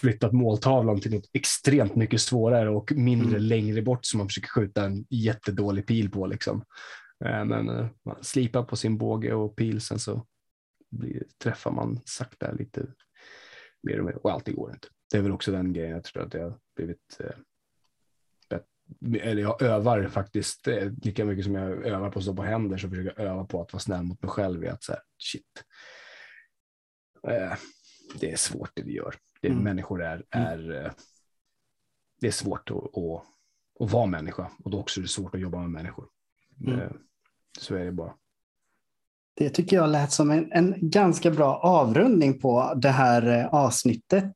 flyttat 0.01 0.34
måltavlan 0.34 0.99
till 0.99 1.13
något 1.13 1.30
extremt 1.34 1.95
mycket 1.95 2.21
svårare 2.21 2.69
och 2.69 2.91
mindre 2.91 3.38
mm. 3.38 3.41
längre 3.41 3.81
bort 3.81 4.05
som 4.05 4.17
man 4.17 4.27
försöker 4.27 4.49
skjuta 4.49 4.85
en 4.85 5.05
jättedålig 5.09 5.88
pil 5.88 6.11
på. 6.11 6.27
Liksom. 6.27 6.63
Eh, 7.25 7.45
men 7.45 7.69
eh, 7.69 7.88
man 8.05 8.15
slipar 8.21 8.63
på 8.63 8.75
sin 8.75 8.97
båge 8.97 9.34
och 9.34 9.55
pil, 9.55 9.81
sen 9.81 9.99
så 9.99 10.25
blir, 10.91 11.23
träffar 11.43 11.71
man 11.71 11.99
sakta 12.05 12.51
lite 12.51 12.85
mer 13.84 13.99
och 13.99 14.05
mer 14.05 14.26
och 14.26 14.31
alltid 14.31 14.55
går 14.55 14.72
inte. 14.72 14.88
Det 15.11 15.18
är 15.18 15.22
väl 15.22 15.31
också 15.31 15.51
den 15.51 15.73
grejen 15.73 15.91
jag 15.91 16.03
tror 16.03 16.23
att 16.23 16.31
det 16.31 16.39
har 16.39 16.60
blivit 16.76 17.19
eh, 17.19 17.38
eller 19.22 19.41
jag 19.41 19.61
övar 19.61 20.07
faktiskt 20.07 20.68
eh, 20.68 20.91
lika 21.03 21.26
mycket 21.26 21.45
som 21.45 21.55
jag 21.55 21.85
övar 21.85 22.11
på 22.11 22.19
att 22.19 22.26
stå 22.26 22.35
på 22.35 22.43
händer 22.43 22.77
så 22.77 22.89
försöker 22.89 23.14
jag 23.18 23.27
öva 23.27 23.45
på 23.45 23.61
att 23.61 23.73
vara 23.73 23.81
snäll 23.81 24.03
mot 24.03 24.22
mig 24.22 24.30
själv 24.31 24.64
i 24.64 24.68
att 24.68 24.84
så 24.84 24.91
här, 24.91 25.01
shit. 25.18 25.64
Eh, 27.27 27.53
det 28.19 28.31
är 28.31 28.35
svårt 28.35 28.72
det 28.73 28.84
vi 28.84 28.93
gör. 28.93 29.15
Det 29.41 29.47
mm. 29.47 29.64
Människor 29.64 30.03
är, 30.03 30.23
mm. 30.30 30.47
är 30.47 30.85
eh, 30.85 30.91
det 32.22 32.27
är 32.27 32.31
svårt 32.31 32.72
att, 32.72 32.77
att, 32.77 33.23
att 33.80 33.91
vara 33.91 34.05
människa 34.05 34.51
och 34.64 34.72
då 34.72 34.80
också 34.80 34.99
är 34.99 35.01
det 35.01 35.07
svårt 35.07 35.35
att 35.35 35.41
jobba 35.41 35.60
med 35.60 35.69
människor. 35.69 36.10
Mm. 36.68 36.97
Så 37.60 37.76
är 37.76 37.85
det 37.85 37.91
bara. 37.91 38.14
Det 39.35 39.49
tycker 39.49 39.76
jag 39.76 39.89
lät 39.89 40.11
som 40.11 40.31
en, 40.31 40.51
en 40.51 40.76
ganska 40.81 41.31
bra 41.31 41.55
avrundning 41.57 42.39
på 42.39 42.73
det 42.76 42.89
här 42.89 43.49
avsnittet. 43.51 44.34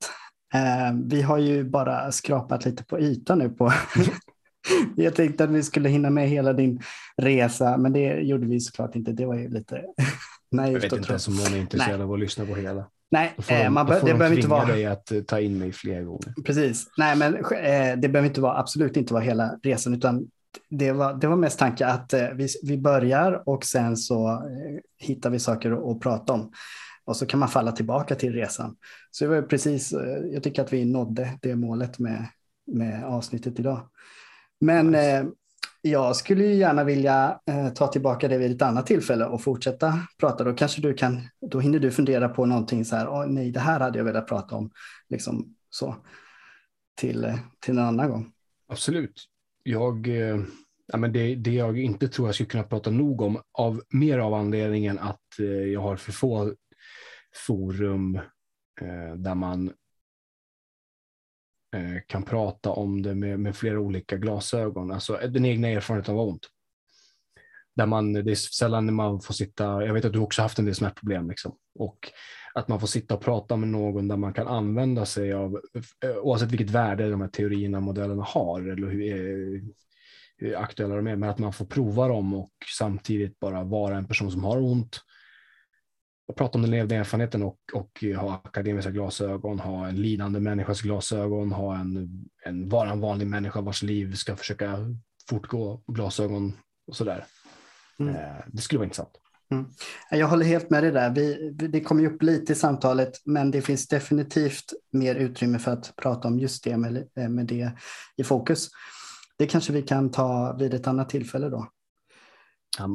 vi 1.06 1.22
har 1.22 1.38
ju 1.38 1.64
bara 1.64 2.12
skrapat 2.12 2.66
lite 2.66 2.84
på 2.84 3.00
ytan 3.00 3.40
nu 3.40 3.50
på 3.50 3.72
Jag 4.96 5.16
tänkte 5.16 5.44
att 5.44 5.50
vi 5.50 5.64
skulle 5.64 5.90
hinna 5.90 6.10
med 6.10 6.30
hela 6.30 6.54
din 6.54 6.80
resa, 7.18 7.78
men 7.78 7.94
det 7.94 8.14
gjorde 8.20 8.48
vi 8.48 8.60
såklart 8.60 8.96
inte. 8.96 9.12
Det 9.12 9.26
var 9.26 9.36
ju 9.36 9.50
lite 9.50 9.82
naivt. 10.52 10.74
Jag 10.74 10.82
vet 10.82 10.94
inte 10.94 11.10
ens 11.10 11.28
om 11.28 11.36
någon 11.36 11.54
är 11.54 11.58
intresserad 11.58 12.00
Nej. 12.00 12.04
av 12.06 12.14
att 12.14 12.20
lyssna 12.20 12.46
på 12.46 12.56
hela. 12.56 12.86
Nej, 13.12 13.34
då 13.38 13.42
får 13.44 13.54
de, 13.56 13.70
man 13.70 13.86
be- 13.86 14.00
det 14.06 14.14
behöver 14.14 14.36
inte 14.36 14.48
vara... 14.48 14.66
dig 14.66 14.86
att 14.86 15.12
eh, 15.12 15.22
ta 15.22 15.40
in 15.40 15.58
mig 15.58 15.72
fler 15.72 16.02
gånger. 16.04 16.34
Precis. 16.46 16.88
Nej, 16.98 17.16
men 17.16 17.36
eh, 17.36 17.98
det 17.98 18.10
behöver 18.10 18.28
inte 18.28 18.42
vara, 18.42 18.58
absolut 18.60 18.98
inte 18.98 19.14
vara 19.14 19.24
hela 19.24 19.60
resan, 19.64 19.94
utan 19.94 20.28
det 20.70 20.92
var, 20.92 21.14
det 21.14 21.28
var 21.28 21.36
mest 21.36 21.60
tanke 21.60 21.86
att 21.86 22.14
eh, 22.14 22.30
vi, 22.30 22.48
vi 22.64 22.78
börjar 22.78 23.44
och 23.46 23.64
sen 23.66 23.98
så 23.98 24.28
eh, 24.30 24.80
hittar 24.98 25.30
vi 25.30 25.40
saker 25.40 25.92
att 25.92 26.00
prata 26.00 26.34
om. 26.34 26.52
Och 27.06 27.18
så 27.18 27.26
kan 27.26 27.40
man 27.40 27.50
falla 27.50 27.72
tillbaka 27.72 28.16
till 28.16 28.34
resan. 28.34 28.76
Så 29.12 29.24
det 29.24 29.30
var 29.30 29.42
precis, 29.42 29.94
eh, 29.94 30.18
jag 30.34 30.44
tycker 30.44 30.62
att 30.62 30.74
vi 30.74 30.86
nådde 30.86 31.38
det 31.42 31.56
målet 31.56 32.00
med, 32.00 32.28
med 32.68 33.06
avsnittet 33.06 33.60
idag. 33.60 33.90
Men 34.60 34.96
eh, 34.96 35.24
jag 35.82 36.16
skulle 36.16 36.46
gärna 36.46 36.84
vilja 36.84 37.40
eh, 37.46 37.70
ta 37.70 37.88
tillbaka 37.88 38.28
det 38.28 38.38
vid 38.38 38.52
ett 38.52 38.62
annat 38.62 38.86
tillfälle 38.86 39.26
och 39.26 39.42
fortsätta 39.42 40.00
prata. 40.20 40.44
Då 40.44 40.54
kanske 40.54 40.82
du 40.82 40.94
kan, 40.94 41.22
då 41.52 41.60
hinner 41.60 41.80
du 41.80 41.92
fundera 41.92 42.30
på 42.30 42.46
någonting 42.46 42.86
så 42.86 42.96
här, 42.96 43.08
oh, 43.08 43.28
nej, 43.28 43.52
det 43.52 43.60
här 43.60 43.80
hade 43.80 43.98
jag 43.98 44.06
velat 44.06 44.28
prata 44.28 44.56
om, 44.56 44.72
liksom 45.10 45.56
så, 45.70 45.96
till, 46.96 47.34
till 47.60 47.78
en 47.78 47.86
annan 47.86 48.10
gång. 48.10 48.32
Absolut. 48.68 49.28
Jag, 49.70 50.08
eh, 50.08 50.40
ja, 50.88 50.98
men 50.98 51.14
det, 51.14 51.36
det 51.36 51.52
jag 51.52 51.80
inte 51.80 52.08
tror 52.08 52.28
jag 52.28 52.36
skulle 52.36 52.50
kunna 52.50 52.64
prata 52.64 52.90
nog 52.90 53.22
om, 53.22 53.42
av, 53.52 53.82
mer 53.90 54.20
av 54.20 54.34
anledningen 54.34 55.00
att 55.00 55.40
eh, 55.40 55.46
jag 55.46 55.82
har 55.82 55.96
för 55.96 56.12
få 56.12 56.54
forum 57.48 58.16
eh, 58.82 59.16
där 59.16 59.36
man 59.36 59.74
Eh, 61.76 62.02
kan 62.08 62.24
prata 62.24 62.70
om 62.70 63.02
det 63.02 63.16
med, 63.16 63.40
med 63.40 63.56
flera 63.56 63.80
olika 63.80 64.18
glasögon, 64.18 64.92
alltså 64.92 65.22
eh, 65.22 65.30
den 65.30 65.46
egna 65.46 65.68
erfarenheten 65.68 66.16
av 66.16 66.28
ont. 66.28 66.48
Där 67.76 67.86
man, 67.86 68.14
det 68.14 68.32
är 68.32 68.36
sällan 68.36 68.86
när 68.86 68.94
man 68.94 69.22
får 69.22 69.34
sitta, 69.34 69.86
jag 69.86 69.94
vet 69.94 70.06
att 70.06 70.14
du 70.14 70.20
också 70.20 70.42
haft 70.42 70.60
en 70.60 70.66
del 70.66 70.76
smärtproblem, 70.76 71.30
liksom, 71.30 71.56
och 71.80 72.12
att 72.58 72.68
man 72.68 72.80
får 72.80 72.88
sitta 72.88 73.14
och 73.14 73.22
prata 73.22 73.58
med 73.58 73.70
någon 73.70 74.08
där 74.08 74.18
man 74.18 74.34
kan 74.34 74.48
använda 74.48 75.06
sig 75.06 75.34
av, 75.34 75.62
eh, 76.04 76.18
oavsett 76.18 76.52
vilket 76.52 76.70
värde 76.70 77.10
de 77.10 77.22
här 77.22 77.28
teorierna 77.28 77.78
och 77.78 77.84
modellerna 77.84 78.24
har, 78.24 78.62
eller 78.62 78.88
hur, 78.88 79.12
eh, 79.12 79.62
hur 80.38 80.58
aktuella 80.58 80.96
de 80.96 81.08
är, 81.08 81.16
men 81.16 81.30
att 81.30 81.40
man 81.40 81.54
får 81.54 81.66
prova 81.66 82.08
dem 82.08 82.34
och 82.34 82.52
samtidigt 82.78 83.40
bara 83.40 83.64
vara 83.64 83.98
en 83.98 84.08
person 84.08 84.32
som 84.32 84.44
har 84.44 84.62
ont, 84.62 85.00
och 86.28 86.36
prata 86.36 86.58
om 86.58 86.62
den 86.62 86.72
levda 86.72 86.96
erfarenheten 86.96 87.44
och, 87.44 87.60
och 87.74 88.04
ha 88.18 88.42
akademiska 88.44 88.92
glasögon, 88.92 89.60
ha 89.60 89.88
en 89.88 90.02
lidande 90.02 90.40
människas 90.40 90.82
glasögon, 90.82 91.52
ha 91.52 91.76
en, 91.76 92.10
en, 92.46 92.70
vara 92.70 92.92
en 92.92 93.00
vanlig 93.00 93.28
människa 93.28 93.62
vars 93.62 93.84
liv 93.84 94.14
ska 94.14 94.36
försöka 94.36 94.78
fortgå, 95.30 95.84
glasögon 95.88 96.54
och 96.88 96.96
sådär. 96.96 97.26
Mm. 98.00 98.16
Eh, 98.16 98.44
det 98.48 98.62
skulle 98.62 98.78
vara 98.78 98.86
intressant. 98.86 99.22
Mm. 99.52 99.66
Jag 100.12 100.28
håller 100.28 100.46
helt 100.46 100.70
med 100.70 100.84
dig 100.84 100.92
där. 100.92 101.10
Vi, 101.10 101.52
det 101.52 101.82
kommer 101.82 102.02
ju 102.02 102.16
upp 102.16 102.24
lite 102.24 102.54
i 102.54 102.56
samtalet, 102.56 103.22
men 103.26 103.52
det 103.52 103.62
finns 103.62 103.88
definitivt 103.88 104.74
mer 104.92 105.16
utrymme 105.16 105.60
för 105.60 105.72
att 105.72 105.96
prata 105.96 106.28
om 106.28 106.40
just 106.40 106.64
det 106.64 106.78
med, 106.78 106.98
eh, 107.18 107.30
med 107.30 107.46
det 107.46 107.72
i 108.18 108.24
fokus. 108.24 108.70
Det 109.38 109.48
kanske 109.48 109.74
vi 109.74 109.82
kan 109.82 110.12
ta 110.12 110.56
vid 110.60 110.74
ett 110.74 110.88
annat 110.88 111.10
tillfälle 111.10 111.50
då. 111.50 111.68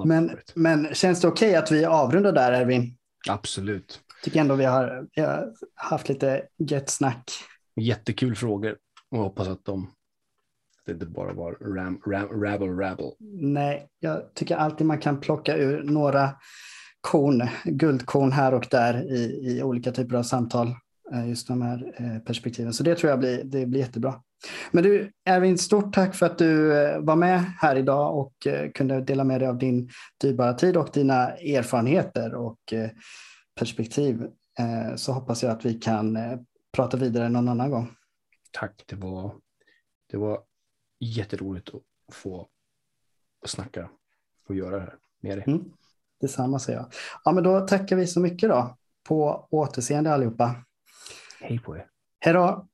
Men, 0.05 0.31
men 0.55 0.95
känns 0.95 1.20
det 1.20 1.29
okej 1.29 1.49
okay 1.49 1.59
att 1.62 1.70
vi 1.70 1.85
avrundar 1.85 2.33
där, 2.33 2.53
Erwin? 2.53 2.97
Absolut. 3.29 4.01
Tycker 4.24 4.41
ändå 4.41 4.55
vi 4.55 4.65
har, 4.65 5.07
vi 5.15 5.23
har 5.23 5.53
haft 5.74 6.09
lite 6.09 6.47
gött 6.59 6.91
snack. 6.91 7.31
Jättekul 7.81 8.37
frågor 8.37 8.77
och 9.11 9.19
hoppas 9.19 9.49
att 9.49 9.65
de 9.65 9.91
det 10.87 10.93
inte 10.93 11.07
bara 11.07 11.33
var 11.33 11.53
ram, 11.53 12.01
ram, 12.07 12.43
rabble 12.43 12.85
rabble. 12.85 13.13
Nej, 13.41 13.89
jag 14.01 14.35
tycker 14.35 14.57
alltid 14.57 14.87
man 14.87 14.99
kan 14.99 15.21
plocka 15.21 15.57
ur 15.57 15.83
några 15.83 16.31
korn, 17.01 17.49
guldkorn 17.65 18.33
här 18.33 18.55
och 18.55 18.67
där 18.71 19.13
i, 19.13 19.49
i 19.49 19.63
olika 19.63 19.93
typer 19.93 20.17
av 20.17 20.23
samtal. 20.23 20.75
Eh, 21.13 21.29
just 21.29 21.49
de 21.49 21.63
här 21.63 21.95
eh, 21.97 22.19
perspektiven. 22.19 22.73
Så 22.73 22.83
det 22.83 22.95
tror 22.95 23.11
jag 23.11 23.19
blir, 23.19 23.45
det 23.45 23.67
blir 23.67 23.81
jättebra. 23.81 24.15
Men 24.71 24.85
du, 24.85 25.13
Erwin, 25.25 25.59
stort 25.59 25.95
tack 25.95 26.15
för 26.15 26.27
att 26.27 26.39
du 26.39 26.79
eh, 26.83 27.01
var 27.01 27.17
med 27.17 27.41
här 27.59 27.77
idag 27.77 28.19
och 28.19 28.33
kunde 28.75 29.01
dela 29.01 29.25
med 29.25 29.41
dig 29.41 29.49
av 29.49 29.59
din 29.59 29.91
dyrbara 30.21 30.55
tid 30.55 30.77
och 30.77 30.89
dina 30.93 31.29
erfarenheter 31.31 32.35
och 32.35 32.59
perspektiv. 33.59 34.27
Så 34.97 35.13
hoppas 35.13 35.43
jag 35.43 35.53
att 35.53 35.65
vi 35.65 35.75
kan 35.75 36.19
prata 36.73 36.97
vidare 36.97 37.29
någon 37.29 37.49
annan 37.49 37.71
gång. 37.71 37.91
Tack, 38.53 38.85
det 38.87 38.97
var, 38.97 39.35
det 40.11 40.17
var 40.17 40.41
jätteroligt 41.05 41.69
att 41.74 42.15
få 42.15 42.49
snacka 43.45 43.91
och 44.49 44.55
göra 44.55 44.77
det 44.77 44.83
här 44.83 44.99
med 45.20 45.39
dig. 45.39 45.45
Mm. 45.47 45.65
Detsamma 46.20 46.59
säger 46.59 46.79
jag. 46.79 46.93
Ja, 47.24 47.33
men 47.33 47.45
då 47.45 47.61
tackar 47.61 47.97
vi 47.97 48.07
så 48.07 48.20
mycket 48.20 48.49
då. 48.49 48.77
På 49.09 49.47
återseende 49.51 50.15
allihopa. 50.15 50.65
Hej 51.41 51.59
på 51.59 51.77
er. 51.77 51.87
Hej 52.20 52.33
då. 52.35 52.69